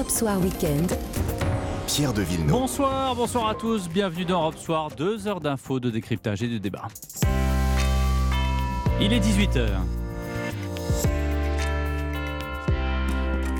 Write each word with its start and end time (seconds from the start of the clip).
Europe 0.00 0.10
Soir 0.10 0.40
Weekend. 0.40 0.96
Pierre 1.86 2.14
de 2.14 2.22
Villeneuve. 2.22 2.52
Bonsoir, 2.52 3.14
bonsoir 3.14 3.48
à 3.48 3.54
tous, 3.54 3.86
bienvenue 3.90 4.24
dans 4.24 4.40
Europe 4.40 4.56
Soir, 4.56 4.88
deux 4.96 5.28
heures 5.28 5.40
d'infos, 5.40 5.78
de 5.78 5.90
décryptage 5.90 6.42
et 6.42 6.48
de 6.48 6.56
débat. 6.56 6.88
Il 8.98 9.12
est 9.12 9.20
18h. 9.20 9.68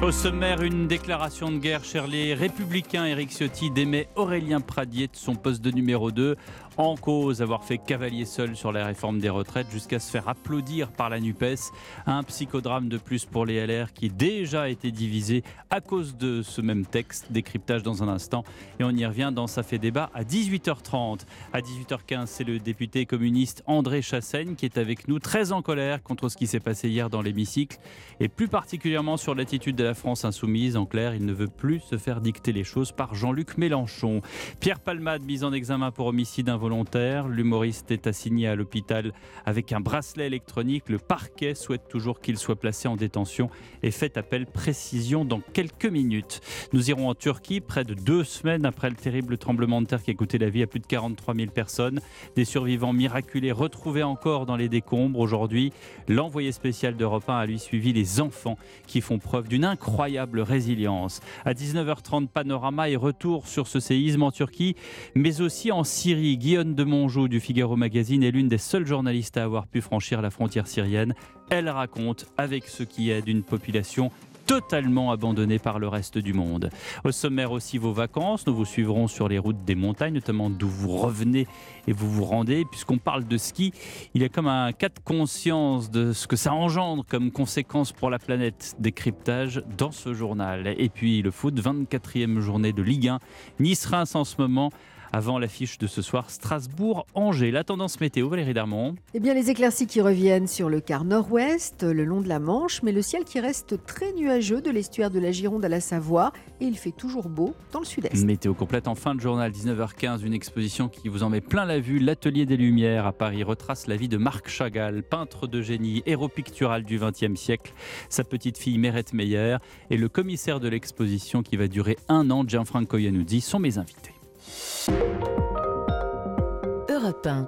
Au 0.02 0.12
sommaire, 0.12 0.62
une 0.62 0.88
déclaration 0.88 1.50
de 1.52 1.58
guerre 1.58 1.84
chez 1.84 2.00
les 2.06 2.32
Républicains. 2.32 3.04
Éric 3.04 3.32
Ciotti 3.32 3.70
démet 3.70 4.08
Aurélien 4.16 4.62
Pradier 4.62 5.08
de 5.08 5.16
son 5.16 5.34
poste 5.34 5.60
de 5.60 5.70
numéro 5.70 6.10
2 6.10 6.36
en 6.76 6.96
cause 6.96 7.42
avoir 7.42 7.64
fait 7.64 7.78
cavalier 7.78 8.24
seul 8.24 8.56
sur 8.56 8.72
la 8.72 8.86
réforme 8.86 9.20
des 9.20 9.28
retraites 9.28 9.70
jusqu'à 9.70 9.98
se 9.98 10.10
faire 10.10 10.28
applaudir 10.28 10.90
par 10.90 11.10
la 11.10 11.20
NUPES. 11.20 11.72
Un 12.06 12.22
psychodrame 12.22 12.88
de 12.88 12.98
plus 12.98 13.24
pour 13.24 13.46
les 13.46 13.66
LR 13.66 13.92
qui 13.92 14.10
déjà 14.10 14.68
été 14.68 14.90
divisé 14.90 15.42
à 15.70 15.80
cause 15.80 16.16
de 16.16 16.42
ce 16.42 16.60
même 16.60 16.86
texte. 16.86 17.30
Décryptage 17.30 17.82
dans 17.82 18.02
un 18.02 18.08
instant 18.08 18.44
et 18.78 18.84
on 18.84 18.90
y 18.90 19.04
revient 19.04 19.30
dans 19.34 19.46
Ça 19.46 19.62
fait 19.62 19.78
débat 19.78 20.10
à 20.14 20.22
18h30. 20.22 21.20
À 21.52 21.60
18h15, 21.60 22.26
c'est 22.26 22.44
le 22.44 22.58
député 22.58 23.06
communiste 23.06 23.62
André 23.66 24.02
Chassaigne 24.02 24.54
qui 24.54 24.64
est 24.64 24.78
avec 24.78 25.08
nous, 25.08 25.18
très 25.18 25.52
en 25.52 25.62
colère 25.62 26.02
contre 26.02 26.28
ce 26.28 26.36
qui 26.36 26.46
s'est 26.46 26.60
passé 26.60 26.88
hier 26.88 27.10
dans 27.10 27.22
l'hémicycle 27.22 27.78
et 28.20 28.28
plus 28.28 28.48
particulièrement 28.48 29.16
sur 29.16 29.34
l'attitude 29.34 29.76
de 29.76 29.84
la 29.84 29.94
France 29.94 30.24
insoumise. 30.24 30.76
En 30.76 30.86
clair, 30.86 31.14
il 31.14 31.24
ne 31.24 31.32
veut 31.32 31.48
plus 31.48 31.80
se 31.80 31.96
faire 31.96 32.20
dicter 32.20 32.52
les 32.52 32.64
choses 32.64 32.92
par 32.92 33.14
Jean-Luc 33.14 33.58
Mélenchon. 33.58 34.22
Pierre 34.60 34.80
Palmade, 34.80 35.22
mise 35.22 35.44
en 35.44 35.52
examen 35.52 35.90
pour 35.90 36.06
homicide 36.06 36.48
volontaire. 36.60 37.26
L'humoriste 37.26 37.90
est 37.90 38.06
assigné 38.06 38.46
à 38.46 38.54
l'hôpital 38.54 39.12
avec 39.44 39.72
un 39.72 39.80
bracelet 39.80 40.26
électronique. 40.26 40.88
Le 40.88 40.98
parquet 40.98 41.56
souhaite 41.56 41.88
toujours 41.88 42.20
qu'il 42.20 42.38
soit 42.38 42.54
placé 42.54 42.86
en 42.86 42.94
détention 42.94 43.50
et 43.82 43.90
fait 43.90 44.16
appel 44.16 44.46
précision 44.46 45.24
dans 45.24 45.40
quelques 45.40 45.86
minutes. 45.86 46.40
Nous 46.72 46.90
irons 46.90 47.08
en 47.08 47.14
Turquie, 47.16 47.60
près 47.60 47.82
de 47.82 47.94
deux 47.94 48.22
semaines 48.22 48.64
après 48.64 48.90
le 48.90 48.96
terrible 48.96 49.38
tremblement 49.38 49.82
de 49.82 49.86
terre 49.86 50.02
qui 50.02 50.12
a 50.12 50.14
coûté 50.14 50.38
la 50.38 50.50
vie 50.50 50.62
à 50.62 50.66
plus 50.68 50.80
de 50.80 50.86
43 50.86 51.34
000 51.34 51.50
personnes. 51.50 52.00
Des 52.36 52.44
survivants 52.44 52.92
miraculés 52.92 53.52
retrouvés 53.52 54.04
encore 54.04 54.46
dans 54.46 54.56
les 54.56 54.68
décombres. 54.68 55.18
Aujourd'hui, 55.18 55.72
l'envoyé 56.06 56.52
spécial 56.52 56.96
d'Europe 56.96 57.28
1 57.28 57.38
a 57.38 57.46
lui 57.46 57.58
suivi 57.58 57.92
les 57.92 58.20
enfants 58.20 58.58
qui 58.86 59.00
font 59.00 59.18
preuve 59.18 59.48
d'une 59.48 59.64
incroyable 59.64 60.40
résilience. 60.40 61.20
À 61.44 61.54
19h30, 61.54 62.28
panorama 62.28 62.88
et 62.88 62.96
retour 62.96 63.48
sur 63.48 63.66
ce 63.66 63.80
séisme 63.80 64.22
en 64.22 64.30
Turquie, 64.30 64.76
mais 65.14 65.40
aussi 65.40 65.72
en 65.72 65.82
Syrie. 65.82 66.36
Guillaume 66.50 66.74
de 66.74 66.82
Mongeau 66.82 67.28
du 67.28 67.38
Figaro 67.38 67.76
Magazine 67.76 68.24
est 68.24 68.32
l'une 68.32 68.48
des 68.48 68.58
seules 68.58 68.84
journalistes 68.84 69.36
à 69.36 69.44
avoir 69.44 69.68
pu 69.68 69.80
franchir 69.80 70.20
la 70.20 70.30
frontière 70.30 70.66
syrienne. 70.66 71.14
Elle 71.48 71.68
raconte, 71.68 72.26
avec 72.36 72.66
ce 72.66 72.82
qui 72.82 73.10
est 73.10 73.22
d'une 73.22 73.44
population 73.44 74.10
totalement 74.50 75.12
abandonnée 75.12 75.60
par 75.60 75.78
le 75.78 75.86
reste 75.86 76.18
du 76.18 76.32
monde. 76.32 76.70
Au 77.04 77.12
sommaire 77.12 77.52
aussi 77.52 77.78
vos 77.78 77.92
vacances, 77.92 78.48
nous 78.48 78.54
vous 78.56 78.64
suivrons 78.64 79.06
sur 79.06 79.28
les 79.28 79.38
routes 79.38 79.64
des 79.64 79.76
montagnes, 79.76 80.14
notamment 80.14 80.50
d'où 80.50 80.66
vous 80.66 80.96
revenez 80.96 81.46
et 81.86 81.92
vous 81.92 82.10
vous 82.10 82.24
rendez. 82.24 82.64
Puisqu'on 82.68 82.98
parle 82.98 83.28
de 83.28 83.36
ski, 83.36 83.72
il 84.14 84.22
y 84.22 84.24
a 84.24 84.28
comme 84.28 84.48
un 84.48 84.72
cas 84.72 84.88
de 84.88 84.98
conscience 85.04 85.88
de 85.88 86.12
ce 86.12 86.26
que 86.26 86.34
ça 86.34 86.52
engendre 86.52 87.04
comme 87.08 87.30
conséquence 87.30 87.92
pour 87.92 88.10
la 88.10 88.18
planète. 88.18 88.74
Décryptage 88.80 89.62
dans 89.78 89.92
ce 89.92 90.14
journal. 90.14 90.74
Et 90.78 90.88
puis 90.88 91.22
le 91.22 91.30
foot, 91.30 91.54
24e 91.54 92.40
journée 92.40 92.72
de 92.72 92.82
Ligue 92.82 93.06
1. 93.06 93.20
Nice-Reims 93.60 94.16
en 94.16 94.24
ce 94.24 94.34
moment 94.40 94.72
avant 95.12 95.38
l'affiche 95.38 95.78
de 95.78 95.86
ce 95.86 96.02
soir 96.02 96.30
Strasbourg-Angers. 96.30 97.50
La 97.50 97.64
tendance 97.64 98.00
météo, 98.00 98.28
Valérie 98.28 98.54
Darmon. 98.54 98.94
Eh 99.14 99.20
bien, 99.20 99.34
les 99.34 99.50
éclaircies 99.50 99.86
qui 99.86 100.00
reviennent 100.00 100.46
sur 100.46 100.68
le 100.68 100.80
quart 100.80 101.04
nord-ouest, 101.04 101.82
le 101.82 102.04
long 102.04 102.20
de 102.20 102.28
la 102.28 102.38
Manche, 102.38 102.82
mais 102.82 102.92
le 102.92 103.02
ciel 103.02 103.24
qui 103.24 103.40
reste 103.40 103.84
très 103.84 104.12
nuageux 104.12 104.60
de 104.60 104.70
l'estuaire 104.70 105.10
de 105.10 105.18
la 105.18 105.32
Gironde 105.32 105.64
à 105.64 105.68
la 105.68 105.80
Savoie 105.80 106.32
et 106.60 106.64
il 106.64 106.76
fait 106.76 106.92
toujours 106.92 107.28
beau 107.28 107.54
dans 107.72 107.80
le 107.80 107.84
sud-est. 107.84 108.24
Météo 108.24 108.54
complète 108.54 108.88
en 108.88 108.94
fin 108.94 109.14
de 109.14 109.20
journal, 109.20 109.50
19h15, 109.50 110.24
une 110.24 110.34
exposition 110.34 110.88
qui 110.88 111.08
vous 111.08 111.22
en 111.22 111.30
met 111.30 111.40
plein 111.40 111.64
la 111.64 111.80
vue. 111.80 111.98
L'Atelier 111.98 112.46
des 112.46 112.56
Lumières 112.56 113.06
à 113.06 113.12
Paris 113.12 113.42
retrace 113.42 113.86
la 113.86 113.96
vie 113.96 114.08
de 114.08 114.16
Marc 114.16 114.48
Chagall, 114.48 115.02
peintre 115.02 115.46
de 115.46 115.62
génie, 115.62 116.02
héros 116.06 116.28
pictural 116.28 116.84
du 116.84 116.98
XXe 116.98 117.38
siècle, 117.38 117.72
sa 118.08 118.24
petite 118.24 118.58
fille 118.58 118.78
Mérette 118.78 119.12
Meyer 119.12 119.56
et 119.90 119.96
le 119.96 120.08
commissaire 120.08 120.60
de 120.60 120.68
l'exposition 120.68 121.42
qui 121.42 121.56
va 121.56 121.68
durer 121.68 121.96
un 122.08 122.30
an, 122.30 122.44
Gianfranco 122.46 122.98
Iannuzzi, 122.98 123.40
sont 123.40 123.58
mes 123.58 123.78
invités. 123.78 124.12
Thank 124.52 125.24
you 125.24 125.49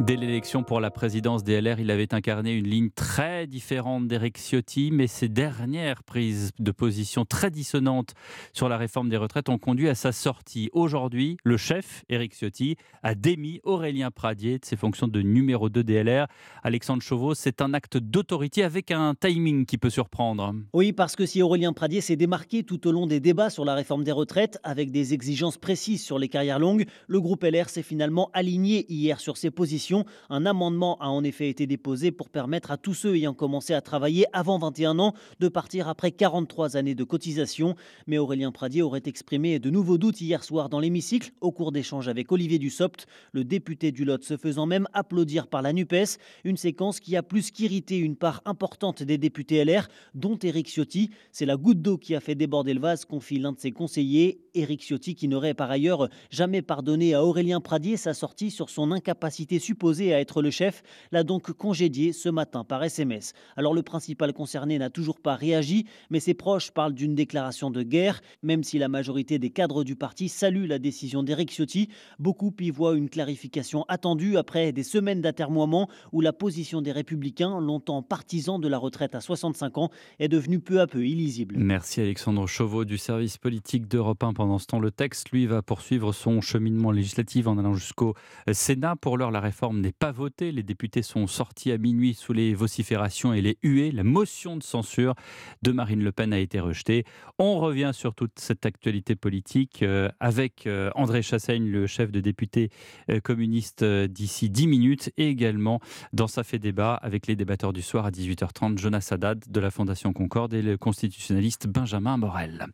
Dès 0.01 0.17
l'élection 0.17 0.63
pour 0.63 0.81
la 0.81 0.91
présidence 0.91 1.45
des 1.45 1.61
LR, 1.61 1.79
il 1.79 1.91
avait 1.91 2.15
incarné 2.15 2.53
une 2.53 2.67
ligne 2.67 2.91
très 2.91 3.47
différente 3.47 4.09
d'Éric 4.09 4.39
Ciotti, 4.39 4.91
mais 4.91 5.07
ses 5.07 5.29
dernières 5.29 6.03
prises 6.03 6.51
de 6.59 6.71
position 6.73 7.25
très 7.25 7.51
dissonantes 7.51 8.15
sur 8.53 8.69
la 8.69 8.77
réforme 8.77 9.09
des 9.09 9.17
retraites 9.17 9.49
ont 9.49 9.59
conduit 9.59 9.89
à 9.89 9.95
sa 9.95 10.11
sortie. 10.11 10.69
Aujourd'hui, 10.73 11.37
le 11.45 11.57
chef, 11.57 12.03
Éric 12.09 12.35
Ciotti, 12.35 12.77
a 13.03 13.15
démis 13.15 13.61
Aurélien 13.63 14.11
Pradier 14.11 14.59
de 14.59 14.65
ses 14.65 14.77
fonctions 14.77 15.07
de 15.07 15.23
numéro 15.23 15.69
2 15.69 15.85
des 15.85 16.03
LR. 16.03 16.27
Alexandre 16.65 17.03
Chauveau, 17.03 17.35
c'est 17.35 17.63
un 17.63 17.73
acte 17.73 17.99
d'autorité 17.99 18.65
avec 18.65 18.91
un 18.91 19.15
timing 19.15 19.65
qui 19.65 19.79
peut 19.79 19.91
surprendre. 19.91 20.55
Oui, 20.73 20.93
parce 20.93 21.15
que 21.15 21.25
si 21.25 21.41
Aurélien 21.41 21.73
Pradier 21.73 22.01
s'est 22.01 22.17
démarqué 22.17 22.65
tout 22.65 22.89
au 22.89 22.93
long 22.93 23.07
des 23.07 23.21
débats 23.21 23.51
sur 23.51 23.65
la 23.65 23.75
réforme 23.75 24.03
des 24.03 24.13
retraites, 24.13 24.59
avec 24.65 24.91
des 24.91 25.15
exigences 25.15 25.59
précises 25.59 26.03
sur 26.03 26.19
les 26.19 26.29
carrières 26.29 26.59
longues, 26.59 26.87
le 27.07 27.21
groupe 27.21 27.45
LR 27.45 27.69
s'est 27.69 27.83
finalement 27.83 28.31
aligné 28.33 28.91
hier 28.93 29.21
sur 29.21 29.37
ses 29.37 29.52
positions. 29.53 30.05
Un 30.31 30.47
amendement 30.47 30.99
a 30.99 31.09
en 31.09 31.23
effet 31.23 31.49
été 31.49 31.67
déposé 31.67 32.11
pour 32.11 32.29
permettre 32.29 32.71
à 32.71 32.77
tous 32.77 32.95
ceux 32.95 33.15
ayant 33.15 33.35
commencé 33.35 33.75
à 33.75 33.81
travailler 33.81 34.27
avant 34.33 34.59
21 34.59 34.99
ans 34.99 35.15
de 35.39 35.49
partir 35.49 35.89
après 35.89 36.11
43 36.11 36.77
années 36.77 36.95
de 36.95 37.05
cotisation. 37.05 37.77
Mais 38.07 38.19
Aurélien 38.19 38.51
Pradier 38.51 38.83
aurait 38.83 39.03
exprimé 39.07 39.59
de 39.59 39.71
nouveaux 39.71 39.99
doutes 39.99 40.21
hier 40.21 40.43
soir 40.43 40.69
dans 40.69 40.81
l'hémicycle 40.81 41.31
au 41.41 41.53
cours 41.53 41.73
d'échanges 41.73 42.09
avec 42.09 42.33
Olivier 42.33 42.59
Dussopt, 42.59 43.07
le 43.33 43.45
député 43.45 43.93
du 43.93 44.05
Lot 44.05 44.25
se 44.25 44.37
faisant 44.37 44.67
même 44.67 44.89
applaudir 44.93 45.47
par 45.47 45.63
la 45.63 45.73
NUPES. 45.73 46.19
Une 46.45 46.57
séquence 46.57 47.01
qui 47.01 47.17
a 47.17 47.23
plus 47.23 47.51
qu'irrité 47.51 47.99
une 47.99 48.17
part 48.17 48.43
importante 48.45 49.03
des 49.03 49.19
députés 49.19 49.65
LR, 49.65 49.89
dont 50.15 50.39
Éric 50.39 50.69
Ciotti. 50.69 51.11
C'est 51.31 51.47
la 51.47 51.57
goutte 51.57 51.83
d'eau 51.83 51.99
qui 51.99 52.15
a 52.15 52.21
fait 52.21 52.35
déborder 52.35 52.75
le 52.75 52.81
vase, 52.81 53.05
confie 53.05 53.39
l'un 53.39 53.53
de 53.53 53.61
ses 53.61 53.73
conseillers, 53.73 54.41
Éric 54.55 54.83
Ciotti, 54.83 55.15
qui 55.15 55.29
n'aurait 55.29 55.55
par 55.55 55.71
ailleurs 55.71 56.09
jamais 56.31 56.63
pardonné 56.63 57.15
à 57.15 57.25
Aurélien 57.25 57.61
Pradier 57.61 57.97
sa 57.97 58.15
sortie 58.15 58.51
sur 58.51 58.71
son 58.71 58.93
incapacité 58.93 59.42
supposé 59.59 60.15
à 60.15 60.21
être 60.21 60.43
le 60.43 60.51
chef, 60.51 60.83
l'a 61.11 61.25
donc 61.25 61.53
congédié 61.53 62.13
ce 62.13 62.29
matin 62.29 62.65
par 62.65 62.83
SMS. 62.83 63.33
Alors 63.57 63.75
le 63.75 63.83
principal 63.83 64.33
concerné 64.33 64.79
n'a 64.79 64.91
toujours 64.91 65.21
pas 65.21 65.35
réagi, 65.35 65.87
mais 66.11 66.21
ses 66.21 66.35
proches 66.35 66.71
parlent 66.71 66.95
d'une 66.95 67.15
déclaration 67.15 67.71
de 67.71 67.83
guerre, 67.83 68.21
même 68.43 68.65
si 68.65 68.79
la 68.79 68.89
majorité 68.89 69.39
des 69.39 69.51
cadres 69.51 69.85
du 69.85 69.97
parti 69.97 70.29
salue 70.29 70.67
la 70.67 70.79
décision 70.79 71.23
d'Éric 71.23 71.51
Ciotti. 71.51 71.89
Beaucoup 72.19 72.53
y 72.61 72.71
voient 72.71 72.97
une 72.97 73.09
clarification 73.09 73.85
attendue 73.89 74.37
après 74.37 74.73
des 74.73 74.83
semaines 74.83 75.21
d'atermoiement 75.21 75.89
où 76.13 76.21
la 76.21 76.33
position 76.33 76.83
des 76.83 76.93
républicains, 76.93 77.61
longtemps 77.61 78.03
partisans 78.03 78.61
de 78.61 78.69
la 78.69 78.79
retraite 78.79 79.15
à 79.15 79.21
65 79.21 79.79
ans, 79.79 79.91
est 80.19 80.29
devenue 80.29 80.61
peu 80.61 80.81
à 80.81 80.87
peu 80.87 81.07
illisible. 81.07 81.57
Merci 81.59 82.01
Alexandre 82.01 82.47
Chauveau 82.47 82.85
du 82.85 82.99
service 82.99 83.39
politique 83.39 83.89
d'Europe 83.89 84.23
1. 84.23 84.33
Pendant 84.33 84.59
ce 84.59 84.67
temps, 84.67 84.81
le 84.81 84.91
texte, 84.91 85.31
lui, 85.31 85.47
va 85.47 85.63
poursuivre 85.63 86.13
son 86.13 86.41
cheminement 86.41 86.91
législatif 86.91 87.47
en 87.47 87.59
allant 87.59 87.75
jusqu'au 87.75 88.15
Sénat 88.51 88.97
pour 88.97 89.17
le 89.17 89.22
la 89.31 89.41
réforme 89.41 89.81
n'est 89.81 89.93
pas 89.93 90.11
votée. 90.11 90.53
Les 90.53 90.63
députés 90.63 91.03
sont 91.03 91.27
sortis 91.27 91.71
à 91.73 91.79
minuit 91.79 92.15
sous 92.15 92.33
les 92.33 92.55
vociférations 92.55 93.33
et 93.33 93.41
les 93.41 93.59
huées. 93.63 93.91
La 93.91 94.05
motion 94.05 94.57
de 94.57 94.63
censure 94.63 95.15
de 95.63 95.73
Marine 95.73 96.03
Le 96.03 96.13
Pen 96.13 96.33
a 96.33 96.39
été 96.39 96.61
rejetée. 96.61 97.05
On 97.39 97.59
revient 97.59 97.91
sur 97.93 98.15
toute 98.15 98.39
cette 98.39 98.67
actualité 98.67 99.15
politique 99.17 99.83
euh, 99.83 100.09
avec 100.21 100.67
euh, 100.67 100.91
André 100.95 101.23
Chassaigne, 101.23 101.69
le 101.69 101.87
chef 101.87 102.11
de 102.11 102.21
député 102.21 102.71
euh, 103.11 103.21
communiste 103.21 103.85
d'ici 103.85 104.51
10 104.51 104.67
minutes, 104.67 105.11
et 105.17 105.29
également 105.29 105.81
dans 106.13 106.27
sa 106.27 106.43
fait 106.43 106.59
débat 106.59 106.95
avec 106.95 107.27
les 107.27 107.37
débatteurs 107.37 107.73
du 107.73 107.83
soir 107.83 108.07
à 108.07 108.11
18h30, 108.11 108.79
Jonas 108.79 109.09
Haddad 109.11 109.45
de 109.49 109.61
la 109.61 109.71
Fondation 109.71 110.13
Concorde 110.13 110.55
et 110.55 110.63
le 110.63 110.77
constitutionnaliste 110.77 111.67
Benjamin 111.67 112.17
Morel. 112.17 112.67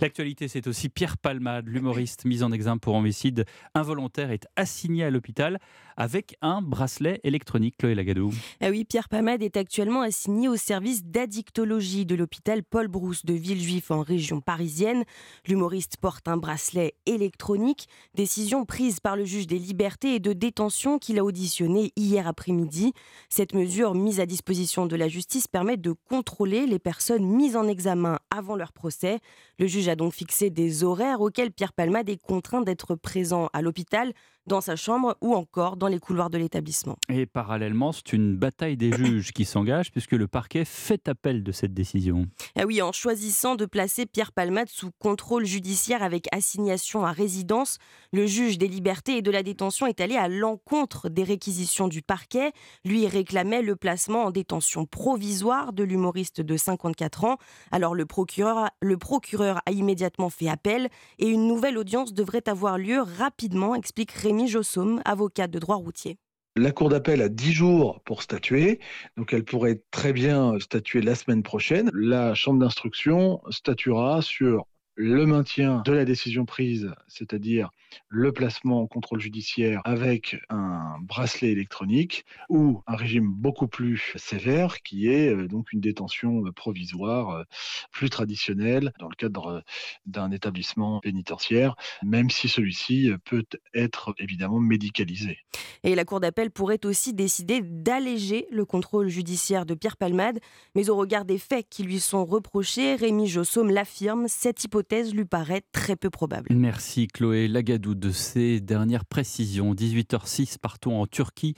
L'actualité, 0.00 0.48
c'est 0.48 0.66
aussi 0.66 0.88
Pierre 0.88 1.16
Palmade, 1.16 1.68
l'humoriste 1.68 2.24
mis 2.24 2.42
en 2.42 2.52
examen 2.52 2.78
pour 2.78 2.94
homicide 2.94 3.44
involontaire, 3.74 4.30
est 4.30 4.46
assigné 4.56 5.04
à 5.04 5.10
l'hôpital 5.10 5.58
avec 5.96 6.36
un 6.42 6.62
bracelet 6.62 7.20
électronique, 7.24 7.76
Chloé 7.78 7.94
Lagadou. 7.94 8.32
Ah 8.60 8.70
oui, 8.70 8.84
Pierre 8.84 9.08
Palmade 9.08 9.42
est 9.42 9.56
actuellement 9.56 10.02
assigné 10.02 10.48
au 10.48 10.56
service 10.56 11.04
d'addictologie 11.04 12.06
de 12.06 12.14
l'hôpital 12.14 12.62
Paul 12.62 12.88
Brousse 12.88 13.24
de 13.24 13.34
Villejuif 13.34 13.90
en 13.90 14.02
région 14.02 14.40
parisienne. 14.40 15.04
L'humoriste 15.46 15.96
porte 15.96 16.28
un 16.28 16.36
bracelet 16.36 16.94
électronique, 17.06 17.88
décision 18.14 18.64
prise 18.64 19.00
par 19.00 19.16
le 19.16 19.24
juge 19.24 19.46
des 19.46 19.58
libertés 19.58 20.14
et 20.16 20.20
de 20.20 20.32
détention 20.32 20.98
qu'il 20.98 21.18
a 21.18 21.24
auditionné 21.24 21.92
hier 21.96 22.26
après-midi. 22.26 22.92
Cette 23.28 23.54
mesure 23.54 23.94
mise 23.94 24.20
à 24.20 24.26
disposition 24.26 24.86
de 24.86 24.96
la 24.96 25.08
justice 25.08 25.46
permet 25.46 25.76
de 25.76 25.92
contrôler 25.92 26.66
les 26.66 26.78
personnes 26.78 27.26
mises 27.26 27.56
en 27.56 27.66
examen 27.68 28.18
avant 28.30 28.56
leur 28.56 28.72
procès. 28.72 29.20
Le 29.58 29.66
juge 29.66 29.88
a 29.88 29.96
donc 29.96 30.12
fixé 30.12 30.50
des 30.50 30.84
horaires 30.84 31.20
auxquels 31.20 31.52
Pierre 31.52 31.72
Palmade 31.72 32.08
est 32.08 32.20
contraint 32.20 32.62
d'être 32.62 32.94
présent 32.94 33.48
à 33.52 33.62
l'hôpital 33.62 34.12
dans 34.46 34.60
sa 34.60 34.76
chambre 34.76 35.16
ou 35.20 35.34
encore 35.34 35.76
dans 35.76 35.88
les 35.88 35.98
couloirs 35.98 36.30
de 36.30 36.38
l'établissement. 36.38 36.96
Et 37.08 37.26
parallèlement, 37.26 37.92
c'est 37.92 38.12
une 38.12 38.36
bataille 38.36 38.76
des 38.76 38.92
juges 38.92 39.32
qui 39.32 39.44
s'engage 39.44 39.90
puisque 39.90 40.12
le 40.12 40.26
parquet 40.26 40.64
fait 40.64 41.08
appel 41.08 41.42
de 41.42 41.52
cette 41.52 41.72
décision. 41.72 42.26
Ah 42.56 42.64
oui, 42.66 42.82
en 42.82 42.92
choisissant 42.92 43.56
de 43.56 43.66
placer 43.66 44.06
Pierre 44.06 44.32
Palmade 44.32 44.68
sous 44.68 44.90
contrôle 44.98 45.44
judiciaire 45.44 46.02
avec 46.02 46.26
assignation 46.32 47.04
à 47.04 47.12
résidence, 47.12 47.78
le 48.12 48.26
juge 48.26 48.58
des 48.58 48.68
libertés 48.68 49.18
et 49.18 49.22
de 49.22 49.30
la 49.30 49.42
détention 49.42 49.86
est 49.86 50.00
allé 50.00 50.16
à 50.16 50.28
l'encontre 50.28 51.08
des 51.08 51.24
réquisitions 51.24 51.88
du 51.88 52.02
parquet. 52.02 52.52
Lui 52.84 53.06
réclamait 53.06 53.62
le 53.62 53.76
placement 53.76 54.24
en 54.24 54.30
détention 54.30 54.84
provisoire 54.84 55.72
de 55.72 55.84
l'humoriste 55.84 56.40
de 56.40 56.56
54 56.56 57.24
ans. 57.24 57.36
Alors 57.70 57.94
le 57.94 58.06
procureur, 58.06 58.68
le 58.82 58.98
procureur 58.98 59.60
a 59.66 59.72
immédiatement 59.72 60.28
fait 60.28 60.48
appel 60.48 60.88
et 61.18 61.28
une 61.28 61.46
nouvelle 61.46 61.78
audience 61.78 62.12
devrait 62.12 62.48
avoir 62.48 62.78
lieu 62.78 63.00
rapidement, 63.00 63.74
explique 63.74 64.12
Rémi 64.12 64.33
Jossaume, 64.48 65.00
avocat 65.04 65.46
de 65.46 65.58
droit 65.58 65.76
routier. 65.76 66.16
La 66.56 66.70
Cour 66.70 66.88
d'appel 66.88 67.20
a 67.20 67.28
10 67.28 67.52
jours 67.52 68.00
pour 68.04 68.22
statuer, 68.22 68.78
donc 69.16 69.32
elle 69.32 69.44
pourrait 69.44 69.82
très 69.90 70.12
bien 70.12 70.58
statuer 70.60 71.02
la 71.02 71.16
semaine 71.16 71.42
prochaine. 71.42 71.90
La 71.94 72.34
Chambre 72.34 72.60
d'instruction 72.60 73.40
statuera 73.50 74.22
sur 74.22 74.66
le 74.96 75.26
maintien 75.26 75.82
de 75.84 75.92
la 75.92 76.04
décision 76.04 76.44
prise, 76.44 76.92
c'est-à-dire 77.08 77.70
le 78.08 78.32
placement 78.32 78.82
en 78.82 78.86
contrôle 78.86 79.20
judiciaire 79.20 79.80
avec 79.84 80.36
un 80.50 80.96
bracelet 81.00 81.50
électronique 81.50 82.24
ou 82.48 82.82
un 82.86 82.96
régime 82.96 83.28
beaucoup 83.28 83.66
plus 83.66 84.12
sévère 84.16 84.82
qui 84.82 85.08
est 85.08 85.34
euh, 85.34 85.48
donc 85.48 85.72
une 85.72 85.80
détention 85.80 86.42
provisoire 86.54 87.30
euh, 87.30 87.42
plus 87.90 88.10
traditionnelle 88.10 88.92
dans 89.00 89.08
le 89.08 89.16
cadre 89.16 89.64
d'un 90.06 90.30
établissement 90.30 91.00
pénitentiaire, 91.00 91.74
même 92.02 92.30
si 92.30 92.48
celui-ci 92.48 93.10
peut 93.24 93.44
être 93.74 94.14
évidemment 94.18 94.60
médicalisé. 94.60 95.38
Et 95.82 95.94
la 95.94 96.04
Cour 96.04 96.20
d'appel 96.20 96.50
pourrait 96.50 96.84
aussi 96.84 97.14
décider 97.14 97.60
d'alléger 97.62 98.46
le 98.50 98.64
contrôle 98.64 99.08
judiciaire 99.08 99.66
de 99.66 99.74
Pierre 99.74 99.96
Palmade, 99.96 100.40
mais 100.74 100.88
au 100.88 100.96
regard 100.96 101.24
des 101.24 101.38
faits 101.38 101.66
qui 101.68 101.82
lui 101.82 102.00
sont 102.00 102.24
reprochés, 102.24 102.94
Rémi 102.94 103.26
Jossaume 103.26 103.70
l'affirme, 103.70 104.26
cette 104.28 104.64
hypothèse 104.64 104.83
lui 105.12 105.24
paraît 105.24 105.62
très 105.72 105.96
peu 105.96 106.10
probable. 106.10 106.48
Merci 106.50 107.08
Chloé 107.08 107.48
Lagadou 107.48 107.94
de 107.94 108.10
ces 108.10 108.60
dernières 108.60 109.04
précisions. 109.04 109.74
18h06, 109.74 110.58
partons 110.58 111.00
en 111.00 111.06
Turquie, 111.06 111.54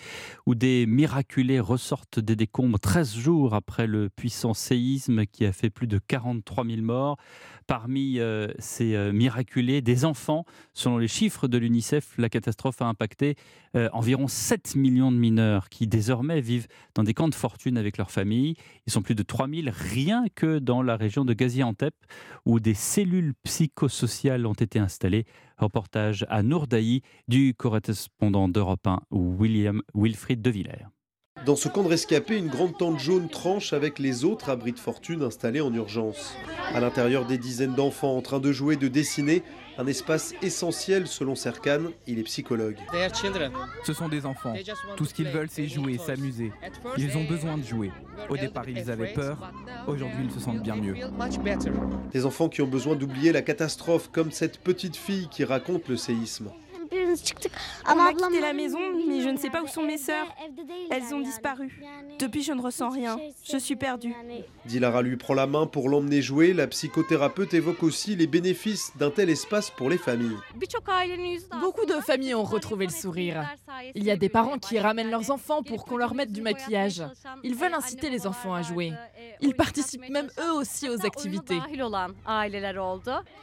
où 0.46 0.54
des 0.54 0.86
miraculés 0.86 1.60
ressortent 1.60 2.20
des 2.20 2.36
décombres 2.36 2.78
13 2.78 3.16
jours 3.16 3.54
après 3.54 3.86
le 3.86 4.08
puissant 4.08 4.54
séisme 4.54 5.26
qui 5.26 5.44
a 5.44 5.52
fait 5.52 5.70
plus 5.70 5.86
de 5.86 5.98
43 5.98 6.64
000 6.64 6.82
morts. 6.82 7.16
Parmi 7.66 8.20
euh, 8.20 8.46
ces 8.60 8.94
euh, 8.94 9.12
miraculés, 9.12 9.82
des 9.82 10.04
enfants. 10.04 10.44
Selon 10.72 10.98
les 10.98 11.08
chiffres 11.08 11.48
de 11.48 11.58
l'UNICEF, 11.58 12.14
la 12.16 12.28
catastrophe 12.28 12.80
a 12.80 12.86
impacté 12.86 13.34
euh, 13.74 13.88
environ 13.92 14.28
7 14.28 14.76
millions 14.76 15.10
de 15.10 15.16
mineurs 15.16 15.68
qui 15.68 15.88
désormais 15.88 16.40
vivent 16.40 16.68
dans 16.94 17.02
des 17.02 17.12
camps 17.12 17.28
de 17.28 17.34
fortune 17.34 17.76
avec 17.76 17.98
leurs 17.98 18.12
familles. 18.12 18.54
Ils 18.86 18.92
sont 18.92 19.02
plus 19.02 19.16
de 19.16 19.22
3000 19.22 19.70
rien 19.70 20.26
que 20.34 20.60
dans 20.60 20.80
la 20.80 20.96
région 20.96 21.24
de 21.24 21.32
Gaziantep 21.32 21.94
où 22.44 22.60
des 22.60 22.74
cellules 22.74 23.15
psychosociales 23.42 24.46
ont 24.46 24.52
été 24.54 24.78
installées. 24.78 25.24
Reportage 25.58 26.26
à 26.28 26.42
Nourdaï 26.42 27.02
du 27.28 27.54
correspondant 27.54 28.48
d'Europe 28.48 28.86
1 28.86 29.00
William 29.10 29.82
Wilfried 29.94 30.42
de 30.42 30.50
Villers. 30.50 30.86
Dans 31.44 31.56
ce 31.56 31.68
camp 31.68 31.82
de 31.82 31.88
rescapés, 31.88 32.38
une 32.38 32.48
grande 32.48 32.76
tente 32.76 32.98
jaune 32.98 33.28
tranche 33.28 33.72
avec 33.72 33.98
les 33.98 34.24
autres 34.24 34.48
abris 34.48 34.72
de 34.72 34.78
fortune 34.78 35.22
installés 35.22 35.60
en 35.60 35.72
urgence. 35.72 36.36
À 36.74 36.80
l'intérieur, 36.80 37.26
des 37.26 37.38
dizaines 37.38 37.74
d'enfants 37.74 38.16
en 38.16 38.22
train 38.22 38.40
de 38.40 38.52
jouer, 38.52 38.76
de 38.76 38.88
dessiner, 38.88 39.42
un 39.78 39.86
espace 39.86 40.34
essentiel 40.42 41.06
selon 41.06 41.34
Serkan, 41.34 41.90
il 42.06 42.18
est 42.18 42.24
psychologue. 42.24 42.76
Ce 43.84 43.92
sont 43.92 44.08
des 44.08 44.26
enfants. 44.26 44.54
Tout 44.96 45.04
ce 45.04 45.14
qu'ils 45.14 45.28
veulent, 45.28 45.48
c'est 45.50 45.66
jouer, 45.66 45.98
s'amuser. 45.98 46.52
Ils 46.96 47.16
ont 47.16 47.24
besoin 47.24 47.58
de 47.58 47.64
jouer. 47.64 47.90
Au 48.28 48.36
départ, 48.36 48.68
ils 48.68 48.90
avaient 48.90 49.12
peur. 49.12 49.52
Aujourd'hui, 49.86 50.24
ils 50.24 50.32
se 50.32 50.40
sentent 50.40 50.62
bien 50.62 50.76
mieux. 50.76 50.94
Des 52.12 52.26
enfants 52.26 52.48
qui 52.48 52.62
ont 52.62 52.66
besoin 52.66 52.96
d'oublier 52.96 53.32
la 53.32 53.42
catastrophe, 53.42 54.08
comme 54.10 54.30
cette 54.30 54.58
petite 54.58 54.96
fille 54.96 55.28
qui 55.28 55.44
raconte 55.44 55.88
le 55.88 55.96
séisme. 55.96 56.50
On 57.86 57.98
a 57.98 58.12
quitté 58.12 58.40
la 58.40 58.52
maison, 58.52 58.78
mais 59.08 59.20
je 59.20 59.28
ne 59.28 59.36
sais 59.36 59.50
pas 59.50 59.62
où 59.62 59.66
sont 59.66 59.82
mes 59.82 59.98
sœurs. 59.98 60.26
Elles 60.90 61.14
ont 61.14 61.20
disparu. 61.20 61.80
Depuis, 62.18 62.42
je 62.42 62.52
ne 62.52 62.60
ressens 62.60 62.90
rien. 62.90 63.18
Je 63.44 63.56
suis 63.56 63.76
perdue. 63.76 64.14
Dilara 64.64 65.02
lui 65.02 65.16
prend 65.16 65.34
la 65.34 65.46
main 65.46 65.66
pour 65.66 65.88
l'emmener 65.88 66.22
jouer. 66.22 66.52
La 66.52 66.66
psychothérapeute 66.66 67.54
évoque 67.54 67.82
aussi 67.82 68.16
les 68.16 68.26
bénéfices 68.26 68.92
d'un 68.98 69.10
tel 69.10 69.30
espace 69.30 69.70
pour 69.70 69.88
les 69.88 69.98
familles. 69.98 70.36
Beaucoup 71.60 71.86
de 71.86 72.00
familles 72.00 72.34
ont 72.34 72.44
retrouvé 72.44 72.86
le 72.86 72.92
sourire. 72.92 73.48
Il 73.94 74.04
y 74.04 74.10
a 74.10 74.16
des 74.16 74.28
parents 74.28 74.58
qui 74.58 74.78
ramènent 74.78 75.10
leurs 75.10 75.30
enfants 75.30 75.62
pour 75.62 75.84
qu'on 75.84 75.96
leur 75.96 76.14
mette 76.14 76.32
du 76.32 76.42
maquillage. 76.42 77.02
Ils 77.42 77.54
veulent 77.54 77.74
inciter 77.74 78.10
les 78.10 78.26
enfants 78.26 78.54
à 78.54 78.62
jouer. 78.62 78.92
Ils 79.40 79.54
participent 79.54 80.08
même 80.08 80.28
eux 80.38 80.52
aussi 80.52 80.88
aux 80.88 81.04
activités. 81.04 81.58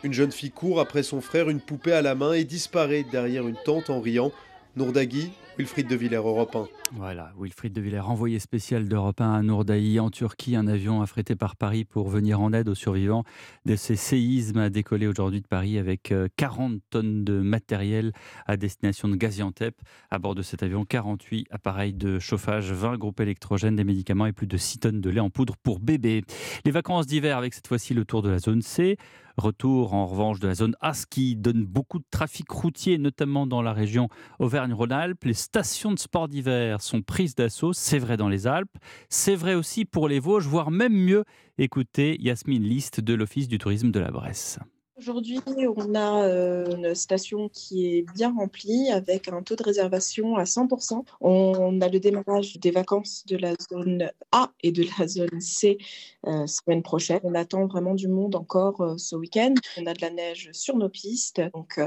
Une 0.04 0.14
jeune 0.14 0.32
fille 0.32 0.52
court 0.52 0.80
après 0.80 1.04
son 1.04 1.22
frère, 1.22 1.50
une 1.50 1.60
poupée 1.60 1.94
à 1.94 2.02
la 2.02 2.16
main, 2.16 2.34
et 2.34 2.44
disparaît 2.44 3.04
derrière 3.04 3.33
une 3.42 3.56
tente 3.66 3.90
en 3.90 4.00
riant. 4.00 4.32
Nourdagui, 4.76 5.32
Wilfried 5.58 5.88
de 5.88 5.96
Villers, 5.96 6.16
Europe 6.18 6.56
1. 6.56 6.68
Voilà, 6.94 7.32
Wilfried 7.40 7.74
de 7.74 7.82
Villers, 7.82 8.10
envoyé 8.10 8.40
spécial 8.40 8.88
d'Europe 8.88 9.22
1 9.22 9.34
à 9.34 9.42
Nourdaï, 9.44 10.00
en 10.00 10.10
Turquie. 10.10 10.56
Un 10.56 10.66
avion 10.66 11.04
affrété 11.04 11.36
par 11.36 11.56
Paris 11.56 11.86
pour 11.86 12.10
venir 12.10 12.42
en 12.42 12.54
aide 12.54 12.70
aux 12.70 12.76
survivants 12.76 13.24
de 13.66 13.76
ces 13.76 13.96
séismes 13.96 14.58
a 14.58 14.70
décollé 14.72 15.06
aujourd'hui 15.06 15.42
de 15.42 15.48
Paris 15.48 15.78
avec 15.78 16.12
40 16.38 16.74
euh, 16.74 16.80
tonnes 16.90 17.24
de 17.24 17.40
matériel 17.40 18.14
à 18.48 18.58
destination 18.58 19.08
de 19.08 19.16
Gaziantep. 19.16 19.76
À 20.10 20.18
bord 20.18 20.34
de 20.34 20.42
cet 20.42 20.64
avion, 20.64 20.86
48 20.86 21.48
appareils 21.52 21.94
de 21.94 22.18
chauffage, 22.18 22.72
20 22.72 22.98
groupes 22.98 23.20
électrogènes, 23.20 23.76
des 23.76 23.84
médicaments 23.84 24.26
et 24.26 24.34
plus 24.34 24.48
de 24.48 24.58
6 24.58 24.80
tonnes 24.80 25.02
de 25.02 25.10
lait 25.12 25.20
en 25.20 25.30
poudre 25.30 25.56
pour 25.62 25.80
bébés. 25.80 26.24
Les 26.66 26.72
vacances 26.72 27.06
d'hiver 27.06 27.38
avec 27.38 27.54
cette 27.54 27.68
fois-ci 27.68 27.94
le 27.94 28.06
tour 28.06 28.24
de 28.24 28.30
la 28.30 28.40
zone 28.40 28.64
C. 28.64 28.98
Retour 29.38 29.96
en 29.96 30.06
revanche 30.06 30.40
de 30.40 30.48
la 30.48 30.54
zone 30.54 30.76
A, 30.80 30.94
ce 30.94 31.08
qui 31.08 31.36
donne 31.36 31.66
beaucoup 31.66 31.98
de 31.98 32.06
trafic 32.12 32.48
routier, 32.52 33.00
notamment 33.00 33.48
dans 33.48 33.64
la 33.64 33.74
région 33.74 34.08
Auvergne-Rhône-Alpes. 34.38 35.26
Stations 35.44 35.92
de 35.92 36.00
sport 36.00 36.28
d'hiver 36.28 36.82
sont 36.82 37.02
prises 37.02 37.36
d'assaut, 37.36 37.74
c'est 37.74 38.00
vrai 38.00 38.18
dans 38.18 38.30
les 38.30 38.48
Alpes, 38.48 38.78
c'est 39.10 39.36
vrai 39.36 39.54
aussi 39.54 39.86
pour 39.86 40.08
les 40.08 40.20
Vosges, 40.20 40.48
voire 40.48 40.72
même 40.72 40.94
mieux. 40.94 41.26
Écoutez 41.58 42.18
Yasmine 42.22 42.64
Liste 42.64 43.02
de 43.02 43.14
l'Office 43.14 43.48
du 43.48 43.58
tourisme 43.58 43.92
de 43.92 44.00
la 44.00 44.10
Bresse. 44.10 44.60
Aujourd'hui, 44.96 45.40
on 45.76 45.96
a 45.96 46.24
euh, 46.26 46.66
une 46.76 46.94
station 46.94 47.50
qui 47.50 47.88
est 47.88 48.06
bien 48.14 48.32
remplie 48.32 48.92
avec 48.92 49.28
un 49.28 49.42
taux 49.42 49.56
de 49.56 49.64
réservation 49.64 50.36
à 50.36 50.44
100%. 50.44 51.04
On 51.20 51.82
a 51.82 51.90
le 51.90 52.00
démarrage 52.00 52.60
des 52.60 52.70
vacances 52.70 53.26
de 53.26 53.38
la 53.38 53.56
zone 53.72 54.12
A 54.32 54.52
et 54.62 54.72
de 54.72 54.86
la 55.00 55.08
zone 55.08 55.42
C 55.42 55.80
euh, 56.28 56.46
semaine 56.46 56.84
prochaine. 56.84 57.20
On 57.24 57.34
attend 57.34 57.66
vraiment 57.66 57.96
du 57.96 58.08
monde 58.08 58.36
encore 58.36 58.82
euh, 58.82 58.98
ce 58.98 59.16
week-end. 59.16 59.56
On 59.80 59.88
a 59.88 59.96
de 59.96 60.02
la 60.02 60.12
neige 60.12 60.52
sur 60.52 60.78
nos 60.78 60.90
pistes, 60.90 61.42
donc 61.56 61.80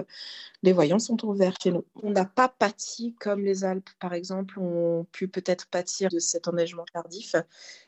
les 0.64 0.72
voyants 0.72 0.98
sont 0.98 1.24
ouverts 1.24 1.54
chez 1.62 1.70
nous. 1.70 1.84
On 2.02 2.10
n'a 2.10 2.24
pas 2.24 2.48
pâti 2.48 3.14
comme 3.20 3.44
les 3.44 3.62
Alpes, 3.62 3.90
par 4.00 4.14
exemple, 4.14 4.58
ont 4.58 5.06
pu 5.12 5.28
peut-être 5.28 5.68
pâtir 5.68 6.10
de 6.10 6.18
cet 6.18 6.48
enneigement 6.48 6.84
tardif. 6.92 7.36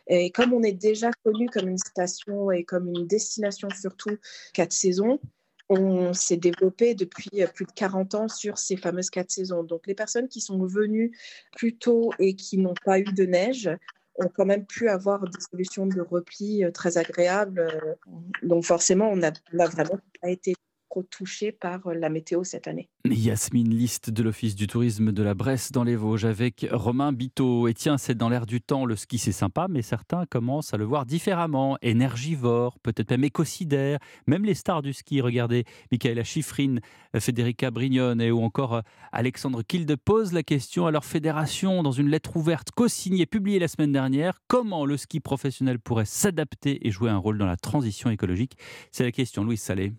Et 0.07 0.31
comme 0.31 0.53
on 0.53 0.63
est 0.63 0.73
déjà 0.73 1.11
connu 1.25 1.49
comme 1.49 1.69
une 1.69 1.79
station 1.79 2.51
et 2.51 2.65
comme 2.65 2.89
une 2.89 3.07
destination 3.07 3.69
surtout 3.71 4.17
quatre 4.55 4.73
saisons, 4.73 5.08
on 5.69 6.15
s'est 6.15 6.37
développé 6.37 6.95
depuis 6.95 7.31
plus 7.55 7.67
de 7.67 7.73
40 7.73 8.15
ans 8.15 8.29
sur 8.29 8.59
ces 8.59 8.77
fameuses 8.77 9.11
quatre 9.11 9.31
saisons. 9.31 9.63
Donc 9.63 9.87
les 9.87 9.95
personnes 9.95 10.29
qui 10.29 10.41
sont 10.41 10.65
venues 10.65 11.13
plus 11.57 11.77
tôt 11.77 12.11
et 12.19 12.37
qui 12.37 12.59
n'ont 12.59 12.75
pas 12.85 12.99
eu 12.99 13.05
de 13.05 13.25
neige 13.25 13.71
ont 14.17 14.29
quand 14.29 14.47
même 14.47 14.67
pu 14.67 14.89
avoir 14.89 15.21
des 15.21 15.41
solutions 15.41 15.87
de 15.87 16.01
repli 16.01 16.65
euh, 16.65 16.71
très 16.71 16.99
agréables. 16.99 17.67
Donc 18.43 18.65
forcément, 18.65 19.11
on 19.11 19.17
n'a 19.17 19.33
vraiment 19.53 19.99
pas 20.21 20.31
été 20.31 20.55
touché 21.11 21.53
par 21.53 21.87
euh, 21.87 21.95
la 21.95 22.09
météo 22.09 22.45
cette 22.45 22.67
année. 22.67 22.89
Yasmine 23.05 23.71
Liste 23.71 24.11
de 24.11 24.23
l'Office 24.23 24.55
du 24.55 24.67
tourisme 24.67 25.13
de 25.13 25.23
la 25.23 25.35
Bresse 25.35 25.73
dans 25.73 25.85
les 25.85 25.97
Vosges 25.97 26.25
avec 26.25 26.67
Romain 26.71 27.13
Biteau. 27.13 27.69
Et 27.69 27.75
tiens, 27.75 27.99
c'est 27.99 28.17
dans 28.17 28.29
l'air 28.29 28.47
du 28.47 28.61
temps, 28.61 28.85
le 28.85 28.97
ski 28.97 29.19
c'est 29.19 29.33
sympa, 29.33 29.67
mais 29.69 29.83
certains 29.83 30.27
commencent 30.27 30.75
à 30.75 30.77
le 30.77 30.85
voir 30.85 31.07
différemment. 31.07 31.79
Énergivore, 31.83 32.79
peut-être 32.81 33.11
même 33.11 33.25
écocidaire, 33.25 33.99
même 34.27 34.45
les 34.45 34.55
stars 34.55 34.83
du 34.83 34.93
ski. 34.93 35.21
Regardez, 35.21 35.65
Michaela 35.93 36.25
Schifrin, 36.25 36.77
Federica 37.19 37.71
Brignone 37.71 38.21
et 38.21 38.31
ou 38.31 38.43
encore 38.43 38.75
euh, 38.75 38.81
Alexandre 39.13 39.63
Kilde 39.63 39.97
posent 39.97 40.33
la 40.33 40.43
question 40.43 40.87
à 40.87 40.91
leur 40.91 41.05
fédération 41.05 41.83
dans 41.83 41.93
une 41.93 42.09
lettre 42.09 42.37
ouverte 42.37 42.71
co-signée 42.73 43.27
publiée 43.27 43.59
la 43.59 43.69
semaine 43.69 43.93
dernière. 43.93 44.41
Comment 44.49 44.85
le 44.85 44.97
ski 44.97 45.21
professionnel 45.21 45.79
pourrait 45.79 46.05
s'adapter 46.05 46.87
et 46.87 46.91
jouer 46.91 47.11
un 47.11 47.19
rôle 47.19 47.39
dans 47.39 47.47
la 47.47 47.57
transition 47.57 48.11
écologique? 48.11 48.57
C'est 48.93 49.05
la 49.05 49.13
question, 49.13 49.45
Louise 49.45 49.61
Salé. 49.61 49.93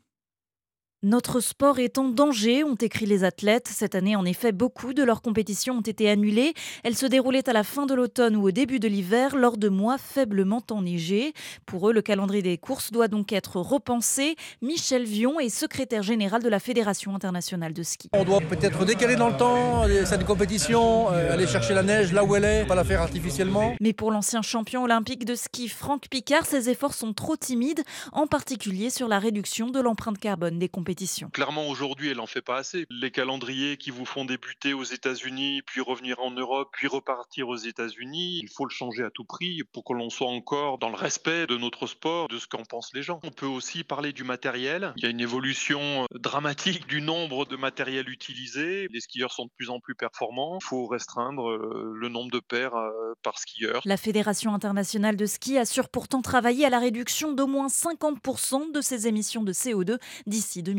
Notre 1.01 1.39
sport 1.39 1.79
est 1.79 1.97
en 1.97 2.09
danger, 2.09 2.65
ont 2.65 2.75
écrit 2.75 3.05
les 3.05 3.23
athlètes. 3.23 3.69
Cette 3.69 3.95
année, 3.95 4.17
en 4.17 4.25
effet, 4.25 4.51
beaucoup 4.51 4.93
de 4.93 5.01
leurs 5.01 5.21
compétitions 5.21 5.75
ont 5.75 5.81
été 5.81 6.09
annulées. 6.09 6.53
Elles 6.83 6.97
se 6.97 7.05
déroulaient 7.05 7.47
à 7.47 7.53
la 7.53 7.63
fin 7.63 7.85
de 7.85 7.93
l'automne 7.93 8.35
ou 8.35 8.49
au 8.49 8.51
début 8.51 8.79
de 8.79 8.89
l'hiver, 8.89 9.37
lors 9.37 9.55
de 9.55 9.69
mois 9.69 9.97
faiblement 9.97 10.61
enneigés. 10.71 11.31
Pour 11.65 11.89
eux, 11.89 11.93
le 11.93 12.01
calendrier 12.01 12.41
des 12.41 12.57
courses 12.57 12.91
doit 12.91 13.07
donc 13.07 13.31
être 13.31 13.61
repensé. 13.61 14.35
Michel 14.61 15.05
Vion 15.05 15.39
est 15.39 15.47
secrétaire 15.47 16.03
général 16.03 16.43
de 16.43 16.49
la 16.49 16.59
Fédération 16.59 17.15
internationale 17.15 17.71
de 17.71 17.81
ski. 17.81 18.09
On 18.11 18.25
doit 18.25 18.41
peut-être 18.41 18.83
décaler 18.83 19.15
dans 19.15 19.29
le 19.29 19.37
temps 19.37 19.85
cette 20.03 20.25
compétition, 20.25 21.13
euh, 21.13 21.31
aller 21.31 21.47
chercher 21.47 21.75
la 21.75 21.83
neige 21.83 22.11
là 22.11 22.25
où 22.25 22.35
elle 22.35 22.43
est, 22.43 22.65
pas 22.65 22.75
la 22.75 22.83
faire 22.83 23.01
artificiellement. 23.01 23.73
Mais 23.79 23.93
pour 23.93 24.11
l'ancien 24.11 24.41
champion 24.41 24.83
olympique 24.83 25.23
de 25.23 25.35
ski 25.35 25.69
Franck 25.69 26.09
Picard, 26.09 26.45
ses 26.45 26.69
efforts 26.69 26.93
sont 26.93 27.13
trop 27.13 27.37
timides, 27.37 27.83
en 28.11 28.27
particulier 28.27 28.89
sur 28.89 29.07
la 29.07 29.19
réduction 29.19 29.69
de 29.69 29.79
l'empreinte 29.79 30.17
carbone 30.17 30.59
des 30.59 30.67
compétitions. 30.67 30.88
Clairement, 31.31 31.67
aujourd'hui, 31.67 32.09
elle 32.09 32.17
n'en 32.17 32.25
fait 32.25 32.41
pas 32.41 32.57
assez. 32.57 32.85
Les 32.89 33.11
calendriers 33.11 33.77
qui 33.77 33.91
vous 33.91 34.05
font 34.05 34.25
débuter 34.25 34.73
aux 34.73 34.83
États-Unis, 34.83 35.61
puis 35.65 35.81
revenir 35.81 36.19
en 36.19 36.31
Europe, 36.31 36.69
puis 36.73 36.87
repartir 36.87 37.47
aux 37.47 37.55
États-Unis, 37.55 38.39
il 38.41 38.49
faut 38.49 38.65
le 38.65 38.71
changer 38.71 39.03
à 39.03 39.09
tout 39.11 39.23
prix 39.23 39.61
pour 39.71 39.83
que 39.83 39.93
l'on 39.93 40.09
soit 40.09 40.29
encore 40.29 40.79
dans 40.79 40.89
le 40.89 40.95
respect 40.95 41.47
de 41.47 41.57
notre 41.57 41.87
sport, 41.87 42.27
de 42.27 42.37
ce 42.39 42.47
qu'en 42.47 42.63
pensent 42.63 42.91
les 42.93 43.03
gens. 43.03 43.19
On 43.23 43.31
peut 43.31 43.45
aussi 43.45 43.83
parler 43.83 44.13
du 44.13 44.23
matériel. 44.23 44.93
Il 44.97 45.03
y 45.03 45.05
a 45.05 45.09
une 45.09 45.19
évolution 45.19 46.03
euh, 46.03 46.05
dramatique 46.19 46.87
du 46.87 47.01
nombre 47.01 47.45
de 47.45 47.55
matériel 47.55 48.09
utilisé. 48.09 48.87
Les 48.91 48.99
skieurs 48.99 49.31
sont 49.31 49.45
de 49.45 49.51
plus 49.55 49.69
en 49.69 49.79
plus 49.79 49.95
performants. 49.95 50.57
Il 50.61 50.65
faut 50.65 50.87
restreindre 50.87 51.49
euh, 51.49 51.93
le 51.95 52.09
nombre 52.09 52.31
de 52.31 52.39
paires 52.39 52.75
euh, 52.75 53.13
par 53.21 53.37
skieur. 53.37 53.81
La 53.85 53.97
Fédération 53.97 54.53
internationale 54.53 55.15
de 55.15 55.25
ski 55.25 55.57
assure 55.57 55.89
pourtant 55.89 56.21
travailler 56.21 56.65
à 56.65 56.69
la 56.69 56.79
réduction 56.79 57.33
d'au 57.33 57.47
moins 57.47 57.67
50% 57.67 58.71
de 58.71 58.81
ses 58.81 59.07
émissions 59.07 59.43
de 59.43 59.53
CO2 59.53 59.99
d'ici 60.25 60.63
2020. 60.63 60.78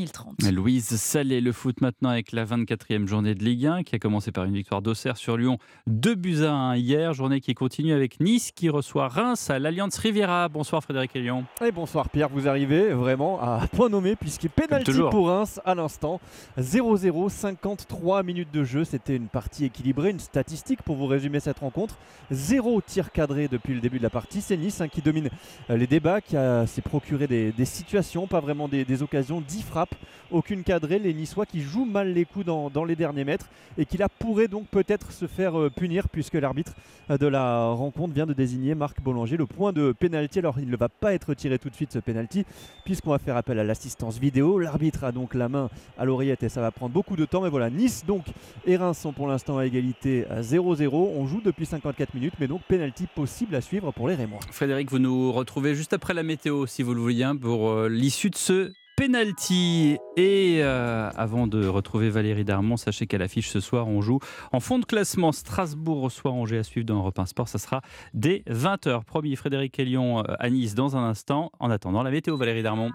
Louise 0.51 0.97
Salé, 0.97 1.41
le 1.41 1.53
foot 1.53 1.81
maintenant 1.83 2.09
avec 2.09 2.33
la 2.33 2.47
24e 2.47 3.07
journée 3.07 3.35
de 3.35 3.45
Ligue 3.45 3.67
1 3.67 3.83
qui 3.83 3.97
a 3.97 3.99
commencé 3.99 4.33
par 4.33 4.45
une 4.45 4.55
victoire 4.55 4.81
d'Auxerre 4.81 5.19
sur 5.19 5.37
Lyon, 5.37 5.59
2 5.89 6.15
buts 6.15 6.45
à 6.45 6.53
1 6.53 6.77
hier, 6.77 7.13
journée 7.13 7.41
qui 7.41 7.53
continue 7.53 7.93
avec 7.93 8.19
Nice 8.21 8.51
qui 8.51 8.71
reçoit 8.71 9.09
Reims 9.09 9.51
à 9.51 9.59
l'Alliance 9.59 9.99
Riviera. 9.99 10.49
Bonsoir 10.49 10.83
Frédéric 10.83 11.15
Elion. 11.17 11.45
Et 11.63 11.71
bonsoir 11.71 12.09
Pierre, 12.09 12.31
vous 12.31 12.49
arrivez 12.49 12.91
vraiment 12.95 13.41
à 13.43 13.67
point 13.73 13.91
nommé 13.91 14.17
puisqu'il 14.17 14.49
pénalty 14.49 14.93
pour 15.11 15.29
Reims 15.29 15.61
à 15.67 15.75
l'instant. 15.75 16.19
0-0, 16.59 17.29
53 17.29 18.23
minutes 18.23 18.53
de 18.53 18.65
jeu, 18.65 18.85
c'était 18.85 19.17
une 19.17 19.29
partie 19.29 19.67
équilibrée, 19.67 20.11
une 20.11 20.21
statistique 20.21 20.81
pour 20.83 20.97
vous 20.97 21.07
résumer 21.07 21.41
cette 21.41 21.59
rencontre. 21.59 21.97
Zéro 22.31 22.81
tir 22.81 23.13
cadré 23.13 23.49
depuis 23.49 23.75
le 23.75 23.81
début 23.81 23.99
de 23.99 24.05
la 24.05 24.11
partie, 24.11 24.41
c'est 24.41 24.57
Nice 24.57 24.81
hein, 24.81 24.89
qui 24.89 25.03
domine 25.03 25.29
les 25.69 25.87
débats, 25.87 26.23
qui 26.23 26.37
s'est 26.67 26.83
procuré 26.83 27.27
des, 27.27 27.65
situations, 27.65 28.27
pas 28.27 28.41
vraiment 28.41 28.67
des, 28.67 28.85
des 28.85 29.03
occasions, 29.03 29.43
10 29.43 29.63
frappes 29.63 29.90
aucune 30.31 30.63
cadrée. 30.63 30.99
Les 30.99 31.15
Niçois 31.15 31.47
qui 31.47 31.61
jouent 31.61 31.85
mal 31.85 32.13
les 32.13 32.25
coups 32.25 32.47
dans, 32.47 32.85
les 32.85 32.97
derniers 32.97 33.25
mètres 33.25 33.47
et 33.79 33.85
qui 33.85 33.97
là 33.97 34.09
pourrait 34.09 34.49
donc 34.49 34.67
peut-être 34.69 35.13
se 35.13 35.27
faire 35.27 35.59
euh, 35.59 35.71
punir 35.71 36.09
puisque 36.09 36.35
l'arbitre 36.35 36.75
euh, 37.11 37.19
de 37.19 37.27
la 37.27 37.67
rencontre 37.69 38.15
vient 38.15 38.27
de 38.27 38.33
désigner 38.33 38.75
Marc 38.75 39.01
Boulanger 39.01 39.37
le 39.37 39.47
point 39.47 39.73
de 39.73 39.93
pénalty. 39.93 40.39
Alors 40.39 40.59
il 40.59 40.69
ne 40.69 40.77
va 40.77 40.89
pas 40.89 41.15
être 41.15 41.35
tiré 41.35 41.59
tout 41.59 41.71
de 41.71 41.75
suite 41.75 41.93
ce 41.93 41.99
pénalty 41.99 42.45
puisqu'on 42.85 43.11
va 43.11 43.19
faire 43.19 43.37
appel 43.37 43.59
à 43.59 43.65
l'assistance 43.65 44.19
vidéo. 44.19 44.59
L'arbitre 44.59 45.05
a 45.05 45.13
donc 45.13 45.35
la 45.35 45.49
main 45.49 45.69
à 45.99 46.05
l'oreillette 46.05 46.43
et 46.43 46.49
ça 46.49 46.61
va 46.61 46.71
prendre 46.71 46.93
beaucoup 46.93 47.17
de 47.17 47.25
temps. 47.25 47.43
Mais 47.43 47.51
voilà, 47.51 47.71
Nice 47.71 48.05
donc 48.07 48.25
et 48.67 48.77
Reims 48.77 48.99
sont 48.99 49.13
pour 49.13 49.27
l'instant 49.27 49.59
à 49.59 49.67
égalité 49.67 50.27
à 50.29 50.41
0-0. 50.41 50.91
On 50.93 51.27
joue 51.27 51.41
depuis 51.45 51.67
54 51.67 52.15
minutes 52.15 52.35
mais 52.41 52.47
donc 52.47 52.63
pénalty 52.63 53.07
possible 53.15 53.55
à 53.55 53.61
suivre 53.61 53.93
pour 53.93 54.09
les 54.09 54.15
Rémois. 54.15 54.41
Frédéric, 54.51 54.91
vous 54.91 54.99
nous 54.99 55.33
retrouvez 55.33 55.75
juste 55.75 55.93
après 55.93 56.15
la 56.15 56.23
météo 56.23 56.67
si 56.67 56.83
vous 56.83 56.95
le 56.95 57.01
voulez 57.01 57.23
hein, 57.23 57.37
pour 57.37 57.71
euh, 57.71 57.89
l'issue 57.89 58.31
de 58.31 58.37
ce 58.37 58.73
penalty. 59.01 59.97
Et 60.19 60.59
euh, 60.61 61.09
avant 61.17 61.47
de 61.47 61.67
retrouver 61.67 62.11
Valérie 62.11 62.45
Darmon, 62.45 62.77
sachez 62.77 63.07
qu'à 63.07 63.17
l'affiche 63.17 63.49
ce 63.49 63.59
soir, 63.59 63.89
on 63.89 64.03
joue 64.03 64.19
en 64.53 64.61
fond 64.61 64.79
de 64.79 64.85
classement. 64.85 65.33
Strasbourg 65.33 66.03
reçoit 66.03 66.33
Angers 66.33 66.59
à 66.59 66.63
suivre 66.63 66.87
dans 66.87 66.99
Europe 66.99 67.19
1 67.19 67.25
Sport. 67.25 67.49
Ça 67.49 67.59
sera 67.59 67.81
dès 68.13 68.43
20h. 68.47 69.05
Promis, 69.05 69.37
Frédéric 69.37 69.79
Elion 69.79 70.19
euh, 70.19 70.35
à 70.39 70.51
Nice 70.51 70.75
dans 70.75 70.99
un 70.99 71.05
instant. 71.05 71.51
En 71.61 71.71
attendant, 71.71 72.03
la 72.03 72.11
météo, 72.11 72.37
Valérie 72.37 72.63
Darmon. 72.63 72.91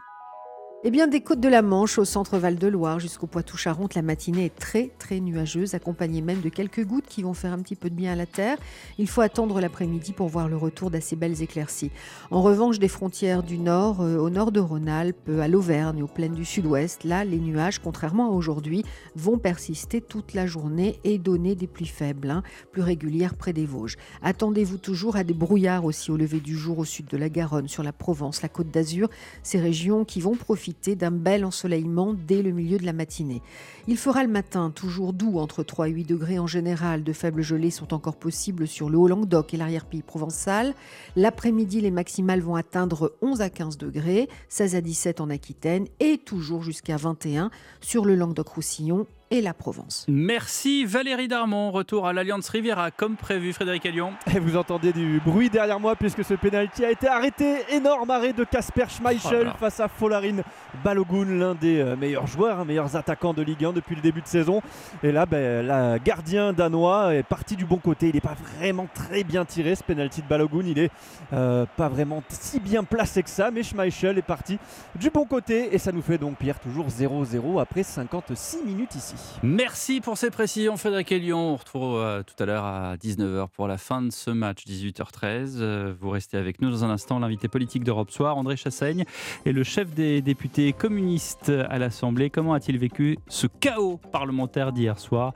Eh 0.84 0.92
bien, 0.92 1.08
des 1.08 1.22
côtes 1.22 1.40
de 1.40 1.50
la 1.50 1.64
Manche 1.64 1.98
au 1.98 2.06
centre 2.06 2.38
Val-de-Loire 2.38 3.00
jusqu'au 3.00 3.26
Poitou-Charentes, 3.26 3.96
la 3.96 4.04
matinée 4.04 4.46
est 4.46 4.56
très 4.56 4.92
très 5.00 5.20
nuageuse, 5.20 5.74
accompagnée 5.74 6.22
même 6.22 6.42
de 6.42 6.50
quelques 6.50 6.86
gouttes 6.86 7.08
qui 7.08 7.24
vont 7.24 7.34
faire 7.34 7.54
un 7.54 7.60
petit 7.60 7.76
peu 7.76 7.90
de 7.90 7.96
bien 7.96 8.12
à 8.12 8.16
la 8.16 8.28
terre. 8.28 8.58
Il 9.00 9.08
faut 9.08 9.22
attendre 9.22 9.60
l'après-midi 9.60 10.12
pour 10.12 10.28
voir 10.28 10.48
le 10.48 10.58
retour 10.58 10.92
d'assez 10.92 11.16
belles 11.16 11.42
éclaircies. 11.42 11.90
En 12.30 12.44
revanche, 12.44 12.78
des 12.78 12.88
frontières 12.88 13.42
du 13.42 13.58
nord, 13.58 14.02
euh, 14.02 14.18
au 14.18 14.30
nord 14.30 14.52
de 14.52 14.60
Rhône-Alpes, 14.60 15.30
à 15.42 15.48
l'Auvergne, 15.48 16.04
aux 16.04 16.08
plaines 16.08 16.36
du 16.36 16.46
sud-ouest, 16.46 17.04
là, 17.04 17.26
les 17.26 17.40
nuages, 17.40 17.80
contrairement 17.80 18.28
à 18.28 18.36
aujourd'hui, 18.36 18.84
vont 19.16 19.40
persister 19.40 20.02
toute 20.02 20.36
la 20.36 20.46
journée 20.46 21.00
et 21.04 21.18
donner 21.18 21.56
des 21.56 21.68
pluies 21.68 21.88
faibles, 21.88 22.30
hein, 22.30 22.44
plus 22.72 22.84
régulières 22.84 23.34
près 23.34 23.54
des 23.54 23.66
Vosges. 23.66 23.98
Attendez-vous 24.22 24.78
toujours 24.78 25.16
à 25.16 25.24
des 25.24 25.34
brouillards 25.34 25.86
aussi 25.86 26.12
au 26.12 26.18
lever 26.18 26.42
du 26.42 26.56
jour 26.56 26.78
au 26.78 26.86
sud 26.86 27.08
de 27.08 27.18
la 27.18 27.30
Garonne, 27.30 27.68
sur 27.68 27.82
la 27.82 27.94
Provence, 27.94 28.44
la 28.44 28.50
Côte 28.50 28.70
d'Azur, 28.70 29.10
ces 29.42 29.60
régions 29.60 30.06
qui 30.06 30.22
vont 30.22 30.36
profiter 30.36 30.65
d'un 30.96 31.12
bel 31.12 31.46
ensoleillement 31.46 32.14
dès 32.14 32.42
le 32.42 32.52
milieu 32.52 32.78
de 32.78 32.86
la 32.86 32.94
matinée. 32.94 33.42
Il 33.88 33.98
fera 33.98 34.24
le 34.24 34.30
matin 34.30 34.72
toujours 34.74 35.14
doux, 35.14 35.38
entre 35.38 35.64
3 35.64 35.90
et 35.90 35.92
8 35.92 36.06
degrés 36.06 36.40
en 36.40 36.48
général. 36.48 37.04
De 37.04 37.14
faibles 37.14 37.42
gelées 37.42 37.72
sont 37.72 37.94
encore 37.94 38.16
possibles 38.16 38.68
sur 38.68 38.90
le 38.90 38.98
Haut-Languedoc 38.98 39.54
et 39.54 39.58
l'arrière-pays 39.58 40.02
provençal. 40.02 40.74
L'après-midi, 41.16 41.82
les 41.82 41.92
maximales 41.92 42.42
vont 42.42 42.56
atteindre 42.56 43.14
11 43.22 43.42
à 43.42 43.50
15 43.50 43.78
degrés, 43.78 44.28
16 44.50 44.76
à 44.76 44.82
17 44.82 45.22
en 45.22 45.30
Aquitaine 45.30 45.88
et 46.00 46.18
toujours 46.18 46.64
jusqu'à 46.64 46.98
21 46.98 47.52
sur 47.82 48.06
le 48.06 48.16
Languedoc-Roussillon 48.16 49.06
et 49.36 49.42
la 49.42 49.54
Provence. 49.54 50.06
Merci 50.08 50.86
Valérie 50.86 51.28
Darmon. 51.28 51.70
Retour 51.70 52.08
à 52.08 52.14
l'Alliance 52.14 52.48
Riviera 52.48 52.90
comme 52.90 53.18
prévu, 53.18 53.52
Frédéric 53.52 53.86
Elion. 53.86 54.14
Et 54.34 54.40
vous 54.40 54.56
entendez 54.56 54.94
du 54.94 55.22
bruit 55.26 55.50
derrière 55.50 55.80
moi 55.80 55.96
puisque 55.96 56.24
ce 56.24 56.36
pénalty 56.36 56.86
a 56.86 56.92
été 56.92 57.08
arrêté. 57.08 57.58
Énorme 57.70 58.10
arrêt 58.10 58.32
de 58.32 58.46
Casper 58.46 58.86
Schmeichel 58.88 59.52
oh 59.54 59.58
face 59.60 59.82
à 59.82 59.90
Folarin 59.90 60.38
Balogun, 60.84 61.26
l'un 61.26 61.54
des 61.54 61.82
euh, 61.82 61.98
meilleurs 61.98 62.28
joueurs, 62.28 62.62
hein, 62.62 62.66
meilleurs 62.66 62.96
attaquants 62.96 63.34
de 63.34 63.42
Ligue 63.42 63.66
1 63.66 63.74
depuis 63.74 63.96
le 63.96 64.02
début 64.02 64.22
de 64.22 64.28
saison. 64.28 64.62
Et 65.04 65.12
là, 65.12 65.26
ben, 65.26 65.66
la 65.66 66.00
gardien 66.00 66.54
danois 66.54 67.14
est 67.14 67.24
parti 67.24 67.58
du 67.58 67.66
bon 67.66 67.78
côté. 67.78 68.08
Il 68.08 68.16
n'est 68.16 68.22
pas 68.22 68.36
vraiment 68.58 68.88
très 68.94 69.26
bien 69.26 69.44
tiré 69.44 69.76
ce 69.76 69.84
pénalty 69.84 70.22
de 70.22 70.28
Balogun. 70.28 70.66
Il 70.66 70.80
est 70.80 70.92
euh, 71.34 71.66
pas 71.76 71.90
vraiment 71.90 72.24
si 72.30 72.62
bien 72.62 72.86
placé 72.86 73.22
que 73.22 73.30
ça, 73.30 73.52
mais 73.52 73.64
Schmeichel 73.64 74.18
est 74.18 74.22
parti 74.22 74.58
du 74.96 75.10
bon 75.10 75.26
côté 75.26 75.76
et 75.76 75.78
ça 75.78 75.92
nous 75.92 76.02
fait 76.02 76.18
donc 76.18 76.38
Pierre 76.38 76.60
toujours 76.60 76.88
0-0 76.88 77.62
après 77.62 77.84
56 77.84 78.64
minutes 78.64 78.96
ici. 78.96 79.16
Merci 79.44 80.02
pour 80.02 80.18
ces 80.18 80.30
précisions, 80.32 80.78
Frédéric 80.78 81.12
Elion. 81.12 81.54
On 81.54 81.56
retrouve 81.56 81.98
euh, 81.98 82.24
tout 82.24 82.42
à 82.42 82.46
l'heure 82.46 82.66
à 82.66 82.96
19h 82.96 83.50
pour 83.50 83.68
la 83.68 83.78
fin 83.78 84.02
de 84.02 84.12
ce 84.12 84.32
match, 84.32 84.66
18h13. 84.66 85.58
Euh, 85.58 85.94
vous 86.00 86.10
restez 86.10 86.38
avec 86.38 86.62
nous 86.62 86.72
dans 86.72 86.84
un 86.84 86.90
instant. 86.90 87.20
L'invité 87.20 87.48
politique 87.48 87.84
d'Europe 87.84 88.12
Soir, 88.12 88.38
André 88.38 88.58
Chassaigne, 88.58 89.06
est 89.46 89.52
le 89.52 89.64
chef 89.64 89.94
des 89.94 90.22
députés 90.22 90.74
communistes 90.74 91.52
à 91.70 91.78
l'Assemblée. 91.78 92.30
Comment 92.30 92.54
a-t-il 92.54 92.78
vécu 92.78 93.18
ce 93.28 93.48
chaos 93.48 94.00
parlementaire 94.12 94.72
d'hier 94.72 95.00
soir 95.00 95.34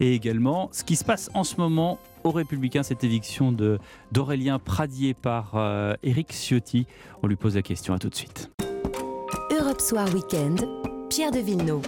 Et 0.00 0.14
également, 0.14 0.68
ce 0.72 0.84
qui 0.84 0.96
se 0.96 1.04
passe 1.04 1.30
en 1.34 1.44
ce 1.44 1.56
moment 1.56 1.98
aux 2.24 2.30
Républicains, 2.30 2.82
cette 2.82 3.04
éviction 3.04 3.52
d'Aurélien 4.12 4.58
Pradier 4.58 5.14
par 5.14 5.52
euh, 5.54 5.94
Éric 6.02 6.32
Ciotti. 6.32 6.86
On 7.22 7.26
lui 7.26 7.36
pose 7.36 7.56
la 7.56 7.62
question. 7.62 7.94
À 7.94 7.98
tout 7.98 8.08
de 8.08 8.14
suite. 8.14 8.50
Europe 9.50 9.80
Soir 9.80 10.06
Weekend, 10.14 10.66
Pierre 11.08 11.30
de 11.30 11.38
Villeneuve. 11.38 11.82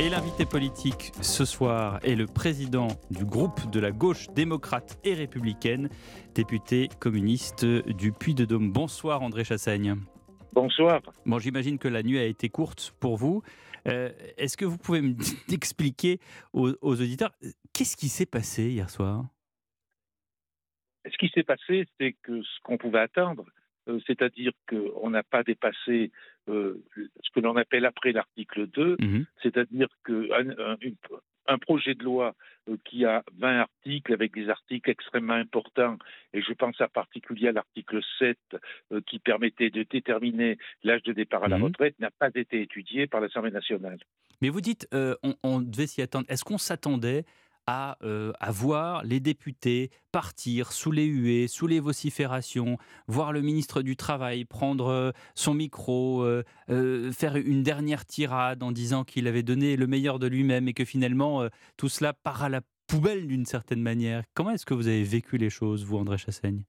Et 0.00 0.08
l'invité 0.08 0.46
politique 0.46 1.12
ce 1.20 1.44
soir 1.44 2.00
est 2.02 2.14
le 2.14 2.24
président 2.24 2.88
du 3.10 3.26
groupe 3.26 3.70
de 3.70 3.78
la 3.80 3.90
gauche 3.90 4.28
démocrate 4.30 4.98
et 5.04 5.12
républicaine, 5.12 5.90
député 6.34 6.88
communiste 6.98 7.66
du 7.66 8.10
Puy-de-Dôme. 8.10 8.72
Bonsoir 8.72 9.20
André 9.20 9.44
Chassaigne. 9.44 9.96
Bonsoir. 10.54 11.02
Bon, 11.26 11.38
j'imagine 11.38 11.78
que 11.78 11.86
la 11.86 12.02
nuit 12.02 12.18
a 12.18 12.24
été 12.24 12.48
courte 12.48 12.94
pour 12.98 13.18
vous. 13.18 13.42
Euh, 13.88 14.08
est-ce 14.38 14.56
que 14.56 14.64
vous 14.64 14.78
pouvez 14.78 15.02
m'expliquer 15.02 16.18
aux, 16.54 16.70
aux 16.80 16.94
auditeurs 16.94 17.32
qu'est-ce 17.74 17.98
qui 17.98 18.08
s'est 18.08 18.24
passé 18.24 18.70
hier 18.70 18.88
soir? 18.88 19.26
Ce 21.04 21.18
qui 21.18 21.28
s'est 21.34 21.42
passé, 21.42 21.86
c'est 22.00 22.16
que 22.22 22.42
ce 22.42 22.60
qu'on 22.62 22.78
pouvait 22.78 23.00
attendre, 23.00 23.44
c'est-à-dire 24.06 24.52
qu'on 24.68 25.10
n'a 25.10 25.22
pas 25.22 25.42
dépassé 25.42 26.10
euh, 26.48 26.82
ce 26.96 27.30
que 27.34 27.40
l'on 27.40 27.56
appelle 27.56 27.86
après 27.86 28.12
l'article 28.12 28.66
2, 28.66 28.96
mhm. 28.98 29.26
c'est-à-dire 29.42 29.88
qu'un 30.04 30.54
un, 31.46 31.58
projet 31.58 31.94
de 31.94 32.04
loi 32.04 32.34
euh, 32.68 32.76
qui 32.84 33.04
a 33.04 33.22
20 33.38 33.60
articles 33.60 34.12
avec 34.12 34.32
des 34.32 34.48
articles 34.48 34.90
extrêmement 34.90 35.34
importants, 35.34 35.98
et 36.32 36.42
je 36.42 36.52
pense 36.52 36.80
en 36.80 36.88
particulier 36.88 37.48
à 37.48 37.52
l'article 37.52 38.00
7 38.18 38.38
qui 39.06 39.18
permettait 39.18 39.70
de 39.70 39.84
déterminer 39.88 40.58
l'âge 40.82 41.02
de 41.02 41.12
départ 41.12 41.44
à 41.44 41.48
la 41.48 41.58
mhm. 41.58 41.64
retraite, 41.64 41.98
n'a 41.98 42.10
pas 42.10 42.30
été 42.34 42.62
étudié 42.62 43.06
par 43.06 43.20
l'Assemblée 43.20 43.50
nationale. 43.50 43.98
Mais 44.42 44.48
vous 44.48 44.60
dites, 44.60 44.88
on, 44.92 45.34
on 45.42 45.60
devait 45.60 45.86
s'y 45.86 46.02
attendre. 46.02 46.26
Est-ce 46.28 46.44
qu'on 46.44 46.58
s'attendait 46.58 47.24
à, 47.66 47.96
voir 48.50 49.04
les 49.04 49.20
députés 49.20 49.90
partir 50.12 50.72
sous 50.72 50.90
les 50.90 51.06
huées, 51.06 51.46
sous 51.46 51.66
les 51.66 51.80
vociférations, 51.80 52.78
voir 53.06 53.32
le 53.32 53.42
ministre 53.42 53.82
du 53.82 53.96
Travail 53.96 54.44
prendre 54.44 55.12
son 55.34 55.54
micro, 55.54 56.26
faire 56.68 57.36
une 57.36 57.62
dernière 57.62 58.06
tirade 58.06 58.62
en 58.62 58.72
disant 58.72 59.04
qu'il 59.04 59.28
avait 59.28 59.42
donné 59.42 59.76
le 59.76 59.86
meilleur 59.86 60.18
de 60.18 60.26
lui-même 60.26 60.68
et 60.68 60.74
que 60.74 60.84
finalement 60.84 61.46
tout 61.76 61.88
cela 61.88 62.12
part 62.12 62.42
à 62.42 62.48
la 62.48 62.60
poubelle 62.90 63.28
d'une 63.28 63.46
certaine 63.46 63.82
manière. 63.82 64.24
Comment 64.34 64.50
est-ce 64.50 64.66
que 64.66 64.74
vous 64.74 64.88
avez 64.88 65.04
vécu 65.04 65.38
les 65.38 65.50
choses, 65.50 65.84
vous, 65.84 65.96
André 65.96 66.18
Chassaigne? 66.18 66.64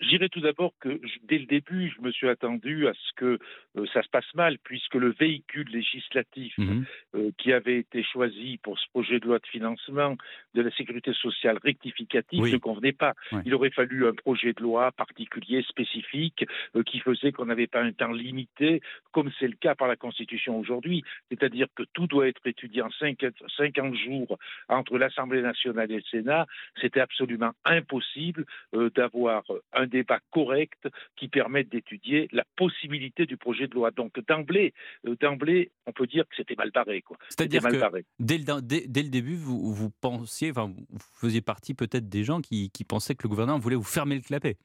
Je 0.00 0.08
dirais 0.08 0.28
tout 0.28 0.40
d'abord 0.40 0.72
que 0.80 1.00
dès 1.24 1.38
le 1.38 1.46
début, 1.46 1.92
je 1.94 2.00
me 2.00 2.10
suis 2.10 2.28
attendu 2.28 2.88
à 2.88 2.92
ce 2.94 3.12
que 3.16 3.38
euh, 3.76 3.86
ça 3.92 4.02
se 4.02 4.08
passe 4.08 4.34
mal, 4.34 4.58
puisque 4.64 4.94
le 4.94 5.12
véhicule 5.12 5.68
législatif 5.68 6.56
mmh 6.58 6.82
euh, 7.16 7.30
qui 7.38 7.52
avait 7.52 7.78
été 7.78 8.04
choisi 8.04 8.58
pour 8.62 8.78
ce 8.78 8.88
projet 8.90 9.18
de 9.18 9.26
loi 9.26 9.38
de 9.38 9.46
financement 9.46 10.16
de 10.54 10.62
la 10.62 10.70
sécurité 10.70 11.12
sociale 11.12 11.58
rectificative 11.62 12.40
ne 12.40 12.56
convenait 12.56 12.92
pas. 12.92 13.14
Il 13.44 13.54
aurait 13.54 13.70
fallu 13.70 14.06
un 14.06 14.14
projet 14.14 14.52
de 14.52 14.62
loi 14.62 14.92
particulier, 14.92 15.62
spécifique, 15.62 16.44
euh, 16.76 16.82
qui 16.82 17.00
faisait 17.00 17.32
qu'on 17.32 17.46
n'avait 17.46 17.66
pas 17.66 17.82
un 17.82 17.92
temps 17.92 18.12
limité, 18.12 18.80
comme 19.12 19.30
c'est 19.38 19.48
le 19.48 19.56
cas 19.56 19.74
par 19.74 19.88
la 19.88 19.96
Constitution 19.96 20.58
aujourd'hui. 20.58 21.02
C'est-à-dire 21.30 21.66
que 21.74 21.82
tout 21.92 22.06
doit 22.06 22.28
être 22.28 22.46
étudié 22.46 22.82
en 22.82 22.90
50 22.90 23.94
jours 23.96 24.38
entre 24.68 24.96
l'Assemblée 24.98 25.42
nationale 25.42 25.90
et 25.90 25.96
le 25.96 26.02
Sénat. 26.10 26.46
C'était 26.80 27.00
absolument 27.00 27.52
impossible 27.64 28.46
d'avoir 28.72 29.42
un 29.72 29.86
débat 29.90 30.20
correct 30.30 30.88
qui 31.16 31.28
permette 31.28 31.68
d'étudier 31.68 32.28
la 32.32 32.44
possibilité 32.56 33.26
du 33.26 33.36
projet 33.36 33.66
de 33.66 33.74
loi. 33.74 33.90
Donc 33.90 34.18
d'emblée, 34.26 34.72
euh, 35.06 35.16
d'emblée, 35.20 35.70
on 35.86 35.92
peut 35.92 36.06
dire 36.06 36.24
que 36.28 36.36
c'était 36.36 36.54
mal 36.54 36.70
barré. 36.70 37.04
C'est-à-dire 37.28 37.62
que 37.62 38.02
dès 38.18 38.38
le, 38.38 38.60
dès, 38.62 39.02
le, 39.02 39.10
début, 39.10 39.36
vous, 39.36 39.72
vous 39.72 39.90
pensiez, 39.90 40.50
enfin, 40.50 40.72
vous 40.88 40.98
faisiez 41.20 41.40
partie 41.40 41.74
peut-être 41.74 42.08
des 42.08 42.24
gens 42.24 42.40
qui, 42.40 42.70
qui, 42.70 42.84
pensaient 42.84 43.14
que 43.14 43.24
le 43.24 43.28
gouvernement 43.28 43.58
voulait 43.58 43.76
vous 43.76 43.82
fermer 43.82 44.16
le 44.16 44.22
clapet. 44.22 44.56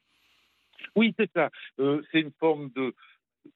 Oui, 0.95 1.13
c'est 1.17 1.31
ça. 1.33 1.49
Euh, 1.79 2.01
c'est 2.11 2.21
une 2.21 2.31
forme 2.39 2.69
de, 2.75 2.93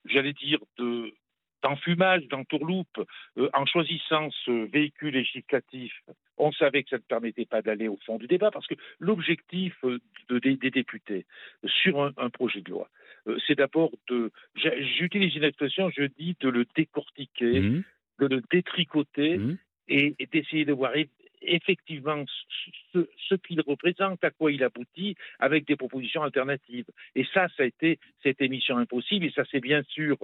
j'allais 0.05 0.33
dire, 0.33 0.59
de 0.77 1.13
d'enfumage, 1.63 2.27
d'entourloupe, 2.27 2.99
euh, 3.37 3.49
en 3.53 3.65
choisissant 3.65 4.29
ce 4.45 4.69
véhicule 4.69 5.13
législatif, 5.13 5.93
on 6.37 6.51
savait 6.51 6.83
que 6.83 6.89
ça 6.89 6.97
ne 6.97 7.01
permettait 7.01 7.45
pas 7.45 7.61
d'aller 7.61 7.87
au 7.87 7.97
fond 8.05 8.17
du 8.17 8.27
débat, 8.27 8.51
parce 8.51 8.67
que 8.67 8.75
l'objectif 8.99 9.75
euh, 9.83 9.99
des, 10.29 10.55
députés 10.57 11.25
sur 11.65 12.01
un, 12.01 12.29
projet 12.29 12.61
de 12.61 12.71
loi, 12.71 12.89
euh, 13.27 13.37
c'est 13.45 13.55
d'abord 13.55 13.91
de, 14.07 14.31
j'utilise 14.55 15.35
une 15.35 15.43
expression, 15.43 15.89
je 15.89 16.03
dis 16.03 16.35
de 16.39 16.49
le 16.49 16.65
décortiquer, 16.75 17.59
mmh. 17.59 17.83
de 18.19 18.27
le 18.27 18.41
détricoter 18.51 19.37
mmh. 19.37 19.57
et, 19.89 20.15
et 20.19 20.25
d'essayer 20.27 20.65
de 20.65 20.73
voir 20.73 20.93
effectivement 21.41 22.23
ce, 22.93 23.35
qu'il 23.35 23.61
représente, 23.61 24.23
à 24.23 24.31
quoi 24.31 24.51
il 24.51 24.63
aboutit, 24.63 25.15
avec 25.39 25.67
des 25.67 25.75
propositions 25.75 26.23
alternatives. 26.23 26.85
Et 27.15 27.25
ça, 27.33 27.47
ça 27.55 27.63
a 27.63 27.65
été 27.65 27.99
cette 28.23 28.41
émission 28.41 28.77
impossible, 28.77 29.25
et 29.25 29.31
ça 29.31 29.45
s'est 29.45 29.59
bien 29.59 29.83
sûr 29.83 30.17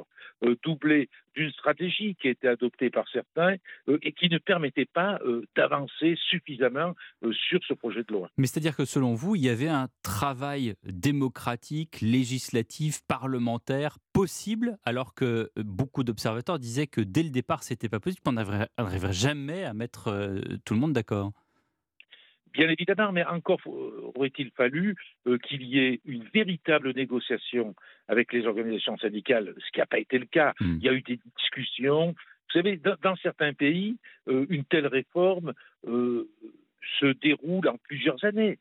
euh, 0.44 0.56
doublé 0.64 1.10
d'une 1.36 1.52
stratégie 1.52 2.16
qui 2.16 2.28
a 2.28 2.32
été 2.32 2.48
adoptée 2.48 2.90
par 2.90 3.08
certains 3.10 3.56
euh, 3.88 3.98
et 4.02 4.12
qui 4.12 4.30
ne 4.30 4.38
permettait 4.38 4.86
pas 4.86 5.20
euh, 5.26 5.46
d'avancer 5.56 6.18
suffisamment 6.30 6.96
sur 7.32 7.60
ce 7.68 7.74
projet 7.74 8.04
de 8.04 8.14
loi. 8.14 8.30
Mais 8.38 8.48
c'est-à-dire 8.48 8.76
que 8.76 8.86
selon 8.86 9.14
vous, 9.14 9.36
il 9.36 9.44
y 9.44 9.50
avait 9.50 9.68
un 9.68 9.88
travail 10.04 10.76
démocratique, 10.84 12.02
législatif, 12.02 13.02
parlementaire 13.08 13.98
possible, 14.16 14.78
alors 14.86 15.14
que 15.14 15.52
beaucoup 15.58 16.04
d'observateurs 16.06 16.58
disaient 16.58 16.88
que 16.88 17.02
dès 17.02 17.22
le 17.22 17.30
départ, 17.30 17.64
c'était 17.64 17.90
pas 17.90 18.00
possible, 18.00 18.22
qu'on 18.24 18.32
n'arriverait 18.32 19.14
jamais 19.14 19.66
à 19.66 19.74
mettre 19.74 20.40
tout 20.64 20.74
le 20.74 20.80
monde 20.80 20.94
d'accord. 20.94 21.34
Bien 22.56 22.70
évidemment, 22.70 23.12
mais 23.12 23.26
encore 23.26 23.60
aurait-il 24.16 24.50
fallu 24.52 24.96
euh, 25.28 25.38
qu'il 25.40 25.64
y 25.64 25.80
ait 25.80 26.00
une 26.06 26.24
véritable 26.34 26.94
négociation 26.94 27.76
avec 28.08 28.32
les 28.32 28.48
organisations 28.48 28.98
syndicales, 28.98 29.54
ce 29.58 29.72
qui 29.74 29.80
n'a 29.80 29.86
pas 29.86 30.00
été 30.00 30.18
le 30.18 30.26
cas. 30.26 30.54
Hmm. 30.62 30.78
Il 30.80 30.84
y 30.86 30.88
a 30.88 30.94
eu 30.94 31.02
des 31.02 31.20
discussions. 31.38 32.12
Vous 32.12 32.54
savez, 32.54 32.80
dans, 33.04 33.16
certains 33.18 33.54
pays, 33.54 33.98
euh, 34.30 34.46
une 34.50 34.64
telle 34.64 34.88
réforme 34.88 35.54
euh, 35.86 36.30
se 37.02 37.08
déroule 37.08 37.68
en 37.68 37.78
plusieurs 37.78 38.24
années. 38.24 38.58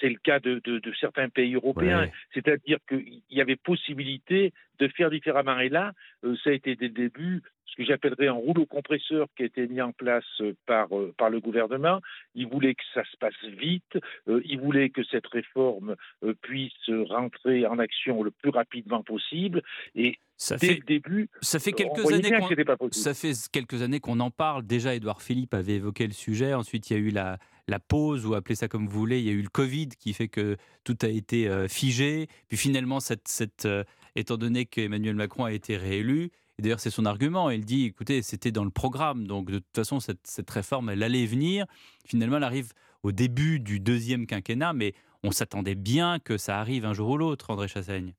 C'est 0.00 0.08
le 0.08 0.18
cas 0.22 0.40
de, 0.40 0.60
certains 1.00 1.28
pays 1.28 1.54
européens. 1.54 2.10
C'est-à-dire 2.32 2.78
qu'il 2.88 3.22
y 3.30 3.40
avait 3.40 3.56
possibilité 3.56 4.52
de 4.78 4.88
faire 4.88 5.10
différemment. 5.10 5.58
Et 5.60 5.68
là, 5.68 5.92
ça 6.22 6.50
a 6.50 6.52
été 6.52 6.76
dès 6.76 6.88
le 6.88 6.94
début 6.94 7.42
ce 7.74 7.82
que 7.82 7.88
j'appellerais 7.88 8.28
un 8.28 8.32
rouleau 8.32 8.66
compresseur 8.66 9.26
qui 9.36 9.42
a 9.42 9.46
été 9.46 9.66
mis 9.66 9.80
en 9.80 9.92
place 9.92 10.24
euh, 10.40 10.54
par, 10.66 10.96
euh, 10.96 11.12
par 11.18 11.30
le 11.30 11.40
gouvernement. 11.40 12.00
Il 12.34 12.46
voulait 12.46 12.74
que 12.74 12.82
ça 12.92 13.02
se 13.10 13.16
passe 13.16 13.34
vite, 13.44 13.98
euh, 14.28 14.40
il 14.44 14.60
voulait 14.60 14.90
que 14.90 15.02
cette 15.04 15.26
réforme 15.26 15.96
puisse 16.42 16.72
rentrer 17.08 17.66
en 17.66 17.78
action 17.78 18.22
le 18.22 18.30
plus 18.30 18.50
rapidement 18.50 19.02
possible. 19.02 19.62
Et 19.94 20.18
ça 20.36 20.56
dès 20.56 20.68
fait, 20.68 20.74
le 20.74 20.84
début, 20.84 21.28
ça 21.40 21.58
fait 21.58 21.72
quelques 21.72 22.06
années 22.12 22.30
qu'on 22.30 22.90
ça 22.90 23.14
fait 23.14 23.32
quelques 23.52 23.82
années 23.82 24.00
qu'on 24.00 24.20
en 24.20 24.30
parle. 24.30 24.64
Déjà, 24.64 24.94
Édouard 24.94 25.22
Philippe 25.22 25.54
avait 25.54 25.74
évoqué 25.74 26.06
le 26.06 26.12
sujet. 26.12 26.54
Ensuite, 26.54 26.90
il 26.90 26.92
y 26.94 26.96
a 26.96 27.00
eu 27.00 27.10
la, 27.10 27.38
la 27.68 27.78
pause, 27.78 28.26
ou 28.26 28.34
appelez 28.34 28.54
ça 28.54 28.68
comme 28.68 28.86
vous 28.86 28.98
voulez. 28.98 29.20
Il 29.20 29.24
y 29.26 29.30
a 29.30 29.32
eu 29.32 29.42
le 29.42 29.48
Covid 29.48 29.88
qui 29.98 30.12
fait 30.12 30.28
que 30.28 30.56
tout 30.84 30.96
a 31.02 31.08
été 31.08 31.66
figé. 31.68 32.28
Puis 32.48 32.56
finalement, 32.56 33.00
cette, 33.00 33.68
étant 34.16 34.36
donné 34.36 34.66
qu'Emmanuel 34.66 35.16
Macron 35.16 35.44
a 35.44 35.52
été 35.52 35.76
réélu, 35.76 36.30
et 36.58 36.62
d'ailleurs, 36.62 36.80
c'est 36.80 36.90
son 36.90 37.04
argument. 37.04 37.50
Il 37.50 37.64
dit, 37.64 37.86
écoutez, 37.86 38.22
c'était 38.22 38.52
dans 38.52 38.64
le 38.64 38.70
programme, 38.70 39.26
donc 39.26 39.50
de 39.50 39.58
toute 39.58 39.74
façon, 39.74 39.98
cette, 40.00 40.50
réforme, 40.50 40.90
elle 40.90 41.02
allait 41.02 41.26
venir. 41.26 41.66
Finalement, 42.06 42.36
elle 42.36 42.44
arrive 42.44 42.72
au 43.02 43.12
début 43.12 43.60
du 43.60 43.80
deuxième 43.80 44.26
quinquennat, 44.26 44.72
mais 44.72 44.94
on 45.22 45.30
s'attendait 45.30 45.74
bien 45.74 46.18
que 46.20 46.36
ça 46.36 46.60
arrive 46.60 46.84
un 46.84 46.92
jour 46.92 47.10
ou 47.10 47.16
l'autre, 47.18 47.50
André 47.50 47.68
Chassaigne. 47.68 48.14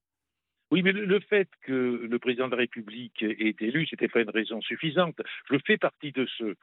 Oui, 0.72 0.82
mais 0.82 0.92
le, 0.92 1.20
fait 1.20 1.48
que 1.62 1.72
le 2.10 2.20
président 2.20 2.48
de 2.48 2.52
la 2.52 2.58
République 2.58 3.22
ait 3.22 3.50
été 3.50 3.68
élu, 3.68 3.88
c'était 3.88 4.08
pas 4.08 4.22
une 4.22 4.30
raison 4.30 4.60
suffisante. 4.62 5.22
Je 5.50 5.58
fais 5.66 5.78
partie 5.78 6.12
de 6.12 6.28
ceux 6.38 6.46
euh, 6.50 6.56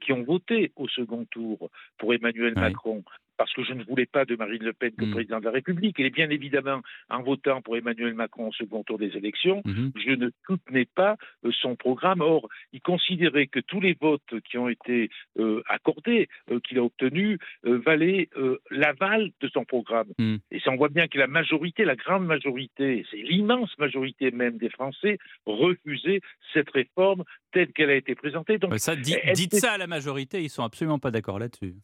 qui 0.00 0.12
ont 0.12 0.22
voté 0.22 0.72
au 0.76 0.88
second 0.88 1.24
tour 1.26 1.70
pour 1.98 2.14
Emmanuel 2.14 2.54
Macron 2.54 3.02
parce 3.36 3.52
que 3.52 3.64
je 3.64 3.72
ne 3.72 3.84
voulais 3.84 4.06
pas 4.06 4.24
de 4.24 4.36
Marine 4.36 4.62
Le 4.62 4.72
Pen 4.72 4.92
comme 4.98 5.10
mmh. 5.10 5.14
président 5.14 5.40
de 5.40 5.44
la 5.44 5.50
République. 5.50 5.98
Et 6.00 6.10
bien 6.10 6.30
évidemment, 6.30 6.80
en 7.10 7.22
votant 7.22 7.62
pour 7.62 7.76
Emmanuel 7.76 8.14
Macron 8.14 8.48
au 8.48 8.52
second 8.52 8.82
tour 8.82 8.98
des 8.98 9.16
élections, 9.16 9.62
mmh. 9.64 9.88
je 10.04 10.10
ne 10.12 10.30
soutenais 10.46 10.86
pas 10.94 11.16
euh, 11.44 11.50
son 11.60 11.76
programme. 11.76 12.20
Or, 12.20 12.48
il 12.72 12.80
considérait 12.80 13.46
que 13.46 13.60
tous 13.60 13.80
les 13.80 13.96
votes 14.00 14.40
qui 14.48 14.58
ont 14.58 14.68
été 14.68 15.10
euh, 15.38 15.62
accordés, 15.68 16.28
euh, 16.50 16.60
qu'il 16.60 16.78
a 16.78 16.82
obtenus, 16.82 17.38
valaient 17.62 18.28
l'aval 18.70 19.30
de 19.40 19.48
son 19.48 19.64
programme. 19.64 20.08
Mmh. 20.18 20.36
Et 20.50 20.60
ça, 20.60 20.70
on 20.70 20.76
voit 20.76 20.88
bien 20.88 21.08
que 21.08 21.18
la 21.18 21.26
majorité, 21.26 21.84
la 21.84 21.96
grande 21.96 22.26
majorité, 22.26 23.04
c'est 23.10 23.16
l'immense 23.16 23.76
majorité 23.78 24.30
même 24.30 24.58
des 24.58 24.70
Français, 24.70 25.18
refusaient 25.46 26.20
cette 26.52 26.70
réforme 26.70 27.24
telle 27.52 27.72
qu'elle 27.72 27.90
a 27.90 27.96
été 27.96 28.14
présentée. 28.14 28.58
Donc, 28.58 28.78
ça, 28.78 28.96
dites 28.96 29.54
ça 29.54 29.72
à 29.72 29.78
la 29.78 29.86
majorité, 29.86 30.42
ils 30.42 30.50
sont 30.50 30.64
absolument 30.64 30.98
pas 30.98 31.10
d'accord 31.10 31.38
là-dessus. 31.38 31.74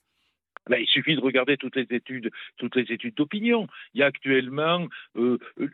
Il 0.76 0.86
suffit 0.86 1.16
de 1.16 1.20
regarder 1.20 1.56
toutes 1.56 1.76
les 1.76 1.86
études, 1.90 2.30
toutes 2.56 2.76
les 2.76 2.92
études 2.92 3.14
d'opinion. 3.14 3.66
Il 3.94 4.00
y 4.00 4.02
a 4.02 4.06
actuellement 4.06 4.86
euh, 5.16 5.38
euh, 5.60 5.68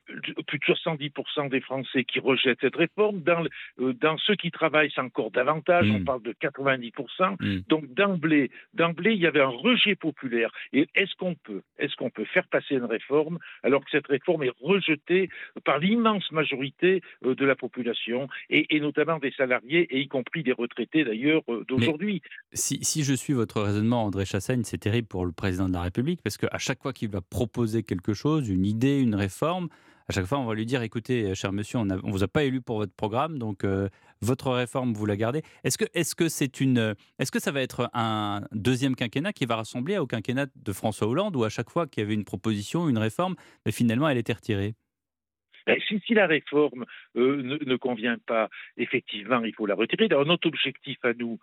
plus 0.46 0.58
de 0.58 0.64
70% 0.64 1.48
des 1.48 1.60
Français 1.60 2.04
qui 2.04 2.20
rejettent 2.20 2.60
cette 2.60 2.76
réforme. 2.76 3.20
Dans, 3.22 3.44
euh, 3.80 3.92
dans 3.94 4.16
ceux 4.18 4.36
qui 4.36 4.50
travaillent, 4.50 4.92
c'est 4.94 5.00
encore 5.00 5.30
davantage. 5.30 5.90
On 5.90 6.00
hmm. 6.00 6.04
parle 6.04 6.22
de 6.22 6.32
90%. 6.32 7.36
Hmm. 7.40 7.60
Donc 7.68 7.92
d'emblée, 7.94 8.50
d'emblée, 8.74 9.14
il 9.14 9.20
y 9.20 9.26
avait 9.26 9.40
un 9.40 9.48
rejet 9.48 9.94
populaire. 9.96 10.50
Et 10.72 10.88
est-ce 10.94 11.14
qu'on 11.16 11.34
peut, 11.34 11.62
est-ce 11.78 11.96
qu'on 11.96 12.10
peut 12.10 12.24
faire 12.24 12.46
passer 12.46 12.74
une 12.74 12.84
réforme 12.84 13.38
alors 13.62 13.84
que 13.84 13.90
cette 13.90 14.06
réforme 14.06 14.44
est 14.44 14.52
rejetée 14.60 15.28
par 15.64 15.78
l'immense 15.78 16.30
majorité 16.32 17.02
de 17.22 17.44
la 17.44 17.54
population 17.54 18.28
et, 18.50 18.80
notamment 18.80 19.18
des 19.18 19.32
salariés 19.32 19.86
et 19.90 20.00
y 20.00 20.08
compris 20.08 20.42
des 20.42 20.52
retraités 20.52 21.04
d'ailleurs 21.04 21.42
d'aujourd'hui? 21.68 22.22
Si, 22.52 22.84
si, 22.84 23.04
je 23.04 23.14
suis 23.14 23.32
votre 23.32 23.62
raisonnement, 23.62 24.04
André 24.04 24.24
Chassaigne, 24.24 24.62
c'est 24.64 24.83
terrible 24.84 25.08
pour 25.08 25.24
le 25.24 25.32
président 25.32 25.66
de 25.66 25.72
la 25.72 25.80
République 25.80 26.20
parce 26.22 26.36
qu'à 26.36 26.58
chaque 26.58 26.82
fois 26.82 26.92
qu'il 26.92 27.08
va 27.08 27.22
proposer 27.22 27.82
quelque 27.82 28.12
chose, 28.12 28.50
une 28.50 28.66
idée, 28.66 29.00
une 29.00 29.14
réforme, 29.14 29.68
à 30.10 30.12
chaque 30.12 30.26
fois 30.26 30.38
on 30.38 30.44
va 30.44 30.52
lui 30.52 30.66
dire 30.66 30.82
écoutez, 30.82 31.34
cher 31.34 31.54
monsieur, 31.54 31.78
on 31.78 31.86
ne 31.86 31.96
vous 31.96 32.22
a 32.22 32.28
pas 32.28 32.44
élu 32.44 32.60
pour 32.60 32.76
votre 32.76 32.92
programme, 32.92 33.38
donc 33.38 33.64
euh, 33.64 33.88
votre 34.20 34.50
réforme 34.50 34.92
vous 34.92 35.06
la 35.06 35.16
gardez. 35.16 35.42
Est-ce 35.64 35.78
que 35.78 35.86
est-ce 35.94 36.14
que 36.14 36.28
c'est 36.28 36.60
une 36.60 36.94
est-ce 37.18 37.32
que 37.32 37.40
ça 37.40 37.50
va 37.50 37.62
être 37.62 37.88
un 37.94 38.42
deuxième 38.52 38.94
quinquennat 38.94 39.32
qui 39.32 39.46
va 39.46 39.56
rassembler 39.56 39.96
au 39.96 40.06
quinquennat 40.06 40.48
de 40.54 40.72
François 40.74 41.08
Hollande 41.08 41.34
ou 41.34 41.44
à 41.44 41.48
chaque 41.48 41.70
fois 41.70 41.86
qu'il 41.86 42.02
y 42.02 42.04
avait 42.04 42.12
une 42.12 42.24
proposition, 42.26 42.86
une 42.86 42.98
réforme, 42.98 43.36
mais 43.64 43.72
finalement 43.72 44.06
elle 44.06 44.18
était 44.18 44.34
retirée? 44.34 44.74
Ben, 45.66 45.78
si, 45.88 46.14
la 46.14 46.26
réforme 46.26 46.84
ne, 47.14 47.76
convient 47.76 48.18
pas, 48.26 48.48
effectivement, 48.76 49.42
il 49.44 49.54
faut 49.54 49.66
la 49.66 49.74
retirer. 49.74 50.06
Alors, 50.06 50.26
notre 50.26 50.48
objectif 50.48 50.98
à 51.02 51.12
nous, 51.14 51.38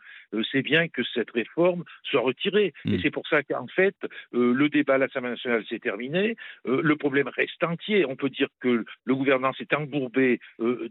c'est 0.52 0.62
bien 0.62 0.88
que 0.88 1.02
cette 1.04 1.32
réforme 1.32 1.84
soit 2.04 2.22
retirée. 2.22 2.74
Et 2.86 2.90
hmm. 2.90 3.00
c'est 3.02 3.12
pour 3.12 3.28
ça 3.28 3.44
qu'en 3.44 3.68
fait, 3.68 3.96
le 4.32 4.68
débat 4.70 4.96
à 4.96 4.98
l'Assemblée 4.98 5.32
nationale 5.32 5.66
s'est 5.68 5.80
terminé. 5.80 6.36
le 6.66 6.96
problème 6.96 7.28
reste 7.28 7.64
entier. 7.64 8.06
On 8.06 8.16
peut 8.16 8.30
dire 8.30 8.48
que 8.60 8.86
le 9.06 9.16
gouvernement 9.16 9.54
s'est 9.54 9.74
embourbé 9.76 10.40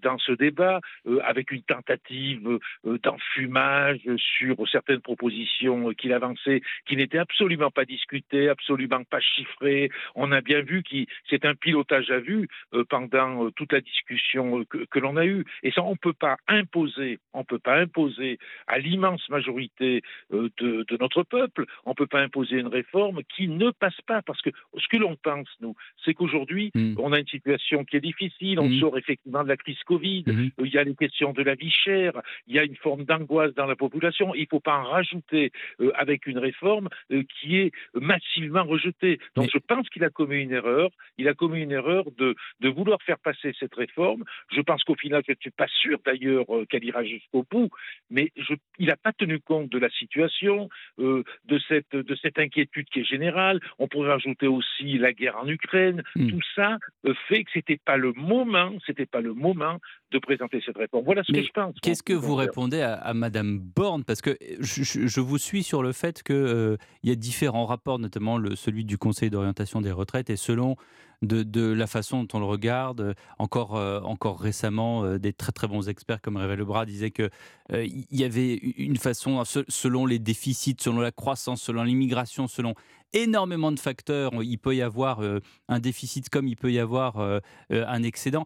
dans 0.02 0.18
ce 0.18 0.32
débat 0.32 0.80
avec 1.22 1.50
une 1.50 1.62
tentative 1.62 2.58
d'enfumage 2.84 4.00
sur 4.16 4.68
certaines 4.68 5.00
propositions 5.00 5.92
qu'il 5.94 6.12
avançait 6.12 6.62
qui 6.86 6.96
n'étaient 6.96 7.18
absolument 7.18 7.70
pas 7.70 7.84
discutées, 7.84 8.48
absolument 8.48 9.04
pas 9.04 9.20
chiffrées. 9.20 9.90
On 10.14 10.32
a 10.32 10.40
bien 10.40 10.62
vu 10.62 10.82
que 10.82 10.96
c'est 11.28 11.44
un 11.44 11.54
pilotage 11.54 12.10
à 12.10 12.18
vue 12.18 12.48
euh, 12.74 12.84
pendant 13.20 13.46
euh, 13.46 13.50
toute 13.50 13.72
la 13.72 13.80
discussion 13.80 14.60
euh, 14.60 14.64
que, 14.64 14.98
l'on 14.98 15.16
a 15.16 15.24
eue. 15.24 15.44
Et 15.62 15.70
ça, 15.70 15.82
on 15.82 15.92
ne 15.92 15.96
peut 15.96 16.12
pas 16.12 16.36
imposer, 16.48 17.18
on 17.32 17.44
peut 17.44 17.58
pas 17.58 17.76
imposer 17.76 18.38
à 18.66 18.78
l'immense 18.78 19.28
majorité 19.28 20.02
de, 20.30 20.96
notre 20.98 21.22
peuple, 21.22 21.64
on 21.84 21.90
ne 21.90 21.94
peut 21.94 22.06
pas 22.06 22.20
imposer 22.20 22.58
une 22.58 22.66
réforme 22.66 23.20
qui 23.36 23.48
ne 23.48 23.70
passe 23.70 24.00
pas. 24.06 24.22
Parce 24.22 24.40
que 24.42 24.50
ce 24.76 24.88
que 24.88 24.96
l'on 24.96 25.16
pense, 25.16 25.48
nous, 25.60 25.74
c'est 26.04 26.14
qu'aujourd'hui, 26.14 26.70
mmh. 26.74 26.94
on 26.98 27.12
a 27.12 27.18
une 27.18 27.26
situation 27.26 27.84
qui 27.84 27.96
est 27.96 28.00
difficile, 28.00 28.60
on 28.60 28.68
mmh. 28.68 28.80
sort 28.80 28.98
effectivement 28.98 29.42
de 29.42 29.48
la 29.48 29.56
crise 29.56 29.82
Covid, 29.84 30.24
mmh. 30.26 30.50
il 30.64 30.72
y 30.72 30.78
a 30.78 30.84
les 30.84 30.94
questions 30.94 31.32
de 31.32 31.42
la 31.42 31.54
vie 31.54 31.70
chère, 31.70 32.20
il 32.46 32.54
y 32.54 32.58
a 32.58 32.64
une 32.64 32.76
forme 32.76 33.04
d'angoisse 33.04 33.54
dans 33.54 33.66
la 33.66 33.76
population, 33.76 34.34
il 34.34 34.42
ne 34.42 34.46
faut 34.50 34.60
pas 34.60 34.78
en 34.78 34.84
rajouter 34.84 35.52
avec 35.94 36.26
une 36.26 36.38
réforme 36.38 36.88
qui 37.08 37.56
est 37.56 37.72
massivement 37.94 38.64
rejetée. 38.64 39.18
Donc 39.36 39.48
je 39.52 39.58
pense 39.58 39.88
qu'il 39.88 40.04
a 40.04 40.10
commis 40.10 40.42
une 40.42 40.52
erreur, 40.52 40.90
il 41.18 41.28
a 41.28 41.34
commis 41.34 41.62
une 41.62 41.72
erreur 41.72 42.04
de, 42.18 42.34
de 42.60 42.68
vouloir 42.68 43.00
faire 43.02 43.09
passer 43.18 43.52
cette 43.58 43.74
réforme. 43.74 44.24
Je 44.52 44.60
pense 44.60 44.84
qu'au 44.84 44.94
final, 44.94 45.22
je 45.26 45.32
ne 45.32 45.36
suis 45.40 45.50
pas 45.50 45.68
sûr 45.68 45.98
d'ailleurs 46.04 46.44
euh, 46.54 46.64
qu'elle 46.66 46.84
ira 46.84 47.04
jusqu'au 47.04 47.44
bout, 47.50 47.70
mais 48.10 48.32
je, 48.36 48.54
il 48.78 48.86
n'a 48.86 48.96
pas 48.96 49.12
tenu 49.12 49.40
compte 49.40 49.70
de 49.70 49.78
la 49.78 49.90
situation, 49.90 50.68
euh, 50.98 51.22
de, 51.46 51.58
cette, 51.68 51.92
de 51.92 52.14
cette 52.16 52.38
inquiétude 52.38 52.88
qui 52.90 53.00
est 53.00 53.04
générale. 53.04 53.60
On 53.78 53.88
pourrait 53.88 54.12
ajouter 54.12 54.46
aussi 54.46 54.98
la 54.98 55.12
guerre 55.12 55.36
en 55.36 55.48
Ukraine. 55.48 56.02
Hmm. 56.16 56.28
Tout 56.28 56.40
ça 56.54 56.78
euh, 57.06 57.14
fait 57.28 57.44
que 57.44 57.50
c'était 57.52 57.80
pas 57.84 57.96
le 57.96 58.12
moment, 58.12 58.72
c'était 58.86 59.06
pas 59.06 59.20
le 59.20 59.34
moment 59.34 59.78
de 60.10 60.18
présenter 60.18 60.62
cette 60.64 60.76
réforme. 60.76 61.04
Voilà 61.04 61.22
ce 61.22 61.32
que 61.32 61.42
je 61.42 61.52
pense. 61.52 61.74
Qu'est-ce 61.82 62.02
que 62.02 62.12
vous 62.12 62.34
répondez 62.34 62.80
à, 62.80 62.94
à 62.94 63.14
Madame 63.14 63.58
Borne? 63.58 64.04
Parce 64.04 64.22
que 64.22 64.36
je, 64.60 64.82
je, 64.82 65.20
vous 65.20 65.38
suis 65.38 65.62
sur 65.62 65.82
le 65.82 65.92
fait 65.92 66.22
qu'il 66.22 66.76
y 67.04 67.10
a 67.10 67.14
différents 67.14 67.66
rapports, 67.66 67.98
notamment 67.98 68.38
le, 68.38 68.56
celui 68.56 68.84
du 68.84 68.98
Conseil 68.98 69.30
d'orientation 69.30 69.80
des 69.80 69.92
retraites, 69.92 70.30
et 70.30 70.36
selon 70.36 70.76
de, 71.22 71.72
la 71.72 71.86
façon 71.86 72.24
dont 72.24 72.38
on 72.38 72.40
le 72.40 72.46
regarde. 72.46 72.99
Encore, 73.38 73.76
euh, 73.76 74.00
encore 74.00 74.40
récemment, 74.40 75.04
euh, 75.04 75.18
des 75.18 75.32
très 75.32 75.52
très 75.52 75.68
bons 75.68 75.88
experts 75.88 76.20
comme 76.20 76.36
Révé 76.36 76.56
Lebras 76.56 76.86
disaient 76.86 77.10
qu'il 77.10 77.30
euh, 77.72 77.84
il 77.84 78.06
y 78.10 78.24
avait 78.24 78.54
une 78.54 78.96
façon, 78.96 79.42
selon 79.44 80.06
les 80.06 80.18
déficits, 80.18 80.76
selon 80.78 81.00
la 81.00 81.12
croissance, 81.12 81.62
selon 81.62 81.82
l'immigration, 81.82 82.48
selon 82.48 82.74
énormément 83.12 83.72
de 83.72 83.80
facteurs, 83.80 84.30
il 84.42 84.58
peut 84.58 84.76
y 84.76 84.82
avoir 84.82 85.20
un 85.68 85.80
déficit 85.80 86.28
comme 86.30 86.46
il 86.46 86.56
peut 86.56 86.70
y 86.70 86.78
avoir 86.78 87.40
un 87.70 88.02
excédent. 88.04 88.44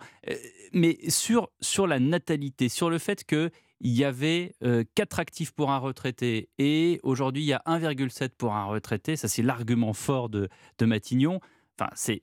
mais 0.72 0.98
sur, 1.08 1.50
sur 1.60 1.86
la 1.86 2.00
natalité, 2.00 2.70
sur 2.70 2.88
le 2.88 2.98
fait 2.98 3.24
que 3.24 3.50
il 3.80 3.92
y 3.92 4.04
avait 4.04 4.54
4 4.94 5.20
actifs 5.20 5.52
pour 5.52 5.70
un 5.70 5.76
retraité 5.78 6.48
et 6.58 6.98
aujourd'hui 7.02 7.42
il 7.42 7.46
y 7.46 7.52
a 7.52 7.62
1,7 7.66 8.30
pour 8.30 8.54
un 8.54 8.64
retraité. 8.64 9.16
Ça, 9.16 9.28
c'est 9.28 9.42
l'argument 9.42 9.92
fort 9.92 10.30
de, 10.30 10.48
Matignon. 10.80 11.40
Enfin, 11.78 11.90
c'est, 11.94 12.20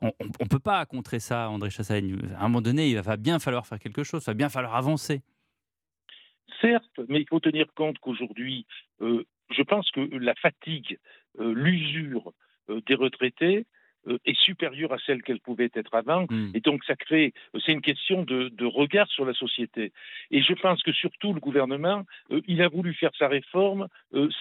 on 0.00 0.12
ne 0.20 0.48
peut 0.48 0.58
pas 0.58 0.84
contrer 0.86 1.18
ça, 1.18 1.48
André 1.50 1.70
Chassagne. 1.70 2.16
À 2.36 2.44
un 2.44 2.48
moment 2.48 2.60
donné, 2.60 2.90
il 2.90 3.00
va 3.00 3.16
bien 3.16 3.38
falloir 3.38 3.66
faire 3.66 3.78
quelque 3.78 4.04
chose, 4.04 4.22
il 4.24 4.30
va 4.30 4.34
bien 4.34 4.48
falloir 4.48 4.74
avancer. 4.74 5.22
Certes, 6.60 7.00
mais 7.08 7.20
il 7.20 7.28
faut 7.28 7.40
tenir 7.40 7.66
compte 7.74 7.98
qu'aujourd'hui, 7.98 8.66
euh, 9.00 9.24
je 9.50 9.62
pense 9.62 9.90
que 9.90 10.00
la 10.00 10.34
fatigue, 10.34 10.98
euh, 11.40 11.52
l'usure 11.52 12.32
euh, 12.70 12.80
des 12.86 12.94
retraités 12.94 13.66
est 14.24 14.38
supérieure 14.38 14.92
à 14.92 14.98
celle 15.04 15.22
qu'elle 15.22 15.40
pouvait 15.40 15.70
être 15.74 15.94
avant. 15.94 16.26
Hmm. 16.28 16.50
Et 16.54 16.60
donc, 16.60 16.84
ça 16.84 16.96
crée, 16.96 17.32
euh, 17.54 17.58
c'est 17.64 17.72
une 17.72 17.80
question 17.80 18.22
de, 18.22 18.64
regard 18.64 19.08
sur 19.08 19.24
la 19.24 19.34
société. 19.34 19.92
Et 20.30 20.42
je 20.42 20.52
pense 20.52 20.82
que 20.82 20.92
surtout 20.92 21.32
le 21.32 21.40
gouvernement, 21.40 22.04
euh, 22.30 22.40
il 22.46 22.62
a 22.62 22.68
voulu 22.68 22.94
faire 22.94 23.10
sa 23.18 23.28
réforme 23.28 23.88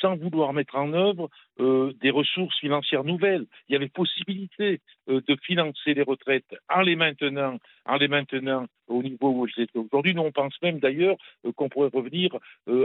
sans 0.01 0.15
vouloir 0.15 0.53
mettre 0.53 0.75
en 0.75 0.93
œuvre 0.93 1.29
des 1.59 2.09
ressources 2.09 2.57
financières 2.59 3.03
nouvelles. 3.03 3.45
Il 3.67 3.73
y 3.73 3.75
avait 3.75 3.89
possibilité 3.89 4.81
de 5.07 5.37
financer 5.43 5.93
les 5.93 6.03
retraites 6.03 6.55
en 6.69 6.81
les 6.81 6.95
maintenant, 6.95 7.57
en 7.85 7.97
les 7.97 8.07
maintenant 8.07 8.65
au 8.87 9.01
niveau 9.01 9.29
où 9.31 9.45
elles 9.45 9.63
étaient 9.63 9.79
aujourd'hui. 9.79 10.13
Nous, 10.13 10.21
on 10.21 10.31
pense 10.31 10.53
même 10.61 10.79
d'ailleurs 10.79 11.17
qu'on 11.55 11.69
pourrait 11.69 11.89
revenir 11.93 12.37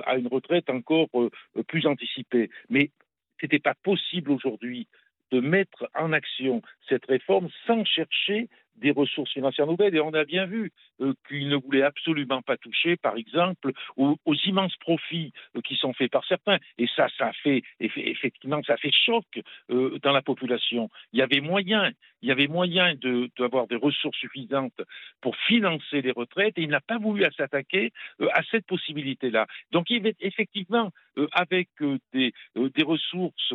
à 0.07 0.17
une 0.17 0.29
retraite 0.29 0.71
encore 0.71 1.09
plus 1.67 1.87
anticipée. 1.87 2.51
Mais 2.69 2.91
ce 3.41 3.47
n'était 3.47 3.59
pas 3.59 3.75
possible 3.83 4.31
aujourd'hui 4.31 4.87
de 5.33 5.41
mettre 5.41 5.89
en 5.95 6.13
action 6.13 6.63
cette 6.89 7.07
réforme 7.07 7.49
sans 7.67 7.85
chercher 7.85 8.49
des 8.77 8.91
ressources 8.91 9.33
financières 9.33 9.67
nouvelles. 9.67 9.95
Et 9.95 10.01
on 10.01 10.15
a 10.15 10.25
bien 10.25 10.47
vu 10.47 10.73
euh, 11.01 11.15
qu'il 11.29 11.49
ne 11.49 11.57
voulait 11.57 11.83
absolument 11.83 12.43
pas 12.43 12.57
toucher, 12.57 12.97
par 12.97 13.17
exemple, 13.17 13.73
aux, 13.97 14.17
immenses 14.47 14.77
profits 14.77 15.33
euh, 15.57 15.61
qui 15.61 15.77
sont 15.77 15.93
faits 15.93 16.11
par 16.11 16.25
certains. 16.27 16.59
Et 16.79 16.87
ça, 16.97 17.07
ça 17.19 17.33
fait 17.43 17.63
effectivement, 17.81 18.63
ça 18.63 18.77
fait 18.77 18.93
choc 18.93 19.25
euh, 19.71 19.99
dans 20.03 20.13
la 20.13 20.23
population. 20.23 20.91
Il 21.13 21.19
y 21.19 21.23
avait 21.23 21.41
moyen, 21.41 21.91
il 22.23 22.29
y 22.29 22.33
avait 22.33 22.49
moyen 22.49 22.95
d'avoir 23.39 23.67
des 23.67 23.77
ressources 23.77 24.19
suffisantes 24.19 24.81
pour 25.21 25.37
financer 25.37 26.03
les 26.03 26.13
retraites, 26.13 26.57
et 26.59 26.63
il 26.63 26.69
n'a 26.69 26.81
pas 26.81 26.99
voulu 26.99 27.25
s'attaquer 27.37 27.93
à 28.33 28.43
cette 28.51 28.67
possibilité-là. 28.67 29.47
Donc, 29.71 29.91
il 29.91 30.07
est 30.07 30.17
effectivement, 30.21 30.91
avec 31.33 31.69
des, 32.13 32.33
des 32.55 32.83
ressources 32.83 33.55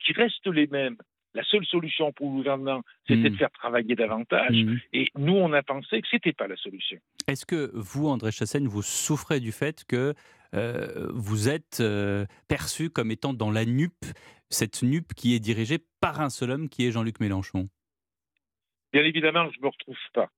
qui 0.00 0.12
restent 0.12 0.46
les 0.46 0.66
mêmes, 0.66 0.96
la 1.34 1.44
seule 1.44 1.64
solution 1.64 2.12
pour 2.12 2.26
le 2.26 2.36
gouvernement, 2.36 2.82
c'était 3.06 3.30
de 3.30 3.34
hmm. 3.34 3.38
faire 3.38 3.50
travailler 3.50 3.94
davantage. 3.94 4.50
Hmm. 4.56 4.76
Et 4.92 5.08
nous, 5.16 5.34
on 5.34 5.52
a 5.52 5.62
pensé 5.62 6.00
que 6.00 6.08
ce 6.08 6.16
n'était 6.16 6.32
pas 6.32 6.46
la 6.46 6.56
solution. 6.56 6.98
Est-ce 7.26 7.46
que 7.46 7.70
vous, 7.74 8.08
André 8.08 8.32
Chassaigne, 8.32 8.66
vous 8.66 8.82
souffrez 8.82 9.40
du 9.40 9.52
fait 9.52 9.84
que 9.84 10.14
euh, 10.54 11.08
vous 11.12 11.48
êtes 11.48 11.80
euh, 11.80 12.24
perçu 12.48 12.90
comme 12.90 13.10
étant 13.10 13.34
dans 13.34 13.50
la 13.50 13.64
NUP, 13.64 13.92
cette 14.48 14.82
NUP 14.82 15.12
qui 15.14 15.34
est 15.34 15.40
dirigée 15.40 15.78
par 16.00 16.20
un 16.20 16.30
seul 16.30 16.50
homme, 16.50 16.68
qui 16.68 16.86
est 16.86 16.90
Jean-Luc 16.90 17.20
Mélenchon? 17.20 17.68
Bien 18.92 19.04
évidemment, 19.04 19.50
je 19.50 19.58
ne 19.58 19.64
me 19.64 19.68
retrouve 19.68 19.98
pas 20.14 20.30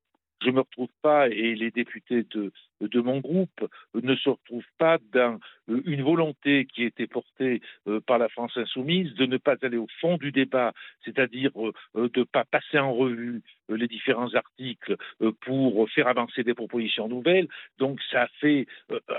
je 0.43 0.49
ne 0.49 0.55
me 0.55 0.61
retrouve 0.61 0.89
pas 1.03 1.29
et 1.29 1.55
les 1.55 1.71
députés 1.71 2.25
de, 2.31 2.53
mon 3.01 3.21
groupe 3.21 3.69
ne 3.95 4.15
se 4.17 4.31
retrouvent 4.31 4.63
pas 4.79 4.99
dans 5.13 5.39
euh, 5.69 5.83
une 5.85 6.03
volonté 6.03 6.67
qui 6.67 6.85
était 6.85 7.07
portée 7.07 7.61
euh, 7.87 8.01
par 8.01 8.19
la 8.19 8.29
France 8.29 8.57
insoumise 8.57 9.15
de 9.15 9.27
ne 9.27 9.37
pas 9.37 9.57
aller 9.63 9.77
au 9.77 9.89
fond 10.01 10.17
du 10.17 10.33
débat, 10.33 10.73
c'est-à-dire 11.05 11.51
euh, 11.57 11.73
de 11.95 12.21
ne 12.21 12.25
pas 12.25 12.45
passer 12.45 12.79
en 12.79 12.93
revue 12.93 13.43
les 13.69 13.87
différents 13.87 14.35
articles 14.35 14.97
pour 15.43 15.89
faire 15.91 16.09
avancer 16.09 16.43
des 16.43 16.55
propositions 16.55 17.09
nouvelles. 17.09 17.47
Donc 17.79 18.01
ça 18.11 18.23
a 18.23 18.29
fait 18.41 18.67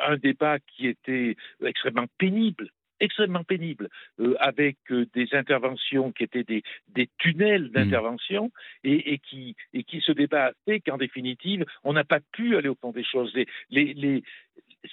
un 0.07 0.17
débat 0.17 0.59
qui 0.59 0.87
était 0.87 1.37
extrêmement 1.63 2.07
pénible 2.17 2.69
extrêmement 3.01 3.43
pénible, 3.43 3.89
euh, 4.19 4.35
avec 4.39 4.77
euh, 4.91 5.05
des 5.13 5.27
interventions 5.33 6.11
qui 6.13 6.23
étaient 6.23 6.45
des, 6.45 6.63
des 6.87 7.09
tunnels 7.17 7.65
mmh. 7.65 7.71
d'intervention 7.71 8.51
et, 8.83 9.13
et, 9.13 9.17
qui, 9.17 9.55
et 9.73 9.83
qui 9.83 9.99
se 9.99 10.13
débattaient 10.13 10.79
qu'en 10.79 10.97
définitive, 10.97 11.65
on 11.83 11.93
n'a 11.93 12.05
pas 12.05 12.21
pu 12.31 12.55
aller 12.55 12.69
au 12.69 12.75
fond 12.75 12.91
des 12.91 13.03
choses. 13.03 13.33
Les, 13.35 13.93
les, 13.93 14.23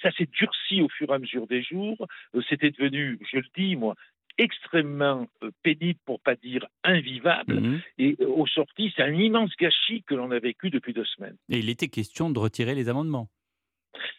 ça 0.01 0.11
s'est 0.11 0.29
durci 0.31 0.81
au 0.81 0.89
fur 0.89 1.09
et 1.09 1.13
à 1.13 1.19
mesure 1.19 1.47
des 1.47 1.63
jours. 1.63 2.05
Euh, 2.35 2.41
c'était 2.49 2.71
devenu, 2.71 3.19
je 3.31 3.37
le 3.37 3.49
dis 3.55 3.75
moi, 3.75 3.95
extrêmement 4.37 5.27
pénible, 5.63 5.99
pour 6.05 6.19
pas 6.21 6.35
dire 6.35 6.65
invivable. 6.83 7.59
Mmh. 7.59 7.81
Et 7.99 8.15
au 8.25 8.47
sorti, 8.47 8.91
c'est 8.95 9.03
un 9.03 9.13
immense 9.13 9.51
gâchis 9.59 10.03
que 10.07 10.15
l'on 10.15 10.31
a 10.31 10.39
vécu 10.39 10.69
depuis 10.69 10.93
deux 10.93 11.05
semaines. 11.05 11.35
Et 11.49 11.59
il 11.59 11.69
était 11.69 11.89
question 11.89 12.29
de 12.29 12.39
retirer 12.39 12.73
les 12.73 12.87
amendements. 12.89 13.29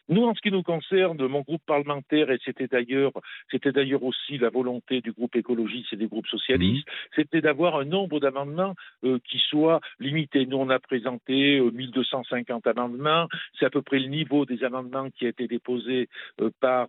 Nous, 0.09 0.25
en 0.25 0.35
ce 0.35 0.40
qui 0.40 0.51
nous 0.51 0.62
concerne, 0.62 1.25
mon 1.27 1.40
groupe 1.40 1.62
parlementaire, 1.66 2.31
et 2.31 2.38
c'était 2.45 2.66
d'ailleurs, 2.66 3.12
c'était 3.51 3.73
d'ailleurs 3.73 4.03
aussi 4.03 4.38
la 4.38 4.51
volonté 4.51 5.01
du 5.01 5.12
groupe 5.12 5.37
écologiste 5.37 5.93
et 5.93 5.97
des 5.97 6.07
groupes 6.07 6.27
socialistes, 6.27 6.87
mmh. 6.87 6.93
c'était 7.16 7.40
d'avoir 7.40 7.77
un 7.77 7.85
nombre 7.85 8.21
d'amendements 8.21 8.75
euh, 9.05 9.19
qui 9.25 9.38
soit 9.38 9.81
limité. 9.99 10.47
Nous, 10.47 10.57
on 10.57 10.71
a 10.71 10.79
présenté 10.79 11.61
1250 11.61 12.66
euh, 12.66 12.71
amendements. 12.71 13.29
C'est 13.59 13.66
à 13.66 13.71
peu 13.71 13.83
près 13.83 13.99
le 13.99 14.09
niveau 14.09 14.45
des 14.45 14.64
amendements 14.64 15.11
qui 15.11 15.27
a 15.27 15.29
été 15.29 15.47
déposé 15.47 16.09
euh, 16.40 16.51
par, 16.61 16.88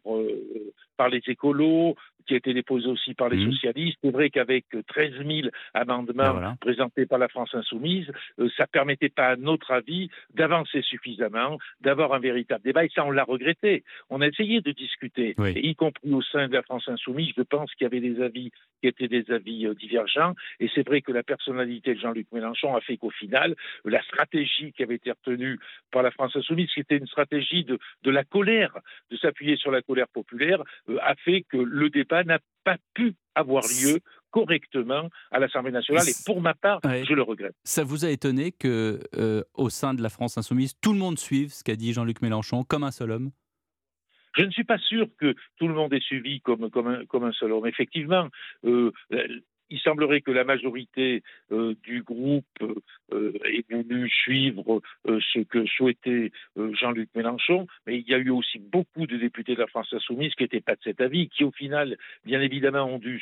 par 0.98 1.10
les 1.10 1.22
écolos, 1.28 1.96
qui 2.28 2.36
a 2.36 2.38
été 2.38 2.54
déposé 2.54 2.88
aussi 2.88 3.14
par 3.14 3.30
les 3.30 3.38
mmh. 3.38 3.52
socialistes. 3.52 4.00
C'est 4.04 4.12
vrai 4.12 4.30
qu'avec 4.30 4.66
13 4.88 5.14
000 5.26 5.50
amendements 5.74 6.34
ben 6.34 6.56
présentés 6.60 7.06
par 7.06 7.20
la 7.20 7.28
France 7.28 7.54
insoumise, 7.54 8.08
ça 8.38 8.64
ne 8.64 8.72
permettait 8.72 9.10
pas, 9.10 9.30
à 9.30 9.36
notre 9.36 9.72
avis, 9.72 10.10
d'avancer 10.34 10.82
suffisamment, 10.82 11.58
d'avoir 11.82 12.14
un 12.14 12.20
véritable 12.20 12.64
débat. 12.64 12.81
Et 12.84 12.90
ça, 12.94 13.06
on 13.06 13.12
l'a 13.12 13.24
regretté. 13.24 13.84
On 14.10 14.22
a 14.22 14.28
essayé 14.28 14.62
de 14.62 14.72
discuter, 14.72 15.36
y 15.56 15.76
compris 15.76 16.12
au 16.14 16.22
sein 16.22 16.48
de 16.48 16.54
la 16.54 16.64
France 16.64 16.88
insoumise. 16.88 17.32
Je 17.38 17.44
pense 17.44 17.74
qu'il 17.76 17.86
y 17.86 17.88
avait 17.88 18.00
des 18.00 18.22
avis 18.22 18.52
qui 18.82 18.88
étaient 18.88 19.08
des 19.08 19.32
avis 19.32 19.68
euh, 19.68 19.76
divergents. 19.76 20.34
Et 20.60 20.70
c'est 20.74 20.86
vrai 20.86 21.02
que 21.02 21.12
la 21.12 21.24
personnalité 21.24 21.94
de 21.94 22.00
Jean-Luc 22.00 22.28
Mélenchon 22.32 22.76
a 22.76 22.82
fait 22.82 22.98
qu'au 22.98 23.10
final, 23.12 23.56
la 23.86 24.02
stratégie 24.04 24.74
qui 24.74 24.84
avait 24.84 24.96
été 24.96 25.12
retenue 25.12 25.60
par 25.92 26.04
la 26.04 26.12
France 26.12 26.36
insoumise, 26.36 26.72
qui 26.74 26.80
était 26.80 26.98
une 26.98 27.08
stratégie 27.08 27.64
de, 27.64 27.78
de 28.04 28.12
la 28.12 28.24
colère, 28.24 28.78
de 29.10 29.18
s'appuyer 29.18 29.56
sur 29.58 29.72
la 29.72 29.82
colère 29.82 30.08
populaire, 30.08 30.62
euh, 30.90 30.98
a 31.02 31.16
fait 31.16 31.44
que 31.50 31.58
le 31.58 31.90
débat 31.90 32.24
n'a 32.24 32.40
pas 32.64 32.78
pu 32.94 33.16
avoir 33.36 33.64
lieu 33.64 34.00
correctement 34.32 35.10
à 35.32 35.40
l'Assemblée 35.40 35.72
nationale 35.72 36.08
et 36.08 36.14
pour 36.26 36.42
ma 36.42 36.54
part, 36.54 36.80
je 36.84 37.14
le 37.14 37.22
regrette. 37.22 37.56
Ça 37.64 37.84
vous 37.84 38.06
a 38.06 38.10
étonné 38.10 38.52
que 38.52 39.00
euh, 39.16 39.44
au 39.54 39.70
sein 39.70 39.94
de 39.94 40.02
la 40.02 40.10
France 40.10 40.38
insoumise, 40.38 40.74
tout 40.82 40.94
le 40.94 41.00
monde 41.00 41.20
suive 41.20 41.52
ce 41.54 41.64
qu'a 41.64 41.76
dit 41.76 41.94
Jean-Luc 41.94 42.22
Mélenchon 42.22 42.64
comme 42.64 42.84
un 42.84 42.92
seul 42.92 43.12
homme? 43.12 43.32
Je 44.38 44.44
ne 44.44 44.52
suis 44.52 44.64
pas 44.64 44.78
sûr 44.78 45.08
que 45.20 45.36
tout 45.58 45.68
le 45.68 45.74
monde 45.74 45.94
ait 45.94 46.00
suivi 46.00 46.40
comme, 46.40 46.70
comme, 46.70 46.88
un, 46.88 47.06
comme 47.06 47.26
un 47.26 47.34
seul 47.34 47.52
homme. 47.52 47.68
Effectivement, 47.68 48.30
euh, 48.66 48.92
il 49.72 49.80
semblerait 49.80 50.22
que 50.22 50.32
la 50.32 50.44
majorité 50.44 51.24
euh, 51.52 51.74
du 51.84 52.04
groupe 52.04 52.46
euh, 53.12 53.34
ait 53.46 53.66
voulu 53.70 54.10
suivre 54.10 54.82
ce 55.06 55.40
que 55.40 55.66
souhaitait 55.66 56.32
Jean-Luc 56.56 57.10
Mélenchon, 57.16 57.68
mais 57.88 57.98
il 57.98 58.08
y 58.08 58.14
a 58.14 58.18
eu 58.18 58.30
aussi 58.30 58.60
beaucoup 58.60 59.08
de 59.08 59.18
députés 59.18 59.56
de 59.56 59.60
la 59.60 59.68
France 59.68 59.92
insoumise 59.94 60.36
qui 60.36 60.44
n'étaient 60.44 60.62
pas 60.62 60.76
de 60.76 60.84
cet 60.84 61.02
avis, 61.02 61.30
qui 61.30 61.44
au 61.44 61.52
final, 61.52 61.98
bien 62.26 62.42
évidemment, 62.42 62.86
ont 62.86 63.00
dû 63.00 63.22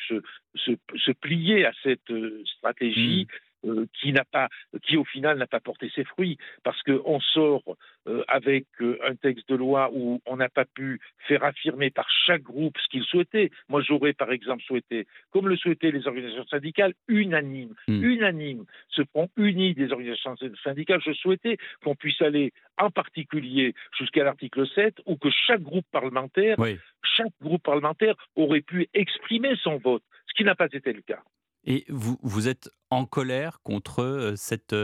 se 0.55 1.11
plier 1.11 1.65
à 1.65 1.71
cette 1.83 2.11
stratégie. 2.57 3.27
Mmh. 3.29 3.48
Euh, 3.65 3.87
qui 3.99 4.13
n'a 4.13 4.23
pas, 4.23 4.47
qui 4.83 4.95
au 4.95 5.03
final 5.03 5.37
n'a 5.37 5.45
pas 5.45 5.59
porté 5.59 5.91
ses 5.93 6.05
fruits, 6.05 6.37
parce 6.63 6.81
qu'on 6.83 7.19
sort 7.19 7.75
euh, 8.07 8.23
avec 8.29 8.67
euh, 8.79 8.97
un 9.05 9.15
texte 9.15 9.49
de 9.49 9.55
loi 9.55 9.89
où 9.91 10.21
on 10.25 10.37
n'a 10.37 10.47
pas 10.47 10.63
pu 10.63 11.01
faire 11.27 11.43
affirmer 11.43 11.89
par 11.89 12.07
chaque 12.25 12.41
groupe 12.41 12.77
ce 12.77 12.87
qu'il 12.87 13.03
souhaitait. 13.03 13.49
Moi, 13.67 13.81
j'aurais 13.81 14.13
par 14.13 14.31
exemple 14.31 14.63
souhaité, 14.63 15.07
comme 15.31 15.49
le 15.49 15.57
souhaitaient 15.57 15.91
les 15.91 16.07
organisations 16.07 16.47
syndicales, 16.47 16.93
unanime, 17.09 17.73
hmm. 17.89 18.01
unanime, 18.01 18.65
ce 18.87 19.01
front 19.03 19.29
uni 19.35 19.73
des 19.73 19.91
organisations 19.91 20.37
syndicales. 20.63 21.01
Je 21.05 21.11
souhaitais 21.11 21.57
qu'on 21.83 21.95
puisse 21.95 22.21
aller, 22.21 22.53
en 22.77 22.91
particulier 22.91 23.75
jusqu'à 23.97 24.23
l'article 24.23 24.69
7, 24.69 25.01
où 25.05 25.17
que 25.17 25.29
chaque 25.47 25.61
groupe 25.61 25.85
parlementaire, 25.91 26.55
chaque 27.03 27.33
groupe 27.41 27.63
parlementaire 27.63 28.15
aurait 28.37 28.61
pu 28.61 28.87
exprimer 28.93 29.55
son 29.61 29.79
vote, 29.79 30.03
ce 30.27 30.33
qui 30.35 30.45
n'a 30.45 30.55
pas 30.55 30.67
été 30.71 30.93
le 30.93 31.01
cas. 31.01 31.21
Et 31.63 31.85
vous, 31.89 32.17
vous 32.21 32.47
êtes 32.47 32.69
en 32.89 33.05
colère 33.05 33.61
contre 33.63 34.33
cette, 34.35 34.75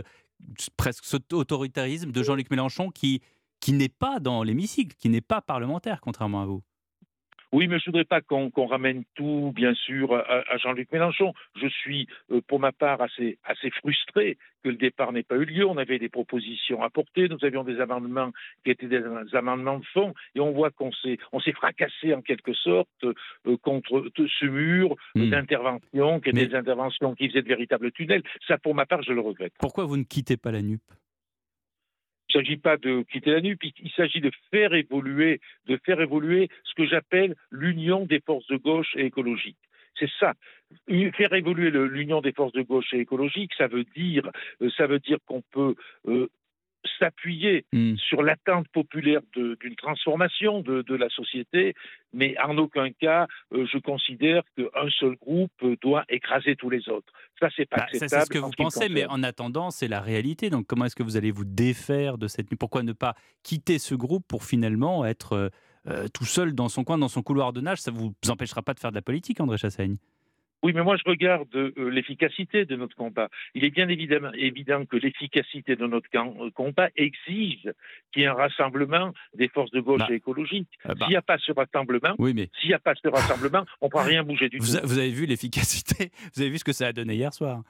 presque 0.77 1.05
cet 1.05 1.33
autoritarisme 1.33 2.11
de 2.11 2.23
Jean-Luc 2.23 2.49
Mélenchon 2.51 2.91
qui, 2.91 3.21
qui 3.59 3.73
n'est 3.73 3.89
pas 3.89 4.19
dans 4.19 4.43
l'hémicycle, 4.43 4.95
qui 4.97 5.09
n'est 5.09 5.21
pas 5.21 5.41
parlementaire, 5.41 6.01
contrairement 6.01 6.41
à 6.41 6.45
vous? 6.45 6.63
Oui, 7.56 7.70
mais 7.70 7.80
je 7.80 7.84
ne 7.89 7.94
voudrais 7.94 8.04
pas 8.04 8.20
qu'on 8.20 8.65
ramène 8.65 9.06
tout, 9.15 9.54
bien 9.56 9.74
sûr, 9.74 10.13
à, 10.13 10.58
Jean-Luc 10.58 10.91
Mélenchon. 10.91 11.32
Je 11.56 11.70
suis, 11.70 12.06
euh, 12.30 12.41
pour 12.46 12.60
ma 12.60 12.74
part, 12.74 13.02
assez, 13.02 13.38
assez 13.46 13.70
frustré 13.70 14.38
que 14.62 14.68
le 14.68 14.76
départ 14.76 15.13
n'ait 15.13 15.24
pas 15.24 15.38
eu 15.38 15.46
lieu. 15.46 15.65
On 15.65 15.78
avait 15.78 15.98
des 15.98 16.10
propositions 16.10 16.84
à 16.84 16.89
porter, 16.89 17.30
nous 17.30 17.38
avions 17.44 17.63
des 17.63 17.80
amendements 17.80 18.34
qui 18.65 18.72
étaient 18.72 18.88
des 18.88 19.02
amendements 19.32 19.80
de 19.80 19.86
fond, 19.86 20.13
et 20.36 20.41
on 20.41 20.52
voit 20.52 20.70
qu'on 20.72 20.91
s'est, 20.91 21.18
fracassé 21.54 22.13
en 22.13 22.22
quelque 22.22 22.54
sorte 22.54 22.89
euh, 23.06 23.56
contre 23.62 24.12
ce 24.18 24.46
mur 24.46 24.94
hmm. 25.15 25.30
d'intervention, 25.30 26.20
qui 26.20 26.32
étaient 26.32 26.48
des 26.48 26.56
interventions 26.56 27.15
qui 27.15 27.30
faisaient 27.30 27.41
de 27.41 27.48
véritables 27.48 27.94
tunnels. 27.94 28.24
Ça, 28.50 28.58
pour 28.58 28.76
ma 28.76 28.86
part, 28.86 29.02
je 29.02 29.13
le 29.13 29.22
regrette. 29.22 29.54
Pourquoi 29.60 29.86
vous 29.86 29.96
ne 29.96 30.04
quittez 30.04 30.36
pas 30.36 30.52
la 30.52 30.62
NUP 30.62 30.82
il 32.36 32.39
ne 32.39 32.43
s'agit 32.43 32.58
pas 32.58 32.76
de 32.76 33.04
quitter 33.04 33.32
la 33.32 33.39
NUP, 33.39 33.63
il 33.63 33.91
s'agit 33.91 34.19
de 34.19 34.32
faire 34.52 34.74
évoluer, 34.74 35.39
de 35.67 35.80
faire 35.86 36.02
évoluer 36.02 36.50
ce 36.65 36.74
que 36.74 36.86
j'appelle 36.86 37.36
l'union 37.50 38.06
des 38.06 38.19
forces 38.19 38.48
de 38.48 38.58
gauche 38.58 38.93
et 38.98 39.06
écologiques. 39.06 39.58
C'est 39.98 40.10
ça. 40.19 40.34
Faire 40.89 41.34
évoluer 41.34 41.71
l'union 41.71 42.19
des 42.19 42.34
forces 42.34 42.52
de 42.52 42.62
gauche 42.62 42.93
et 42.93 43.00
écologiques, 43.00 43.54
ça 43.58 43.67
veut 43.67 43.86
dire, 43.95 44.30
euh, 44.62 44.69
ça 44.76 44.88
veut 44.88 45.00
dire 45.00 45.17
qu'on 45.26 45.41
peut 45.54 45.76
euh, 46.08 46.28
s'appuyer 47.00 47.65
hmm. 47.74 47.95
sur 47.98 48.21
l'attente 48.21 48.67
populaire 48.69 49.21
d'une 49.36 49.76
transformation 49.76 50.62
de, 50.62 50.95
la 50.95 51.10
société, 51.10 51.74
mais 52.13 52.36
en 52.39 52.58
aucun 52.58 52.91
cas, 52.91 53.28
euh, 53.54 53.65
je 53.71 53.78
considère 53.78 54.43
qu'un 54.56 54.89
seul 54.98 55.15
groupe 55.15 55.52
doit 55.82 56.06
écraser 56.10 56.56
tous 56.56 56.69
les 56.69 56.88
autres. 56.89 57.12
Ça, 57.39 57.50
c'est 57.56 57.65
pas 57.65 57.78
bah, 57.78 57.84
acceptable. 57.84 58.10
C'est 58.10 58.26
ce 58.26 58.30
que 58.30 58.38
vous 58.38 58.52
pensez, 58.52 58.89
mais 58.89 59.06
en 59.08 59.24
attendant, 59.24 59.71
c'est 59.71 59.88
la 59.88 60.00
réalité. 60.00 60.50
Donc, 60.50 60.67
comment 60.67 60.86
est-ce 60.86 60.95
que 60.95 61.04
vous 61.04 61.17
allez 61.17 61.32
vous 61.32 61.45
défaire 61.45 62.17
de 62.17 62.28
cette... 62.28 62.48
Pourquoi 62.56 62.84
ne 62.84 62.93
pas 62.93 63.15
quitter 63.43 63.80
ce 63.80 63.95
groupe 63.95 64.26
pour 64.28 64.45
finalement 64.45 65.06
être 65.06 65.34
euh, 65.34 65.50
euh, 65.88 66.08
tout 66.13 66.26
seul 66.26 66.54
dans 66.54 66.69
son 66.69 66.84
coin, 66.84 66.98
dans 66.98 67.10
son 67.10 67.21
couloir 67.21 67.52
de 67.52 67.62
nage? 67.62 67.80
Ça 67.80 67.91
ne 67.91 67.98
vous 67.98 68.13
empêchera 68.30 68.62
pas 68.62 68.74
de 68.74 68.80
faire 68.80 68.91
de 68.91 68.95
la 68.95 69.02
politique, 69.02 69.41
André 69.41 69.58
Chassaigne 69.58 69.98
oui, 70.65 70.73
mais 70.73 70.82
moi 70.82 70.97
je 70.97 71.08
regarde 71.08 71.56
euh, 71.56 71.89
l'efficacité 71.91 72.65
de 72.65 72.75
notre 72.75 72.95
combat. 72.95 73.30
Il 73.54 73.63
est 73.63 73.69
bien 73.69 73.88
évidemment 73.88 74.32
évident 74.34 74.84
que 74.86 74.97
l'efficacité 74.97 75.75
de 75.75 75.86
notre 75.86 76.10
euh, 76.15 76.49
combat 76.56 76.89
exige 76.95 77.69
qu'il 78.12 78.23
y 78.23 78.25
ait 78.25 78.28
un 78.28 78.34
rassemblement 78.34 79.13
des 79.36 79.47
forces 79.47 79.69
de 79.69 79.80
gauche 79.80 79.99
bah, 79.99 80.08
et 80.10 80.15
écologiques. 80.15 80.67
Euh, 80.88 80.95
bah. 80.95 81.06
s'il 81.06 81.10
n'y 81.10 81.17
a 81.17 81.21
pas 81.21 81.38
ce 81.38 81.51
rassemblement, 81.51 82.15
s'il 82.17 82.69
n'y 82.69 82.73
a 82.73 82.80
pas 82.80 82.95
ce 82.95 83.08
rassemblement, 83.08 83.63
on 83.82 83.86
ne 83.86 83.91
pourra 83.91 84.06
rien 84.06 84.23
bouger 84.23 84.49
du 84.49 84.58
tout. 84.58 84.65
vous 84.65 84.97
avez 84.97 85.12
vu 85.12 85.28
l'efficacité 85.28 86.10
Vous 86.34 86.41
avez 86.41 86.49
vu 86.49 86.58
ce 86.58 86.63
que 86.63 86.73
ça 86.73 86.88
a 86.88 86.93
donné 86.93 87.13
hier 87.13 87.32
soir 87.32 87.62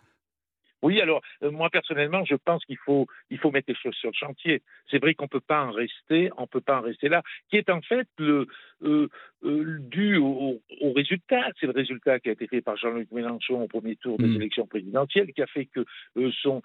oui, 0.82 1.02
alors 1.02 1.22
moi 1.42 1.72
personnellement, 1.72 2.24
je 2.26 2.36
pense 2.36 2.64
qu'il 2.66 2.78
faut, 2.78 3.08
il 3.32 3.40
faut 3.40 3.50
mettre 3.50 3.70
les 3.70 3.76
choses 3.76 3.96
sur 3.96 4.12
le 4.12 4.16
chantier. 4.16 4.62
C'est 4.92 5.00
vrai 5.00 5.16
qu'on 5.16 5.24
ne 5.24 5.30
peut 5.30 5.40
pas 5.40 5.64
en 5.64 5.72
rester, 5.72 6.30
on 6.38 6.46
peut 6.46 6.62
pas 6.62 6.78
en 6.78 6.82
rester 6.82 7.10
là, 7.10 7.24
qui 7.50 7.58
est 7.58 7.72
en 7.72 7.82
fait 7.82 8.08
le, 8.20 8.46
euh, 8.84 9.10
euh, 9.46 9.78
dû 9.80 10.18
au, 10.18 10.60
résultat. 10.96 11.50
C'est 11.60 11.68
le 11.68 11.74
résultat 11.74 12.20
qui 12.20 12.30
a 12.30 12.32
été 12.34 12.48
fait 12.48 12.62
par 12.62 12.78
Jean-Luc 12.78 13.12
Mélenchon 13.12 13.62
au 13.62 13.68
premier 13.68 13.96
tour 13.96 14.18
des 14.18 14.28
mm. 14.28 14.36
élections 14.36 14.68
présidentielles 14.68 15.32
qui 15.34 15.42
a 15.42 15.48
fait 15.48 15.66
que 15.66 15.86
euh, 16.18 16.32
son, 16.42 16.62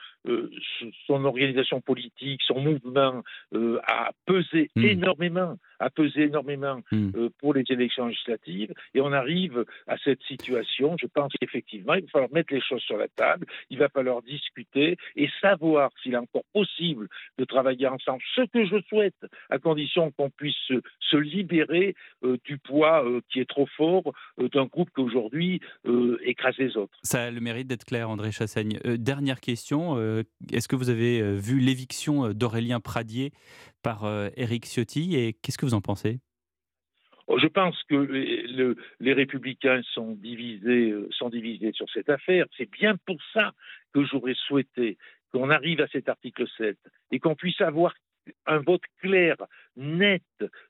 son 1.06 1.24
organisation 1.24 1.80
politique, 1.80 2.40
son 2.42 2.60
mouvement 2.60 3.22
a 3.52 4.10
pesé 4.26 4.70
mm. 4.76 4.84
énormément, 4.84 5.56
a 5.78 5.90
pesé 5.90 6.22
énormément 6.22 6.80
mm. 6.92 7.28
pour 7.38 7.54
les 7.54 7.64
élections 7.68 8.06
législatives. 8.06 8.72
Et 8.94 9.00
on 9.00 9.12
arrive 9.12 9.64
à 9.86 9.96
cette 9.98 10.22
situation. 10.22 10.96
Je 11.00 11.06
pense 11.06 11.32
qu'effectivement, 11.40 11.94
il 11.94 12.02
va 12.02 12.08
falloir 12.08 12.32
mettre 12.32 12.52
les 12.54 12.60
choses 12.60 12.82
sur 12.82 12.96
la 12.96 13.08
table. 13.08 13.46
Il 13.70 13.78
va 13.78 13.88
falloir 13.88 14.22
discuter 14.22 14.96
et 15.16 15.28
savoir 15.40 15.90
s'il 16.02 16.14
est 16.14 16.18
encore 16.18 16.44
possible 16.52 17.08
de 17.38 17.44
travailler 17.44 17.86
ensemble. 17.86 18.22
Ce 18.34 18.42
que 18.42 18.64
je 18.66 18.80
souhaite, 18.88 19.14
à 19.50 19.58
condition 19.58 20.10
qu'on 20.12 20.30
puisse 20.30 20.54
se 21.10 21.16
libérer 21.16 21.94
euh, 22.24 22.36
du 22.44 22.58
poids 22.70 23.04
euh, 23.04 23.20
qui 23.30 23.40
est 23.40 23.48
trop 23.48 23.66
fort 23.76 24.12
euh, 24.38 24.48
d'un 24.48 24.66
groupe 24.66 24.90
qui 24.94 25.00
aujourd'hui 25.00 25.60
écrase 26.24 26.56
les 26.58 26.76
autres. 26.76 26.96
Ça 27.02 27.24
a 27.24 27.30
le 27.30 27.40
mérite 27.40 27.66
d'être 27.66 27.84
clair, 27.84 28.08
André 28.10 28.30
Chassaigne. 28.32 28.78
dernière 28.84 29.40
question, 29.40 29.96
est-ce 30.52 30.68
que 30.68 30.76
vous 30.76 30.90
avez 30.90 31.36
vu 31.38 31.58
l'éviction 31.58 32.32
d'Aurélien 32.32 32.80
Pradier 32.80 33.32
par 33.82 34.04
Éric 34.36 34.66
Ciotti 34.66 35.16
et 35.16 35.32
qu'est-ce 35.32 35.58
que 35.58 35.66
vous 35.66 35.74
en 35.74 35.80
pensez? 35.80 36.20
Oh, 37.26 37.38
je 37.38 37.46
pense 37.46 37.80
que 37.88 38.76
les 39.00 39.12
républicains 39.12 39.80
sont 39.94 40.12
divisés, 40.12 40.94
sont 41.10 41.30
divisés 41.30 41.72
sur 41.72 41.88
cette 41.90 42.08
affaire. 42.08 42.46
C'est 42.56 42.70
bien 42.70 42.96
pour 43.06 43.18
ça 43.32 43.52
que 43.92 44.04
j'aurais 44.04 44.34
souhaité 44.34 44.98
qu'on 45.32 45.50
arrive 45.50 45.80
à 45.80 45.88
cet 45.88 46.08
article 46.08 46.46
7 46.56 46.76
et 47.10 47.18
qu'on 47.18 47.34
puisse 47.34 47.60
avoir 47.60 47.94
un 48.46 48.58
vote 48.58 48.82
clair, 49.00 49.36
net 49.80 50.22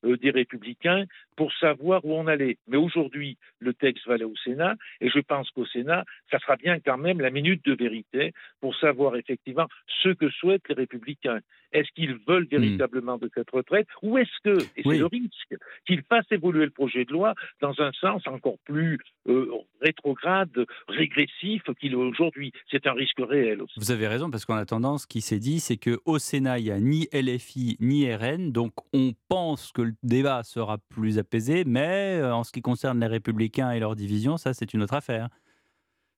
euh, 0.05 0.17
des 0.17 0.31
républicains 0.31 1.05
pour 1.37 1.53
savoir 1.55 2.05
où 2.05 2.15
on 2.15 2.27
allait. 2.27 2.59
Mais 2.69 2.77
aujourd'hui, 2.77 3.37
le 3.59 3.75
texte 3.75 4.07
va 4.07 4.15
aller 4.15 4.25
au 4.25 4.37
Sénat, 4.45 4.75
et 5.01 5.11
je 5.11 5.19
pense 5.21 5.51
qu'au 5.51 5.67
Sénat, 5.67 6.05
ça 6.31 6.39
sera 6.39 6.57
bien 6.57 6.79
quand 6.81 6.99
même 6.99 7.21
la 7.21 7.31
minute 7.31 7.65
de 7.65 7.75
vérité 7.75 8.33
pour 8.61 8.75
savoir 8.77 9.17
effectivement 9.17 9.67
ce 10.03 10.11
que 10.11 10.31
souhaitent 10.31 10.69
les 10.69 10.75
républicains. 10.75 11.41
Est-ce 11.73 11.89
qu'ils 11.95 12.19
veulent 12.27 12.45
hmm. 12.45 12.59
véritablement 12.59 13.19
de 13.19 13.31
cette 13.35 13.51
retraite, 13.51 13.87
ou 14.03 14.19
est-ce 14.19 14.31
que, 14.43 14.63
et 14.77 14.83
c'est 14.83 14.99
le 14.99 15.07
risque, 15.07 15.57
qu'ils 15.87 16.03
fassent 16.03 16.31
évoluer 16.31 16.65
le 16.65 16.71
projet 16.71 17.05
de 17.05 17.13
loi 17.13 17.35
dans 17.61 17.81
un 17.81 17.93
sens 17.93 18.27
encore 18.27 18.59
plus 18.65 18.99
euh, 19.29 19.51
rétrograde, 19.81 20.67
régressif 20.89 21.63
qu'il 21.81 21.93
est 21.93 21.97
aujourd'hui? 21.97 22.53
C'est 22.71 22.87
un 22.87 22.93
risque 22.93 23.21
réel 23.21 23.63
aussi. 23.63 23.75
Vous 23.79 23.93
avez 23.93 24.09
raison, 24.09 24.31
parce 24.31 24.45
qu'en 24.45 24.57
attendant, 24.57 24.99
ce 24.99 25.07
qui 25.07 25.21
s'est 25.21 25.39
dit, 25.39 25.61
c'est 25.61 25.77
qu'au 25.77 26.19
Sénat, 26.19 26.59
il 26.59 26.65
n'y 26.65 26.71
a 26.71 26.81
ni 26.81 27.09
LFI 27.13 27.77
ni 27.81 28.13
RN, 28.13 28.53
donc 28.53 28.73
on 28.93 29.00
pense 29.29 29.73
que 29.73 29.83
le 29.83 29.95
débat 30.03 30.43
sera 30.43 30.79
plus 30.79 31.19
apaisé, 31.19 31.65
mais 31.65 32.19
euh, 32.21 32.35
en 32.35 32.45
ce 32.45 32.53
qui 32.53 32.63
concerne 32.63 33.01
les 33.01 33.07
républicains 33.07 33.71
et 33.73 33.81
leur 33.81 33.97
division, 33.97 34.37
ça 34.37 34.55
c'est 34.55 34.75
une 34.75 34.83
autre 34.83 34.95
affaire. 34.95 35.29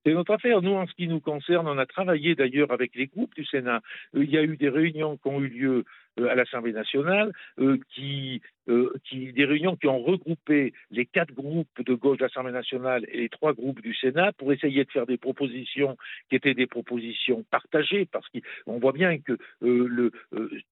C'est 0.04 0.14
notre 0.14 0.32
affaire. 0.32 0.62
Nous, 0.62 0.72
en 0.72 0.86
ce 0.86 0.94
qui 0.94 1.08
nous 1.08 1.20
concerne, 1.20 1.68
on 1.68 1.78
a 1.78 1.86
travaillé 1.86 2.34
d'ailleurs 2.34 2.72
avec 2.72 2.94
les 2.94 3.06
groupes 3.06 3.34
du 3.34 3.44
Sénat. 3.44 3.80
Il 4.14 4.30
y 4.30 4.38
a 4.38 4.42
eu 4.42 4.56
des 4.56 4.68
réunions 4.68 5.16
qui 5.16 5.28
ont 5.28 5.40
eu 5.40 5.48
lieu 5.48 5.84
euh, 6.20 6.28
à 6.28 6.34
l'Assemblée 6.34 6.72
nationale, 6.72 7.32
euh, 7.58 7.78
qui, 7.94 8.42
euh, 8.68 8.92
qui, 9.04 9.32
des 9.32 9.46
réunions 9.46 9.76
qui 9.76 9.86
ont 9.86 10.02
regroupé 10.02 10.74
les 10.90 11.06
quatre 11.06 11.32
groupes 11.32 11.82
de 11.82 11.94
gauche 11.94 12.18
de 12.18 12.24
l'Assemblée 12.24 12.52
nationale 12.52 13.06
et 13.08 13.18
les 13.18 13.28
trois 13.30 13.54
groupes 13.54 13.80
du 13.80 13.94
Sénat 13.94 14.32
pour 14.32 14.52
essayer 14.52 14.84
de 14.84 14.90
faire 14.90 15.06
des 15.06 15.16
propositions 15.16 15.96
qui 16.28 16.36
étaient 16.36 16.52
des 16.52 16.66
propositions 16.66 17.44
partagées, 17.50 18.04
parce 18.04 18.26
qu'on 18.28 18.78
voit 18.78 18.92
bien 18.92 19.18
que 19.18 19.38
le, 19.62 20.12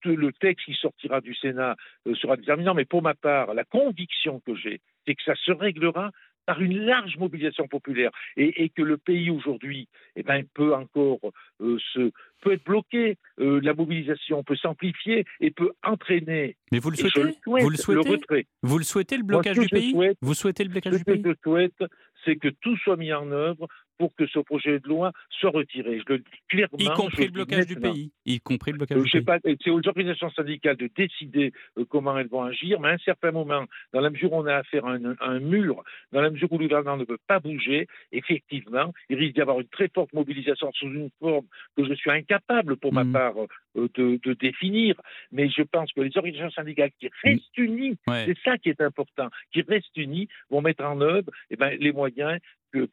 le 0.04 0.32
texte 0.32 0.66
qui 0.66 0.74
sortira 0.74 1.22
du 1.22 1.34
Sénat 1.34 1.76
sera 2.20 2.36
déterminant, 2.36 2.74
mais 2.74 2.84
pour 2.84 3.02
ma 3.02 3.14
part, 3.14 3.54
la 3.54 3.64
conviction 3.64 4.40
que 4.40 4.54
j'ai, 4.54 4.80
c'est 5.06 5.14
que 5.14 5.22
ça 5.22 5.34
se 5.36 5.52
réglera 5.52 6.10
par 6.46 6.60
une 6.60 6.78
large 6.78 7.16
mobilisation 7.18 7.68
populaire 7.68 8.10
et, 8.36 8.68
que 8.70 8.82
le 8.82 8.96
pays 8.96 9.30
aujourd'hui 9.30 9.88
eh 10.16 10.22
ben, 10.22 10.44
peut 10.54 10.74
encore 10.74 11.18
euh, 11.60 11.78
se 11.92 12.10
peut 12.40 12.52
être 12.52 12.64
bloqué, 12.64 13.18
euh, 13.38 13.60
la 13.62 13.74
mobilisation 13.74 14.42
peut 14.42 14.56
s'amplifier 14.56 15.26
et 15.40 15.50
peut 15.50 15.72
entraîner. 15.84 16.56
Mais 16.72 16.78
vous 16.78 16.90
le 16.90 16.96
souhaitez, 16.96 17.36
vous 17.46 17.68
le 17.68 17.76
souhaitez 17.76 18.08
le 18.08 18.16
retrait. 18.16 18.46
Vous 18.62 18.78
le 18.78 18.84
souhaitez 18.84 19.16
le 19.16 19.22
blocage 19.24 19.58
du 19.58 19.68
pays? 19.68 19.94
Vous 20.22 20.34
souhaitez 20.34 20.64
le 20.64 20.70
blocage 20.70 20.96
du 20.96 21.04
pays? 21.04 21.18
Ce 21.18 21.22
que 21.22 21.30
je 21.30 21.34
souhaite, 21.42 21.84
c'est 22.24 22.36
que 22.36 22.48
tout 22.48 22.76
soit 22.78 22.96
mis 22.96 23.12
en 23.12 23.30
œuvre 23.30 23.66
pour 24.00 24.14
que 24.14 24.26
ce 24.28 24.38
projet 24.38 24.80
de 24.80 24.88
loi 24.88 25.12
soit 25.28 25.50
retiré. 25.50 25.98
Je 25.98 26.14
le 26.14 26.18
dis 26.20 26.24
clairement. 26.48 26.78
Y 26.78 26.88
compris 26.96 27.26
le 27.26 27.32
blocage 27.32 27.66
du 27.66 27.76
pays. 27.76 28.10
Y 28.24 28.40
compris 28.40 28.72
le 28.72 28.78
blocage 28.78 28.96
euh, 28.96 29.02
du 29.02 29.22
pays. 29.22 29.56
C'est 29.62 29.68
aux 29.68 29.86
organisations 29.86 30.30
syndicales 30.30 30.78
de 30.78 30.88
décider 30.96 31.52
euh, 31.76 31.84
comment 31.84 32.16
elles 32.16 32.28
vont 32.28 32.42
agir, 32.42 32.80
mais 32.80 32.88
à 32.88 32.92
un 32.92 32.98
certain 33.04 33.30
moment, 33.30 33.66
dans 33.92 34.00
la 34.00 34.08
mesure 34.08 34.32
où 34.32 34.36
on 34.36 34.46
a 34.46 34.54
affaire 34.54 34.86
à 34.86 34.96
un, 35.20 35.38
mur, 35.40 35.84
dans 36.12 36.22
la 36.22 36.30
mesure 36.30 36.50
où 36.50 36.56
le 36.56 36.66
gouvernement 36.66 36.96
ne 36.96 37.04
peut 37.04 37.18
pas 37.26 37.40
bouger, 37.40 37.88
effectivement, 38.10 38.90
il 39.10 39.18
risque 39.18 39.34
d'y 39.34 39.42
avoir 39.42 39.60
une 39.60 39.68
très 39.68 39.90
forte 39.94 40.14
mobilisation 40.14 40.72
sous 40.72 40.86
une 40.86 41.10
forme 41.20 41.44
que 41.76 41.84
je 41.84 41.92
suis 41.92 42.10
incapable, 42.10 42.78
pour 42.78 42.94
ma 42.94 43.04
mmh. 43.04 43.12
part, 43.12 43.34
euh, 43.76 43.88
de, 43.96 44.32
définir. 44.32 44.94
Mais 45.30 45.50
je 45.50 45.62
pense 45.62 45.92
que 45.92 46.00
les 46.00 46.16
organisations 46.16 46.52
syndicales 46.52 46.90
qui 46.98 47.10
restent 47.22 47.58
mmh. 47.58 47.62
unies, 47.62 47.96
c'est 48.08 48.38
ça 48.42 48.56
qui 48.56 48.70
est 48.70 48.80
important, 48.80 49.28
qui 49.52 49.60
restent 49.60 49.94
unies, 49.98 50.28
vont 50.48 50.62
mettre 50.62 50.84
en 50.84 51.02
œuvre 51.02 51.30
eh 51.50 51.56
ben, 51.56 51.76
les 51.78 51.92
moyens 51.92 52.38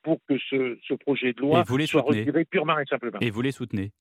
pour 0.04 0.20
que 0.28 0.38
ce, 0.50 0.94
projet 0.96 1.34
de 1.34 1.42
loi 1.42 1.63
soit 1.86 2.02
retiré 2.02 2.46
purement 2.46 2.80
et 2.80 2.86
simplement. 2.86 3.20
Et 3.22 3.30
vous 3.30 3.42
les 3.42 3.52
soutenez 3.52 3.92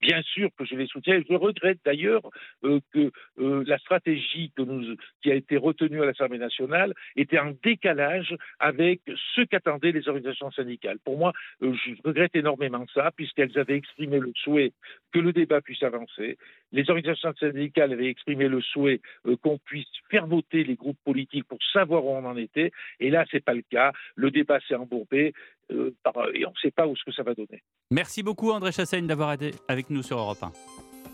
Bien 0.00 0.22
sûr 0.22 0.50
que 0.56 0.64
je 0.64 0.74
les 0.74 0.86
soutiens. 0.86 1.20
Je 1.28 1.34
regrette 1.34 1.78
d'ailleurs 1.84 2.22
euh, 2.64 2.80
que 2.92 3.10
euh, 3.38 3.64
la 3.66 3.78
stratégie 3.78 4.52
que 4.56 4.62
nous, 4.62 4.96
qui 5.22 5.30
a 5.30 5.34
été 5.34 5.56
retenue 5.56 6.02
à 6.02 6.06
l'Assemblée 6.06 6.38
nationale 6.38 6.94
était 7.16 7.38
en 7.38 7.52
décalage 7.62 8.34
avec 8.58 9.00
ce 9.34 9.42
qu'attendaient 9.42 9.92
les 9.92 10.08
organisations 10.08 10.50
syndicales. 10.50 10.98
Pour 11.04 11.18
moi, 11.18 11.32
euh, 11.62 11.74
je 11.74 11.94
regrette 12.04 12.34
énormément 12.36 12.84
ça, 12.94 13.10
puisqu'elles 13.14 13.58
avaient 13.58 13.76
exprimé 13.76 14.18
le 14.18 14.32
souhait 14.36 14.72
que 15.12 15.18
le 15.18 15.32
débat 15.32 15.60
puisse 15.60 15.82
avancer. 15.82 16.38
Les 16.72 16.88
organisations 16.88 17.32
syndicales 17.38 17.92
avaient 17.92 18.08
exprimé 18.08 18.48
le 18.48 18.60
souhait 18.60 19.00
qu'on 19.42 19.58
puisse 19.58 19.86
faire 20.10 20.26
voter 20.26 20.64
les 20.64 20.74
groupes 20.74 20.98
politiques 21.04 21.46
pour 21.46 21.58
savoir 21.72 22.04
où 22.04 22.10
on 22.10 22.24
en 22.24 22.36
était. 22.36 22.72
Et 23.00 23.10
là, 23.10 23.24
ce 23.30 23.36
n'est 23.36 23.40
pas 23.40 23.54
le 23.54 23.62
cas. 23.70 23.92
Le 24.16 24.30
débat 24.30 24.58
s'est 24.66 24.74
embourbé. 24.74 25.32
Euh, 25.70 25.94
et 26.34 26.46
on 26.46 26.50
ne 26.50 26.56
sait 26.60 26.70
pas 26.70 26.86
où 26.86 26.96
ce 26.96 27.04
que 27.04 27.12
ça 27.12 27.22
va 27.22 27.34
donner. 27.34 27.62
Merci 27.90 28.22
beaucoup 28.22 28.50
André 28.50 28.72
Chassaigne 28.72 29.06
d'avoir 29.06 29.32
été 29.32 29.52
avec 29.68 29.90
nous 29.90 30.02
sur 30.02 30.18
Europe 30.18 30.42
1. 30.42 30.52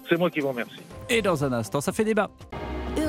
C'est 0.09 0.17
moi 0.17 0.31
qui 0.31 0.41
vous 0.41 0.49
remercie. 0.49 0.81
Et 1.11 1.23
dans 1.23 1.45
un 1.45 1.53
instant, 1.53 1.81
ça 1.81 1.93
fait 1.93 2.05
débat. 2.05 2.31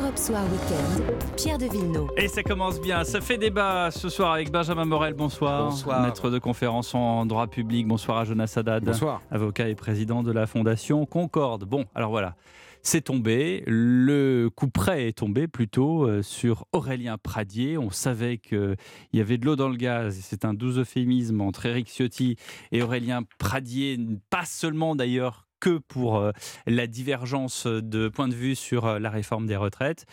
Europe 0.10 0.18
Soir 0.18 0.44
Weekend, 0.52 1.36
Pierre 1.38 1.58
de 1.60 1.66
Villeneuve. 1.66 2.08
Et 2.18 2.28
ça 2.28 2.42
commence 2.42 2.82
bien. 2.82 3.04
Ça 3.04 3.22
fait 3.22 3.38
débat 3.38 3.92
ce 3.92 4.10
soir 4.10 4.34
avec 4.34 4.52
Benjamin 4.52 4.86
Morel. 4.86 5.14
Bonsoir. 5.14 5.70
Bonsoir. 5.70 6.02
Maître 6.02 6.32
de 6.32 6.40
conférence 6.40 6.96
en 6.96 7.28
droit 7.28 7.46
public. 7.46 7.88
Bonsoir 7.88 8.18
à 8.18 8.26
Jonas 8.26 8.52
Haddad. 8.56 8.86
Bonsoir. 8.86 9.22
Avocat 9.30 9.70
et 9.70 9.76
président 9.76 10.24
de 10.24 10.32
la 10.32 10.48
Fondation 10.48 11.06
Concorde. 11.06 11.66
Bon, 11.66 11.86
alors 11.94 12.10
voilà 12.10 12.36
c'est 12.82 13.02
tombé. 13.02 13.62
Le 13.68 14.50
coup 14.56 14.70
près 14.70 15.10
est 15.10 15.18
tombé 15.18 15.48
plutôt 15.48 16.08
euh, 16.08 16.24
sur 16.24 16.66
Aurélien 16.72 17.18
Pradier. 17.18 17.78
On 17.78 17.92
savait 17.92 18.38
qu'il 18.38 18.78
y 19.14 19.20
avait 19.20 19.38
de 19.38 19.46
l'eau 19.46 19.58
dans 19.58 19.70
le 19.70 19.76
gaz. 19.76 20.18
C'est 20.22 20.46
un 20.46 20.54
doux 20.54 20.80
euphémisme 20.80 21.42
entre 21.42 21.66
Éric 21.66 21.88
Ciotti 21.88 22.38
et 22.72 22.82
Aurélien 22.82 23.24
Pradier, 23.38 24.00
pas 24.30 24.46
seulement 24.46 24.96
d'ailleurs 24.96 25.49
que 25.60 25.78
pour 25.78 26.18
euh, 26.18 26.32
la 26.66 26.88
divergence 26.88 27.68
de 27.68 28.10
point 28.10 28.28
de 28.28 28.36
vue 28.36 28.56
sur 28.56 28.86
euh, 28.86 29.00
la 29.00 29.10
réforme 29.10 29.46
des 29.46 29.56
retraites. 29.56 30.06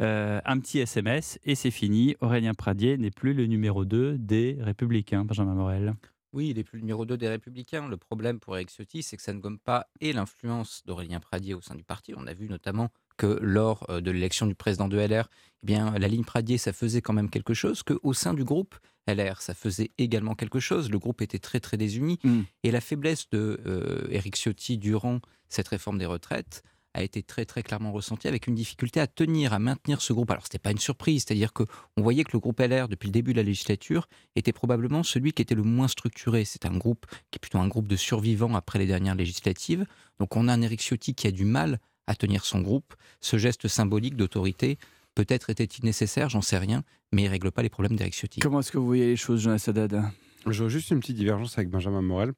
un 0.00 0.58
petit 0.60 0.80
SMS 0.80 1.38
et 1.44 1.54
c'est 1.54 1.70
fini. 1.70 2.16
Aurélien 2.20 2.54
Pradier 2.54 2.96
n'est 2.98 3.10
plus 3.10 3.34
le 3.34 3.46
numéro 3.46 3.84
2 3.84 4.18
des 4.18 4.58
Républicains. 4.60 5.24
Benjamin 5.24 5.54
Morel. 5.54 5.94
Oui, 6.34 6.48
il 6.48 6.58
est 6.58 6.64
plus 6.64 6.78
le 6.78 6.82
numéro 6.82 7.06
2 7.06 7.16
des 7.16 7.28
Républicains. 7.28 7.86
Le 7.86 7.96
problème 7.96 8.40
pour 8.40 8.56
Eric 8.56 8.68
Ciotti, 8.68 9.04
c'est 9.04 9.16
que 9.16 9.22
ça 9.22 9.32
ne 9.32 9.38
gomme 9.38 9.60
pas 9.60 9.86
et 10.00 10.12
l'influence 10.12 10.82
d'Aurélien 10.84 11.20
Pradier 11.20 11.54
au 11.54 11.60
sein 11.60 11.76
du 11.76 11.84
parti. 11.84 12.12
On 12.16 12.26
a 12.26 12.34
vu 12.34 12.48
notamment 12.48 12.88
que 13.16 13.38
lors 13.40 13.88
euh, 13.88 14.00
de 14.00 14.10
l'élection 14.10 14.46
du 14.46 14.56
président 14.56 14.88
de 14.88 14.98
LR, 14.98 15.28
eh 15.62 15.66
bien, 15.66 15.96
la 15.96 16.08
ligne 16.08 16.24
Pradier, 16.24 16.58
ça 16.58 16.72
faisait 16.72 17.02
quand 17.02 17.12
même 17.12 17.30
quelque 17.30 17.54
chose, 17.54 17.84
qu'au 17.84 18.12
sein 18.12 18.34
du 18.34 18.42
groupe 18.42 18.74
LR, 19.06 19.40
ça 19.40 19.54
faisait 19.54 19.90
également 19.98 20.34
quelque 20.34 20.60
chose. 20.60 20.90
Le 20.90 20.98
groupe 20.98 21.22
était 21.22 21.38
très, 21.38 21.60
très 21.60 21.76
désuni. 21.76 22.18
Mmh. 22.24 22.40
Et 22.62 22.70
la 22.70 22.80
faiblesse 22.80 23.28
de 23.30 23.60
euh, 23.66 24.20
Ciotti 24.34 24.78
durant 24.78 25.20
cette 25.48 25.68
réforme 25.68 25.98
des 25.98 26.06
retraites, 26.06 26.62
a 26.94 27.02
été 27.02 27.22
très 27.22 27.44
très 27.44 27.62
clairement 27.62 27.92
ressenti 27.92 28.28
avec 28.28 28.46
une 28.46 28.54
difficulté 28.54 29.00
à 29.00 29.06
tenir, 29.06 29.52
à 29.52 29.58
maintenir 29.58 30.00
ce 30.00 30.12
groupe. 30.12 30.30
Alors 30.30 30.44
ce 30.44 30.48
n'était 30.48 30.60
pas 30.60 30.70
une 30.70 30.78
surprise, 30.78 31.24
c'est-à-dire 31.26 31.52
que 31.52 31.64
on 31.96 32.02
voyait 32.02 32.24
que 32.24 32.30
le 32.32 32.38
groupe 32.38 32.60
LR 32.60 32.88
depuis 32.88 33.08
le 33.08 33.12
début 33.12 33.32
de 33.32 33.38
la 33.38 33.42
législature 33.42 34.08
était 34.36 34.52
probablement 34.52 35.02
celui 35.02 35.32
qui 35.32 35.42
était 35.42 35.56
le 35.56 35.64
moins 35.64 35.88
structuré. 35.88 36.44
C'est 36.44 36.64
un 36.64 36.76
groupe 36.76 37.06
qui 37.30 37.36
est 37.36 37.40
plutôt 37.40 37.58
un 37.58 37.68
groupe 37.68 37.88
de 37.88 37.96
survivants 37.96 38.54
après 38.54 38.78
les 38.78 38.86
dernières 38.86 39.16
législatives. 39.16 39.84
Donc 40.20 40.36
on 40.36 40.48
a 40.48 40.52
un 40.52 40.62
Eric 40.62 40.80
Ciotti 40.80 41.14
qui 41.14 41.26
a 41.26 41.32
du 41.32 41.44
mal 41.44 41.80
à 42.06 42.14
tenir 42.14 42.44
son 42.44 42.60
groupe. 42.60 42.94
Ce 43.20 43.38
geste 43.38 43.66
symbolique 43.66 44.16
d'autorité 44.16 44.78
peut-être 45.14 45.50
était-il 45.50 45.84
nécessaire, 45.84 46.28
j'en 46.28 46.42
sais 46.42 46.58
rien, 46.58 46.84
mais 47.12 47.24
il 47.24 47.28
règle 47.28 47.52
pas 47.52 47.62
les 47.62 47.68
problèmes 47.68 47.96
d'Eric 47.96 48.14
Ciotti. 48.14 48.40
Comment 48.40 48.60
est-ce 48.60 48.72
que 48.72 48.78
vous 48.78 48.86
voyez 48.86 49.06
les 49.06 49.16
choses, 49.16 49.40
Jonas 49.40 49.64
Haddad 49.68 50.02
Je 50.46 50.62
vois 50.62 50.68
juste 50.68 50.90
une 50.90 51.00
petite 51.00 51.16
divergence 51.16 51.56
avec 51.58 51.70
Benjamin 51.70 52.02
Morel 52.02 52.32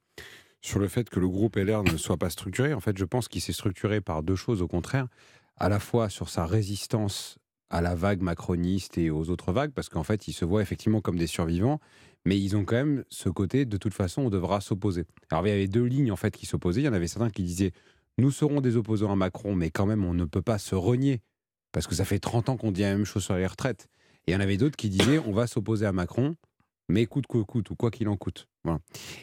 sur 0.61 0.79
le 0.79 0.87
fait 0.87 1.09
que 1.09 1.19
le 1.19 1.27
groupe 1.27 1.55
LR 1.55 1.83
ne 1.83 1.97
soit 1.97 2.17
pas 2.17 2.29
structuré. 2.29 2.73
En 2.73 2.79
fait, 2.79 2.97
je 2.97 3.05
pense 3.05 3.27
qu'il 3.27 3.41
s'est 3.41 3.53
structuré 3.53 4.01
par 4.01 4.23
deux 4.23 4.35
choses 4.35 4.61
au 4.61 4.67
contraire, 4.67 5.07
à 5.55 5.69
la 5.69 5.79
fois 5.79 6.09
sur 6.09 6.29
sa 6.29 6.45
résistance 6.45 7.37
à 7.69 7.81
la 7.81 7.95
vague 7.95 8.21
macroniste 8.21 8.97
et 8.97 9.09
aux 9.09 9.29
autres 9.29 9.51
vagues, 9.51 9.71
parce 9.71 9.89
qu'en 9.89 10.03
fait, 10.03 10.27
ils 10.27 10.33
se 10.33 10.45
voient 10.45 10.61
effectivement 10.61 11.01
comme 11.01 11.17
des 11.17 11.27
survivants, 11.27 11.79
mais 12.25 12.39
ils 12.39 12.55
ont 12.55 12.63
quand 12.63 12.75
même 12.75 13.03
ce 13.09 13.29
côté, 13.29 13.65
de 13.65 13.77
toute 13.77 13.93
façon, 13.93 14.23
on 14.23 14.29
devra 14.29 14.61
s'opposer. 14.61 15.05
Alors, 15.31 15.45
il 15.45 15.49
y 15.49 15.53
avait 15.53 15.67
deux 15.67 15.83
lignes 15.83 16.11
en 16.11 16.15
fait 16.15 16.35
qui 16.35 16.45
s'opposaient. 16.45 16.81
Il 16.81 16.85
y 16.85 16.89
en 16.89 16.93
avait 16.93 17.07
certains 17.07 17.29
qui 17.29 17.43
disaient, 17.43 17.71
nous 18.17 18.31
serons 18.31 18.61
des 18.61 18.77
opposants 18.77 19.11
à 19.11 19.15
Macron, 19.15 19.53
mais 19.53 19.69
quand 19.69 19.85
même, 19.85 20.03
on 20.03 20.13
ne 20.13 20.25
peut 20.25 20.41
pas 20.41 20.57
se 20.57 20.75
renier, 20.75 21.21
parce 21.77 21.85
que 21.85 21.93
ça 21.93 22.05
fait 22.05 22.17
30 22.17 22.49
ans 22.49 22.57
qu'on 22.57 22.71
dit 22.71 22.81
la 22.81 22.95
même 22.95 23.05
chose 23.05 23.23
sur 23.23 23.35
les 23.35 23.45
retraites. 23.45 23.87
Et 24.25 24.31
il 24.31 24.33
y 24.33 24.35
en 24.35 24.39
avait 24.39 24.57
d'autres 24.57 24.75
qui 24.75 24.89
disaient, 24.89 25.19
on 25.19 25.31
va 25.31 25.45
s'opposer 25.45 25.85
à 25.85 25.91
Macron, 25.91 26.35
mais 26.89 27.05
coûte 27.05 27.27
que 27.27 27.37
coûte, 27.37 27.69
ou 27.69 27.75
quoi 27.75 27.91
qu'il 27.91 28.07
en 28.07 28.17
coûte. 28.17 28.47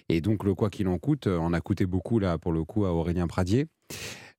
Et 0.08 0.20
donc, 0.20 0.44
le 0.44 0.54
quoi 0.54 0.70
qu'il 0.70 0.86
en 0.86 0.98
coûte, 0.98 1.26
on 1.26 1.52
a 1.52 1.60
coûté 1.60 1.84
beaucoup, 1.84 2.20
là, 2.20 2.38
pour 2.38 2.52
le 2.52 2.62
coup, 2.62 2.84
à 2.84 2.92
Aurélien 2.92 3.26
Pradier. 3.26 3.66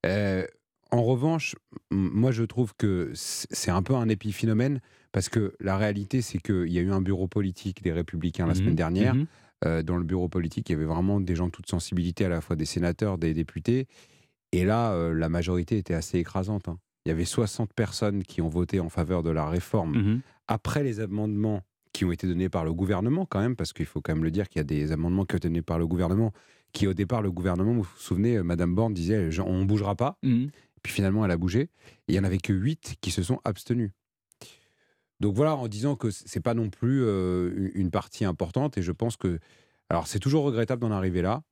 Euh, 0.05 0.47
en 0.91 1.03
revanche, 1.03 1.57
moi, 1.91 2.31
je 2.31 2.43
trouve 2.43 2.71
que 2.77 3.11
c'est 3.15 3.71
un 3.71 3.83
peu 3.83 3.95
un 3.95 4.07
épiphénomène, 4.07 4.79
parce 5.11 5.27
que 5.27 5.53
la 5.59 5.75
réalité, 5.77 6.21
c'est 6.21 6.37
qu'il 6.37 6.71
y 6.71 6.79
a 6.79 6.81
eu 6.81 6.93
un 6.93 7.01
bureau 7.01 7.27
politique 7.27 7.83
des 7.83 7.91
Républicains 7.91 8.47
la 8.47 8.53
mmh 8.53 8.55
semaine 8.55 8.75
dernière. 8.75 9.15
Mmh 9.15 9.27
euh, 9.65 9.83
dans 9.83 9.97
le 9.97 10.03
bureau 10.03 10.29
politique, 10.29 10.69
il 10.69 10.73
y 10.73 10.75
avait 10.75 10.85
vraiment 10.85 11.19
des 11.19 11.35
gens 11.35 11.47
de 11.47 11.51
toute 11.51 11.69
sensibilité, 11.69 12.23
à 12.23 12.29
la 12.29 12.39
fois 12.39 12.55
des 12.55 12.65
sénateurs, 12.65 13.17
des 13.17 13.33
députés. 13.33 13.87
Et 14.53 14.63
là, 14.63 14.93
euh, 14.93 15.13
la 15.13 15.27
majorité 15.27 15.77
était 15.77 15.93
assez 15.93 16.17
écrasante. 16.17 16.69
Hein. 16.69 16.77
Il 17.05 17.09
y 17.09 17.11
avait 17.11 17.25
60 17.25 17.71
personnes 17.73 18.23
qui 18.23 18.41
ont 18.41 18.49
voté 18.49 18.79
en 18.79 18.89
faveur 18.89 19.23
de 19.23 19.29
la 19.29 19.47
réforme. 19.47 19.97
Mmh 19.97 20.21
Après 20.47 20.83
les 20.83 20.99
amendements 20.99 21.61
qui 21.93 22.03
ont 22.03 22.11
été 22.11 22.27
donnés 22.27 22.49
par 22.49 22.65
le 22.65 22.73
gouvernement 22.73 23.25
quand 23.25 23.39
même, 23.39 23.55
parce 23.55 23.71
qu'il 23.71 23.85
faut 23.85 24.01
quand 24.01 24.13
même 24.13 24.23
le 24.23 24.31
dire 24.31 24.49
qu'il 24.49 24.59
y 24.59 24.61
a 24.61 24.65
des 24.65 24.91
amendements 24.91 25.23
qui 25.23 25.35
ont 25.35 25.37
été 25.37 25.47
donnés 25.47 25.61
par 25.61 25.79
le 25.79 25.87
gouvernement, 25.87 26.33
qui 26.73 26.87
au 26.87 26.93
départ, 26.93 27.21
le 27.21 27.31
gouvernement, 27.31 27.73
vous 27.73 27.83
vous 27.83 27.97
souvenez, 27.97 28.37
euh, 28.37 28.43
Madame 28.43 28.75
Borne 28.75 28.93
disait 28.93 29.29
on 29.39 29.59
ne 29.59 29.65
bougera 29.65 29.95
pas, 29.95 30.17
mmh. 30.23 30.47
puis 30.81 30.91
finalement 30.91 31.23
elle 31.23 31.31
a 31.31 31.37
bougé, 31.37 31.61
et 31.61 31.69
il 32.09 32.11
n'y 32.13 32.19
en 32.19 32.25
avait 32.25 32.37
que 32.37 32.51
8 32.51 32.97
qui 32.99 33.11
se 33.11 33.23
sont 33.23 33.39
abstenus. 33.45 33.91
Donc 35.21 35.35
voilà, 35.35 35.55
en 35.55 35.69
disant 35.69 35.95
que 35.95 36.11
c'est 36.11 36.41
pas 36.41 36.53
non 36.53 36.69
plus 36.69 37.01
euh, 37.03 37.71
une 37.75 37.91
partie 37.91 38.25
importante, 38.25 38.77
et 38.77 38.81
je 38.81 38.91
pense 38.91 39.15
que. 39.15 39.39
Alors 39.89 40.07
c'est 40.07 40.19
toujours 40.19 40.43
regrettable 40.43 40.81
d'en 40.81 40.91
arriver 40.91 41.21
là. 41.21 41.43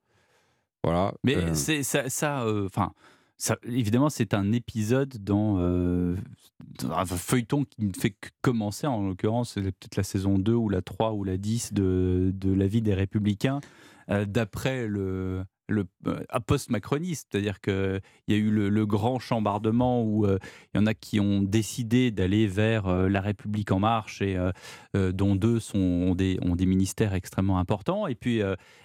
Voilà. 0.83 1.13
Mais 1.23 1.35
euh, 1.35 1.53
c'est 1.53 1.83
ça. 1.83 2.45
Enfin 2.65 2.91
évidemment, 3.65 4.09
c'est 4.09 4.33
un 4.33 4.51
épisode 4.51 5.17
dans, 5.23 5.57
euh, 5.59 6.15
un 6.89 7.05
feuilleton 7.05 7.65
qui 7.65 7.85
ne 7.85 7.93
fait 7.93 8.11
que 8.11 8.29
commencer. 8.41 8.87
En 8.87 9.07
l'occurrence, 9.07 9.53
c'est 9.53 9.61
peut-être 9.61 9.97
la 9.97 10.03
saison 10.03 10.39
2 10.39 10.53
ou 10.53 10.69
la 10.69 10.81
3 10.81 11.13
ou 11.13 11.23
la 11.23 11.37
10 11.37 11.73
de, 11.73 12.31
de 12.33 12.53
La 12.53 12.67
vie 12.67 12.81
des 12.81 12.93
Républicains. 12.93 13.59
Euh, 14.09 14.25
d'après 14.25 14.87
le, 14.87 15.45
le 15.69 15.85
euh, 16.07 16.21
post-macroniste, 16.45 17.29
c'est-à-dire 17.31 17.61
qu'il 17.61 18.01
y 18.27 18.33
a 18.33 18.37
eu 18.37 18.51
le, 18.51 18.85
grand 18.85 19.19
chambardement 19.19 20.03
où 20.03 20.25
il 20.27 20.39
y 20.75 20.77
en 20.77 20.85
a 20.85 20.93
qui 20.93 21.19
ont 21.19 21.41
décidé 21.41 22.11
d'aller 22.11 22.47
vers 22.47 22.87
la 23.07 23.21
République 23.21 23.71
en 23.71 23.79
marche 23.79 24.21
et 24.21 24.37
dont 24.93 25.35
deux 25.35 25.59
ont, 25.73 26.15
des, 26.15 26.37
ont 26.41 26.55
des 26.55 26.65
ministères 26.65 27.13
extrêmement 27.13 27.59
importants. 27.59 28.07
Et 28.07 28.15
puis 28.15 28.41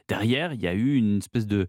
derrière, 0.08 0.54
il 0.54 0.60
y 0.60 0.66
a 0.66 0.74
eu 0.74 0.96
une 0.96 1.18
espèce 1.18 1.46
de, 1.46 1.66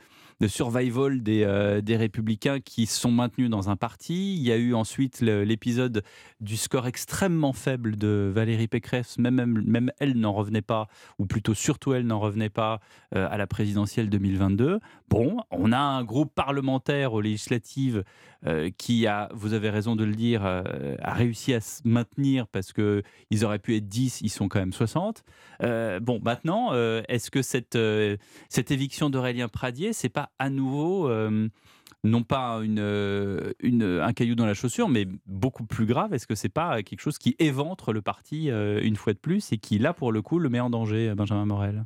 survival 0.47 1.21
des, 1.21 1.43
euh, 1.43 1.81
des 1.81 1.97
républicains 1.97 2.59
qui 2.61 2.85
sont 2.85 3.11
maintenus 3.11 3.49
dans 3.49 3.69
un 3.69 3.75
parti. 3.75 4.35
Il 4.35 4.41
y 4.41 4.51
a 4.51 4.57
eu 4.57 4.73
ensuite 4.73 5.21
l'épisode 5.21 6.03
du 6.39 6.55
score 6.55 6.87
extrêmement 6.87 7.53
faible 7.53 7.97
de 7.97 8.31
Valérie 8.33 8.69
Pécresse. 8.69 9.17
Même, 9.17 9.61
même, 9.65 9.91
elle 9.99 10.17
n'en 10.17 10.33
revenait 10.33 10.61
pas, 10.61 10.87
ou 11.19 11.25
plutôt 11.25 11.53
surtout 11.53 11.93
elle 11.93 12.07
n'en 12.07 12.19
revenait 12.19 12.49
pas 12.49 12.79
euh, 13.15 13.27
à 13.29 13.37
la 13.37 13.47
présidentielle 13.47 14.09
2022. 14.09 14.79
Bon, 15.09 15.37
on 15.51 15.71
a 15.71 15.79
un 15.79 16.03
groupe 16.03 16.33
parlementaire 16.33 17.13
aux 17.13 17.21
législatives 17.21 18.03
euh, 18.45 18.69
qui 18.77 19.05
a, 19.07 19.29
vous 19.33 19.53
avez 19.53 19.69
raison 19.69 19.95
de 19.95 20.03
le 20.03 20.15
dire, 20.15 20.45
a 20.45 21.13
réussi 21.13 21.53
à 21.53 21.61
se 21.61 21.81
maintenir 21.85 22.47
parce 22.47 22.73
qu'ils 22.73 23.45
auraient 23.45 23.59
pu 23.59 23.75
être 23.75 23.87
10, 23.87 24.21
ils 24.21 24.29
sont 24.29 24.47
quand 24.47 24.59
même 24.59 24.73
60. 24.73 25.23
bon, 25.61 26.19
maintenant, 26.23 26.73
est-ce 26.73 27.31
que 27.31 27.41
cette 27.41 28.71
éviction 28.71 29.09
d'Aurélien 29.09 29.47
Pradier, 29.47 29.93
c'est 29.93 30.09
pas 30.09 30.31
à 30.39 30.49
nouveau 30.49 31.09
euh, 31.09 31.49
non 32.03 32.23
pas 32.23 32.59
euh, 32.59 33.51
un 33.61 34.13
caillou 34.13 34.35
dans 34.35 34.45
la 34.45 34.53
chaussure, 34.53 34.89
mais 34.89 35.05
beaucoup 35.25 35.65
plus 35.65 35.85
grave? 35.85 36.13
Est-ce 36.13 36.27
que 36.27 36.35
c'est 36.35 36.49
pas 36.49 36.81
quelque 36.83 37.01
chose 37.01 37.17
qui 37.17 37.35
éventre 37.39 37.93
le 37.93 38.01
parti 38.01 38.49
euh, 38.49 38.81
une 38.81 38.95
fois 38.95 39.13
de 39.13 39.19
plus 39.19 39.51
et 39.51 39.57
qui, 39.57 39.79
là, 39.79 39.93
pour 39.93 40.11
le 40.11 40.21
coup, 40.21 40.39
le 40.39 40.49
met 40.49 40.59
en 40.59 40.69
danger, 40.69 41.13
Benjamin 41.15 41.45
Morel? 41.45 41.85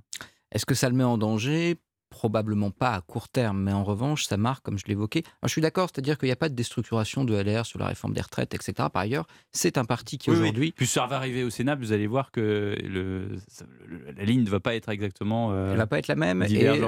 Est-ce 0.52 0.66
que 0.66 0.76
ça 0.76 0.90
le 0.90 0.96
met 0.96 1.04
en 1.04 1.18
danger? 1.18 1.78
Probablement 2.14 2.70
pas 2.70 2.92
à 2.92 3.02
court 3.02 3.28
terme, 3.28 3.64
mais 3.64 3.74
en 3.74 3.84
revanche, 3.84 4.26
ça 4.26 4.38
marque, 4.38 4.64
comme 4.64 4.78
je 4.78 4.86
l'évoquais. 4.86 5.24
Je 5.42 5.50
suis 5.50 5.62
d'accord, 5.62 5.90
c'est-à-dire 5.92 6.20
qu'il 6.20 6.28
n'y 6.28 6.32
a 6.32 6.36
pas 6.36 6.48
de 6.48 6.54
déstructuration 6.54 7.26
de 7.26 7.36
LR 7.36 7.66
sur 7.66 7.80
la 7.80 7.88
réforme 7.88 8.14
des 8.14 8.22
retraites, 8.22 8.54
etc. 8.54 8.74
Par 8.94 9.02
ailleurs, 9.02 9.26
c'est 9.52 9.80
un 9.80 9.84
parti 9.84 10.20
qui 10.20 10.30
aujourd'hui. 10.30 10.74
Puis 10.76 10.86
ça 10.86 11.08
va 11.08 11.16
arriver 11.16 11.44
au 11.44 11.50
Sénat, 11.50 11.74
vous 11.74 11.92
allez 11.92 12.06
voir 12.06 12.30
que 12.32 12.78
le, 12.84 13.30
la 14.16 14.24
ligne 14.24 14.44
ne 14.44 14.50
va 14.50 14.60
pas 14.60 14.76
être 14.76 14.90
exactement. 14.90 15.52
Euh, 15.52 15.70
Elle 15.70 15.74
ne 15.74 15.78
va 15.78 15.88
pas 15.88 15.98
être 15.98 16.08
la 16.08 16.16
même. 16.16 16.44
Et 16.44 16.68
euh, 16.68 16.88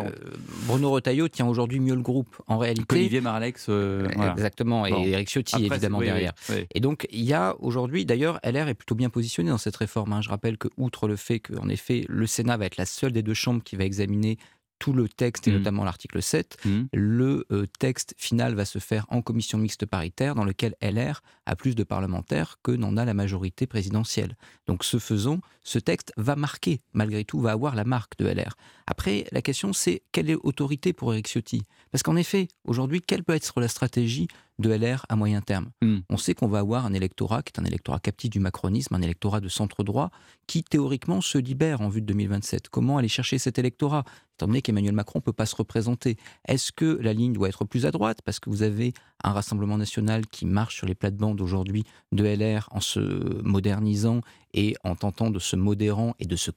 Bruno 0.67 0.91
Retailleau 0.91 1.27
tient 1.27 1.47
aujourd'hui 1.47 1.79
mieux 1.79 1.95
le 1.95 2.01
groupe, 2.01 2.39
en 2.45 2.59
réalité. 2.59 2.95
Olivier 2.95 3.21
Marlex. 3.21 3.65
Euh, 3.69 4.07
exactement, 4.31 4.85
et 4.85 5.09
Eric 5.09 5.27
Ciotti, 5.27 5.65
évidemment, 5.65 6.01
derrière. 6.01 6.33
et 6.73 6.79
donc, 6.79 7.07
il 7.11 7.23
y 7.23 7.33
a 7.33 7.55
aujourd'hui, 7.59 8.05
d'ailleurs, 8.05 8.39
LR 8.43 8.67
est 8.67 8.75
plutôt 8.75 8.95
bien 8.95 9.09
positionné 9.09 9.49
dans 9.49 9.57
cette 9.57 9.75
réforme. 9.75 10.13
Hein. 10.13 10.21
Je 10.21 10.29
rappelle 10.29 10.59
que, 10.59 10.67
outre 10.77 11.07
le 11.07 11.15
fait 11.15 11.39
qu'en 11.39 11.67
effet, 11.67 12.05
le 12.07 12.27
Sénat 12.27 12.57
va 12.57 12.65
être 12.65 12.77
la 12.77 12.85
seule 12.85 13.11
des 13.11 13.23
deux 13.23 13.33
chambres 13.33 13.63
qui 13.63 13.75
va 13.75 13.85
examiner 13.85 14.37
tout 14.79 14.93
le 14.93 15.07
texte, 15.07 15.47
et 15.47 15.51
mmh. 15.51 15.57
notamment 15.57 15.83
l'article 15.83 16.21
7. 16.21 16.57
Mmh. 16.65 16.81
Le 16.93 17.45
euh, 17.51 17.65
texte 17.79 18.13
final 18.17 18.55
va 18.55 18.65
se 18.65 18.79
faire 18.79 19.05
en 19.09 19.21
commission 19.21 19.57
mixte 19.57 19.85
paritaire, 19.85 20.35
dans 20.35 20.43
lequel 20.43 20.75
LR 20.81 21.21
a 21.45 21.55
plus 21.55 21.75
de 21.75 21.83
parlementaires 21.83 22.57
que 22.63 22.71
n'en 22.71 22.97
a 22.97 23.05
la 23.05 23.13
majorité 23.13 23.67
présidentielle. 23.67 24.35
Donc, 24.67 24.83
ce 24.83 24.99
faisant, 24.99 25.39
ce 25.63 25.79
texte 25.79 26.11
va 26.17 26.35
marquer, 26.35 26.81
malgré 26.93 27.23
tout, 27.23 27.39
va 27.39 27.51
avoir 27.51 27.75
la 27.75 27.83
marque 27.83 28.17
de 28.17 28.27
LR. 28.27 28.55
Après, 28.87 29.25
la 29.31 29.41
question, 29.41 29.73
c'est 29.73 30.03
quelle 30.11 30.29
est 30.29 30.33
l'autorité 30.33 30.93
pour 30.93 31.13
Eric 31.13 31.27
Ciotti? 31.27 31.63
Parce 31.91 32.03
qu'en 32.03 32.15
effet, 32.15 32.47
aujourd'hui, 32.65 33.01
quelle 33.01 33.23
peut 33.23 33.33
être 33.33 33.59
la 33.59 33.67
stratégie 33.67 34.27
de 34.59 34.69
LR 34.69 35.05
à 35.09 35.15
moyen 35.15 35.41
terme. 35.41 35.69
Hmm. 35.81 35.99
On 36.09 36.17
sait 36.17 36.33
qu'on 36.33 36.47
va 36.47 36.59
avoir 36.59 36.85
un 36.85 36.93
électorat 36.93 37.43
qui 37.43 37.51
est 37.55 37.59
un 37.59 37.65
électorat 37.65 37.99
captif 37.99 38.29
du 38.29 38.39
macronisme, 38.39 38.95
un 38.95 39.01
électorat 39.01 39.41
de 39.41 39.49
centre 39.49 39.83
droit, 39.83 40.11
qui 40.47 40.63
théoriquement 40.63 41.21
se 41.21 41.37
libère 41.37 41.81
en 41.81 41.89
vue 41.89 42.01
de 42.01 42.07
2027. 42.07 42.69
Comment 42.69 42.97
aller 42.97 43.07
chercher 43.07 43.37
cet 43.37 43.59
électorat? 43.59 44.03
Étant 44.35 44.47
donné 44.47 44.61
qu'Emmanuel 44.61 44.93
Macron 44.93 45.19
ne 45.19 45.23
peut 45.23 45.33
pas 45.33 45.45
se 45.45 45.55
représenter, 45.55 46.17
est-ce 46.47 46.71
que 46.71 46.99
la 47.01 47.13
ligne 47.13 47.31
doit 47.31 47.47
être 47.47 47.63
plus 47.63 47.85
à 47.85 47.91
droite? 47.91 48.19
Parce 48.23 48.39
que 48.39 48.49
vous 48.49 48.63
avez 48.63 48.93
un 49.23 49.31
Rassemblement 49.31 49.77
national 49.77 50.27
qui 50.27 50.45
marche 50.45 50.75
sur 50.75 50.87
les 50.87 50.95
plates-bandes 50.95 51.39
aujourd'hui 51.39 51.83
de 52.11 52.25
LR 52.25 52.67
en 52.71 52.81
se 52.81 52.99
modernisant 53.43 54.21
et 54.53 54.75
en 54.83 54.95
tentant 54.95 55.29
de 55.29 55.39
se 55.39 55.55
modérant 55.55 56.15
et 56.19 56.25
de 56.25 56.35
se, 56.35 56.51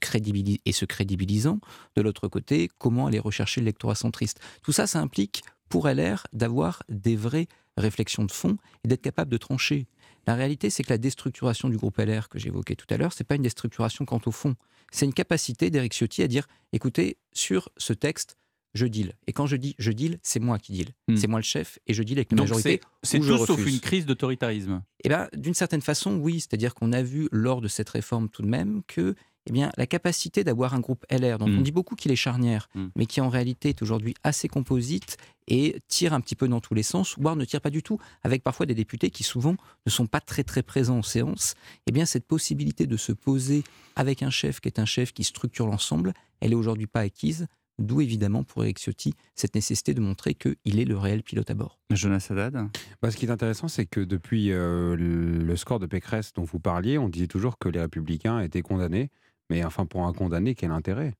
et 0.65 0.71
se 0.71 0.85
crédibilisant. 0.85 1.59
De 1.95 2.01
l'autre 2.01 2.27
côté, 2.27 2.69
comment 2.77 3.07
aller 3.07 3.19
rechercher 3.19 3.61
l'électorat 3.61 3.95
centriste? 3.95 4.39
Tout 4.61 4.71
ça, 4.71 4.87
ça 4.87 4.99
implique 4.99 5.43
pour 5.69 5.87
LR 5.87 6.27
d'avoir 6.33 6.83
des 6.89 7.15
vraies 7.15 7.47
réflexions 7.79 8.23
de 8.23 8.31
fond 8.31 8.57
et 8.83 8.87
d'être 8.87 9.01
capable 9.01 9.31
de 9.31 9.37
trancher. 9.37 9.87
La 10.27 10.35
réalité, 10.35 10.69
c'est 10.69 10.83
que 10.83 10.91
la 10.91 10.97
déstructuration 10.97 11.69
du 11.69 11.77
groupe 11.77 11.97
LR 11.97 12.29
que 12.29 12.39
j'évoquais 12.39 12.75
tout 12.75 12.85
à 12.89 12.97
l'heure, 12.97 13.13
c'est 13.13 13.23
pas 13.23 13.35
une 13.35 13.41
déstructuration 13.41 14.05
quant 14.05 14.21
au 14.25 14.31
fond. 14.31 14.55
C'est 14.91 15.05
une 15.05 15.13
capacité 15.13 15.69
d'Éric 15.69 15.93
Ciotti 15.93 16.21
à 16.23 16.27
dire 16.27 16.47
écoutez, 16.73 17.17
sur 17.33 17.69
ce 17.77 17.93
texte, 17.93 18.37
je 18.73 18.85
deal. 18.85 19.13
Et 19.27 19.33
quand 19.33 19.47
je 19.47 19.55
dis 19.55 19.75
je 19.79 19.91
deal, 19.91 20.19
c'est 20.21 20.39
moi 20.39 20.59
qui 20.59 20.73
deal. 20.73 20.89
Hmm. 21.07 21.15
C'est 21.15 21.27
moi 21.27 21.39
le 21.39 21.43
chef 21.43 21.79
et 21.87 21.93
je 21.93 22.03
deal 22.03 22.17
avec 22.17 22.31
la 22.31 22.37
majorité. 22.37 22.81
C'est 23.03 23.19
tout 23.19 23.45
sauf 23.45 23.65
une 23.65 23.79
crise 23.79 24.05
d'autoritarisme. 24.05 24.83
Eh 25.03 25.09
ben, 25.09 25.27
d'une 25.33 25.53
certaine 25.53 25.81
façon, 25.81 26.17
oui. 26.17 26.39
C'est-à-dire 26.41 26.75
qu'on 26.75 26.91
a 26.91 27.01
vu 27.01 27.27
lors 27.31 27.61
de 27.61 27.67
cette 27.67 27.89
réforme 27.89 28.29
tout 28.29 28.41
de 28.41 28.47
même 28.47 28.83
que 28.87 29.15
eh 29.49 29.51
bien, 29.51 29.71
la 29.77 29.87
capacité 29.87 30.43
d'avoir 30.43 30.73
un 30.73 30.79
groupe 30.79 31.05
LR, 31.09 31.39
dont 31.39 31.47
on 31.47 31.59
mm. 31.59 31.63
dit 31.63 31.71
beaucoup 31.71 31.95
qu'il 31.95 32.11
est 32.11 32.15
charnière, 32.15 32.69
mm. 32.75 32.87
mais 32.95 33.05
qui 33.05 33.19
en 33.19 33.29
réalité 33.29 33.69
est 33.69 33.81
aujourd'hui 33.81 34.13
assez 34.23 34.47
composite 34.47 35.17
et 35.47 35.81
tire 35.87 36.13
un 36.13 36.21
petit 36.21 36.35
peu 36.35 36.47
dans 36.47 36.61
tous 36.61 36.75
les 36.75 36.83
sens, 36.83 37.15
voire 37.17 37.35
ne 37.35 37.43
tire 37.45 37.61
pas 37.61 37.71
du 37.71 37.81
tout, 37.81 37.97
avec 38.23 38.43
parfois 38.43 38.67
des 38.67 38.75
députés 38.75 39.09
qui 39.09 39.23
souvent 39.23 39.55
ne 39.85 39.91
sont 39.91 40.05
pas 40.05 40.21
très 40.21 40.43
très 40.43 40.61
présents 40.61 40.99
en 40.99 41.03
séance, 41.03 41.55
eh 41.87 41.91
bien 41.91 42.05
cette 42.05 42.27
possibilité 42.27 42.85
de 42.85 42.97
se 42.97 43.11
poser 43.11 43.63
avec 43.95 44.21
un 44.21 44.29
chef 44.29 44.59
qui 44.59 44.69
est 44.69 44.79
un 44.79 44.85
chef 44.85 45.11
qui 45.11 45.23
structure 45.23 45.65
l'ensemble, 45.65 46.13
elle 46.39 46.51
est 46.51 46.55
aujourd'hui 46.55 46.87
pas 46.87 47.01
acquise. 47.01 47.47
D'où 47.79 48.01
évidemment 48.01 48.43
pour 48.43 48.63
Eric 48.65 48.77
Ciotti 48.77 49.13
cette 49.35 49.55
nécessité 49.55 49.93
de 49.93 50.01
montrer 50.01 50.33
qu'il 50.33 50.79
est 50.81 50.85
le 50.85 50.97
réel 50.97 51.23
pilote 51.23 51.49
à 51.49 51.53
bord. 51.53 51.79
Jonas 51.91 52.27
Haddad 52.29 52.67
bah, 53.01 53.09
Ce 53.09 53.15
qui 53.15 53.25
est 53.25 53.31
intéressant, 53.31 53.69
c'est 53.69 53.85
que 53.85 54.01
depuis 54.01 54.51
euh, 54.51 54.97
le 54.97 55.55
score 55.55 55.79
de 55.79 55.85
Pécresse 55.85 56.33
dont 56.33 56.43
vous 56.43 56.59
parliez, 56.59 56.97
on 56.97 57.07
disait 57.07 57.27
toujours 57.27 57.57
que 57.57 57.69
les 57.69 57.79
républicains 57.79 58.41
étaient 58.41 58.61
condamnés. 58.61 59.11
Mais 59.49 59.63
enfin, 59.63 59.85
pour 59.85 60.05
un 60.05 60.13
condamné, 60.13 60.55
quel 60.55 60.71
intérêt? 60.71 61.13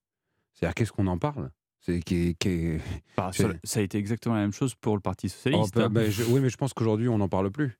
C'est-à-dire, 0.53 0.75
qu'est-ce 0.75 0.91
qu'on 0.91 1.07
en 1.07 1.17
parle? 1.17 1.49
C'est 1.82 2.01
qui, 2.01 2.36
bah, 3.17 3.32
ça 3.63 3.80
a 3.80 3.82
été 3.82 3.97
exactement 3.97 4.36
la 4.36 4.41
même 4.41 4.51
chose 4.51 4.75
pour 4.75 4.95
le 4.95 5.01
Parti 5.01 5.30
Socialiste. 5.30 5.73
Oh, 5.77 5.80
bah, 5.80 5.88
bah, 5.89 6.01
oui, 6.30 6.41
mais 6.41 6.49
je 6.49 6.57
pense 6.57 6.73
qu'aujourd'hui, 6.73 7.07
on 7.07 7.17
n'en 7.17 7.30
parle 7.30 7.51
plus. 7.51 7.80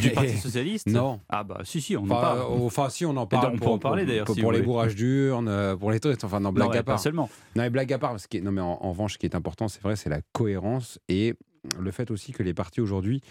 Du 0.00 0.10
Parti 0.14 0.36
Socialiste? 0.36 0.86
Non. 0.86 1.20
Ah 1.30 1.42
bah 1.42 1.60
si, 1.64 1.80
si, 1.80 1.96
on 1.96 2.04
en 2.04 2.08
parle. 2.08 2.40
Enfin, 2.40 2.90
si, 2.90 3.06
on 3.06 3.16
en 3.16 3.26
parle. 3.26 3.54
on 3.54 3.58
peut 3.58 3.66
en 3.66 3.78
parler 3.78 4.04
d'ailleurs. 4.04 4.26
Pour, 4.26 4.36
pour 4.36 4.52
les 4.52 4.60
bourrages 4.60 4.94
d'urnes, 4.94 5.48
euh, 5.48 5.74
pour 5.76 5.90
les 5.90 5.98
trucs. 5.98 6.22
Enfin, 6.22 6.40
non, 6.40 6.52
blague 6.52 6.76
à 6.76 6.82
part. 6.82 6.96
Pas 6.96 7.02
seulement. 7.02 7.30
Non, 7.56 7.62
mais 7.62 7.70
blague 7.70 7.92
à 7.92 7.98
part. 7.98 8.10
Parce 8.10 8.26
que, 8.26 8.38
non, 8.38 8.52
mais 8.52 8.60
en, 8.60 8.78
en 8.82 8.90
revanche, 8.90 9.14
ce 9.14 9.18
qui 9.18 9.26
est 9.26 9.34
important, 9.34 9.68
c'est 9.68 9.82
vrai, 9.82 9.96
c'est 9.96 10.10
la 10.10 10.20
cohérence 10.32 10.98
et 11.08 11.34
le 11.78 11.90
fait 11.90 12.10
aussi 12.10 12.32
que 12.32 12.42
les 12.42 12.54
partis 12.54 12.80
aujourd'hui 12.80 13.22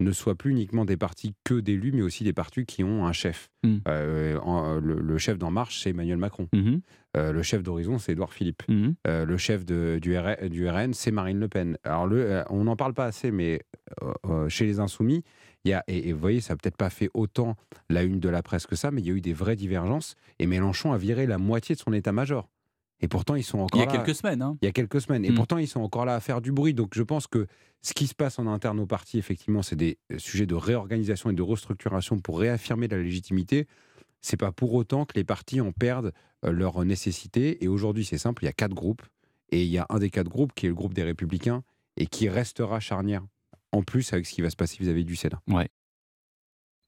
ne 0.00 0.12
soient 0.12 0.34
plus 0.34 0.50
uniquement 0.50 0.84
des 0.84 0.96
partis 0.96 1.34
que 1.44 1.60
d'élus, 1.60 1.92
mais 1.92 2.02
aussi 2.02 2.24
des 2.24 2.32
partis 2.32 2.64
qui 2.64 2.82
ont 2.82 3.06
un 3.06 3.12
chef. 3.12 3.50
Hmm. 3.62 3.78
Euh, 3.86 4.38
euh, 4.44 4.80
le, 4.80 5.18
chef 5.18 5.38
d'En 5.38 5.50
Marche, 5.50 5.82
c'est 5.82 5.90
Emmanuel 5.90 6.16
Macron. 6.16 6.48
Hmm. 6.52 6.78
Euh, 7.16 7.32
le 7.32 7.42
chef 7.42 7.62
d'Horizon, 7.62 7.98
c'est 7.98 8.12
Édouard 8.12 8.32
Philippe. 8.32 8.62
Hmm. 8.68 8.92
le 9.04 9.36
chef 9.36 9.64
de, 9.64 9.98
du, 10.00 10.16
RN, 10.16 10.94
c'est 10.94 11.10
Marine 11.10 11.38
Le 11.38 11.48
Pen. 11.48 11.76
Alors, 11.84 12.06
le, 12.06 12.42
on 12.50 12.64
n'en 12.64 12.76
parle 12.76 12.94
pas 12.94 13.04
assez, 13.04 13.30
mais 13.30 13.60
chez 14.48 14.66
les 14.66 14.80
Insoumis, 14.80 15.22
il 15.64 15.70
y 15.70 15.74
a, 15.74 15.84
et, 15.88 16.12
vous 16.12 16.20
voyez, 16.20 16.40
ça 16.40 16.54
n'a 16.54 16.56
peut-être 16.56 16.76
pas 16.76 16.90
fait 16.90 17.10
autant 17.12 17.56
la 17.90 18.02
une 18.02 18.18
de 18.20 18.28
la 18.28 18.42
presse 18.42 18.66
que 18.66 18.76
ça, 18.76 18.90
mais 18.90 19.02
il 19.02 19.06
y 19.06 19.10
a 19.10 19.14
eu 19.14 19.20
des 19.20 19.34
vraies 19.34 19.56
divergences. 19.56 20.16
Et 20.38 20.46
Mélenchon 20.46 20.92
a 20.92 20.98
viré 20.98 21.26
la 21.26 21.38
moitié 21.38 21.74
de 21.74 21.80
son 21.80 21.92
état-major. 21.92 22.48
Et 23.00 23.08
pourtant, 23.08 23.34
ils 23.34 23.42
sont 23.42 23.58
encore 23.58 23.80
là. 23.80 23.86
Il 23.86 23.94
y 23.94 23.96
a 23.96 23.98
quelques 23.98 24.14
semaines. 24.14 24.42
Hein. 24.42 24.58
Il 24.60 24.66
y 24.66 24.68
a 24.68 24.72
quelques 24.72 25.00
semaines. 25.00 25.24
Et 25.24 25.32
pourtant, 25.32 25.58
ils 25.58 25.68
sont 25.68 25.80
encore 25.80 26.04
là 26.04 26.14
à 26.14 26.20
faire 26.20 26.40
du 26.40 26.52
bruit. 26.52 26.74
Donc, 26.74 26.94
je 26.94 27.02
pense 27.02 27.26
que 27.26 27.46
ce 27.82 27.94
qui 27.94 28.06
se 28.06 28.14
passe 28.14 28.38
en 28.38 28.46
interne 28.46 28.78
au 28.80 28.86
parti, 28.86 29.18
effectivement, 29.18 29.62
c'est 29.62 29.76
des 29.76 29.98
euh, 30.12 30.18
sujets 30.18 30.46
de 30.46 30.54
réorganisation 30.54 31.30
et 31.30 31.32
de 31.32 31.42
restructuration 31.42 32.18
pour 32.18 32.38
réaffirmer 32.38 32.88
la 32.88 32.98
légitimité. 32.98 33.66
C'est 34.20 34.36
pas 34.36 34.52
pour 34.52 34.74
autant 34.74 35.06
que 35.06 35.14
les 35.16 35.24
partis 35.24 35.62
en 35.62 35.72
perdent 35.72 36.12
euh, 36.44 36.52
leur 36.52 36.84
nécessité. 36.84 37.64
Et 37.64 37.68
aujourd'hui, 37.68 38.04
c'est 38.04 38.18
simple, 38.18 38.44
il 38.44 38.46
y 38.46 38.50
a 38.50 38.52
quatre 38.52 38.74
groupes. 38.74 39.02
Et 39.50 39.64
il 39.64 39.70
y 39.70 39.78
a 39.78 39.86
un 39.88 39.98
des 39.98 40.10
quatre 40.10 40.28
groupes 40.28 40.52
qui 40.54 40.66
est 40.66 40.68
le 40.68 40.74
groupe 40.74 40.94
des 40.94 41.02
Républicains 41.02 41.62
et 41.96 42.06
qui 42.06 42.28
restera 42.28 42.80
charnière. 42.80 43.22
En 43.72 43.82
plus, 43.82 44.12
avec 44.12 44.26
ce 44.26 44.34
qui 44.34 44.42
va 44.42 44.50
se 44.50 44.56
passer 44.56 44.76
vis-à-vis 44.78 45.04
du 45.04 45.16
Sénat. 45.16 45.40
Ouais. 45.48 45.68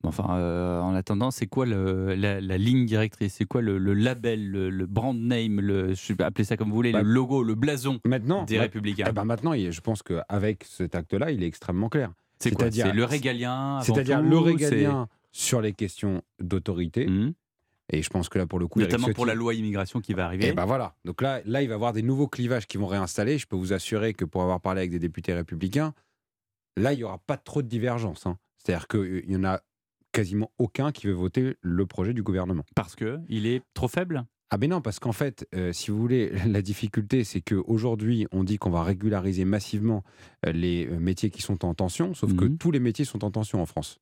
Enfin, 0.04 0.36
euh, 0.36 0.80
en 0.80 0.94
attendant, 0.94 1.30
c'est 1.30 1.46
quoi 1.46 1.64
la, 1.64 2.40
ligne 2.58 2.86
directrice? 2.86 3.34
C'est 3.34 3.44
quoi 3.44 3.62
le, 3.62 3.78
label, 3.94 4.50
le, 4.50 4.86
brand 4.86 5.16
name, 5.16 5.60
le, 5.60 5.94
je 5.94 6.12
vais 6.12 6.24
appeler 6.24 6.44
ça 6.44 6.56
comme 6.56 6.70
vous 6.70 6.74
voulez, 6.74 6.92
le 6.92 6.98
bah, 6.98 7.04
logo, 7.04 7.42
le 7.42 7.54
blason 7.54 8.00
maintenant, 8.04 8.44
des 8.44 8.58
Républicains 8.58 9.06
eh 9.08 9.12
ben 9.12 9.24
Maintenant, 9.24 9.54
je 9.54 9.80
pense 9.80 10.02
qu'avec 10.02 10.64
cet 10.64 10.94
acte-là, 10.94 11.30
il 11.30 11.42
est 11.42 11.46
extrêmement 11.46 11.88
clair. 11.88 12.12
C'est 12.38 12.50
quoi? 12.50 12.70
C'est 12.70 12.92
le 12.92 13.04
régalien 13.04 13.80
C'est-à-dire 13.82 14.20
le 14.20 14.38
régalien 14.38 15.08
sur 15.30 15.60
les 15.60 15.72
questions 15.72 16.22
d'autorité. 16.40 17.06
Mmh. 17.06 17.32
Et 17.90 18.02
je 18.02 18.10
pense 18.10 18.28
que 18.28 18.38
là, 18.38 18.46
pour 18.46 18.58
le 18.58 18.66
coup, 18.66 18.80
notamment 18.80 19.08
pour 19.12 19.26
la 19.26 19.34
loi 19.34 19.54
immigration 19.54 20.00
qui 20.00 20.14
va 20.14 20.24
arriver. 20.24 20.46
Et 20.46 20.50
eh 20.50 20.52
ben 20.52 20.64
voilà. 20.64 20.94
Donc 21.04 21.20
là, 21.20 21.40
là, 21.44 21.62
il 21.62 21.68
va 21.68 21.72
y 21.72 21.74
avoir 21.74 21.92
des 21.92 22.02
nouveaux 22.02 22.28
clivages 22.28 22.66
qui 22.66 22.78
vont 22.78 22.86
réinstaller. 22.86 23.38
Je 23.38 23.46
peux 23.46 23.56
vous 23.56 23.72
assurer 23.72 24.14
que 24.14 24.24
pour 24.24 24.42
avoir 24.42 24.60
parlé 24.60 24.80
avec 24.80 24.90
des 24.90 24.98
députés 24.98 25.34
républicains, 25.34 25.92
là, 26.76 26.92
il 26.92 26.98
n'y 26.98 27.04
aura 27.04 27.18
pas 27.18 27.36
trop 27.36 27.60
de 27.60 27.68
divergence. 27.68 28.26
Hein. 28.26 28.38
C'est-à-dire 28.56 28.88
qu'il 28.88 29.30
y 29.30 29.36
en 29.36 29.44
a 29.44 29.60
quasiment 30.12 30.50
aucun 30.58 30.92
qui 30.92 31.06
veut 31.06 31.12
voter 31.12 31.56
le 31.60 31.86
projet 31.86 32.12
du 32.14 32.22
gouvernement. 32.22 32.64
Parce 32.74 32.94
que 32.94 33.18
il 33.28 33.46
est 33.46 33.62
trop 33.74 33.88
faible? 33.88 34.24
Ah 34.50 34.58
ben 34.58 34.68
non, 34.68 34.82
parce 34.82 34.98
qu'en 34.98 35.12
fait, 35.12 35.48
euh, 35.54 35.72
si 35.72 35.90
vous 35.90 35.98
voulez, 35.98 36.30
la 36.46 36.60
difficulté, 36.62 37.24
c'est 37.24 37.40
qu'aujourd'hui, 37.40 38.26
on 38.32 38.44
dit 38.44 38.58
qu'on 38.58 38.70
va 38.70 38.82
régulariser 38.84 39.44
massivement 39.46 40.04
euh, 40.46 40.52
les 40.52 40.86
euh, 40.86 40.98
métiers 40.98 41.30
qui 41.30 41.40
sont 41.40 41.64
en 41.64 41.72
tension, 41.74 42.12
sauf 42.14 42.36
que 42.36 42.44
Mhm. 42.44 42.58
tous 42.58 42.70
les 42.70 42.80
métiers 42.80 43.06
sont 43.06 43.24
en 43.24 43.30
tension 43.30 43.62
en 43.62 43.66
France. 43.66 43.98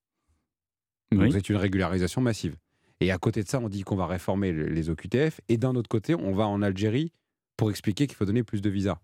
Oui. 1.12 1.18
Donc 1.18 1.32
c'est 1.32 1.48
une 1.48 1.56
régularisation 1.56 2.20
massive. 2.20 2.56
Et 3.00 3.10
à 3.10 3.18
côté 3.18 3.42
de 3.42 3.48
ça, 3.48 3.60
on 3.60 3.68
dit 3.68 3.82
qu'on 3.82 3.96
va 3.96 4.06
réformer 4.06 4.52
le- 4.52 4.66
les 4.66 4.90
OQTF, 4.90 5.40
et 5.48 5.56
d'un 5.56 5.74
autre 5.74 5.88
côté, 5.88 6.14
on 6.14 6.32
va 6.34 6.46
en 6.46 6.62
Algérie 6.62 7.12
pour 7.56 7.70
expliquer 7.70 8.06
qu'il 8.06 8.16
faut 8.16 8.24
donner 8.24 8.42
plus 8.42 8.60
de 8.60 8.70
visas. 8.70 8.98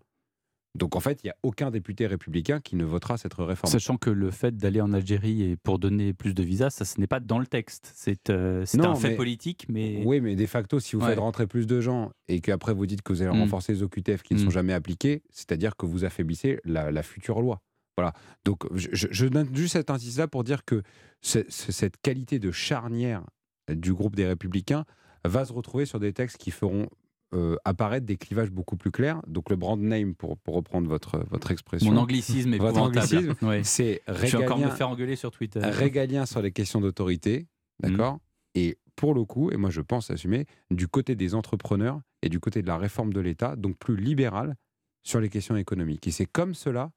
Donc 0.75 0.95
en 0.95 0.99
fait, 0.99 1.19
il 1.23 1.27
n'y 1.27 1.31
a 1.31 1.35
aucun 1.43 1.71
député 1.71 2.05
républicain 2.05 2.59
qui 2.59 2.75
ne 2.75 2.83
votera 2.85 3.17
cette 3.17 3.33
réforme. 3.33 3.71
Sachant 3.71 3.97
que 3.97 4.09
le 4.11 4.29
fait 4.29 4.55
d'aller 4.55 4.79
en 4.81 4.93
Algérie 4.93 5.41
et 5.41 5.57
pour 5.57 5.79
donner 5.79 6.13
plus 6.13 6.33
de 6.35 6.43
visas, 6.43 6.69
ça 6.69 6.85
ce 6.85 6.99
n'est 6.99 7.07
pas 7.07 7.19
dans 7.19 7.39
le 7.39 7.47
texte. 7.47 7.91
C'est 7.95 8.29
euh, 8.29 8.63
un 8.79 8.95
fait 8.95 9.09
mais- 9.09 9.15
politique, 9.15 9.65
mais 9.69 10.03
Oui, 10.05 10.21
mais 10.21 10.35
de 10.35 10.45
facto, 10.45 10.79
si 10.79 10.95
vous 10.95 11.01
Ouais. 11.01 11.09
faites 11.09 11.19
rentrer 11.19 11.47
plus 11.47 11.65
de 11.65 11.81
gens 11.81 12.11
et 12.27 12.41
qu'après 12.41 12.73
vous 12.75 12.85
dites 12.85 13.01
que 13.01 13.11
vous 13.11 13.21
allez 13.23 13.35
Mm. 13.35 13.41
renforcer 13.41 13.73
les 13.73 13.81
OQTF 13.83 14.21
qui 14.21 14.35
ne 14.35 14.39
Mm. 14.39 14.43
sont 14.43 14.49
jamais 14.51 14.73
appliqués, 14.73 15.23
c'est-à-dire 15.31 15.75
que 15.75 15.85
vous 15.87 16.05
affaiblissez 16.05 16.59
la, 16.63 16.91
la 16.91 17.01
future 17.01 17.41
loi. 17.41 17.59
Voilà. 17.97 18.13
Donc, 18.45 18.59
je, 18.75 19.25
donne 19.25 19.49
juste 19.55 19.73
cet 19.73 19.89
indice-là 19.89 20.27
pour 20.27 20.43
dire 20.43 20.63
que 20.63 20.83
ce- 21.23 21.39
ce- 21.49 21.71
cette 21.71 21.97
qualité 22.03 22.37
de 22.37 22.51
charnière 22.51 23.23
du 23.67 23.91
groupe 23.95 24.15
des 24.15 24.27
Républicains 24.27 24.85
va 25.25 25.43
se 25.45 25.51
retrouver 25.53 25.85
sur 25.87 25.99
des 25.99 26.13
textes 26.13 26.37
qui 26.37 26.51
feront 26.51 26.87
euh, 27.33 27.55
apparaître 27.65 28.05
des 28.05 28.15
clivages 28.17 28.51
beaucoup 28.51 28.77
plus 28.77 28.91
clairs. 28.91 29.21
Donc, 29.27 29.49
le 29.49 29.55
brand 29.57 29.79
name, 29.79 30.15
pour, 30.15 30.37
pour 30.37 30.55
reprendre 30.55 30.87
votre, 30.87 31.19
votre 31.29 31.51
expression. 31.51 31.91
mon 31.91 31.99
anglicisme 31.99 32.53
est 32.53 32.57
votre 32.57 32.79
anglicisme, 32.81 33.35
Ouais. 33.41 33.63
c'est 33.63 34.01
Je 34.07 34.13
vais 34.13 34.35
encore 34.45 34.57
me 34.59 34.65
régalien- 34.65 34.75
faire 34.75 34.89
engueuler 34.89 35.15
sur 35.15 35.31
Twitter. 35.31 35.59
régalien 35.59 36.25
sur 36.25 36.41
les 36.41 36.51
questions 36.51 36.79
d'autorité, 36.81 37.47
d'accord 37.81 38.19
Et 38.55 38.77
pour 38.95 39.13
le 39.13 39.25
coup, 39.25 39.51
et 39.51 39.57
moi 39.57 39.69
je 39.69 39.81
pense 39.81 40.09
assumer, 40.09 40.45
du 40.71 40.87
côté 40.87 41.15
des 41.15 41.35
entrepreneurs 41.35 41.99
et 42.21 42.29
du 42.29 42.39
côté 42.39 42.61
de 42.61 42.67
la 42.67 42.77
réforme 42.77 43.11
de 43.13 43.19
l'État, 43.19 43.55
donc 43.55 43.77
plus 43.77 43.95
libéral 43.97 44.55
sur 45.03 45.19
les 45.19 45.29
questions 45.29 45.55
économiques. 45.57 46.07
Et 46.07 46.11
c'est 46.11 46.25
comme 46.25 46.53
cela 46.55 46.91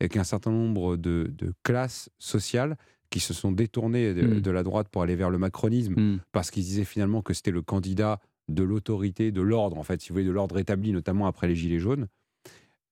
et 0.00 0.08
qu'un 0.08 0.24
certain 0.24 0.50
nombre 0.50 0.96
de, 0.96 1.30
de 1.38 1.52
classes 1.62 2.10
sociales 2.18 2.76
qui 3.10 3.20
se 3.20 3.32
sont 3.32 3.52
détournées 3.52 4.12
de, 4.14 4.22
Mm. 4.26 4.40
de 4.40 4.50
la 4.50 4.62
droite 4.64 4.88
pour 4.88 5.02
aller 5.02 5.14
vers 5.14 5.30
le 5.30 5.38
macronisme, 5.38 5.94
Mm. 5.94 6.20
parce 6.32 6.50
qu'ils 6.50 6.64
disaient 6.64 6.84
finalement 6.84 7.22
que 7.22 7.32
c'était 7.34 7.52
le 7.52 7.62
candidat 7.62 8.18
de 8.48 8.62
l'autorité, 8.62 9.32
de 9.32 9.40
l'ordre, 9.40 9.78
en 9.78 9.82
fait, 9.82 10.00
si 10.00 10.08
vous 10.10 10.14
voulez, 10.16 10.24
de 10.26 10.30
l'ordre 10.30 10.58
établi, 10.58 10.92
notamment 10.92 11.26
après 11.26 11.48
les 11.48 11.54
Gilets 11.54 11.78
jaunes, 11.78 12.08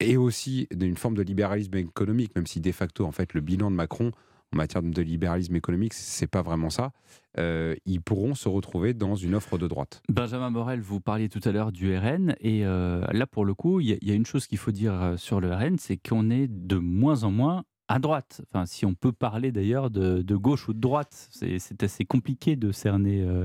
et 0.00 0.16
aussi 0.16 0.66
d'une 0.72 0.96
forme 0.96 1.14
de 1.14 1.22
libéralisme 1.22 1.76
économique, 1.76 2.34
même 2.34 2.46
si 2.46 2.60
de 2.60 2.72
facto, 2.72 3.04
en 3.04 3.12
fait, 3.12 3.34
le 3.34 3.40
bilan 3.40 3.70
de 3.70 3.76
Macron 3.76 4.10
en 4.54 4.58
matière 4.58 4.82
de 4.82 5.00
libéralisme 5.02 5.56
économique, 5.56 5.94
c'est 5.94 6.26
pas 6.26 6.42
vraiment 6.42 6.68
ça. 6.68 6.92
euh, 7.38 7.74
ils 7.86 8.02
pourront 8.02 8.34
se 8.34 8.50
retrouver 8.50 8.92
dans 8.92 9.14
une 9.14 9.34
offre 9.34 9.56
de 9.56 9.66
droite. 9.66 10.02
Benjamin 10.10 10.50
Morel, 10.50 10.80
vous 10.82 11.00
parliez 11.00 11.30
tout 11.30 11.40
à 11.44 11.52
l'heure 11.52 11.72
du 11.72 11.96
RN, 11.96 12.34
et 12.40 12.66
euh, 12.66 13.00
là, 13.12 13.26
pour 13.26 13.46
le 13.46 13.54
coup, 13.54 13.80
il 13.80 13.88
y, 14.02 14.06
y 14.06 14.10
a 14.10 14.14
une 14.14 14.26
chose 14.26 14.46
qu'il 14.46 14.58
faut 14.58 14.70
dire 14.72 14.92
euh, 14.92 15.16
sur 15.16 15.40
le 15.40 15.54
RN, 15.54 15.78
c'est 15.78 15.96
qu'on 15.96 16.28
est 16.28 16.48
de 16.48 16.76
moins 16.76 17.24
en 17.24 17.30
moins 17.30 17.64
à 17.88 17.98
droite. 17.98 18.40
Enfin, 18.48 18.64
si 18.64 18.86
on 18.86 18.94
peut 18.94 19.12
parler 19.12 19.52
d'ailleurs 19.52 19.90
de, 19.90 20.22
de 20.22 20.36
gauche 20.36 20.68
ou 20.68 20.72
de 20.72 20.80
droite, 20.80 21.28
c'est 21.30 21.82
assez 21.82 22.04
compliqué 22.04 22.56
de 22.56 22.72
cerner 22.72 23.20
euh, 23.22 23.44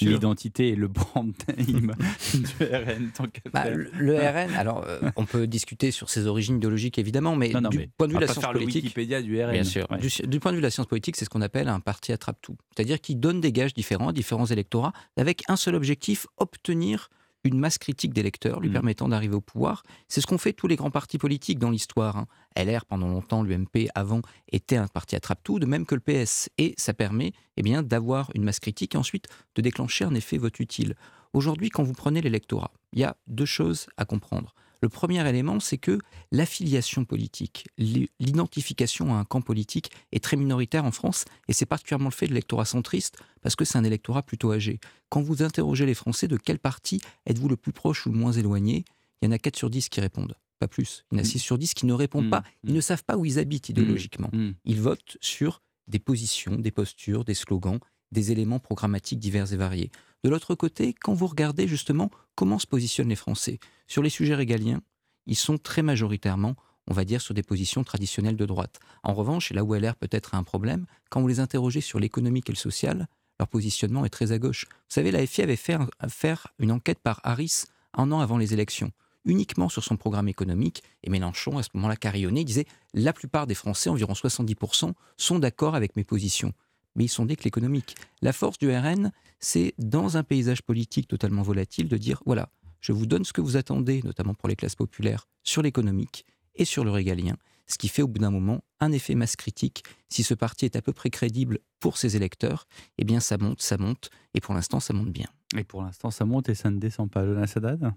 l'identité 0.00 0.68
et 0.68 0.76
le 0.76 0.88
brand 0.88 1.32
name 1.48 1.94
du 2.34 2.64
RN. 2.64 3.10
tant 3.14 3.24
Bah, 3.52 3.70
le 3.70 3.90
le 3.98 4.16
RN, 4.16 4.54
alors 4.54 4.84
euh, 4.86 5.00
on 5.16 5.24
peut 5.24 5.46
discuter 5.46 5.90
sur 5.90 6.10
ses 6.10 6.26
origines 6.26 6.56
idéologiques 6.56 6.98
évidemment, 6.98 7.34
mais 7.34 7.48
Non, 7.50 7.60
non, 7.62 7.70
du 7.70 7.78
mais 7.78 7.88
point 7.96 8.06
de 8.06 8.12
vue 8.12 8.18
de 8.18 8.24
la 8.26 8.32
science 8.32 8.44
politique, 8.52 8.84
Wikipédia 8.84 9.22
du 9.22 9.42
RN. 9.42 9.52
bien 9.52 9.64
sûr, 9.64 9.86
Ouais. 9.90 9.98
du, 9.98 10.08
du 10.28 10.38
point 10.40 10.52
de 10.52 10.56
vue 10.56 10.62
de 10.62 10.66
la 10.66 10.70
science 10.70 10.86
politique, 10.86 11.16
c'est 11.16 11.24
ce 11.24 11.30
qu'on 11.30 11.42
appelle 11.42 11.68
un 11.68 11.80
parti 11.80 12.12
attrape-tout, 12.12 12.56
c'est-à-dire 12.76 13.00
qui 13.00 13.16
donne 13.16 13.40
des 13.40 13.52
gages 13.52 13.74
différents 13.74 14.08
à 14.08 14.12
différents 14.12 14.46
électorats 14.46 14.92
avec 15.16 15.42
un 15.48 15.56
seul 15.56 15.74
objectif 15.74 16.26
obtenir 16.36 17.08
une 17.44 17.58
masse 17.58 17.78
critique 17.78 18.12
d'électeurs 18.12 18.60
lui 18.60 18.68
Mm. 18.68 18.72
permettant 18.72 19.08
d'arriver 19.08 19.34
au 19.34 19.40
pouvoir. 19.40 19.82
C'est 20.08 20.20
ce 20.20 20.26
qu'ont 20.26 20.38
fait 20.38 20.52
tous 20.52 20.66
les 20.66 20.76
grands 20.76 20.90
partis 20.90 21.18
politiques 21.18 21.58
dans 21.58 21.70
l'histoire. 21.70 22.16
hein. 22.16 22.26
LR 22.56 22.84
pendant 22.84 23.08
longtemps, 23.08 23.42
l'UMP 23.42 23.88
avant 23.94 24.20
était 24.50 24.76
un 24.76 24.88
parti 24.88 25.14
attrape-tout, 25.16 25.58
de 25.58 25.66
même 25.66 25.86
que 25.86 25.94
le 25.94 26.00
PS. 26.00 26.48
Et 26.58 26.74
ça 26.76 26.94
permet 26.94 27.32
eh 27.56 27.62
bien, 27.62 27.82
d'avoir 27.82 28.30
une 28.34 28.42
masse 28.44 28.58
critique 28.60 28.94
et 28.94 28.98
ensuite 28.98 29.26
de 29.54 29.62
déclencher 29.62 30.04
un 30.04 30.14
effet 30.14 30.38
vote 30.38 30.58
utile. 30.60 30.94
Aujourd'hui, 31.32 31.68
quand 31.70 31.82
vous 31.82 31.92
prenez 31.92 32.20
l'électorat, 32.20 32.72
il 32.92 33.00
y 33.00 33.04
a 33.04 33.16
deux 33.26 33.44
choses 33.44 33.86
à 33.96 34.04
comprendre. 34.04 34.54
Le 34.80 34.88
premier 34.88 35.28
élément, 35.28 35.58
c'est 35.60 35.78
que 35.78 35.98
l'affiliation 36.30 37.04
politique, 37.04 37.66
l'i- 37.78 38.10
l'identification 38.20 39.14
à 39.14 39.18
un 39.18 39.24
camp 39.24 39.40
politique 39.40 39.90
est 40.12 40.22
très 40.22 40.36
minoritaire 40.36 40.84
en 40.84 40.92
France, 40.92 41.24
et 41.48 41.52
c'est 41.52 41.66
particulièrement 41.66 42.10
le 42.10 42.14
fait 42.14 42.26
de 42.26 42.30
l'électorat 42.32 42.64
centriste, 42.64 43.16
parce 43.42 43.56
que 43.56 43.64
c'est 43.64 43.78
un 43.78 43.84
électorat 43.84 44.22
plutôt 44.22 44.52
âgé. 44.52 44.78
Quand 45.08 45.20
vous 45.22 45.42
interrogez 45.42 45.86
les 45.86 45.94
Français 45.94 46.28
de 46.28 46.36
quel 46.36 46.58
parti 46.58 47.00
êtes-vous 47.26 47.48
le 47.48 47.56
plus 47.56 47.72
proche 47.72 48.06
ou 48.06 48.10
le 48.12 48.18
moins 48.18 48.32
éloigné, 48.32 48.84
il 49.20 49.26
y 49.26 49.28
en 49.28 49.32
a 49.32 49.38
4 49.38 49.56
sur 49.56 49.68
10 49.70 49.88
qui 49.88 50.00
répondent, 50.00 50.36
pas 50.60 50.68
plus. 50.68 51.04
Il 51.10 51.16
y 51.16 51.20
en 51.20 51.22
a 51.22 51.24
6 51.24 51.38
sur 51.40 51.58
10 51.58 51.74
qui 51.74 51.86
ne 51.86 51.92
répondent 51.92 52.26
Mm, 52.26 52.30
pas, 52.30 52.44
ils 52.64 52.72
ne 52.74 52.80
savent 52.80 53.04
pas 53.04 53.16
où 53.16 53.24
ils 53.24 53.38
habitent 53.40 53.68
idéologiquement. 53.68 54.30
Mm. 54.32 54.50
Ils 54.64 54.80
votent 54.80 55.16
sur 55.20 55.60
des 55.88 55.98
positions, 55.98 56.54
des 56.56 56.70
postures, 56.70 57.24
des 57.24 57.34
slogans, 57.34 57.78
des 58.12 58.30
éléments 58.32 58.58
programmatiques 58.60 59.18
divers 59.18 59.52
et 59.52 59.56
variés. 59.56 59.90
De 60.24 60.30
l'autre 60.30 60.54
côté, 60.54 60.94
quand 60.94 61.14
vous 61.14 61.26
regardez 61.26 61.68
justement 61.68 62.10
comment 62.34 62.58
se 62.58 62.66
positionnent 62.66 63.08
les 63.08 63.16
Français 63.16 63.60
sur 63.86 64.02
les 64.02 64.10
sujets 64.10 64.34
régaliens, 64.34 64.82
ils 65.26 65.36
sont 65.36 65.58
très 65.58 65.82
majoritairement, 65.82 66.56
on 66.88 66.94
va 66.94 67.04
dire, 67.04 67.20
sur 67.20 67.34
des 67.34 67.42
positions 67.42 67.84
traditionnelles 67.84 68.36
de 68.36 68.46
droite. 68.46 68.80
En 69.04 69.14
revanche, 69.14 69.50
et 69.52 69.54
là 69.54 69.62
où 69.62 69.74
LR 69.74 69.94
peut-être 69.94 70.34
un 70.34 70.42
problème, 70.42 70.86
quand 71.10 71.20
vous 71.20 71.28
les 71.28 71.40
interrogez 71.40 71.80
sur 71.80 72.00
l'économique 72.00 72.48
et 72.48 72.52
le 72.52 72.58
social, 72.58 73.06
leur 73.38 73.48
positionnement 73.48 74.04
est 74.04 74.10
très 74.10 74.32
à 74.32 74.38
gauche. 74.38 74.66
Vous 74.68 74.94
savez, 74.94 75.12
la 75.12 75.24
FI 75.24 75.42
avait 75.42 75.56
fait 75.56 75.78
faire 76.08 76.48
une 76.58 76.72
enquête 76.72 76.98
par 76.98 77.20
Harris 77.22 77.64
un 77.94 78.10
an 78.12 78.20
avant 78.20 78.38
les 78.38 78.52
élections, 78.52 78.90
uniquement 79.24 79.68
sur 79.68 79.84
son 79.84 79.96
programme 79.96 80.28
économique, 80.28 80.82
et 81.02 81.10
Mélenchon, 81.10 81.58
à 81.58 81.62
ce 81.62 81.70
moment-là, 81.74 81.96
carillonnait, 81.96 82.42
il 82.42 82.46
disait 82.46 82.66
la 82.94 83.12
plupart 83.12 83.46
des 83.46 83.54
Français, 83.54 83.90
environ 83.90 84.14
70%, 84.14 84.92
sont 85.16 85.38
d'accord 85.38 85.74
avec 85.74 85.94
mes 85.96 86.04
positions. 86.04 86.52
Mais 86.98 87.04
ils 87.04 87.08
sont 87.08 87.24
des 87.24 87.36
que 87.36 87.44
l'économique. 87.44 87.94
La 88.20 88.34
force 88.34 88.58
du 88.58 88.70
RN, 88.70 89.12
c'est 89.40 89.72
dans 89.78 90.16
un 90.16 90.22
paysage 90.22 90.62
politique 90.62 91.08
totalement 91.08 91.42
volatile 91.42 91.88
de 91.88 91.96
dire 91.96 92.22
voilà, 92.26 92.50
je 92.80 92.92
vous 92.92 93.06
donne 93.06 93.24
ce 93.24 93.32
que 93.32 93.40
vous 93.40 93.56
attendez, 93.56 94.02
notamment 94.02 94.34
pour 94.34 94.48
les 94.48 94.56
classes 94.56 94.76
populaires, 94.76 95.26
sur 95.42 95.62
l'économique 95.62 96.26
et 96.56 96.64
sur 96.64 96.84
le 96.84 96.90
régalien, 96.90 97.36
ce 97.66 97.78
qui 97.78 97.88
fait 97.88 98.02
au 98.02 98.08
bout 98.08 98.18
d'un 98.18 98.30
moment 98.30 98.62
un 98.80 98.92
effet 98.92 99.14
masse 99.14 99.36
critique. 99.36 99.84
Si 100.08 100.22
ce 100.22 100.34
parti 100.34 100.64
est 100.64 100.76
à 100.76 100.82
peu 100.82 100.92
près 100.92 101.10
crédible 101.10 101.60
pour 101.80 101.96
ses 101.96 102.16
électeurs, 102.16 102.66
eh 102.98 103.04
bien 103.04 103.20
ça 103.20 103.38
monte, 103.38 103.62
ça 103.62 103.78
monte, 103.78 104.10
et 104.34 104.40
pour 104.40 104.54
l'instant 104.54 104.80
ça 104.80 104.92
monte 104.92 105.10
bien. 105.10 105.28
Et 105.56 105.64
pour 105.64 105.82
l'instant, 105.82 106.10
ça 106.10 106.24
monte 106.24 106.48
et 106.48 106.54
ça 106.54 106.70
ne 106.70 106.78
descend 106.78 107.10
pas. 107.10 107.24
Jonas 107.24 107.52
Haddad? 107.56 107.94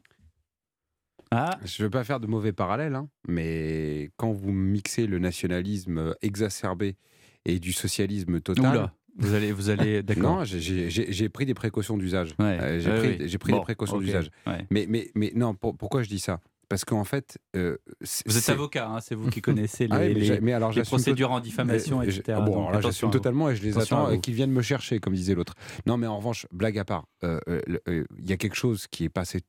Ah, 1.32 1.58
Je 1.64 1.82
ne 1.82 1.88
veux 1.88 1.90
pas 1.90 2.04
faire 2.04 2.20
de 2.20 2.28
mauvais 2.28 2.54
parallèles, 2.54 2.96
hein, 2.96 3.10
mais 3.28 4.12
quand 4.18 4.32
vous 4.32 4.52
mixez 4.52 5.08
le 5.08 5.20
nationalisme 5.20 5.98
euh, 5.98 6.14
exacerbé 6.22 6.98
et 7.46 7.60
du 7.60 7.74
socialisme 7.74 8.40
total. 8.42 8.66
Oula, 8.76 8.94
vous 9.18 9.34
allez, 9.34 9.52
vous 9.52 9.70
allez, 9.70 10.04
d'accord. 10.04 10.38
Non, 10.40 10.44
j'ai- 10.44 11.30
pris 11.30 11.46
des 11.46 11.54
précautions 11.54 11.98
d'usage. 11.98 12.30
Ouais, 12.40 12.58
Euh, 12.62 12.80
j'ai 13.28 13.38
pris, 13.38 13.52
Bon, 13.52 13.58
des 13.60 13.64
précautions 13.64 13.98
d'usage. 14.00 14.30
ouais. 14.48 14.66
Mais, 14.70 14.86
mais, 14.88 15.12
mais 15.16 15.32
non, 15.36 15.54
pour- 15.56 15.76
pourquoi 15.76 16.04
je 16.04 16.10
dis 16.10 16.20
ça? 16.20 16.40
Parce 16.70 16.86
qu'en 16.86 17.04
fait. 17.04 17.38
euh, 17.58 17.78
Vous 18.26 18.38
êtes 18.38 18.48
avocat, 18.48 18.88
hein, 18.88 19.02
c'est 19.02 19.14
vous 19.14 19.30
qui 19.30 19.42
connaissez 19.42 19.88
les, 19.88 19.90
Ah 19.94 20.00
oui, 20.00 20.08
mais 20.08 20.14
les- 20.14 20.26
j'ai- 20.26 20.40
mais 20.40 20.54
alors 20.54 20.70
les 20.70 20.76
j'assume 20.76 20.90
procédures 20.98 21.32
en 21.32 21.42
diffamation, 21.42 22.00
mais- 22.00 22.06
etc. 22.08 22.40
bon, 22.46 22.56
Donc, 22.56 22.70
alors 22.70 22.82
j'assume 22.82 23.12
totalement 23.12 23.50
et 23.50 23.58
je 23.58 23.64
les 23.64 23.78
attends 23.78 24.10
et 24.10 24.16
vous. 24.16 24.22
qu'ils 24.22 24.36
viennent 24.36 24.54
me 24.54 24.62
chercher, 24.62 25.00
comme 25.00 25.14
disait 25.14 25.36
l'autre. 25.36 25.56
Non, 25.86 25.98
mais 25.98 26.08
en 26.08 26.16
revanche, 26.18 26.48
blague 26.54 26.78
à 26.78 26.86
part, 26.86 27.08
euh, 27.26 27.40
euh, 27.50 27.62
euh, 27.90 28.06
il 28.20 28.30
y 28.30 28.32
a 28.32 28.38
quelque 28.38 28.56
chose 28.56 28.88
qui 28.88 29.04
est 29.04 29.10
passé 29.10 29.42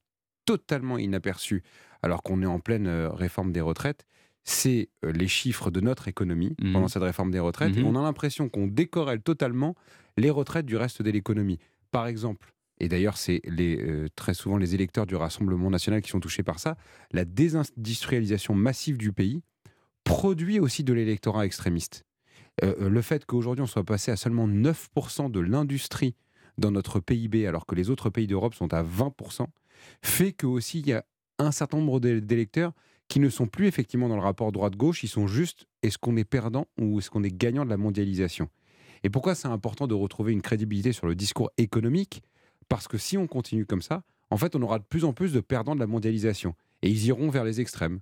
totalement 0.46 0.98
inaperçu 0.98 1.62
alors 2.02 2.24
qu'on 2.24 2.42
est 2.42 2.46
en 2.46 2.58
pleine 2.58 2.88
euh, 2.88 3.08
réforme 3.10 3.52
des 3.52 3.60
retraites. 3.60 4.04
C'est 4.44 4.88
euh, 5.04 5.12
les 5.12 5.28
chiffres 5.28 5.70
de 5.70 5.80
notre 5.80 6.08
économie 6.08 6.54
Mhm. 6.60 6.72
pendant 6.72 6.88
cette 6.88 7.02
réforme 7.02 7.30
des 7.30 7.38
retraites. 7.38 7.76
Et 7.76 7.80
Mhm. 7.80 7.86
on 7.86 7.96
a 7.98 8.02
l'impression 8.02 8.48
qu'on 8.48 8.66
décorrèle 8.66 9.22
totalement 9.22 9.74
les 10.16 10.30
retraites 10.30 10.66
du 10.66 10.76
reste 10.76 11.00
de 11.02 11.10
l'économie. 11.10 11.58
Par 11.90 12.06
exemple, 12.06 12.52
et 12.80 12.88
d'ailleurs 12.88 13.16
c'est 13.18 13.40
les, 13.44 13.76
euh, 13.80 14.08
très 14.16 14.34
souvent 14.34 14.56
les 14.56 14.74
électeurs 14.74 15.06
du 15.06 15.14
Rassemblement 15.14 15.70
national 15.70 16.02
qui 16.02 16.10
sont 16.10 16.20
touchés 16.20 16.42
par 16.42 16.58
ça, 16.58 16.76
la 17.12 17.24
désindustrialisation 17.24 18.54
massive 18.54 18.96
du 18.98 19.12
pays 19.12 19.42
produit 20.04 20.58
aussi 20.58 20.82
de 20.82 20.92
l'électorat 20.92 21.46
extrémiste. 21.46 22.04
Euh, 22.64 22.88
le 22.90 23.02
fait 23.02 23.24
qu'aujourd'hui 23.24 23.62
on 23.62 23.66
soit 23.66 23.84
passé 23.84 24.10
à 24.10 24.16
seulement 24.16 24.46
9% 24.48 25.30
de 25.30 25.40
l'industrie 25.40 26.14
dans 26.58 26.70
notre 26.70 27.00
PIB 27.00 27.46
alors 27.46 27.64
que 27.66 27.74
les 27.74 27.88
autres 27.88 28.10
pays 28.10 28.26
d'Europe 28.26 28.54
sont 28.54 28.74
à 28.74 28.82
20%, 28.82 29.46
fait 30.02 30.32
que 30.32 30.46
aussi 30.46 30.80
il 30.80 30.88
y 30.88 30.92
a 30.92 31.04
un 31.38 31.52
certain 31.52 31.78
nombre 31.78 31.98
d'é- 32.00 32.20
d'électeurs 32.20 32.72
qui 33.12 33.20
ne 33.20 33.28
sont 33.28 33.46
plus 33.46 33.66
effectivement 33.66 34.08
dans 34.08 34.16
le 34.16 34.22
rapport 34.22 34.52
droite-gauche, 34.52 35.04
ils 35.04 35.08
sont 35.08 35.26
juste 35.26 35.66
est-ce 35.82 35.98
qu'on 35.98 36.16
est 36.16 36.24
perdant 36.24 36.66
ou 36.80 36.98
est-ce 36.98 37.10
qu'on 37.10 37.22
est 37.22 37.30
gagnant 37.36 37.62
de 37.66 37.68
la 37.68 37.76
mondialisation? 37.76 38.48
Et 39.04 39.10
pourquoi 39.10 39.34
c'est 39.34 39.48
important 39.48 39.86
de 39.86 39.92
retrouver 39.92 40.32
une 40.32 40.40
crédibilité 40.40 40.92
sur 40.92 41.06
le 41.06 41.14
discours 41.14 41.50
économique? 41.58 42.22
Parce 42.70 42.88
que 42.88 42.96
si 42.96 43.18
on 43.18 43.26
continue 43.26 43.66
comme 43.66 43.82
ça, 43.82 44.02
en 44.30 44.38
fait 44.38 44.56
on 44.56 44.62
aura 44.62 44.78
de 44.78 44.84
plus 44.84 45.04
en 45.04 45.12
plus 45.12 45.34
de 45.34 45.40
perdants 45.40 45.74
de 45.74 45.80
la 45.80 45.86
mondialisation 45.86 46.54
et 46.80 46.88
ils 46.88 47.04
iront 47.04 47.28
vers 47.28 47.44
les 47.44 47.60
extrêmes. 47.60 48.00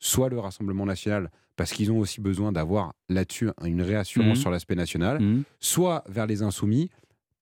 Soit 0.00 0.28
le 0.28 0.38
Rassemblement 0.38 0.84
national, 0.84 1.30
parce 1.56 1.72
qu'ils 1.72 1.90
ont 1.90 1.98
aussi 1.98 2.20
besoin 2.20 2.52
d'avoir 2.52 2.92
là-dessus 3.08 3.48
une 3.64 3.80
réassurance 3.80 4.36
Mhm. 4.36 4.42
sur 4.42 4.50
l'aspect 4.50 4.74
national, 4.74 5.22
Mhm. 5.22 5.44
soit 5.60 6.04
vers 6.08 6.26
les 6.26 6.42
insoumis, 6.42 6.90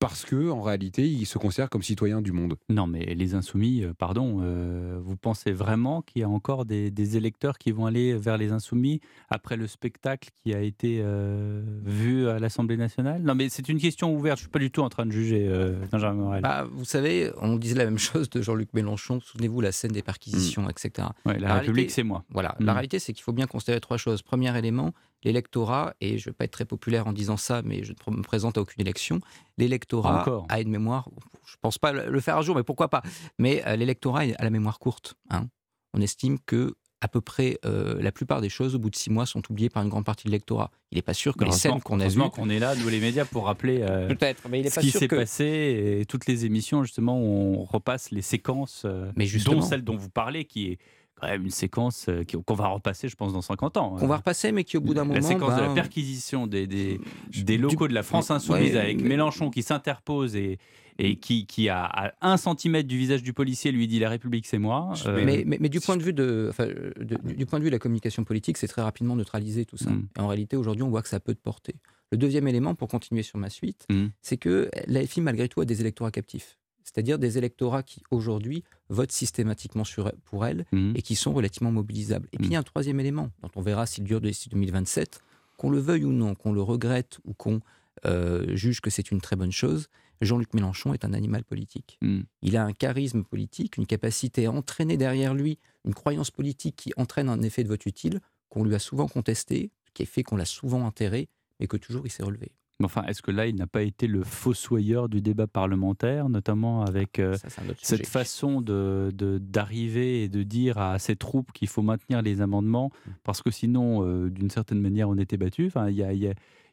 parce 0.00 0.24
que 0.24 0.50
en 0.50 0.62
réalité, 0.62 1.06
ils 1.06 1.26
se 1.26 1.36
considèrent 1.36 1.68
comme 1.68 1.82
citoyens 1.82 2.22
du 2.22 2.32
monde. 2.32 2.56
Non, 2.70 2.86
mais 2.86 3.14
les 3.14 3.34
insoumis, 3.34 3.84
euh, 3.84 3.92
pardon, 3.92 4.38
euh, 4.40 4.98
vous 5.04 5.16
pensez 5.16 5.52
vraiment 5.52 6.00
qu'il 6.00 6.22
y 6.22 6.24
a 6.24 6.28
encore 6.28 6.64
des, 6.64 6.90
électeurs 7.16 7.58
qui 7.58 7.70
vont 7.70 7.86
aller 7.86 8.14
vers 8.14 8.38
les 8.38 8.50
insoumis 8.50 9.00
après 9.28 9.56
le 9.56 9.66
spectacle 9.66 10.30
qui 10.42 10.54
a 10.54 10.60
été 10.60 11.00
euh, 11.02 11.62
vu 11.84 12.28
à 12.28 12.38
l'Assemblée 12.38 12.78
nationale? 12.78 13.22
Non, 13.22 13.34
mais 13.34 13.50
c'est 13.50 13.68
une 13.68 13.78
question 13.78 14.14
ouverte. 14.14 14.38
Je 14.38 14.44
suis 14.44 14.50
pas 14.50 14.58
du 14.58 14.70
tout 14.70 14.80
en 14.80 14.88
train 14.88 15.04
de 15.04 15.12
juger 15.12 15.50
Benjamin 15.92 16.14
Morel. 16.14 16.42
Bah, 16.42 16.66
vous 16.72 16.84
savez, 16.86 17.30
on 17.42 17.56
disait 17.56 17.74
la 17.74 17.84
même 17.84 17.98
chose 17.98 18.30
de 18.30 18.40
Jean-Luc 18.40 18.72
Mélenchon. 18.72 19.20
Souvenez-vous 19.20 19.60
la 19.60 19.72
scène 19.72 19.92
des 19.92 20.02
perquisitions, 20.02 20.62
mm. 20.62 20.70
etc. 20.70 21.08
la, 21.26 21.54
République, 21.56 21.90
c'est 21.90 22.04
moi. 22.04 22.24
Voilà. 22.30 22.56
La 22.58 22.72
mm. 22.72 22.74
réalité, 22.74 22.98
c'est 23.00 23.12
qu'il 23.12 23.22
faut 23.22 23.32
bien 23.32 23.46
considérer 23.46 23.80
trois 23.80 23.98
choses. 23.98 24.22
Premier 24.22 24.56
élément, 24.56 24.94
l'électorat, 25.24 25.94
et 26.00 26.18
je 26.18 26.28
ne 26.28 26.32
vais 26.32 26.36
pas 26.36 26.44
être 26.44 26.52
très 26.52 26.64
populaire 26.64 27.06
en 27.06 27.12
disant 27.12 27.36
ça, 27.36 27.62
mais 27.62 27.82
je 27.84 27.92
ne 27.92 28.16
me 28.16 28.22
présente 28.22 28.56
à 28.56 28.62
aucune 28.62 28.80
élection, 28.80 29.20
l'électorat 29.60 30.44
a 30.48 30.60
une 30.60 30.70
mémoire, 30.70 31.08
je 31.46 31.54
ne 31.54 31.60
pense 31.60 31.78
pas 31.78 31.92
le 31.92 32.20
faire 32.20 32.36
un 32.36 32.42
jour, 32.42 32.56
mais 32.56 32.64
pourquoi 32.64 32.88
pas, 32.88 33.02
mais 33.38 33.62
euh, 33.66 33.76
l'électorat 33.76 34.22
a 34.36 34.42
la 34.44 34.50
mémoire 34.50 34.78
courte. 34.78 35.14
Hein. 35.30 35.46
On 35.94 36.00
estime 36.00 36.38
que 36.40 36.74
à 37.02 37.08
peu 37.08 37.22
près 37.22 37.58
euh, 37.64 38.00
la 38.02 38.12
plupart 38.12 38.42
des 38.42 38.50
choses, 38.50 38.74
au 38.74 38.78
bout 38.78 38.90
de 38.90 38.96
six 38.96 39.08
mois, 39.08 39.24
sont 39.24 39.42
oubliées 39.50 39.70
par 39.70 39.82
une 39.82 39.88
grande 39.88 40.04
partie 40.04 40.24
de 40.24 40.30
l'électorat. 40.30 40.70
Il 40.92 40.96
n'est 40.96 41.02
pas 41.02 41.14
sûr 41.14 41.34
que 41.34 41.44
les 41.44 41.52
scènes 41.52 41.80
qu'on 41.80 41.98
a 41.98 42.08
vues... 42.08 42.20
qu'on 42.30 42.50
est 42.50 42.58
là, 42.58 42.74
nous 42.74 42.88
les 42.88 43.00
médias, 43.00 43.24
pour 43.24 43.46
rappeler 43.46 43.80
euh, 43.80 44.06
Peut-être, 44.08 44.48
mais 44.50 44.60
il 44.60 44.66
est 44.66 44.70
ce 44.70 44.80
qui 44.80 44.90
s'est 44.90 45.08
passé. 45.08 45.98
Et 46.00 46.04
toutes 46.04 46.26
les 46.26 46.44
émissions, 46.44 46.84
justement, 46.84 47.18
on 47.18 47.64
repasse 47.64 48.10
les 48.10 48.20
séquences, 48.20 48.84
mais 49.16 49.24
justement, 49.24 49.60
dont 49.60 49.62
celle 49.62 49.82
dont 49.82 49.96
vous 49.96 50.10
parlez, 50.10 50.44
qui 50.44 50.72
est 50.72 50.78
une 51.22 51.50
séquence 51.50 52.06
euh, 52.08 52.24
qu'on 52.24 52.54
va 52.54 52.68
repasser, 52.68 53.08
je 53.08 53.16
pense, 53.16 53.32
dans 53.32 53.42
50 53.42 53.76
ans. 53.76 53.96
On 54.00 54.06
va 54.06 54.16
repasser, 54.16 54.52
mais 54.52 54.64
qui 54.64 54.76
au 54.76 54.80
bout 54.80 54.94
d'un 54.94 55.04
moment. 55.04 55.14
La 55.14 55.22
séquence 55.22 55.54
de 55.56 55.60
la 55.60 55.68
ben, 55.68 55.74
perquisition 55.74 56.46
des, 56.46 56.66
des, 56.66 57.00
des 57.34 57.58
locaux 57.58 57.88
de 57.88 57.94
la 57.94 58.02
France 58.02 58.30
Insoumise 58.30 58.76
avec 58.76 59.00
Mélenchon 59.02 59.50
qui 59.50 59.62
s'interpose 59.62 60.36
et, 60.36 60.58
et 60.98 61.16
qui, 61.16 61.46
qui, 61.46 61.68
a 61.68 61.84
à 61.84 62.12
un 62.20 62.36
centimètre 62.36 62.88
du 62.88 62.98
visage 62.98 63.22
du 63.22 63.32
policier 63.32 63.72
lui 63.72 63.88
dit 63.88 63.98
la 63.98 64.08
République 64.08 64.46
c'est 64.46 64.58
moi. 64.58 64.92
Euh, 65.06 65.22
mais, 65.24 65.44
mais, 65.46 65.68
du 65.68 65.80
point 65.80 65.96
de 65.96 66.02
vue 66.02 66.12
de, 66.12 66.48
enfin, 66.50 66.68
du 67.00 67.46
point 67.46 67.58
de 67.58 67.64
vue 67.64 67.70
de 67.70 67.74
la 67.74 67.78
communication 67.78 68.24
politique, 68.24 68.56
c'est 68.58 68.68
très 68.68 68.82
rapidement 68.82 69.16
neutralisé 69.16 69.64
tout 69.64 69.76
ça. 69.76 69.90
Mm. 69.90 70.08
Et 70.18 70.20
en 70.20 70.28
réalité, 70.28 70.56
aujourd'hui, 70.56 70.82
on 70.82 70.90
voit 70.90 71.02
que 71.02 71.08
ça 71.08 71.20
peut 71.20 71.34
de 71.34 71.38
porter. 71.38 71.74
Le 72.12 72.18
deuxième 72.18 72.48
élément, 72.48 72.74
pour 72.74 72.88
continuer 72.88 73.22
sur 73.22 73.38
ma 73.38 73.50
suite, 73.50 73.86
mm. 73.90 74.06
c'est 74.20 74.36
que 74.36 74.70
l'AFI, 74.86 75.20
malgré 75.20 75.48
tout, 75.48 75.60
a 75.60 75.64
des 75.64 75.80
électorats 75.80 76.10
captifs 76.10 76.59
c'est-à-dire 76.84 77.18
des 77.18 77.38
électorats 77.38 77.82
qui 77.82 78.02
aujourd'hui 78.10 78.64
votent 78.88 79.12
systématiquement 79.12 79.84
sur, 79.84 80.12
pour 80.24 80.46
elle 80.46 80.66
mmh. 80.72 80.92
et 80.96 81.02
qui 81.02 81.14
sont 81.14 81.32
relativement 81.32 81.72
mobilisables. 81.72 82.28
Et 82.32 82.38
puis 82.38 82.46
il 82.46 82.52
y 82.52 82.56
a 82.56 82.58
un 82.58 82.64
troisième 82.64 83.00
élément 83.00 83.30
dont 83.42 83.50
on 83.56 83.62
verra 83.62 83.86
s'il 83.86 84.04
dure 84.04 84.20
d'ici 84.20 84.48
2027, 84.48 85.20
qu'on 85.56 85.70
le 85.70 85.78
veuille 85.78 86.04
ou 86.04 86.12
non, 86.12 86.34
qu'on 86.34 86.52
le 86.52 86.62
regrette 86.62 87.18
ou 87.24 87.34
qu'on 87.34 87.60
euh, 88.06 88.56
juge 88.56 88.80
que 88.80 88.90
c'est 88.90 89.10
une 89.10 89.20
très 89.20 89.36
bonne 89.36 89.52
chose, 89.52 89.88
Jean-Luc 90.20 90.52
Mélenchon 90.54 90.92
est 90.92 91.04
un 91.04 91.14
animal 91.14 91.44
politique. 91.44 91.98
Mmh. 92.02 92.20
Il 92.42 92.56
a 92.56 92.64
un 92.64 92.72
charisme 92.72 93.24
politique, 93.24 93.76
une 93.76 93.86
capacité 93.86 94.46
à 94.46 94.52
entraîner 94.52 94.96
derrière 94.96 95.34
lui 95.34 95.58
une 95.84 95.94
croyance 95.94 96.30
politique 96.30 96.76
qui 96.76 96.92
entraîne 96.96 97.28
un 97.28 97.40
effet 97.42 97.64
de 97.64 97.68
vote 97.68 97.86
utile 97.86 98.20
qu'on 98.48 98.64
lui 98.64 98.74
a 98.74 98.78
souvent 98.78 99.06
contesté, 99.06 99.70
qui 99.94 100.02
a 100.02 100.06
fait 100.06 100.22
qu'on 100.22 100.36
l'a 100.36 100.44
souvent 100.44 100.84
enterré, 100.84 101.28
mais 101.58 101.66
que 101.66 101.76
toujours 101.76 102.06
il 102.06 102.10
s'est 102.10 102.22
relevé. 102.22 102.52
Enfin, 102.84 103.02
est-ce 103.04 103.22
que 103.22 103.30
là, 103.30 103.46
il 103.46 103.56
n'a 103.56 103.66
pas 103.66 103.82
été 103.82 104.06
le 104.06 104.24
fossoyeur 104.24 105.08
du 105.08 105.20
débat 105.20 105.46
parlementaire, 105.46 106.28
notamment 106.28 106.82
avec 106.82 107.18
euh, 107.18 107.36
cette 107.82 108.06
façon 108.06 108.60
de, 108.60 109.10
d'arriver 109.40 110.24
et 110.24 110.28
de 110.28 110.42
dire 110.42 110.78
à 110.78 110.98
ces 110.98 111.16
troupes 111.16 111.52
qu'il 111.52 111.68
faut 111.68 111.82
maintenir 111.82 112.22
les 112.22 112.40
amendements, 112.40 112.90
mmh. 112.90 113.10
parce 113.24 113.42
que 113.42 113.50
sinon, 113.50 114.04
euh, 114.04 114.30
d'une 114.30 114.50
certaine 114.50 114.80
manière, 114.80 115.08
on 115.08 115.18
était 115.18 115.36
battu. 115.36 115.66
Enfin, 115.66 115.90
il 115.90 115.96
y 115.96 116.02
a, 116.02 116.12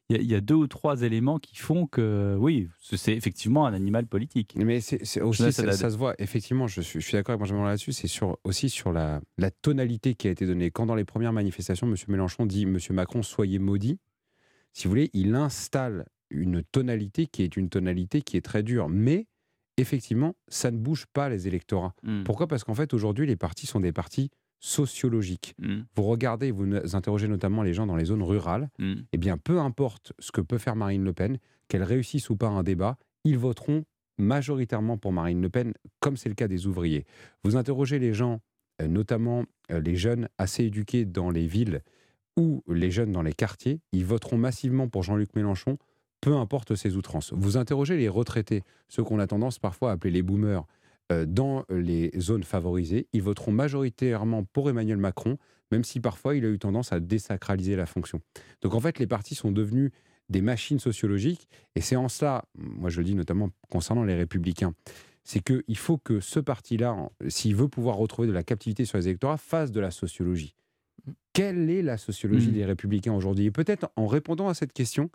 y 0.10 0.36
a 0.36 0.42
deux 0.42 0.56
ou 0.56 0.68
trois 0.68 1.02
éléments 1.02 1.40
qui 1.40 1.58
font 1.58 1.86
que, 1.88 2.36
oui, 2.40 2.70
c'est 2.82 3.14
effectivement 3.14 3.66
un 3.66 3.74
animal 3.74 4.08
politique. 4.08 4.56
Mais 4.58 4.80
c'est 4.80 5.22
aussi, 5.22 5.52
ça, 5.52 5.74
se 5.76 5.98
voit, 5.98 6.16
effectivement, 6.20 6.68
je 6.68 6.82
suis, 6.82 7.02
je 7.02 7.06
suis 7.06 7.14
d'accord 7.14 7.34
avec 7.34 7.42
Benjamin 7.42 7.66
là-dessus, 7.66 7.92
c'est 7.92 8.08
sur, 8.08 8.38
aussi 8.44 8.70
sur 8.70 8.94
la, 8.94 9.22
la, 9.38 9.52
tonalité 9.52 10.16
qui 10.16 10.28
a 10.28 10.32
été 10.32 10.46
donnée. 10.46 10.72
Quand 10.72 10.86
dans 10.86 10.96
les 10.96 11.06
premières 11.06 11.34
manifestations, 11.34 11.88
M. 11.88 11.96
Mélenchon 12.08 12.46
dit 12.46 12.64
M. 12.64 12.78
Macron, 12.92 13.22
soyez 13.22 13.60
maudit, 13.60 14.00
si 14.78 14.84
vous 14.86 14.92
voulez, 14.92 15.10
il 15.14 15.34
installe 15.34 16.06
une 16.30 16.62
tonalité 16.62 17.26
qui 17.26 17.42
est 17.42 17.58
une 17.58 17.68
tonalité 17.68 18.22
qui 18.22 18.38
est 18.38 18.42
très 18.42 18.62
dure. 18.62 18.90
Mais 18.90 19.26
effectivement, 19.78 20.36
ça 20.50 20.70
ne 20.70 20.78
bouge 20.78 21.08
pas 21.14 21.30
les 21.30 21.48
électorats. 21.48 21.96
Hmm. 22.04 22.24
Pourquoi? 22.24 22.48
Parce 22.48 22.64
qu'en 22.64 22.76
fait, 22.76 22.94
aujourd'hui, 22.94 23.26
les 23.26 23.36
partis 23.36 23.66
sont 23.66 23.80
des 23.80 23.92
partis 23.92 24.30
sociologiques. 24.60 25.56
Hmm. 25.58 25.82
Vous 25.96 26.04
regardez, 26.04 26.52
vous 26.52 26.96
interrogez 26.96 27.28
notamment 27.28 27.64
les 27.64 27.74
gens 27.74 27.88
dans 27.88 27.96
les 27.96 28.06
zones 28.06 28.22
rurales, 28.22 28.70
hmm. 28.78 28.94
eh 29.14 29.18
bien, 29.18 29.40
peu 29.40 29.58
importe 29.60 30.14
ce 30.20 30.32
que 30.32 30.42
peut 30.42 30.60
faire 30.60 30.76
Marine 30.76 31.04
Le 31.04 31.14
Pen, 31.14 31.40
qu'elle 31.70 31.84
réussisse 31.84 32.30
ou 32.30 32.36
pas 32.36 32.50
un 32.50 32.62
débat, 32.62 33.00
ils 33.24 33.40
voteront 33.40 33.84
majoritairement 34.20 35.00
pour 35.00 35.12
Marine 35.12 35.42
Le 35.42 35.50
Pen, 35.50 35.74
comme 36.02 36.18
c'est 36.18 36.30
le 36.30 36.36
cas 36.36 36.48
des 36.48 36.68
ouvriers. 36.68 37.06
Vous 37.44 37.56
interrogez 37.56 37.98
les 37.98 38.14
gens, 38.14 38.42
euh, 38.84 38.88
notamment 38.88 39.44
euh, 39.72 39.80
les 39.80 39.96
jeunes 39.96 40.30
assez 40.38 40.66
éduqués 40.66 41.06
dans 41.06 41.32
les 41.32 41.48
villes, 41.48 41.82
ou 42.38 42.64
les 42.68 42.92
jeunes 42.92 43.12
dans 43.12 43.24
les 43.24 43.34
quartiers, 43.34 43.82
ils 43.92 44.06
voteront 44.06 44.38
massivement 44.38 44.88
pour 44.88 45.04
Jean-Luc 45.04 45.36
Mélenchon, 45.36 45.78
peu 46.22 46.36
importe 46.36 46.76
ses 46.76 46.96
outrances. 46.96 47.34
Vous 47.34 47.58
interrogez 47.58 47.98
les 47.98 48.08
retraités, 48.08 48.64
ceux 48.88 49.04
qu'on 49.04 49.20
a 49.20 49.28
tendance 49.28 49.60
parfois 49.60 49.90
à 49.90 49.94
appeler 49.94 50.12
les 50.12 50.22
boomers, 50.22 50.66
euh, 51.12 51.26
dans 51.26 51.64
les 51.70 52.12
zones 52.20 52.44
favorisées, 52.44 53.08
ils 53.14 53.24
voteront 53.24 53.52
majoritairement 53.52 54.44
pour 54.44 54.70
Emmanuel 54.70 54.98
Macron, 54.98 55.38
même 55.72 55.84
si 55.84 56.00
parfois 56.00 56.36
il 56.36 56.46
a 56.46 56.50
eu 56.50 56.60
tendance 56.60 56.92
à 56.92 57.00
désacraliser 57.00 57.76
la 57.76 57.86
fonction. 57.86 58.22
Donc 58.62 58.74
en 58.74 58.80
fait, 58.80 59.00
les 59.00 59.08
partis 59.08 59.36
sont 59.36 59.52
devenus 59.52 59.92
des 60.30 60.42
machines 60.42 60.80
sociologiques, 60.80 61.48
et 61.76 61.82
c'est 61.82 61.96
en 61.96 62.10
cela, 62.10 62.44
moi 62.56 62.90
je 62.90 63.00
le 63.00 63.06
dis 63.06 63.16
notamment 63.16 63.50
concernant 63.70 64.04
les 64.04 64.16
républicains, 64.16 64.74
c'est 65.24 65.42
qu'il 65.42 65.78
faut 65.78 65.98
que 65.98 66.20
ce 66.20 66.40
parti-là, 66.40 67.10
s'il 67.30 67.56
veut 67.56 67.70
pouvoir 67.70 67.96
retrouver 67.96 68.28
de 68.28 68.34
la 68.34 68.44
captivité 68.44 68.84
sur 68.86 68.98
les 68.98 69.08
électorats, 69.08 69.38
fasse 69.38 69.72
de 69.72 69.80
la 69.80 69.92
sociologie. 69.92 70.56
Quelle 71.34 71.70
est 71.70 71.82
la 71.82 71.98
sociologie 71.98 72.50
mmh. 72.50 72.54
des 72.54 72.66
républicains 72.66 73.14
aujourd'hui? 73.14 73.46
Et 73.46 73.52
peut-être 73.52 73.92
en 73.96 74.08
répondant 74.08 74.48
à 74.48 74.54
cette 74.54 74.74
question, 74.74 75.10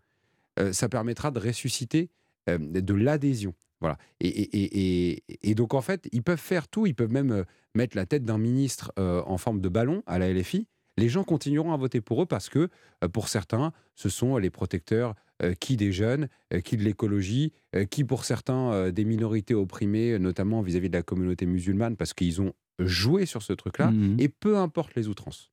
euh, 0.59 0.73
ça 0.73 0.89
permettra 0.89 1.31
de 1.31 1.41
ressusciter 1.41 2.11
euh, 2.49 2.59
de 2.59 2.95
l'adhésion. 2.95 3.55
Voilà. 3.81 3.99
Et, 4.21 5.55
donc, 5.57 5.75
en 5.75 5.81
fait, 5.81 6.09
ils 6.13 6.23
peuvent 6.23 6.39
faire 6.39 6.69
tout. 6.69 6.87
Ils 6.87 6.95
peuvent 6.95 7.11
même 7.11 7.33
euh, 7.33 7.45
mettre 7.75 7.97
la 7.97 8.07
tête 8.07 8.25
d'un 8.25 8.39
ministre 8.39 8.93
en 8.97 9.39
forme 9.39 9.61
de 9.61 9.69
ballon 9.69 10.03
à 10.07 10.19
la 10.19 10.33
LFI. 10.33 10.69
Les 10.99 11.09
gens 11.09 11.25
continueront 11.25 11.73
à 11.73 11.77
voter 11.77 12.01
pour 12.01 12.23
eux 12.23 12.27
parce 12.27 12.49
que, 12.49 12.69
pour 13.13 13.29
certains, 13.29 13.73
ce 13.95 14.09
sont 14.09 14.37
les 14.37 14.51
protecteurs 14.51 15.15
qui 15.59 15.77
des 15.77 15.91
jeunes, 15.91 16.29
qui 16.65 16.77
de 16.77 16.85
l'écologie, 16.85 17.53
qui 17.91 18.05
pour 18.05 18.25
certains 18.25 18.93
des 18.93 19.05
minorités 19.05 19.55
opprimées, 19.55 20.19
notamment 20.19 20.61
vis-à-vis 20.61 20.91
de 20.91 20.97
la 20.97 21.03
communauté 21.03 21.47
musulmane, 21.47 21.97
parce 21.97 22.13
qu'ils 22.13 22.43
ont 22.43 22.53
joué 22.79 23.27
sur 23.27 23.43
ce 23.43 23.55
truc-là. 23.55 23.91
Mmh 23.91 24.17
et 24.21 24.29
peu 24.29 24.59
importe 24.59 24.95
les 24.95 25.09
outrances. 25.09 25.52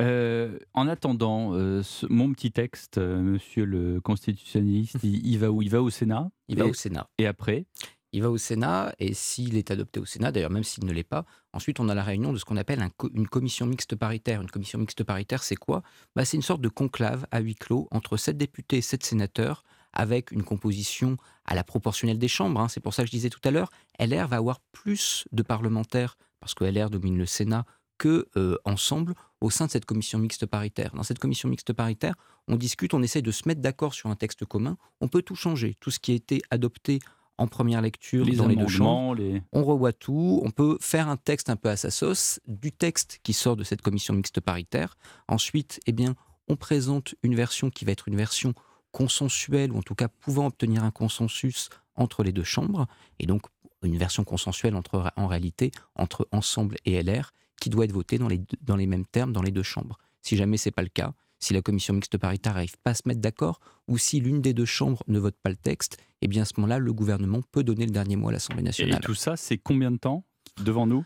Euh, 0.00 0.58
en 0.74 0.86
attendant, 0.86 1.54
euh, 1.54 1.82
mon 2.08 2.32
petit 2.32 2.52
texte, 2.52 2.98
euh, 2.98 3.20
monsieur 3.20 3.64
le 3.64 4.00
constitutionnaliste, 4.00 4.98
il, 5.02 5.38
va 5.38 5.50
où 5.50 5.60
Il 5.60 5.70
va 5.70 5.82
au 5.82 5.90
Sénat 5.90 6.30
Il 6.48 6.58
va 6.58 6.66
au 6.66 6.74
Sénat. 6.74 7.08
Et 7.18 7.26
après 7.26 7.66
Il 8.12 8.22
va 8.22 8.30
au 8.30 8.38
Sénat, 8.38 8.94
et 9.00 9.12
s'il 9.12 9.56
est 9.56 9.72
adopté 9.72 9.98
au 9.98 10.04
Sénat, 10.04 10.30
d'ailleurs 10.30 10.50
même 10.50 10.62
s'il 10.62 10.84
ne 10.84 10.92
l'est 10.92 11.02
pas, 11.02 11.24
ensuite 11.52 11.80
on 11.80 11.88
a 11.88 11.94
la 11.94 12.04
réunion 12.04 12.32
de 12.32 12.38
ce 12.38 12.44
qu'on 12.44 12.56
appelle 12.56 12.80
une 13.12 13.26
commission 13.26 13.66
mixte 13.66 13.96
paritaire. 13.96 14.40
Une 14.40 14.50
commission 14.50 14.78
mixte 14.78 15.02
paritaire, 15.02 15.42
c'est 15.42 15.56
quoi? 15.56 15.82
Bah, 16.14 16.24
C'est 16.24 16.36
une 16.36 16.42
sorte 16.42 16.60
de 16.60 16.68
conclave 16.68 17.26
à 17.32 17.40
huis 17.40 17.56
clos 17.56 17.88
entre 17.90 18.16
sept 18.16 18.36
députés 18.36 18.78
et 18.78 18.82
sept 18.82 19.04
sénateurs, 19.04 19.64
avec 19.92 20.30
une 20.30 20.44
composition 20.44 21.16
à 21.44 21.54
la 21.54 21.64
proportionnelle 21.64 22.18
des 22.18 22.28
chambres. 22.28 22.60
Hein. 22.60 22.68
C'est 22.68 22.80
pour 22.80 22.94
ça 22.94 23.02
que 23.02 23.08
je 23.08 23.12
disais 23.12 23.30
tout 23.30 23.40
à 23.42 23.50
l'heure, 23.50 23.70
LR 23.98 24.28
va 24.28 24.36
avoir 24.36 24.60
plus 24.70 25.26
de 25.32 25.42
parlementaires, 25.42 26.16
parce 26.40 26.54
que 26.54 26.64
LR 26.64 26.88
domine 26.90 27.18
le 27.18 27.26
Sénat, 27.26 27.64
que 27.98 28.28
ensemble 28.64 29.14
au 29.40 29.50
sein 29.50 29.66
de 29.66 29.70
cette 29.70 29.84
commission 29.84 30.18
mixte 30.18 30.46
paritaire. 30.46 30.92
Dans 30.94 31.02
cette 31.02 31.18
commission 31.18 31.48
mixte 31.48 31.72
paritaire, 31.72 32.14
on 32.48 32.56
discute, 32.56 32.94
on 32.94 33.02
essaie 33.02 33.22
de 33.22 33.30
se 33.30 33.46
mettre 33.46 33.60
d'accord 33.60 33.94
sur 33.94 34.10
un 34.10 34.16
texte 34.16 34.44
commun. 34.44 34.76
On 35.00 35.08
peut 35.08 35.22
tout 35.22 35.34
changer, 35.34 35.76
tout 35.80 35.90
ce 35.90 35.98
qui 35.98 36.12
a 36.12 36.14
été 36.14 36.40
adopté 36.50 36.98
en 37.36 37.46
première 37.46 37.80
lecture 37.80 38.26
dans 38.36 38.48
les 38.48 38.56
deux 38.56 38.66
chambres. 38.68 39.22
On 39.52 39.64
revoit 39.64 39.92
tout. 39.92 40.40
On 40.44 40.50
peut 40.50 40.76
faire 40.80 41.08
un 41.08 41.16
texte 41.16 41.50
un 41.50 41.56
peu 41.56 41.68
à 41.68 41.76
sa 41.76 41.90
sauce 41.90 42.40
du 42.46 42.72
texte 42.72 43.20
qui 43.22 43.32
sort 43.32 43.56
de 43.56 43.64
cette 43.64 43.82
commission 43.82 44.14
mixte 44.14 44.40
paritaire. 44.40 44.96
Ensuite, 45.28 45.80
eh 45.86 45.92
bien, 45.92 46.14
on 46.48 46.56
présente 46.56 47.14
une 47.22 47.34
version 47.34 47.70
qui 47.70 47.84
va 47.84 47.92
être 47.92 48.08
une 48.08 48.16
version 48.16 48.54
consensuelle 48.90 49.70
ou 49.72 49.78
en 49.78 49.82
tout 49.82 49.94
cas 49.94 50.08
pouvant 50.08 50.46
obtenir 50.46 50.82
un 50.82 50.90
consensus 50.90 51.68
entre 51.94 52.22
les 52.22 52.32
deux 52.32 52.44
chambres 52.44 52.86
et 53.18 53.26
donc 53.26 53.42
une 53.82 53.96
version 53.96 54.24
consensuelle 54.24 54.74
entre 54.74 55.12
en 55.16 55.26
réalité 55.26 55.70
entre 55.94 56.26
Ensemble 56.32 56.76
et 56.84 57.00
LR 57.02 57.32
qui 57.60 57.70
doit 57.70 57.84
être 57.84 57.92
voté 57.92 58.18
dans 58.18 58.28
les, 58.28 58.40
dans 58.62 58.76
les 58.76 58.86
mêmes 58.86 59.06
termes 59.06 59.32
dans 59.32 59.42
les 59.42 59.50
deux 59.50 59.62
chambres. 59.62 59.98
Si 60.22 60.36
jamais 60.36 60.56
ce 60.56 60.68
n'est 60.68 60.72
pas 60.72 60.82
le 60.82 60.88
cas, 60.88 61.12
si 61.38 61.54
la 61.54 61.62
commission 61.62 61.94
mixte 61.94 62.18
paritaire 62.18 62.54
n'arrive 62.54 62.76
pas 62.82 62.90
à 62.90 62.94
se 62.94 63.02
mettre 63.06 63.20
d'accord, 63.20 63.60
ou 63.86 63.98
si 63.98 64.20
l'une 64.20 64.42
des 64.42 64.54
deux 64.54 64.64
chambres 64.64 65.02
ne 65.06 65.18
vote 65.18 65.36
pas 65.42 65.50
le 65.50 65.56
texte, 65.56 65.98
eh 66.20 66.28
bien 66.28 66.42
à 66.42 66.44
ce 66.44 66.54
moment-là, 66.56 66.78
le 66.78 66.92
gouvernement 66.92 67.42
peut 67.52 67.62
donner 67.62 67.86
le 67.86 67.92
dernier 67.92 68.16
mot 68.16 68.28
à 68.28 68.32
l'Assemblée 68.32 68.62
nationale. 68.62 68.98
Et 68.98 69.04
tout 69.04 69.14
ça, 69.14 69.36
c'est 69.36 69.58
combien 69.58 69.90
de 69.90 69.98
temps 69.98 70.24
devant 70.62 70.86
nous? 70.86 71.04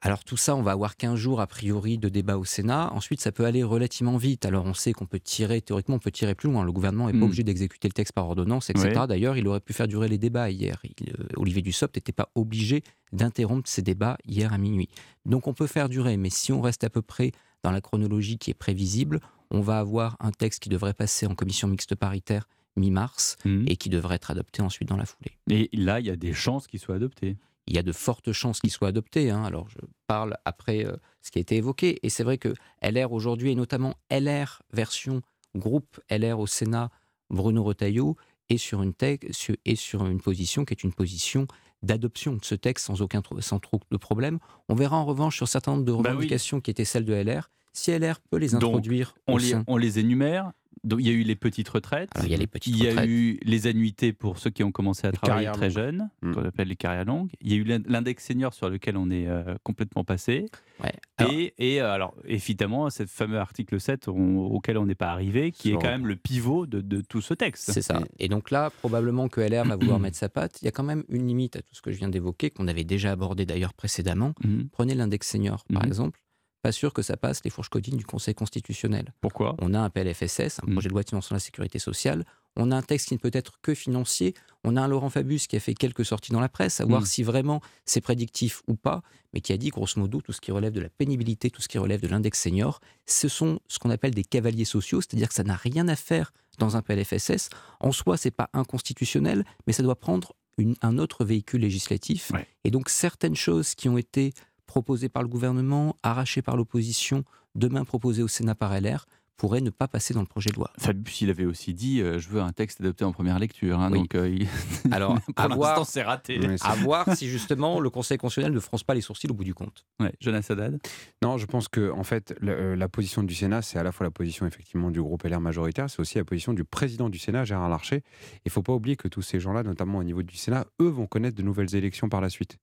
Alors 0.00 0.22
tout 0.24 0.36
ça, 0.36 0.54
on 0.54 0.62
va 0.62 0.70
avoir 0.72 0.96
15 0.96 1.16
jours 1.16 1.40
a 1.40 1.46
priori 1.48 1.98
de 1.98 2.08
débat 2.08 2.38
au 2.38 2.44
Sénat. 2.44 2.92
Ensuite, 2.92 3.20
ça 3.20 3.32
peut 3.32 3.44
aller 3.44 3.62
relativement 3.64 4.16
vite. 4.16 4.46
Alors 4.46 4.64
on 4.64 4.74
sait 4.74 4.92
qu'on 4.92 5.06
peut 5.06 5.18
tirer, 5.18 5.60
théoriquement, 5.60 5.96
on 5.96 5.98
peut 5.98 6.10
tirer 6.12 6.34
plus 6.36 6.48
loin. 6.50 6.64
Le 6.64 6.70
gouvernement 6.72 7.06
n'est 7.06 7.12
pas 7.12 7.18
Mm. 7.18 7.22
obligé 7.24 7.42
d'exécuter 7.42 7.88
le 7.88 7.92
texte 7.92 8.12
par 8.12 8.26
ordonnance, 8.28 8.70
etc. 8.70 8.90
D'ailleurs, 9.08 9.36
il 9.36 9.46
aurait 9.48 9.60
pu 9.60 9.72
faire 9.72 9.88
durer 9.88 10.06
les 10.08 10.18
débats 10.18 10.50
hier. 10.50 10.80
Il- 10.84 11.10
euh, 11.18 11.24
Olivier 11.36 11.62
Dussopt 11.62 11.96
n'était 11.96 12.12
pas 12.12 12.30
obligé 12.36 12.82
d'interrompre 13.12 13.68
ces 13.68 13.82
débats 13.82 14.18
hier 14.24 14.52
à 14.52 14.58
minuit. 14.58 14.88
Donc 15.26 15.46
on 15.48 15.54
peut 15.54 15.66
faire 15.66 15.88
durer, 15.88 16.16
mais 16.16 16.30
si 16.30 16.52
on 16.52 16.60
reste 16.60 16.84
à 16.84 16.90
peu 16.90 17.02
près 17.02 17.32
dans 17.64 17.70
la 17.72 17.80
chronologie 17.80 18.38
qui 18.38 18.50
est 18.50 18.54
prévisible, 18.54 19.20
on 19.50 19.60
va 19.60 19.78
avoir 19.80 20.16
un 20.20 20.30
texte 20.30 20.62
qui 20.62 20.68
devrait 20.68 20.94
passer 20.94 21.26
en 21.26 21.34
commission 21.34 21.66
mixte 21.66 21.94
paritaire 21.96 22.46
mi-mars 22.76 23.36
Mm. 23.44 23.64
et 23.66 23.76
qui 23.76 23.88
devrait 23.88 24.14
être 24.14 24.30
adopté 24.30 24.62
ensuite 24.62 24.88
dans 24.88 24.96
la 24.96 25.06
foulée. 25.06 25.32
Et 25.50 25.68
là, 25.72 25.98
il 25.98 26.06
y 26.06 26.10
a 26.10 26.16
des 26.16 26.32
chances 26.32 26.68
qu'il 26.68 26.78
soit 26.78 26.94
adopté. 26.94 27.36
Il 27.68 27.76
y 27.76 27.78
a 27.78 27.82
de 27.82 27.92
fortes 27.92 28.32
chances 28.32 28.60
qu'il 28.60 28.70
soit 28.70 28.88
adopté. 28.88 29.30
hein. 29.30 29.44
Alors, 29.44 29.68
je 29.68 29.78
parle 30.06 30.36
après 30.44 30.84
euh, 30.86 30.96
ce 31.22 31.30
qui 31.30 31.38
a 31.38 31.42
été 31.42 31.56
évoqué. 31.56 31.98
Et 32.02 32.08
c'est 32.08 32.24
vrai 32.24 32.38
que 32.38 32.54
LR 32.82 33.12
aujourd'hui, 33.12 33.50
et 33.50 33.54
notamment 33.54 33.94
LR 34.10 34.62
version 34.72 35.20
groupe 35.54 36.00
LR 36.10 36.40
au 36.40 36.46
Sénat, 36.46 36.90
Bruno 37.30 37.62
Retailleau, 37.62 38.16
est 38.48 38.56
sur 38.56 38.82
une, 38.82 38.92
tec- 38.94 39.32
sur- 39.32 39.56
est 39.66 39.76
sur 39.76 40.06
une 40.06 40.20
position 40.20 40.64
qui 40.64 40.72
est 40.72 40.82
une 40.82 40.92
position 40.94 41.46
d'adoption 41.82 42.34
de 42.34 42.44
ce 42.44 42.54
texte 42.54 42.86
sans 42.86 43.02
aucun 43.02 43.22
sans 43.40 43.58
trop 43.60 43.80
de 43.90 43.96
problème. 43.98 44.38
On 44.68 44.74
verra 44.74 44.96
en 44.96 45.04
revanche 45.04 45.36
sur 45.36 45.44
un 45.44 45.46
certain 45.46 45.72
nombre 45.72 45.84
de 45.84 45.92
Bah 45.92 45.98
oui. 46.00 46.08
revendications 46.08 46.60
qui 46.60 46.70
étaient 46.70 46.84
celles 46.86 47.04
de 47.04 47.12
LR, 47.12 47.50
si 47.74 47.90
LR 47.92 48.18
peut 48.30 48.38
les 48.38 48.48
Donc, 48.50 48.64
introduire 48.64 49.14
les, 49.28 49.54
on 49.66 49.76
les 49.76 49.98
énumère. 49.98 50.52
Donc, 50.84 51.00
il 51.00 51.06
y 51.06 51.10
a 51.10 51.12
eu 51.12 51.22
les 51.22 51.36
petites 51.36 51.68
retraites. 51.68 52.10
Alors, 52.14 52.26
il 52.26 52.30
y 52.30 52.34
a 52.34 52.38
les 52.38 52.46
petites 52.46 52.74
Il 52.74 52.82
y 52.82 52.86
a 52.86 52.90
retraites. 52.90 53.08
eu 53.08 53.38
les 53.42 53.66
annuités 53.66 54.12
pour 54.12 54.38
ceux 54.38 54.50
qui 54.50 54.62
ont 54.64 54.72
commencé 54.72 55.06
à 55.06 55.12
travailler 55.12 55.50
très 55.52 55.70
jeunes, 55.70 56.08
Mm. 56.22 56.34
qu'on 56.34 56.44
appelle 56.44 56.68
les 56.68 56.76
carrières 56.76 57.04
longues. 57.04 57.30
Il 57.40 57.52
y 57.52 57.54
a 57.54 57.56
eu 57.58 57.64
l'in- 57.64 57.82
l'index 57.86 58.24
senior 58.24 58.54
sur 58.54 58.68
lequel 58.70 58.96
on 58.96 59.10
est 59.10 59.26
euh, 59.26 59.54
complètement 59.62 60.04
passé. 60.04 60.46
Ouais. 60.82 60.92
Alors- 61.16 61.32
Et, 61.32 61.54
et, 61.58 61.80
euh, 61.82 61.90
alors, 61.92 62.14
évidemment, 62.24 62.88
ce 62.90 63.06
fameux 63.06 63.38
article 63.38 63.80
7 63.80 64.08
on- 64.08 64.38
auquel 64.38 64.78
on 64.78 64.86
n'est 64.86 64.94
pas 64.94 65.10
arrivé, 65.10 65.50
qui 65.52 65.70
est 65.70 65.74
quand 65.74 65.82
même 65.88 66.06
le 66.06 66.16
pivot 66.16 66.66
de, 66.66 66.80
de 66.80 67.00
tout 67.00 67.20
ce 67.20 67.34
texte. 67.34 67.70
C'est 67.72 67.82
ça. 67.82 68.00
Et 68.18 68.28
donc 68.28 68.50
là, 68.50 68.70
probablement 68.70 69.28
que 69.28 69.40
LR 69.40 69.64
va 69.64 69.76
vouloir 69.76 69.98
mettre 69.98 70.16
sa 70.16 70.28
patte. 70.28 70.60
Il 70.62 70.64
y 70.64 70.68
a 70.68 70.72
quand 70.72 70.84
même 70.84 71.04
une 71.08 71.26
limite 71.26 71.56
à 71.56 71.60
tout 71.62 71.74
ce 71.74 71.82
que 71.82 71.90
je 71.92 71.98
viens 71.98 72.08
d'évoquer, 72.08 72.50
qu'on 72.50 72.68
avait 72.68 72.84
déjà 72.84 73.10
abordé 73.12 73.46
d'ailleurs 73.46 73.74
précédemment. 73.74 74.32
Mhm. 74.44 74.68
Prenez 74.72 74.94
l'index 74.94 75.28
senior, 75.28 75.64
par 75.72 75.82
Mhm. 75.82 75.88
exemple. 75.88 76.20
Pas 76.62 76.72
sûr 76.72 76.92
que 76.92 77.02
ça 77.02 77.16
passe 77.16 77.42
les 77.44 77.50
fourches 77.50 77.68
codines 77.68 77.96
du 77.96 78.04
Conseil 78.04 78.34
constitutionnel. 78.34 79.12
Pourquoi? 79.20 79.54
On 79.60 79.74
a 79.74 79.78
un 79.80 79.90
PLFSS, 79.90 80.58
un 80.62 80.66
Mhm. 80.66 80.72
projet 80.74 80.88
de 80.88 80.92
loi 80.94 81.02
de 81.02 81.08
financement 81.08 81.34
de 81.36 81.40
la 81.40 81.44
sécurité 81.44 81.78
sociale. 81.78 82.24
On 82.56 82.72
a 82.72 82.76
un 82.76 82.82
texte 82.82 83.08
qui 83.08 83.14
ne 83.14 83.18
peut 83.20 83.30
être 83.32 83.60
que 83.62 83.74
financier. 83.74 84.34
On 84.64 84.76
a 84.76 84.82
un 84.82 84.88
Laurent 84.88 85.10
Fabius 85.10 85.46
qui 85.46 85.54
a 85.54 85.60
fait 85.60 85.74
quelques 85.74 86.04
sorties 86.04 86.32
dans 86.32 86.40
la 86.40 86.48
presse, 86.48 86.80
à 86.80 86.84
voir 86.84 87.02
Mhm. 87.02 87.06
si 87.06 87.22
vraiment 87.22 87.60
c'est 87.84 88.00
prédictif 88.00 88.62
ou 88.66 88.74
pas, 88.74 89.02
mais 89.32 89.40
qui 89.40 89.52
a 89.52 89.56
dit 89.56 89.68
grosso 89.68 90.00
modo 90.00 90.20
tout 90.20 90.32
ce 90.32 90.40
qui 90.40 90.50
relève 90.50 90.72
de 90.72 90.80
la 90.80 90.88
pénibilité, 90.88 91.50
tout 91.50 91.62
ce 91.62 91.68
qui 91.68 91.78
relève 91.78 92.00
de 92.00 92.08
l'index 92.08 92.40
senior, 92.40 92.80
ce 93.06 93.28
sont 93.28 93.60
ce 93.68 93.78
qu'on 93.78 93.90
appelle 93.90 94.12
des 94.14 94.24
cavaliers 94.24 94.64
sociaux, 94.64 95.00
c'est-à-dire 95.00 95.28
que 95.28 95.34
ça 95.34 95.44
n'a 95.44 95.54
rien 95.54 95.86
à 95.86 95.94
faire 95.94 96.32
dans 96.58 96.76
un 96.76 96.82
PLFSS. 96.82 97.50
En 97.78 97.92
soi, 97.92 98.16
c'est 98.16 98.32
pas 98.32 98.50
inconstitutionnel, 98.52 99.44
mais 99.68 99.72
ça 99.72 99.84
doit 99.84 99.94
prendre 99.94 100.34
une- 100.56 100.74
un 100.82 100.98
autre 100.98 101.24
véhicule 101.24 101.60
législatif. 101.60 102.32
Ouais. 102.32 102.48
Et 102.64 102.72
donc 102.72 102.88
certaines 102.88 103.36
choses 103.36 103.76
qui 103.76 103.88
ont 103.88 103.96
été 103.96 104.32
proposées 104.68 105.08
par 105.08 105.22
le 105.24 105.28
gouvernement, 105.28 105.96
arrachées 106.04 106.42
par 106.42 106.56
l'opposition, 106.56 107.24
demain 107.56 107.84
proposées 107.84 108.22
au 108.22 108.28
Sénat 108.28 108.54
par 108.54 108.78
LR, 108.80 109.06
pourraient 109.36 109.60
ne 109.60 109.70
pas 109.70 109.86
passer 109.86 110.14
dans 110.14 110.20
le 110.20 110.26
projet 110.26 110.50
de 110.50 110.56
loi. 110.56 110.68
Fabius, 110.80 111.20
il 111.20 111.30
avait 111.30 111.44
aussi 111.44 111.72
dit 111.72 112.00
euh, 112.00 112.18
Je 112.18 112.28
veux 112.28 112.40
un 112.40 112.50
texte 112.50 112.80
adopté 112.80 113.04
en 113.04 113.12
première 113.12 113.38
lecture. 113.38 113.78
hein, 113.78 113.88
Oui. 113.92 114.00
Donc, 114.00 114.16
euh, 114.16 114.28
il- 114.28 114.48
Alors, 114.92 115.14
pour 115.20 115.32
à 115.36 115.46
voir- 115.46 115.68
l'instant, 115.78 115.84
c'est 115.84 116.02
raté. 116.02 116.40
Ouais, 116.40 116.58
c'est- 116.58 116.66
À 116.66 116.74
voir 116.74 117.14
si 117.14 117.28
justement 117.28 117.78
le 117.78 117.88
Conseil 117.88 118.18
constitutionnel 118.18 118.52
ne 118.52 118.58
fronce 118.58 118.82
pas 118.82 118.94
les 118.94 119.00
sourcils 119.00 119.28
au 119.30 119.34
bout 119.34 119.44
du 119.44 119.54
compte. 119.54 119.86
Ouais, 120.00 120.12
Jonas 120.20 120.44
Haddad. 120.50 120.80
Non, 121.22 121.38
je 121.38 121.46
pense 121.46 121.68
que 121.68 121.92
en 121.92 122.02
fait, 122.02 122.34
la, 122.40 122.50
euh, 122.52 122.74
la 122.74 122.88
position 122.88 123.22
du 123.22 123.32
Sénat, 123.34 123.62
c'est 123.62 123.78
à 123.78 123.84
la 123.84 123.92
fois 123.92 124.04
la 124.04 124.10
position 124.10 124.44
effectivement 124.44 124.90
du 124.90 125.00
groupe 125.00 125.22
LR 125.22 125.40
majoritaire, 125.40 125.88
c'est 125.88 126.00
aussi 126.00 126.18
la 126.18 126.24
position 126.24 126.52
du 126.52 126.64
président 126.64 127.08
du 127.08 127.18
Sénat, 127.20 127.44
Gérard 127.44 127.68
Larcher. 127.68 128.02
Il 128.44 128.50
faut 128.50 128.62
pas 128.62 128.72
oublier 128.74 128.96
que 128.96 129.06
tous 129.06 129.22
ces 129.22 129.38
gens-là, 129.38 129.62
notamment 129.62 129.98
au 129.98 130.04
niveau 130.04 130.24
du 130.24 130.36
Sénat, 130.36 130.66
eux 130.82 130.88
vont 130.88 131.06
connaître 131.06 131.36
de 131.36 131.42
nouvelles 131.42 131.76
élections 131.76 132.08
par 132.08 132.20
la 132.20 132.28
suite. 132.28 132.58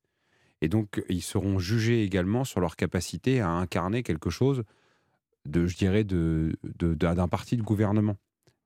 Et 0.66 0.70
donc, 0.70 1.04
ils 1.10 1.22
seront 1.22 1.60
jugés 1.60 2.04
également 2.04 2.44
sur 2.44 2.60
leur 2.60 2.76
capacité 2.76 3.40
à 3.40 3.50
incarner 3.52 4.02
quelque 4.02 4.32
chose 4.32 4.64
de, 5.48 5.68
je 5.68 5.78
dirais, 5.78 6.04
de- 6.04 6.58
d'un 6.96 7.28
parti 7.28 7.56
de 7.56 7.62
gouvernement. 7.62 8.18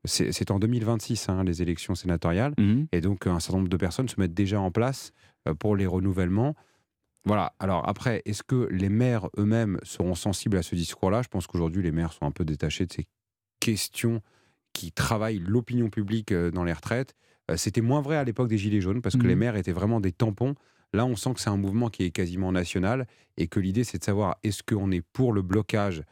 C'est 0.05 0.49
en 0.49 0.59
2026, 0.59 1.27
hein, 1.27 1.43
les 1.43 1.61
élections 1.61 1.93
sénatoriales. 1.95 2.53
Mhm. 2.57 2.87
Et 2.93 3.01
donc, 3.01 3.27
un 3.27 3.41
certain 3.41 3.57
nombre 3.57 3.69
de 3.69 3.75
personnes 3.75 4.07
se 4.07 4.17
mettent 4.17 4.33
déjà 4.33 4.61
en 4.61 4.71
place 4.71 5.11
euh, 5.47 5.53
pour 5.53 5.75
les 5.75 5.85
renouvellements. 5.87 6.55
Voilà. 7.25 7.53
Alors 7.59 7.87
après, 7.89 8.21
est-ce 8.23 8.43
que 8.43 8.69
les 8.71 8.87
maires 8.87 9.27
eux-mêmes 9.37 9.77
seront 9.83 10.15
sensibles 10.15 10.55
à 10.55 10.63
ce 10.63 10.73
discours-là? 10.75 11.21
Je 11.21 11.27
pense 11.27 11.47
qu'aujourd'hui, 11.47 11.83
les 11.83 11.91
maires 11.91 12.13
sont 12.13 12.25
un 12.25 12.31
peu 12.31 12.45
détachés 12.45 12.85
de 12.85 12.93
ces 12.93 13.07
questions 13.59 14.21
qui 14.71 14.93
travaillent 14.93 15.39
l'opinion 15.39 15.89
publique 15.89 16.31
euh, 16.31 16.49
dans 16.49 16.63
les 16.63 16.71
retraites. 16.73 17.13
Euh, 17.51 17.57
C'était 17.57 17.81
moins 17.81 17.99
vrai 18.01 18.15
à 18.15 18.23
l'époque 18.23 18.47
des 18.47 18.57
Gilets 18.57 18.79
jaunes 18.79 19.01
parce 19.01 19.17
que 19.17 19.27
les 19.27 19.35
maires 19.35 19.57
étaient 19.57 19.73
vraiment 19.73 19.99
des 19.99 20.13
tampons. 20.13 20.55
Là, 20.93 21.05
on 21.05 21.15
sent 21.15 21.33
que 21.35 21.39
c'est 21.39 21.49
un 21.49 21.57
mouvement 21.57 21.89
qui 21.89 22.03
est 22.03 22.11
quasiment 22.11 22.51
national 22.51 23.05
et 23.37 23.47
que 23.47 23.59
l'idée, 23.59 23.83
c'est 23.83 23.99
de 23.99 24.03
savoir 24.03 24.37
est-ce 24.43 24.63
qu'on 24.63 24.91
est 24.91 25.01
pour 25.01 25.33
le 25.33 25.41
blocage, 25.41 26.03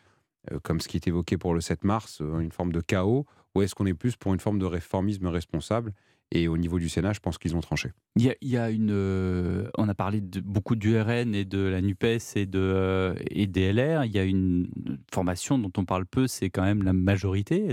euh, 0.51 0.59
comme 0.61 0.79
ce 0.79 0.87
qui 0.87 0.97
est 0.97 1.07
évoqué 1.07 1.37
pour 1.37 1.53
le 1.53 1.61
7 1.61 1.83
mars, 1.83 2.19
euh, 2.21 2.39
une 2.39 2.51
forme 2.51 2.71
de 2.71 2.81
chaos, 2.81 3.25
ou 3.55 3.61
est-ce 3.63 3.73
qu'on 3.73 3.85
est 3.87 3.93
plus 3.93 4.15
pour 4.15 4.33
une 4.33 4.39
forme 4.39 4.59
de 4.59 4.65
réformisme 4.65 5.27
responsable? 5.27 5.93
Et 6.31 6.49
au 6.49 6.57
niveau 6.57 6.77
du 6.77 6.89
Sénat, 6.89 7.13
je 7.13 7.21
pense 7.21 7.37
qu'ils 7.37 7.55
ont 7.55 7.61
tranché. 7.61 7.89
Il 8.17 8.35
y 8.41 8.57
a, 8.57 8.69
une. 8.69 8.91
euh, 8.91 9.69
on 9.77 9.87
a 9.87 9.93
parlé 9.93 10.19
beaucoup 10.21 10.75
du 10.75 10.99
RN 10.99 11.33
et 11.33 11.45
de 11.45 11.59
la 11.59 11.81
NUPES 11.81 12.35
et, 12.35 12.45
de, 12.45 13.15
et 13.31 13.47
des 13.47 13.71
LR. 13.71 14.03
Il 14.03 14.11
y 14.11 14.19
a 14.19 14.25
une 14.25 14.67
formation 15.11 15.57
dont 15.57 15.71
on 15.77 15.85
parle 15.85 16.05
peu, 16.05 16.27
c'est 16.27 16.49
quand 16.49 16.63
même 16.63 16.83
la 16.83 16.91
majorité. 16.91 17.69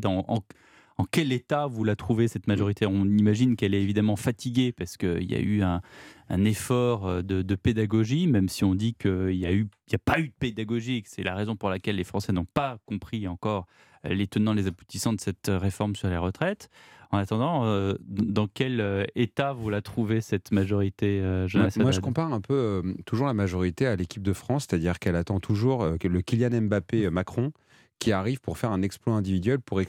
En 0.97 1.05
quel 1.05 1.33
état 1.33 1.67
vous 1.67 1.83
la 1.85 1.97
trouvez, 1.97 2.29
cette 2.29 2.47
majorité? 2.47 2.87
On 2.87 3.05
imagine 3.05 3.57
qu'elle 3.57 3.75
est 3.75 3.83
évidemment 3.83 4.17
fatiguée 4.17 4.73
parce 4.73 4.97
qu'il 4.97 5.31
y 5.31 5.35
a 5.35 5.41
eu 5.41 5.63
un, 5.63 5.81
un 6.29 6.45
effort 6.45 7.07
euh, 7.07 7.23
de, 7.23 7.43
de 7.43 7.55
pédagogie, 7.57 8.27
même 8.29 8.49
si 8.49 8.63
on 8.65 8.75
dit 8.75 8.95
qu'il 8.95 9.37
n'y 9.37 9.47
a, 9.47 9.53
eu- 9.53 9.69
il 9.89 9.93
y 9.93 9.97
a 9.97 9.99
pas 10.05 10.21
eu 10.21 10.29
de 10.29 10.35
pédagogie, 10.39 11.03
que 11.03 11.09
c'est 11.11 11.25
la 11.25 11.35
raison 11.35 11.57
pour 11.57 11.69
laquelle 11.69 11.97
les 11.97 12.05
Français 12.05 12.33
n'ont 12.33 12.47
pas 12.47 12.79
compris 12.87 13.27
encore 13.27 13.67
euh, 14.07 14.15
les 14.15 14.27
tenants, 14.29 14.53
les 14.53 14.67
aboutissants 14.69 15.13
de 15.13 15.21
cette 15.21 15.49
euh, 15.49 15.59
réforme 15.59 15.97
sur 15.97 16.09
les 16.09 16.17
retraites. 16.17 16.69
En 17.11 17.19
attendant, 17.19 17.65
euh, 17.65 17.95
dans 18.09 18.49
quel 18.49 18.81
euh, 18.81 19.05
état 19.15 19.53
vous 19.53 19.71
la 19.71 19.83
trouvez, 19.83 20.21
cette 20.21 20.51
majorité, 20.51 21.21
euh, 21.21 21.47
Jonas 21.47 21.77
Moi, 21.77 21.93
je 21.93 22.01
compare 22.01 22.33
un 22.33 22.41
peu 22.41 22.55
euh, 22.55 22.83
toujours 23.05 23.27
la 23.29 23.35
majorité 23.35 23.87
à 23.87 23.95
l'équipe 23.95 24.23
de 24.23 24.33
France, 24.33 24.67
c'est-à-dire 24.69 24.99
qu'elle 24.99 25.15
attend 25.15 25.39
toujours 25.39 25.83
euh, 25.83 25.97
le 26.03 26.23
Kylian 26.23 26.63
Mbappé 26.63 27.07
euh, 27.07 27.11
Macron 27.11 27.53
qui 28.01 28.11
arrive 28.11 28.41
pour 28.41 28.59
faire 28.59 28.73
un 28.73 28.83
exploit 28.83 29.15
individuel 29.15 29.61
pour 29.61 29.81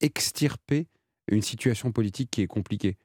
extirper 0.00 0.86
une 1.30 1.42
situation 1.42 1.92
politique 1.92 2.30
qui 2.30 2.42
est 2.42 2.46
compliquée. 2.46 2.96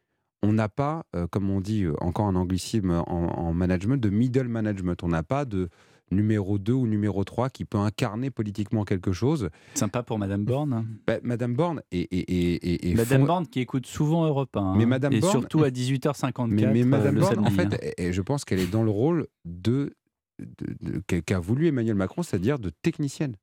On 0.45 0.53
n'a 0.53 0.67
pas, 0.69 1.05
euh, 1.15 1.25
comme 1.27 1.49
on 1.49 1.61
dit 1.61 1.83
euh, 1.83 1.93
encore 2.01 2.25
un 2.27 2.35
anglicisme 2.35 2.91
en, 2.91 3.03
en 3.07 3.53
management, 3.53 3.97
de 3.97 4.09
middle 4.09 4.47
management. 4.47 5.01
On 5.03 5.07
n'a 5.07 5.23
pas 5.23 5.45
de 5.45 5.69
numéro 6.11 6.59
2 6.59 6.73
ou 6.73 6.85
numéro 6.85 7.23
3 7.23 7.49
qui 7.49 7.63
peut 7.65 7.77
incarner 7.77 8.29
politiquement 8.29 8.83
quelque 8.83 9.13
chose. 9.13 9.49
Sympa 9.73 10.03
pour 10.03 10.19
Madame 10.19 10.43
Borne. 10.43 10.85
Bah, 11.07 11.17
Madame 11.23 11.55
Borne 11.55 11.81
et, 11.91 12.01
et, 12.01 12.19
et, 12.19 12.53
et- 12.73 12.91
et 12.91 12.95
Madame 12.95 13.21
fond- 13.21 13.25
Borne 13.27 13.47
qui 13.47 13.61
écoute 13.61 13.85
souvent 13.87 14.25
Europe 14.25 14.55
1. 14.55 14.75
Mais 14.75 14.85
Madame 14.85 15.13
et 15.13 15.21
surtout 15.21 15.63
à 15.63 15.69
18h54 15.71 16.47
Mais, 16.49 16.65
mais 16.73 16.81
euh, 16.81 16.85
Madame 16.85 17.15
le 17.15 17.21
Borne, 17.21 17.39
en 17.39 17.49
fait, 17.49 17.73
hein. 17.73 17.91
et- 17.97 18.13
je 18.13 18.21
pense 18.21 18.43
qu'elle 18.45 18.59
est 18.59 18.69
dans 18.71 18.83
le 18.83 18.91
rôle 18.91 19.27
de, 19.45 19.93
de- 20.39 20.91
de- 20.91 20.99
qu'a- 21.07 21.21
qu'a 21.21 21.39
voulu 21.39 21.67
Emmanuel 21.67 21.95
Macron, 21.95 22.21
c'est-à-dire 22.21 22.59
de 22.59 22.69
technicienne. 22.81 23.37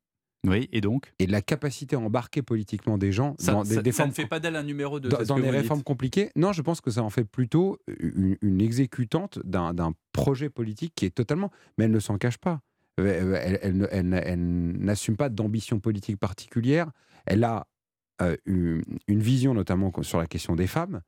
Oui, 0.46 0.68
et 0.72 0.80
donc? 0.80 1.12
Et 1.18 1.26
la 1.26 1.42
capacité 1.42 1.96
à 1.96 1.98
embarquer 1.98 2.40
politiquement 2.42 2.96
des 2.96 3.12
gens 3.12 3.34
Ça, 3.38 3.52
dans 3.52 3.62
des, 3.62 3.74
ça- 3.74 3.82
des 3.82 3.92
ça 3.92 3.96
formes 3.98 4.10
ne 4.10 4.14
fait 4.14 4.26
pas 4.26 4.40
d'elle 4.40 4.56
un 4.56 4.62
numéro 4.62 4.98
2. 4.98 5.08
dans, 5.10 5.22
dans 5.22 5.38
des 5.38 5.50
réformes 5.50 5.82
compliquées. 5.82 6.30
Non, 6.34 6.52
je 6.52 6.62
pense 6.62 6.80
que 6.80 6.90
ça 6.90 7.02
en 7.02 7.10
fait 7.10 7.24
plutôt 7.24 7.78
une, 7.98 8.36
une 8.40 8.60
exécutante 8.62 9.38
d'un 9.44 9.92
projet 10.12 10.48
politique 10.48 10.94
qui 10.96 11.04
est 11.04 11.10
totalement. 11.14 11.50
Mais 11.76 11.84
elle 11.84 11.90
ne 11.90 12.00
s'en 12.00 12.16
cache 12.16 12.38
pas. 12.38 12.60
Euh, 12.98 13.38
Elle, 13.62 13.88
elle 13.92 14.40
n'assume 14.82 15.16
pas 15.16 15.28
d'ambition 15.28 15.78
politique 15.78 16.18
particulière. 16.18 16.90
Elle 17.26 17.44
a 17.44 17.66
euh, 18.22 18.36
une, 18.46 18.82
une 19.08 19.20
vision 19.20 19.52
notamment 19.54 19.92
sur 20.02 20.18
la 20.18 20.26
question 20.26 20.56
des 20.56 20.66
femmes. 20.66 21.02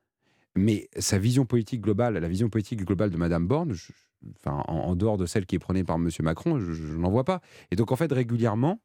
Mais 0.54 0.88
sa 0.98 1.18
vision 1.18 1.46
politique 1.46 1.80
globale, 1.80 2.18
la 2.18 2.28
vision 2.28 2.50
politique 2.50 2.84
globale 2.84 3.08
de 3.10 3.16
Madame 3.16 3.46
Borne, 3.46 3.72
je- 3.72 3.92
enfin, 4.36 4.62
en, 4.68 4.74
en 4.74 4.94
dehors 4.96 5.16
de 5.16 5.24
celle 5.24 5.46
qui 5.46 5.56
est 5.56 5.58
prônée 5.58 5.84
par 5.84 5.98
Monsieur 5.98 6.22
Macron, 6.22 6.58
je, 6.58 6.72
je 6.74 6.96
n'en 6.98 7.10
vois 7.10 7.24
pas. 7.24 7.40
Et 7.70 7.76
donc 7.76 7.90
en 7.92 7.96
fait 7.96 8.12
régulièrement, 8.12 8.80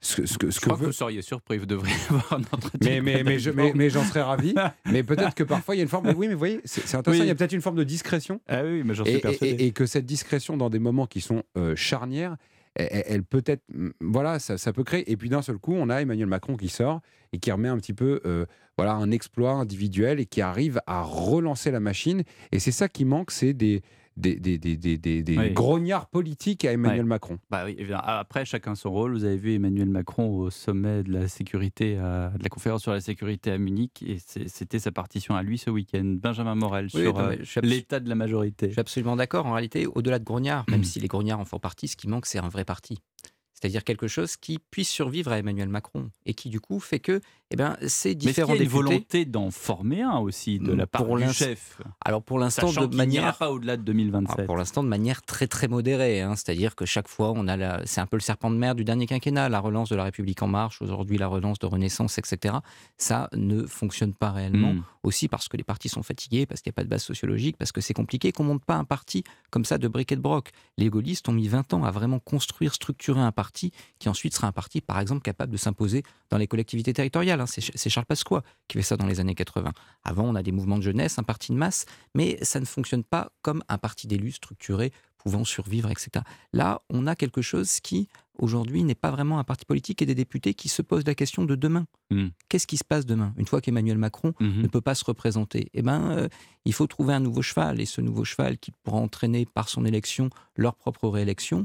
ce, 0.00 0.16
que- 0.20 0.26
ce 0.26 0.36
que, 0.38 0.50
ce 0.50 0.56
Je 0.56 0.60
que 0.60 0.64
crois 0.66 0.78
que 0.78 0.84
vous 0.84 0.92
seriez 0.92 1.22
surpris, 1.22 1.58
vous 1.58 1.66
devriez 1.66 1.94
avoir 2.10 2.32
un 2.34 2.42
entretien. 2.52 2.78
mais, 2.82 3.00
mais, 3.00 3.12
mais, 3.14 3.22
Madame 3.24 3.38
je- 3.38 3.50
Borne. 3.50 3.66
mais, 3.68 3.72
mais 3.74 3.90
j'en 3.90 4.04
serais 4.04 4.22
ravi. 4.22 4.54
mais 4.90 5.02
peut-être 5.02 5.34
que 5.34 5.44
parfois 5.44 5.74
il 5.74 5.78
y 5.78 5.80
a 5.80 5.84
une 5.84 5.88
forme. 5.88 6.06
Mais 6.08 6.14
oui, 6.14 6.26
mais 6.28 6.34
vous 6.34 6.38
voyez, 6.38 6.60
c'est 6.64 6.86
c'est 6.86 6.96
intéressant. 6.96 7.20
Oui. 7.22 7.26
Il 7.26 7.28
y 7.28 7.30
a 7.30 7.34
peut-être 7.34 7.52
une 7.52 7.62
forme 7.62 7.76
de 7.76 7.84
discrétion. 7.84 8.40
Ah 8.48 8.62
oui, 8.64 8.82
mais 8.84 8.94
j'en 8.94 9.04
suis 9.04 9.14
Et, 9.14 9.18
persuadé. 9.20 9.52
et- 9.54 9.66
et 9.66 9.72
que 9.72 9.86
cette 9.86 10.06
discrétion 10.06 10.56
dans 10.56 10.70
des 10.70 10.78
moments 10.78 11.06
qui 11.06 11.20
sont 11.20 11.42
euh, 11.56 11.74
charnières, 11.76 12.36
elle, 12.76 13.22
peut 13.22 13.42
être. 13.46 13.62
mm, 13.72 13.90
Voilà, 14.00 14.38
ça, 14.40 14.58
ça 14.58 14.72
peut 14.72 14.82
créer. 14.84 15.10
Et 15.10 15.16
puis 15.16 15.28
d'un 15.28 15.42
seul 15.42 15.58
coup, 15.58 15.74
on 15.74 15.88
a 15.90 15.96
Emmanuel 16.02 16.26
Macron 16.26 16.56
qui 16.56 16.68
sort 16.68 17.00
et 17.32 17.38
qui 17.38 17.50
remet 17.52 17.68
un 17.68 17.78
petit 17.78 17.94
peu. 17.94 18.20
euh, 18.26 18.46
voilà, 18.76 18.94
un 18.94 19.12
exploit 19.12 19.52
individuel 19.52 20.18
et 20.18 20.26
qui 20.26 20.40
arrive 20.40 20.80
à 20.88 21.02
relancer 21.02 21.70
la 21.70 21.78
machine. 21.78 22.24
Et 22.50 22.58
c'est 22.58 22.72
ça 22.72 22.88
qui 22.88 23.04
manque, 23.04 23.30
c'est 23.30 23.52
des, 23.52 23.82
des, 24.16 24.36
des, 24.36 24.58
des, 24.58 24.98
des 24.98 25.50
grognards 25.52 26.06
politiques 26.06 26.64
à 26.64 26.72
Emmanuel 26.72 27.04
Macron. 27.04 27.38
Bah 27.50 27.64
oui, 27.64 27.76
après, 27.92 28.44
chacun 28.44 28.74
son 28.74 28.90
rôle. 28.90 29.12
Vous 29.12 29.24
avez 29.24 29.36
vu 29.36 29.54
Emmanuel 29.54 29.88
Macron 29.88 30.28
au 30.28 30.50
sommet 30.50 31.02
de 31.02 31.12
la 31.12 31.28
sécurité, 31.28 31.96
de 31.96 32.42
la 32.42 32.48
conférence 32.48 32.82
sur 32.82 32.92
la 32.92 33.00
sécurité 33.00 33.50
à 33.50 33.58
Munich, 33.58 34.02
et 34.06 34.18
c'était 34.18 34.78
sa 34.78 34.92
partition 34.92 35.34
à 35.34 35.42
lui 35.42 35.58
ce 35.58 35.70
week-end. 35.70 36.16
Benjamin 36.20 36.54
Morel 36.54 36.90
sur 36.90 37.18
euh, 37.18 37.34
l'état 37.62 38.00
de 38.00 38.08
la 38.08 38.14
majorité. 38.14 38.66
Je 38.68 38.72
suis 38.72 38.80
absolument 38.80 39.16
d'accord. 39.16 39.46
En 39.46 39.52
réalité, 39.52 39.86
au-delà 39.86 40.18
de 40.18 40.24
grognards, 40.24 40.64
même 40.70 40.84
si 40.84 41.00
les 41.00 41.08
grognards 41.08 41.40
en 41.40 41.44
font 41.44 41.58
partie, 41.58 41.88
ce 41.88 41.96
qui 41.96 42.08
manque, 42.08 42.26
c'est 42.26 42.38
un 42.38 42.48
vrai 42.48 42.64
parti 42.64 42.98
c'est-à-dire 43.64 43.84
quelque 43.84 44.08
chose 44.08 44.36
qui 44.36 44.58
puisse 44.58 44.90
survivre 44.90 45.32
à 45.32 45.38
Emmanuel 45.38 45.70
Macron 45.70 46.10
et 46.26 46.34
qui 46.34 46.50
du 46.50 46.60
coup 46.60 46.80
fait 46.80 46.98
que 47.00 47.22
eh 47.50 47.56
ben, 47.56 47.78
ces 47.86 48.14
différents 48.14 48.52
Mais 48.52 48.56
il 48.56 48.58
y 48.58 48.60
a 48.60 48.64
une 48.64 48.70
volonté 48.70 49.24
d'en 49.24 49.50
former 49.50 50.02
un 50.02 50.18
aussi 50.18 50.58
de 50.58 50.72
la 50.72 50.86
part 50.86 51.06
du 51.06 51.32
chef? 51.32 51.80
Alors 52.04 52.22
pour 52.22 52.38
l'instant 52.38 52.70
de 52.70 52.94
manière 52.94 53.38
pas 53.38 53.50
au-delà 53.50 53.78
de 53.78 53.82
2027. 53.82 54.44
pour 54.44 54.58
l'instant 54.58 54.82
de 54.82 54.88
manière 54.88 55.22
très 55.22 55.46
très 55.46 55.66
modérée, 55.66 56.20
hein. 56.20 56.36
c'est-à-dire 56.36 56.74
que 56.74 56.84
chaque 56.84 57.08
fois 57.08 57.32
on 57.34 57.48
a 57.48 57.56
la... 57.56 57.80
c'est 57.86 58.02
un 58.02 58.06
peu 58.06 58.18
le 58.18 58.22
serpent 58.22 58.50
de 58.50 58.56
mer 58.56 58.74
du 58.74 58.84
dernier 58.84 59.06
quinquennat, 59.06 59.48
la 59.48 59.60
relance 59.60 59.88
de 59.88 59.96
la 59.96 60.04
République 60.04 60.42
en 60.42 60.48
marche, 60.48 60.82
aujourd'hui 60.82 61.16
la 61.16 61.28
relance 61.28 61.58
de 61.58 61.64
Renaissance, 61.64 62.18
etc. 62.18 62.56
Ça 62.98 63.30
ne 63.32 63.64
fonctionne 63.64 64.12
pas 64.12 64.30
réellement. 64.30 64.74
Hmm. 64.74 64.82
Aussi 65.04 65.28
parce 65.28 65.48
que 65.48 65.58
les 65.58 65.64
partis 65.64 65.90
sont 65.90 66.02
fatigués, 66.02 66.46
parce 66.46 66.62
qu'il 66.62 66.70
n'y 66.70 66.74
a 66.74 66.76
pas 66.76 66.84
de 66.84 66.88
base 66.88 67.02
sociologique, 67.02 67.58
parce 67.58 67.72
que 67.72 67.82
c'est 67.82 67.92
compliqué, 67.92 68.32
qu'on 68.32 68.44
monte 68.44 68.64
pas 68.64 68.76
un 68.76 68.84
parti 68.84 69.22
comme 69.50 69.66
ça 69.66 69.76
de 69.76 69.86
briquet 69.86 70.16
de 70.16 70.22
broc. 70.22 70.50
Les 70.78 70.88
gaullistes 70.88 71.28
ont 71.28 71.32
mis 71.32 71.46
20 71.46 71.74
ans 71.74 71.84
à 71.84 71.90
vraiment 71.90 72.20
construire, 72.20 72.72
structurer 72.72 73.20
un 73.20 73.30
parti 73.30 73.53
qui 73.54 74.08
ensuite 74.08 74.34
sera 74.34 74.46
un 74.46 74.52
parti, 74.52 74.80
par 74.80 75.00
exemple, 75.00 75.22
capable 75.22 75.52
de 75.52 75.56
s'imposer 75.56 76.02
dans 76.30 76.38
les 76.38 76.46
collectivités 76.46 76.92
territoriales. 76.92 77.40
Hein. 77.40 77.46
C'est 77.46 77.90
Charles 77.90 78.06
Pasqua 78.06 78.42
qui 78.68 78.78
fait 78.78 78.82
ça 78.82 78.96
dans 78.96 79.06
les 79.06 79.20
années 79.20 79.34
80. 79.34 79.72
Avant, 80.04 80.24
on 80.24 80.34
a 80.34 80.42
des 80.42 80.52
mouvements 80.52 80.78
de 80.78 80.82
jeunesse, 80.82 81.18
un 81.18 81.22
parti 81.22 81.52
de 81.52 81.56
masse, 81.56 81.86
mais 82.14 82.38
ça 82.42 82.60
ne 82.60 82.64
fonctionne 82.64 83.04
pas 83.04 83.32
comme 83.42 83.62
un 83.68 83.78
parti 83.78 84.06
d'élus 84.06 84.32
structuré, 84.32 84.92
pouvant 85.24 85.44
survivre, 85.44 85.90
etc. 85.90 86.24
Là, 86.52 86.82
on 86.90 87.06
a 87.06 87.16
quelque 87.16 87.40
chose 87.40 87.80
qui, 87.80 88.08
aujourd'hui, 88.38 88.84
n'est 88.84 88.94
pas 88.94 89.10
vraiment 89.10 89.38
un 89.38 89.44
parti 89.44 89.64
politique 89.64 90.02
et 90.02 90.06
des 90.06 90.14
députés 90.14 90.52
qui 90.52 90.68
se 90.68 90.82
posent 90.82 91.06
la 91.06 91.14
question 91.14 91.44
de 91.44 91.54
demain. 91.54 91.86
Mmh. 92.10 92.26
Qu'est-ce 92.48 92.66
qui 92.66 92.76
se 92.76 92.84
passe 92.84 93.06
demain? 93.06 93.32
Une 93.38 93.46
fois 93.46 93.60
qu'Emmanuel 93.62 93.96
Macron 93.96 94.34
mmh 94.38 94.62
ne 94.62 94.68
peut 94.68 94.82
pas 94.82 94.94
se 94.94 95.04
représenter, 95.04 95.70
eh 95.72 95.82
ben, 95.82 96.10
euh, 96.10 96.28
il 96.66 96.74
faut 96.74 96.86
trouver 96.86 97.14
un 97.14 97.20
nouveau 97.20 97.40
cheval. 97.40 97.80
Et 97.80 97.86
ce 97.86 98.02
nouveau 98.02 98.24
cheval 98.24 98.58
qui 98.58 98.70
pourra 98.70 98.98
entraîner 98.98 99.46
par 99.46 99.68
son 99.70 99.86
élection 99.86 100.28
leur 100.56 100.76
propre 100.76 101.08
réélection, 101.08 101.64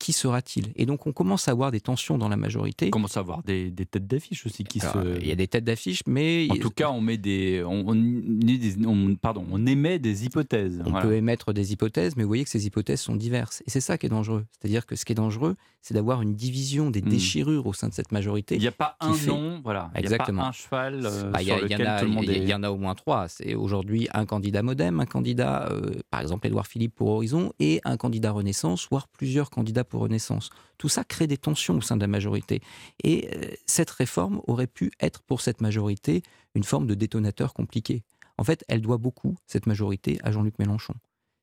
qui 0.00 0.12
sera-t-il? 0.12 0.72
Et 0.76 0.86
donc 0.86 1.06
on 1.06 1.12
commence 1.12 1.46
à 1.46 1.52
avoir 1.52 1.70
des 1.70 1.80
tensions 1.80 2.18
dans 2.18 2.28
la 2.28 2.36
majorité. 2.36 2.86
On 2.86 2.90
commence 2.90 3.16
à 3.16 3.20
avoir 3.20 3.42
des, 3.44 3.72
têtes 3.72 4.06
d'affiche 4.06 4.46
aussi 4.46 4.64
qui 4.64 4.80
se. 4.80 5.20
Il 5.20 5.26
y 5.26 5.30
a 5.30 5.36
des 5.36 5.46
têtes 5.46 5.64
d'affiche, 5.64 6.00
mais 6.06 6.48
en 6.50 6.56
tout 6.56 6.70
cas 6.70 6.90
on 6.90 7.00
met 7.00 7.18
des, 7.18 7.62
on, 7.64 9.14
pardon, 9.16 9.46
on 9.52 9.66
émet 9.66 9.98
des 9.98 10.24
hypothèses. 10.24 10.82
On 10.84 11.00
peut 11.00 11.14
émettre 11.14 11.52
des 11.52 11.72
hypothèses, 11.72 12.16
mais 12.16 12.24
vous 12.24 12.28
voyez 12.28 12.44
que 12.44 12.50
ces 12.50 12.66
hypothèses 12.66 13.00
sont 13.00 13.14
diverses, 13.14 13.62
et 13.66 13.70
c'est 13.70 13.80
ça 13.80 13.98
qui 13.98 14.06
est 14.06 14.10
dangereux. 14.10 14.46
C'est-à-dire 14.58 14.86
que 14.86 14.96
ce 14.96 15.04
qui 15.04 15.12
est 15.12 15.14
dangereux, 15.14 15.56
c'est 15.82 15.94
d'avoir 15.94 16.22
une 16.22 16.34
division 16.34 16.90
des 16.90 17.02
hmm. 17.02 17.08
déchirures 17.08 17.66
au 17.66 17.72
sein 17.72 17.88
de 17.88 17.94
cette 17.94 18.12
majorité. 18.12 18.56
Il 18.56 18.60
n'y 18.60 18.66
a 18.66 18.72
pas 18.72 18.96
un 19.00 19.14
nom, 19.26 19.60
voilà. 19.62 19.90
Exactement. 19.94 20.32
Il 20.32 20.36
y 20.36 20.40
a 20.40 20.42
pas 20.42 20.48
un 20.48 20.52
cheval 20.52 21.00
euh, 21.04 21.30
bah, 21.30 21.38
sur 21.40 21.56
lequel 21.56 21.80
y 21.80 21.82
en 21.82 21.86
a, 21.86 22.00
tout 22.00 22.06
le 22.06 22.10
monde 22.10 22.24
Il 22.24 22.48
y 22.48 22.54
en 22.54 22.62
a 22.62 22.70
au 22.70 22.76
moins 22.76 22.94
trois. 22.94 23.28
C'est 23.28 23.54
aujourd'hui 23.54 24.08
un 24.12 24.26
candidat 24.26 24.62
MoDem, 24.62 25.00
un 25.00 25.06
candidat, 25.06 25.68
euh, 25.70 25.92
par 26.10 26.20
exemple 26.20 26.46
Édouard 26.46 26.66
Philippe 26.66 26.94
pour 26.94 27.08
Horizon, 27.08 27.52
et 27.58 27.80
un 27.84 27.96
candidat 27.96 28.32
Renaissance, 28.32 28.88
voire 28.90 29.08
plusieurs 29.08 29.50
candidats 29.50 29.84
pour 29.90 30.00
Renaissance. 30.00 30.48
Tout 30.78 30.88
ça 30.88 31.04
crée 31.04 31.26
des 31.26 31.36
tensions 31.36 31.76
au 31.76 31.80
sein 31.82 31.96
de 31.96 32.00
la 32.00 32.06
majorité. 32.06 32.62
Et 33.04 33.28
euh, 33.34 33.50
cette 33.66 33.90
réforme 33.90 34.40
aurait 34.46 34.66
pu 34.66 34.90
être 35.00 35.22
pour 35.22 35.42
cette 35.42 35.60
majorité 35.60 36.22
une 36.54 36.64
forme 36.64 36.86
de 36.86 36.94
détonateur 36.94 37.52
compliqué. 37.52 38.02
En 38.38 38.44
fait, 38.44 38.64
elle 38.68 38.80
doit 38.80 38.96
beaucoup, 38.96 39.36
cette 39.46 39.66
majorité, 39.66 40.18
à 40.22 40.30
Jean-Luc 40.30 40.58
Mélenchon 40.58 40.94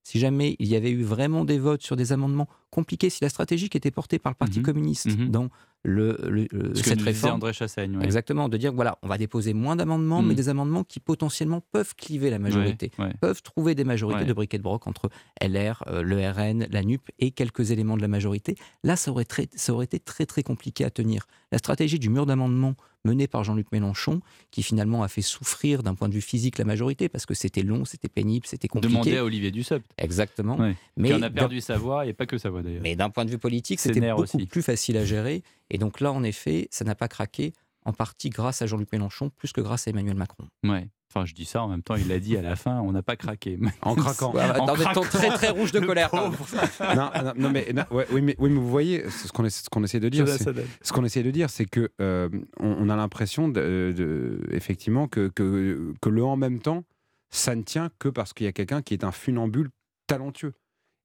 si 0.08 0.20
jamais 0.20 0.56
il 0.60 0.70
y 0.70 0.78
avait 0.78 0.92
eu 0.92 1.04
vraiment 1.04 1.44
des 1.44 1.60
votes 1.60 1.82
sur 1.82 1.98
des 1.98 2.14
amendements 2.14 2.48
compliqués, 2.70 3.10
si 3.10 3.22
la 3.22 3.28
stratégie 3.28 3.68
qui 3.68 3.76
était 3.76 3.92
portée 3.92 4.20
par 4.20 4.32
le 4.32 4.38
Parti 4.38 4.62
mmh 4.62 4.64
communiste 4.64 5.08
mmh 5.08 5.28
dans 5.28 5.50
le, 5.88 6.48
cette 6.76 7.02
réforme. 7.02 7.36
André 7.36 7.54
Chassaigne. 7.54 7.98
Exactement, 8.02 8.50
de 8.50 8.58
dire 8.58 8.74
voilà, 8.74 8.98
on 9.02 9.08
va 9.08 9.18
déposer 9.18 9.54
moins 9.54 9.76
d'amendements, 9.76 10.22
mais 10.22 10.34
mm. 10.34 10.38
des 10.38 10.50
amendements 10.50 10.84
qui 10.84 11.00
potentiellement 11.00 11.62
peuvent 11.72 11.96
cliver 11.96 12.30
la 12.30 12.40
majorité, 12.40 12.92
peuvent 13.22 13.42
trouver 13.42 13.74
des 13.76 13.84
majorités 13.84 14.26
de 14.26 14.34
briquet 14.34 14.58
de 14.58 14.64
broc 14.64 14.88
entre 14.88 15.10
LR, 15.42 15.84
euh, 15.88 16.02
le 16.02 16.18
RN, 16.30 16.68
la 16.70 16.84
NUP 16.84 17.10
et 17.20 17.32
quelques 17.32 17.72
éléments 17.72 17.96
de 17.98 18.02
la 18.02 18.08
majorité. 18.08 18.56
Là, 18.84 18.96
ça 18.96 19.12
aurait, 19.12 19.26
très, 19.26 19.48
ça 19.56 19.74
aurait 19.74 19.86
été 19.86 20.00
très 20.00 20.26
très 20.26 20.44
compliqué 20.44 20.84
à 20.84 20.90
tenir. 20.90 21.26
La 21.52 21.58
stratégie 21.58 22.00
du 22.00 22.10
mur 22.10 22.26
d'amendements 22.26 22.76
menée 23.06 23.28
par 23.28 23.44
Jean-Luc 23.44 23.72
Mélenchon, 23.72 24.22
qui 24.52 24.64
finalement 24.64 25.02
a 25.02 25.08
fait 25.08 25.22
souffrir 25.22 25.82
d'un 25.82 25.96
point 25.96 26.10
de 26.10 26.14
vue 26.14 26.22
physique 26.22 26.58
la 26.58 26.66
majorité, 26.66 27.08
parce 27.08 27.26
que 27.26 27.34
c'était 27.34 27.64
long, 27.64 27.86
c'était 27.86 28.10
pénible, 28.10 28.46
c'était 28.46 28.68
compliqué. 28.68 28.94
Demandez 28.94 29.18
à 29.18 29.24
Olivier 29.24 29.52
Dussopt. 29.52 29.86
Exactement. 29.98 30.58
Mais 30.98 31.10
qui 31.10 31.16
en 31.16 31.22
a 31.22 31.30
perdu 31.30 31.62
sa 31.62 31.78
voix, 31.78 32.06
et 32.06 32.14
pas 32.14 32.26
que 32.26 32.38
sa 32.38 32.50
voix 32.50 32.62
d'ailleurs. 32.62 32.82
Mais 32.84 32.96
d'un 32.96 33.10
point 33.10 33.24
de 33.24 33.30
vue 33.30 33.38
politique, 33.38 33.80
c'était 33.80 34.02
beaucoup 34.10 34.24
aussi. 34.24 34.46
plus 34.46 34.62
facile 34.62 34.98
à 34.98 35.06
gérer. 35.06 35.44
Et 35.70 35.78
donc 35.78 36.02
là, 36.02 36.12
en 36.12 36.24
effet, 36.24 36.68
ça 36.72 36.84
n'a 36.84 36.96
pas 36.96 37.08
craqué, 37.08 37.54
en 37.86 37.94
partie 37.94 38.30
grâce 38.30 38.62
à 38.62 38.66
Jean-Luc 38.66 38.92
Mélenchon, 38.92 39.30
plus 39.30 39.54
que 39.54 39.62
grâce 39.62 39.88
à 39.88 39.92
Emmanuel 39.92 40.16
Macron. 40.16 40.46
Ouais. 40.64 40.88
Enfin, 41.18 41.26
je 41.26 41.34
dis 41.34 41.46
ça 41.46 41.64
en 41.64 41.68
même 41.68 41.82
temps, 41.82 41.96
il 41.96 42.12
a 42.12 42.20
dit 42.20 42.38
à 42.38 42.44
la 42.44 42.56
fin, 42.56 42.80
on 42.82 42.92
n'a 42.92 43.02
pas 43.02 43.16
craqué. 43.16 43.58
En 43.82 43.96
craquant. 43.96 44.34
en 44.36 44.76
étant 44.76 45.02
très 45.02 45.30
très 45.30 45.50
rouge 45.50 45.72
de 45.72 45.80
colère. 45.80 46.12
non, 46.14 47.10
non, 47.36 47.50
mais, 47.50 47.74
oui, 48.12 48.22
mais, 48.22 48.36
oui, 48.38 48.50
mais 48.52 48.60
vous 48.60 48.70
voyez, 48.70 49.10
ce 49.10 49.32
qu'on 49.32 49.46
essaie, 49.46 49.64
essaie 49.84 50.00
de 50.00 50.10
dire, 50.10 50.28
ce 50.28 50.94
qu'on 50.94 51.04
essaie 51.04 51.24
de 51.24 51.32
dire, 51.32 51.50
c'est 51.50 51.66
que 51.66 51.90
euh, 52.02 52.30
on, 52.60 52.90
a 52.90 52.96
l'impression, 52.96 53.50
de, 53.50 54.40
effectivement, 54.52 55.08
que, 55.08 55.28
que, 55.30 55.94
que 56.02 56.10
le 56.10 56.24
en 56.24 56.38
même 56.38 56.60
temps, 56.60 56.84
ça 57.32 57.56
ne 57.56 57.64
tient 57.64 57.90
que 57.98 58.10
parce 58.10 58.34
qu'il 58.34 58.46
y 58.46 58.50
a 58.50 58.54
quelqu'un 58.54 58.84
qui 58.84 58.94
est 58.94 59.04
un 59.04 59.12
funambule 59.12 59.70
talentueux. 60.06 60.54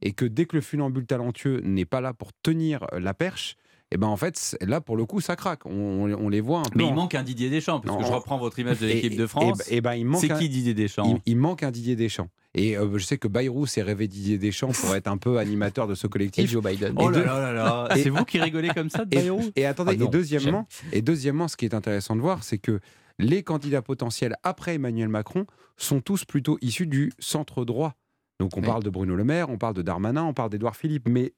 Et 0.02 0.12
que 0.12 0.26
dès 0.26 0.44
que 0.44 0.56
le 0.56 0.62
funambule 0.62 1.06
talentueux 1.06 1.60
n'est 1.64 1.84
pas 1.86 2.02
là 2.02 2.12
pour 2.12 2.32
tenir 2.42 2.86
la 2.92 3.14
perche, 3.14 3.56
et 3.92 3.98
ben 3.98 4.06
en 4.06 4.16
fait, 4.16 4.56
là, 4.62 4.80
pour 4.80 4.96
le 4.96 5.04
coup, 5.04 5.20
ça 5.20 5.36
craque. 5.36 5.66
On, 5.66 6.28
les 6.30 6.40
voit 6.40 6.60
un 6.60 6.62
peu. 6.62 6.78
Mais 6.78 6.86
il 6.86 6.94
manque 6.94 7.14
un 7.14 7.22
Didier 7.22 7.50
Deschamps, 7.50 7.80
parce 7.80 7.98
que 7.98 8.04
je 8.04 8.12
reprends 8.12 8.38
votre 8.38 8.58
image 8.58 8.78
de 8.78 8.86
l'équipe 8.86 9.16
de 9.16 9.26
France. 9.26 9.62
Et, 9.70 9.82
ben, 9.82 9.92
il 9.92 10.08
C'est 10.16 10.32
qui 10.38 10.48
Didier 10.48 10.72
Deschamps 10.72 11.20
il, 11.26 11.36
manque 11.36 11.62
un 11.62 11.70
Didier 11.70 11.94
Deschamps. 11.94 12.28
Et 12.54 12.76
euh, 12.76 12.96
je 12.96 13.04
sais 13.04 13.18
que 13.18 13.28
Bayrou 13.28 13.66
s'est 13.66 13.82
rêvé 13.82 14.08
Didier 14.08 14.38
Deschamps 14.38 14.72
pour 14.72 14.96
être 14.96 15.08
un 15.08 15.18
peu 15.18 15.38
animateur 15.38 15.86
de 15.86 15.94
ce 15.94 16.06
collectif. 16.06 16.44
Et 16.44 16.46
Joe 16.46 16.64
Biden. 16.64 16.94
Oh 16.96 17.10
là 17.10 17.22
là 17.22 17.52
là 17.52 17.88
C'est 17.96 18.08
vous 18.08 18.24
qui 18.24 18.40
rigolez 18.40 18.70
comme 18.70 18.88
ça 18.88 19.04
de 19.04 19.14
Bayrou 19.14 19.42
Et, 19.56 19.66
attendez, 19.66 19.96
ah 20.00 20.04
et, 20.04 20.08
deuxièmement, 20.08 20.66
et 20.92 21.02
deuxièmement, 21.02 21.48
ce 21.48 21.58
qui 21.58 21.66
est 21.66 21.74
intéressant 21.74 22.16
de 22.16 22.22
voir, 22.22 22.44
c'est 22.44 22.58
que 22.58 22.80
les 23.18 23.42
candidats 23.42 23.82
potentiels 23.82 24.36
après 24.42 24.76
Emmanuel 24.76 25.08
Macron 25.08 25.46
sont 25.76 26.00
tous 26.00 26.24
plutôt 26.24 26.56
issus 26.62 26.86
du 26.86 27.12
centre 27.18 27.66
droit. 27.66 27.94
Donc 28.42 28.56
on 28.56 28.60
parle 28.60 28.82
de 28.82 28.90
Bruno 28.90 29.14
Le 29.14 29.22
Maire, 29.22 29.50
on 29.50 29.56
parle 29.56 29.74
de 29.74 29.82
Darmanin, 29.82 30.24
on 30.24 30.34
parle 30.34 30.50
d'Edouard 30.50 30.74
Philippe, 30.74 31.08
mais 31.08 31.32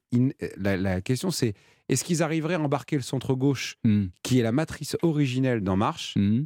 la, 0.57 1.01
question 1.01 1.29
c'est 1.29 1.53
est-ce 1.87 2.03
qu'ils 2.03 2.23
arriveraient 2.23 2.55
à 2.55 2.59
embarquer 2.59 2.95
le 2.95 3.03
centre-gauche, 3.03 3.77
hmm. 3.83 4.05
qui 4.23 4.39
est 4.39 4.41
la 4.41 4.51
matrice 4.51 4.97
originelle 5.03 5.61
d'En 5.61 5.77
Marche 5.77 6.15
hmm. 6.15 6.45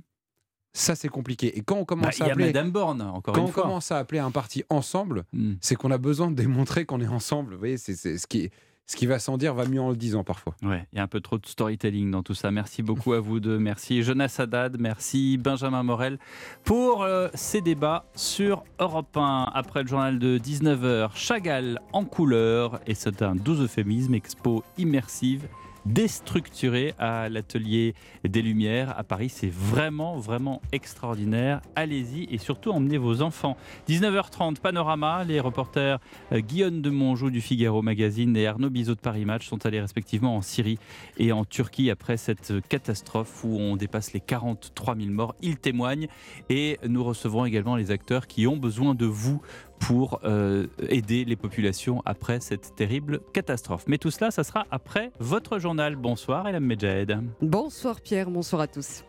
Ça, 0.73 0.95
c'est 0.95 1.07
compliqué. 1.07 1.57
Et 1.57 1.61
quand 1.61 1.77
on 1.77 1.85
commence 1.85 2.19
bah, 2.19 2.25
à 2.25 2.31
appeler, 2.31 2.53
encore 2.55 3.33
quand 3.33 3.41
on 3.41 3.47
commence 3.47 3.91
à 3.91 3.97
appeler 3.97 4.19
un 4.19 4.31
parti 4.31 4.65
ensemble, 4.69 5.23
hmm. 5.31 5.53
c'est 5.61 5.75
qu'on 5.75 5.91
a 5.91 5.97
besoin 5.97 6.29
de 6.29 6.35
démontrer 6.35 6.85
qu'on 6.85 6.99
est 6.99 7.07
ensemble. 7.07 7.53
Vous 7.53 7.59
voyez, 7.59 7.77
c'est 7.77 7.95
ce 7.95 8.27
qui 8.27 8.41
est 8.41 8.51
ce 8.89 8.95
qui 8.95 9.05
va 9.05 9.19
sans 9.19 9.37
dire 9.37 9.53
va 9.53 9.67
mieux 9.67 9.79
en 9.79 9.91
le 9.91 9.95
disant 9.95 10.23
parfois. 10.23 10.55
Ouais, 10.63 10.87
il 10.91 10.97
y 10.97 10.99
a 10.99 11.03
un 11.03 11.07
peu 11.07 11.21
trop 11.21 11.37
de 11.37 11.45
storytelling 11.45 12.09
dans 12.09 12.23
tout 12.23 12.33
ça. 12.33 12.49
Merci 12.49 12.81
beaucoup 12.81 13.13
à 13.13 13.19
vous 13.19 13.39
deux. 13.39 13.59
Merci 13.59 14.01
Jonas 14.01 14.35
Haddad, 14.39 14.77
merci 14.79 15.37
Benjamin 15.37 15.83
Morel 15.83 16.17
pour 16.63 17.03
euh, 17.03 17.27
ces 17.35 17.61
débats 17.61 18.05
sur 18.15 18.63
Europe 18.79 19.15
1. 19.15 19.51
Après 19.53 19.83
le 19.83 19.87
journal 19.87 20.17
de 20.17 20.39
19h, 20.39 21.11
Chagall 21.13 21.79
en 21.93 22.03
couleur, 22.03 22.79
et 22.87 22.95
c'est 22.95 23.21
un 23.21 23.35
doux 23.35 23.61
euphémisme, 23.61 24.15
expo 24.15 24.63
immersive 24.79 25.47
déstructuré 25.85 26.93
à 26.99 27.29
l'atelier 27.29 27.93
des 28.23 28.41
Lumières 28.41 28.97
à 28.97 29.03
Paris. 29.03 29.29
C'est 29.29 29.51
vraiment, 29.51 30.17
vraiment 30.17 30.61
extraordinaire. 30.71 31.61
Allez-y 31.75 32.27
et 32.33 32.37
surtout 32.37 32.71
emmenez 32.71 32.97
vos 32.97 33.21
enfants. 33.21 33.57
19h30, 33.87 34.59
Panorama. 34.59 35.23
Les 35.23 35.39
reporters 35.39 35.99
euh, 36.31 36.39
Guillaume 36.39 36.81
de 36.81 36.89
Monjou 36.89 37.29
du 37.29 37.41
Figaro 37.41 37.81
Magazine 37.81 38.35
et 38.35 38.47
Arnaud 38.47 38.69
Bizot 38.69 38.95
de 38.95 38.99
Paris 38.99 39.25
Match 39.25 39.47
sont 39.47 39.65
allés 39.65 39.81
respectivement 39.81 40.35
en 40.35 40.41
Syrie 40.41 40.79
et 41.17 41.31
en 41.31 41.45
Turquie 41.45 41.89
après 41.89 42.17
cette 42.17 42.53
catastrophe 42.67 43.43
où 43.43 43.57
on 43.59 43.75
dépasse 43.75 44.13
les 44.13 44.19
43 44.19 44.95
000 44.95 45.09
morts. 45.09 45.35
Ils 45.41 45.57
témoignent 45.57 46.07
et 46.49 46.79
nous 46.87 47.03
recevrons 47.03 47.45
également 47.45 47.75
les 47.75 47.91
acteurs 47.91 48.27
qui 48.27 48.47
ont 48.47 48.57
besoin 48.57 48.95
de 48.95 49.05
vous 49.05 49.41
pour 49.79 50.19
euh, 50.23 50.67
aider 50.87 51.25
les 51.25 51.35
populations 51.35 52.01
après 52.05 52.39
cette 52.39 52.75
terrible 52.75 53.21
catastrophe. 53.33 53.85
Mais 53.87 53.97
tout 53.97 54.11
cela, 54.11 54.31
ça 54.31 54.43
sera 54.43 54.65
après 54.71 55.11
votre 55.19 55.59
journal. 55.59 55.95
Bonsoir, 55.95 56.47
Elam 56.47 56.65
Medjahed. 56.65 57.17
Bonsoir, 57.41 58.01
Pierre. 58.01 58.29
Bonsoir 58.29 58.61
à 58.63 58.67
tous. 58.67 59.03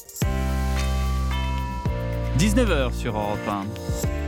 19h 2.38 2.94
sur 2.94 3.16
Europe 3.16 3.38
1. 3.48 4.19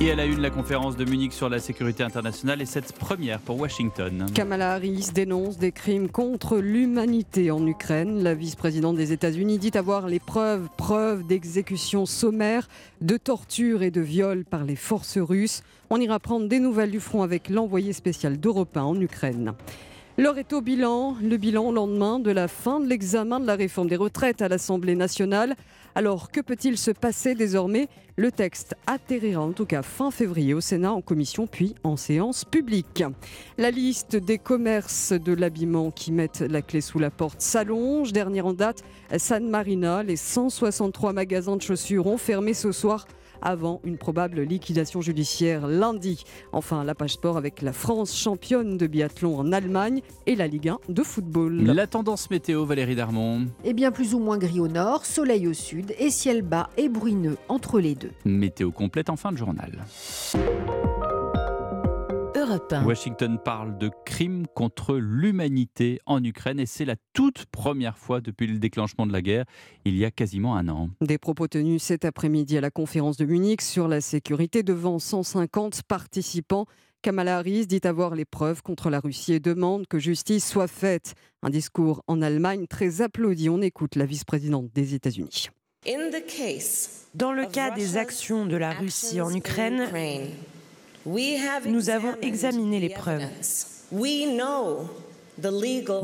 Et 0.00 0.10
à 0.10 0.16
la 0.16 0.24
une, 0.24 0.40
la 0.40 0.50
conférence 0.50 0.96
de 0.96 1.04
Munich 1.04 1.32
sur 1.32 1.48
la 1.48 1.60
sécurité 1.60 2.02
internationale 2.02 2.60
et 2.60 2.66
cette 2.66 2.92
première 2.92 3.38
pour 3.38 3.60
Washington. 3.60 4.26
Kamala 4.34 4.72
Harris 4.72 5.10
dénonce 5.14 5.58
des 5.58 5.70
crimes 5.70 6.08
contre 6.08 6.58
l'humanité 6.58 7.50
en 7.50 7.64
Ukraine. 7.66 8.22
La 8.22 8.34
vice-présidente 8.34 8.96
des 8.96 9.12
États-Unis 9.12 9.58
dit 9.58 9.70
avoir 9.76 10.08
les 10.08 10.18
preuves, 10.18 10.68
preuves 10.76 11.24
d'exécution 11.24 12.04
sommaire, 12.06 12.68
de 13.00 13.16
torture 13.16 13.82
et 13.82 13.90
de 13.90 14.00
viol 14.00 14.44
par 14.44 14.64
les 14.64 14.76
forces 14.76 15.18
russes. 15.18 15.62
On 15.90 16.00
ira 16.00 16.18
prendre 16.18 16.48
des 16.48 16.58
nouvelles 16.58 16.90
du 16.90 17.00
front 17.00 17.22
avec 17.22 17.48
l'envoyé 17.48 17.92
spécial 17.92 18.38
d'Europe 18.38 18.76
1 18.76 18.82
en 18.82 19.00
Ukraine. 19.00 19.54
L'heure 20.18 20.36
est 20.36 20.52
au 20.52 20.60
bilan, 20.60 21.16
le 21.22 21.38
bilan 21.38 21.68
au 21.68 21.72
lendemain 21.72 22.18
de 22.18 22.30
la 22.30 22.46
fin 22.46 22.80
de 22.80 22.86
l'examen 22.86 23.40
de 23.40 23.46
la 23.46 23.54
réforme 23.54 23.88
des 23.88 23.96
retraites 23.96 24.42
à 24.42 24.48
l'Assemblée 24.48 24.94
nationale. 24.94 25.56
Alors 25.94 26.30
que 26.30 26.42
peut-il 26.42 26.76
se 26.76 26.90
passer 26.90 27.34
désormais? 27.34 27.88
Le 28.16 28.30
texte 28.30 28.76
atterrira 28.86 29.40
en 29.40 29.52
tout 29.52 29.64
cas 29.64 29.80
fin 29.80 30.10
février 30.10 30.52
au 30.52 30.60
Sénat 30.60 30.92
en 30.92 31.00
commission 31.00 31.46
puis 31.46 31.74
en 31.82 31.96
séance 31.96 32.44
publique. 32.44 33.02
La 33.56 33.70
liste 33.70 34.16
des 34.16 34.36
commerces 34.36 35.14
de 35.14 35.32
l'habillement 35.32 35.90
qui 35.90 36.12
mettent 36.12 36.42
la 36.42 36.60
clé 36.60 36.82
sous 36.82 36.98
la 36.98 37.10
porte 37.10 37.40
s'allonge. 37.40 38.12
Dernière 38.12 38.44
en 38.44 38.52
date, 38.52 38.84
San 39.16 39.48
Marina, 39.48 40.02
les 40.02 40.16
163 40.16 41.14
magasins 41.14 41.56
de 41.56 41.62
chaussures 41.62 42.06
ont 42.06 42.18
fermé 42.18 42.52
ce 42.52 42.70
soir 42.70 43.06
avant 43.42 43.80
une 43.84 43.98
probable 43.98 44.40
liquidation 44.40 45.00
judiciaire 45.00 45.66
lundi. 45.66 46.24
Enfin, 46.52 46.84
la 46.84 46.94
page 46.94 47.14
sport 47.14 47.36
avec 47.36 47.62
la 47.62 47.72
France 47.72 48.16
championne 48.16 48.76
de 48.78 48.86
biathlon 48.86 49.38
en 49.38 49.52
Allemagne 49.52 50.00
et 50.26 50.34
la 50.36 50.46
Ligue 50.46 50.68
1 50.68 50.78
de 50.88 51.02
football. 51.02 51.62
La 51.62 51.86
tendance 51.86 52.30
météo, 52.30 52.64
Valérie 52.64 52.96
Darmon 52.96 53.46
Eh 53.64 53.72
bien, 53.74 53.90
plus 53.90 54.14
ou 54.14 54.18
moins 54.18 54.38
gris 54.38 54.60
au 54.60 54.68
nord, 54.68 55.04
soleil 55.04 55.46
au 55.48 55.52
sud 55.52 55.94
et 55.98 56.10
ciel 56.10 56.42
bas 56.42 56.70
et 56.76 56.88
bruineux 56.88 57.36
entre 57.48 57.80
les 57.80 57.94
deux. 57.94 58.12
Météo 58.24 58.70
complète 58.70 59.10
en 59.10 59.16
fin 59.16 59.32
de 59.32 59.36
journal. 59.36 59.84
Washington 62.84 63.38
parle 63.42 63.78
de 63.78 63.90
crimes 64.04 64.46
contre 64.54 64.96
l'humanité 64.96 65.98
en 66.06 66.22
Ukraine 66.22 66.60
et 66.60 66.66
c'est 66.66 66.84
la 66.84 66.96
toute 67.12 67.46
première 67.46 67.96
fois 67.98 68.20
depuis 68.20 68.46
le 68.46 68.58
déclenchement 68.58 69.06
de 69.06 69.12
la 69.12 69.22
guerre, 69.22 69.44
il 69.84 69.96
y 69.96 70.04
a 70.04 70.10
quasiment 70.10 70.56
un 70.56 70.68
an. 70.68 70.90
Des 71.00 71.18
propos 71.18 71.48
tenus 71.48 71.82
cet 71.82 72.04
après-midi 72.04 72.58
à 72.58 72.60
la 72.60 72.70
conférence 72.70 73.16
de 73.16 73.24
Munich 73.24 73.62
sur 73.62 73.88
la 73.88 74.00
sécurité 74.00 74.62
devant 74.62 74.98
150 74.98 75.82
participants. 75.84 76.66
Kamala 77.00 77.38
Harris 77.38 77.66
dit 77.66 77.80
avoir 77.84 78.14
les 78.14 78.24
preuves 78.24 78.62
contre 78.62 78.90
la 78.90 79.00
Russie 79.00 79.32
et 79.32 79.40
demande 79.40 79.86
que 79.86 79.98
justice 79.98 80.46
soit 80.46 80.68
faite. 80.68 81.14
Un 81.42 81.50
discours 81.50 82.04
en 82.06 82.22
Allemagne 82.22 82.66
très 82.68 83.02
applaudi. 83.02 83.48
On 83.48 83.60
écoute 83.60 83.96
la 83.96 84.04
vice-présidente 84.04 84.70
des 84.74 84.94
États-Unis. 84.94 85.48
Dans 87.14 87.32
le 87.32 87.46
cas 87.46 87.72
des 87.72 87.96
actions 87.96 88.46
de 88.46 88.56
la 88.56 88.70
Russie 88.70 89.20
en 89.20 89.34
Ukraine, 89.34 89.88
nous 91.66 91.90
avons 91.90 92.14
examiné 92.22 92.80
les 92.80 92.88
preuves. 92.90 93.22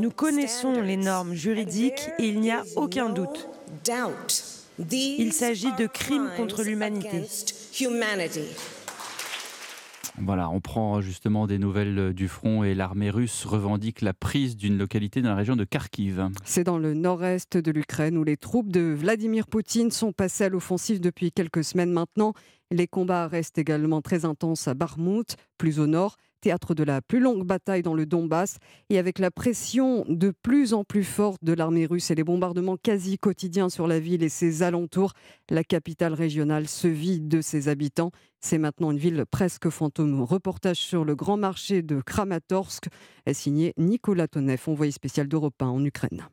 Nous 0.00 0.10
connaissons 0.10 0.80
les 0.80 0.96
normes 0.96 1.34
juridiques 1.34 2.08
et 2.18 2.28
il 2.28 2.40
n'y 2.40 2.50
a 2.50 2.64
aucun 2.76 3.08
doute. 3.08 3.48
Il 4.80 5.32
s'agit 5.32 5.72
de 5.72 5.86
crimes 5.86 6.30
contre 6.36 6.62
l'humanité. 6.62 7.24
Voilà, 10.24 10.50
on 10.50 10.60
prend 10.60 11.00
justement 11.00 11.46
des 11.46 11.58
nouvelles 11.58 12.12
du 12.12 12.28
front 12.28 12.64
et 12.64 12.74
l'armée 12.74 13.10
russe 13.10 13.44
revendique 13.44 14.02
la 14.02 14.12
prise 14.12 14.56
d'une 14.56 14.76
localité 14.76 15.22
dans 15.22 15.30
la 15.30 15.36
région 15.36 15.56
de 15.56 15.64
Kharkiv. 15.64 16.28
C'est 16.44 16.64
dans 16.64 16.78
le 16.78 16.94
nord-est 16.94 17.56
de 17.56 17.70
l'Ukraine 17.70 18.18
où 18.18 18.24
les 18.24 18.36
troupes 18.36 18.70
de 18.70 18.80
Vladimir 18.80 19.46
Poutine 19.46 19.90
sont 19.90 20.12
passées 20.12 20.44
à 20.44 20.48
l'offensive 20.48 21.00
depuis 21.00 21.32
quelques 21.32 21.64
semaines 21.64 21.92
maintenant. 21.92 22.34
Les 22.70 22.86
combats 22.86 23.28
restent 23.28 23.58
également 23.58 24.02
très 24.02 24.24
intenses 24.24 24.68
à 24.68 24.74
Barmout, 24.74 25.36
plus 25.56 25.80
au 25.80 25.86
nord, 25.86 26.16
théâtre 26.40 26.74
de 26.74 26.82
la 26.82 27.00
plus 27.00 27.20
longue 27.20 27.44
bataille 27.44 27.82
dans 27.82 27.94
le 27.94 28.06
Donbass. 28.06 28.58
Et 28.90 28.98
avec 28.98 29.18
la 29.18 29.30
pression 29.30 30.04
de 30.08 30.32
plus 30.42 30.74
en 30.74 30.84
plus 30.84 31.04
forte 31.04 31.42
de 31.42 31.52
l'armée 31.52 31.86
russe 31.86 32.10
et 32.10 32.14
les 32.14 32.24
bombardements 32.24 32.76
quasi 32.76 33.18
quotidiens 33.18 33.68
sur 33.68 33.86
la 33.86 34.00
ville 34.00 34.22
et 34.22 34.28
ses 34.28 34.62
alentours, 34.62 35.12
la 35.50 35.64
capitale 35.64 36.14
régionale 36.14 36.68
se 36.68 36.88
vide 36.88 37.28
de 37.28 37.40
ses 37.40 37.68
habitants. 37.68 38.10
C'est 38.40 38.58
maintenant 38.58 38.90
une 38.90 38.98
ville 38.98 39.24
presque 39.30 39.68
fantôme. 39.68 40.22
Reportage 40.22 40.78
sur 40.78 41.04
le 41.04 41.14
grand 41.14 41.36
marché 41.36 41.82
de 41.82 42.00
Kramatorsk, 42.00 42.86
signé 43.32 43.74
Nicolas 43.76 44.28
Tonev, 44.28 44.62
envoyé 44.66 44.92
spécial 44.92 45.28
d'Europe 45.28 45.60
1 45.60 45.66
en 45.66 45.84
Ukraine. 45.84 46.28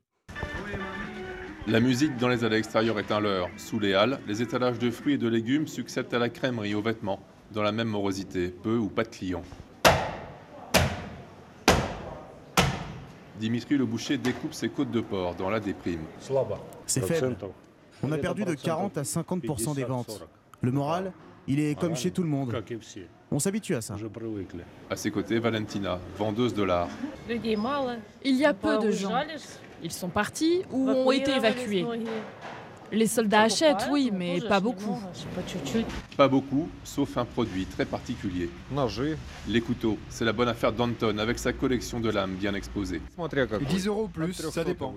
La 1.67 1.79
musique 1.79 2.15
dans 2.17 2.27
les 2.27 2.43
allées 2.43 2.59
extérieures 2.59 2.99
est 2.99 3.11
un 3.11 3.19
leurre. 3.19 3.49
Sous 3.57 3.79
les 3.79 3.95
halles, 3.95 4.19
les 4.27 4.43
étalages 4.43 4.77
de 4.77 4.91
fruits 4.91 5.15
et 5.15 5.17
de 5.17 5.27
légumes 5.27 5.67
succèdent 5.67 6.13
à 6.13 6.19
la 6.19 6.29
crèmerie 6.29 6.75
aux 6.75 6.81
vêtements, 6.83 7.19
dans 7.51 7.63
la 7.63 7.71
même 7.71 7.87
morosité, 7.87 8.49
peu 8.49 8.77
ou 8.77 8.87
pas 8.87 9.03
de 9.03 9.09
clients. 9.09 9.41
Dimitri 13.39 13.77
le 13.77 13.85
boucher 13.85 14.17
découpe 14.17 14.53
ses 14.53 14.69
côtes 14.69 14.91
de 14.91 15.01
porc 15.01 15.35
dans 15.35 15.49
la 15.49 15.59
déprime. 15.59 16.01
C'est 16.85 17.05
faible. 17.05 17.35
On 18.03 18.11
a 18.11 18.17
perdu 18.17 18.45
de 18.45 18.53
40 18.53 18.97
à 18.97 19.01
50% 19.03 19.75
des 19.75 19.83
ventes. 19.83 20.25
Le 20.61 20.71
moral, 20.71 21.11
il 21.47 21.59
est 21.59 21.79
comme 21.79 21.95
chez 21.95 22.11
tout 22.11 22.23
le 22.23 22.29
monde. 22.29 22.55
On 23.31 23.39
s'habitue 23.39 23.75
à 23.75 23.81
ça. 23.81 23.95
À 24.89 24.95
ses 24.95 25.11
côtés, 25.11 25.39
Valentina, 25.39 25.99
vendeuse 26.17 26.53
de 26.53 26.63
l'art. 26.63 26.89
Il 27.29 28.35
y 28.35 28.45
a 28.45 28.53
peu 28.53 28.77
de 28.79 28.91
gens. 28.91 29.11
Ils 29.83 29.91
sont 29.91 30.09
partis 30.09 30.63
ou 30.71 30.89
ont 30.89 31.11
été 31.11 31.31
évacués. 31.31 31.85
Les 32.91 33.07
soldats 33.07 33.41
achètent, 33.41 33.87
oui, 33.91 34.11
mais 34.13 34.39
pas 34.41 34.59
beaucoup. 34.59 34.97
Pas 36.15 36.27
beaucoup, 36.27 36.69
sauf 36.83 37.17
un 37.17 37.25
produit 37.25 37.65
très 37.65 37.85
particulier. 37.85 38.49
Les 39.47 39.61
couteaux, 39.61 39.97
c'est 40.09 40.25
la 40.25 40.33
bonne 40.33 40.47
affaire 40.47 40.71
d'Anton 40.71 41.17
avec 41.17 41.39
sa 41.39 41.53
collection 41.53 41.99
de 41.99 42.09
lames 42.09 42.35
bien 42.35 42.53
exposée. 42.53 43.01
10 43.69 43.87
euros 43.87 44.07
plus, 44.07 44.33
ça 44.33 44.63
dépend. 44.63 44.93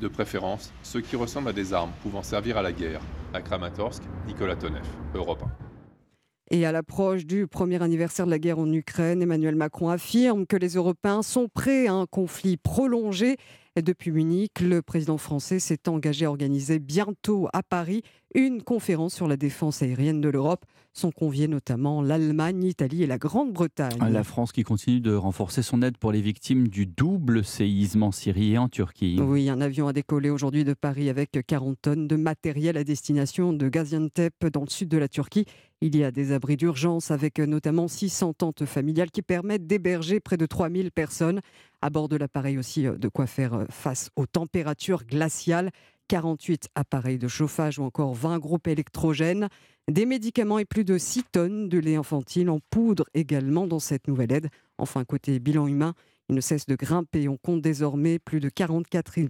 De 0.00 0.08
préférence, 0.08 0.72
ceux 0.82 1.00
qui 1.00 1.16
ressemblent 1.16 1.48
à 1.48 1.52
des 1.52 1.72
armes 1.72 1.92
pouvant 2.02 2.22
servir 2.22 2.58
à 2.58 2.62
la 2.62 2.72
guerre. 2.72 3.00
À 3.34 3.42
Kramatorsk, 3.42 4.02
Nicolas 4.26 4.56
Tonev, 4.56 4.86
Europe 5.14 5.42
1. 5.42 6.56
Et 6.56 6.64
à 6.64 6.70
l'approche 6.70 7.26
du 7.26 7.48
premier 7.48 7.82
anniversaire 7.82 8.24
de 8.24 8.30
la 8.30 8.38
guerre 8.38 8.60
en 8.60 8.72
Ukraine, 8.72 9.20
Emmanuel 9.20 9.56
Macron 9.56 9.88
affirme 9.88 10.46
que 10.46 10.56
les 10.56 10.74
Européens 10.74 11.22
sont 11.22 11.48
prêts 11.48 11.88
à 11.88 11.94
un 11.94 12.06
conflit 12.06 12.56
prolongé. 12.56 13.36
Depuis 13.76 14.10
Munich, 14.10 14.60
le 14.60 14.80
président 14.80 15.18
français 15.18 15.60
s'est 15.60 15.86
engagé 15.86 16.24
à 16.24 16.30
organiser 16.30 16.78
bientôt 16.78 17.48
à 17.52 17.62
Paris 17.62 18.02
une 18.34 18.62
conférence 18.62 19.14
sur 19.14 19.28
la 19.28 19.36
défense 19.36 19.82
aérienne 19.82 20.20
de 20.20 20.28
l'Europe. 20.28 20.64
Sont 20.92 21.10
conviés 21.10 21.46
notamment 21.46 22.00
l'Allemagne, 22.00 22.62
l'Italie 22.62 23.02
et 23.02 23.06
la 23.06 23.18
Grande-Bretagne. 23.18 23.98
La 24.10 24.24
France 24.24 24.52
qui 24.52 24.62
continue 24.62 25.00
de 25.00 25.14
renforcer 25.14 25.62
son 25.62 25.82
aide 25.82 25.98
pour 25.98 26.10
les 26.10 26.22
victimes 26.22 26.68
du 26.68 26.86
double 26.86 27.44
séisme 27.44 28.02
en 28.02 28.12
Syrie 28.12 28.54
et 28.54 28.58
en 28.58 28.70
Turquie. 28.70 29.18
Oui, 29.20 29.50
un 29.50 29.60
avion 29.60 29.88
a 29.88 29.92
décollé 29.92 30.30
aujourd'hui 30.30 30.64
de 30.64 30.72
Paris 30.72 31.10
avec 31.10 31.38
40 31.46 31.76
tonnes 31.82 32.08
de 32.08 32.16
matériel 32.16 32.78
à 32.78 32.84
destination 32.84 33.52
de 33.52 33.68
Gaziantep 33.68 34.46
dans 34.46 34.62
le 34.62 34.70
sud 34.70 34.88
de 34.88 34.96
la 34.96 35.08
Turquie. 35.08 35.44
Il 35.82 35.94
y 35.94 36.02
a 36.02 36.10
des 36.10 36.32
abris 36.32 36.56
d'urgence 36.56 37.10
avec 37.10 37.40
notamment 37.40 37.88
600 37.88 38.32
tentes 38.32 38.64
familiales 38.64 39.10
qui 39.10 39.20
permettent 39.20 39.66
d'héberger 39.66 40.20
près 40.20 40.38
de 40.38 40.46
3000 40.46 40.92
personnes. 40.92 41.42
À 41.82 41.90
bord 41.90 42.08
de 42.08 42.16
l'appareil 42.16 42.56
aussi 42.56 42.84
de 42.84 43.08
quoi 43.08 43.26
faire 43.26 43.66
face 43.68 44.08
aux 44.16 44.24
températures 44.24 45.04
glaciales. 45.04 45.70
48 46.08 46.68
appareils 46.74 47.18
de 47.18 47.28
chauffage 47.28 47.78
ou 47.78 47.84
encore 47.84 48.14
20 48.14 48.38
groupes 48.38 48.68
électrogènes, 48.68 49.48
des 49.88 50.06
médicaments 50.06 50.58
et 50.58 50.64
plus 50.64 50.84
de 50.84 50.98
6 50.98 51.24
tonnes 51.32 51.68
de 51.68 51.78
lait 51.78 51.96
infantile 51.96 52.50
en 52.50 52.58
poudre 52.70 53.04
également 53.14 53.66
dans 53.66 53.78
cette 53.78 54.08
nouvelle 54.08 54.32
aide. 54.32 54.48
Enfin, 54.78 55.04
côté 55.04 55.38
bilan 55.38 55.66
humain, 55.66 55.94
il 56.28 56.34
ne 56.34 56.40
cesse 56.40 56.66
de 56.66 56.74
grimper. 56.74 57.28
On 57.28 57.36
compte 57.36 57.62
désormais 57.62 58.18
plus 58.18 58.40
de 58.40 58.48
44 58.48 59.14
000, 59.14 59.28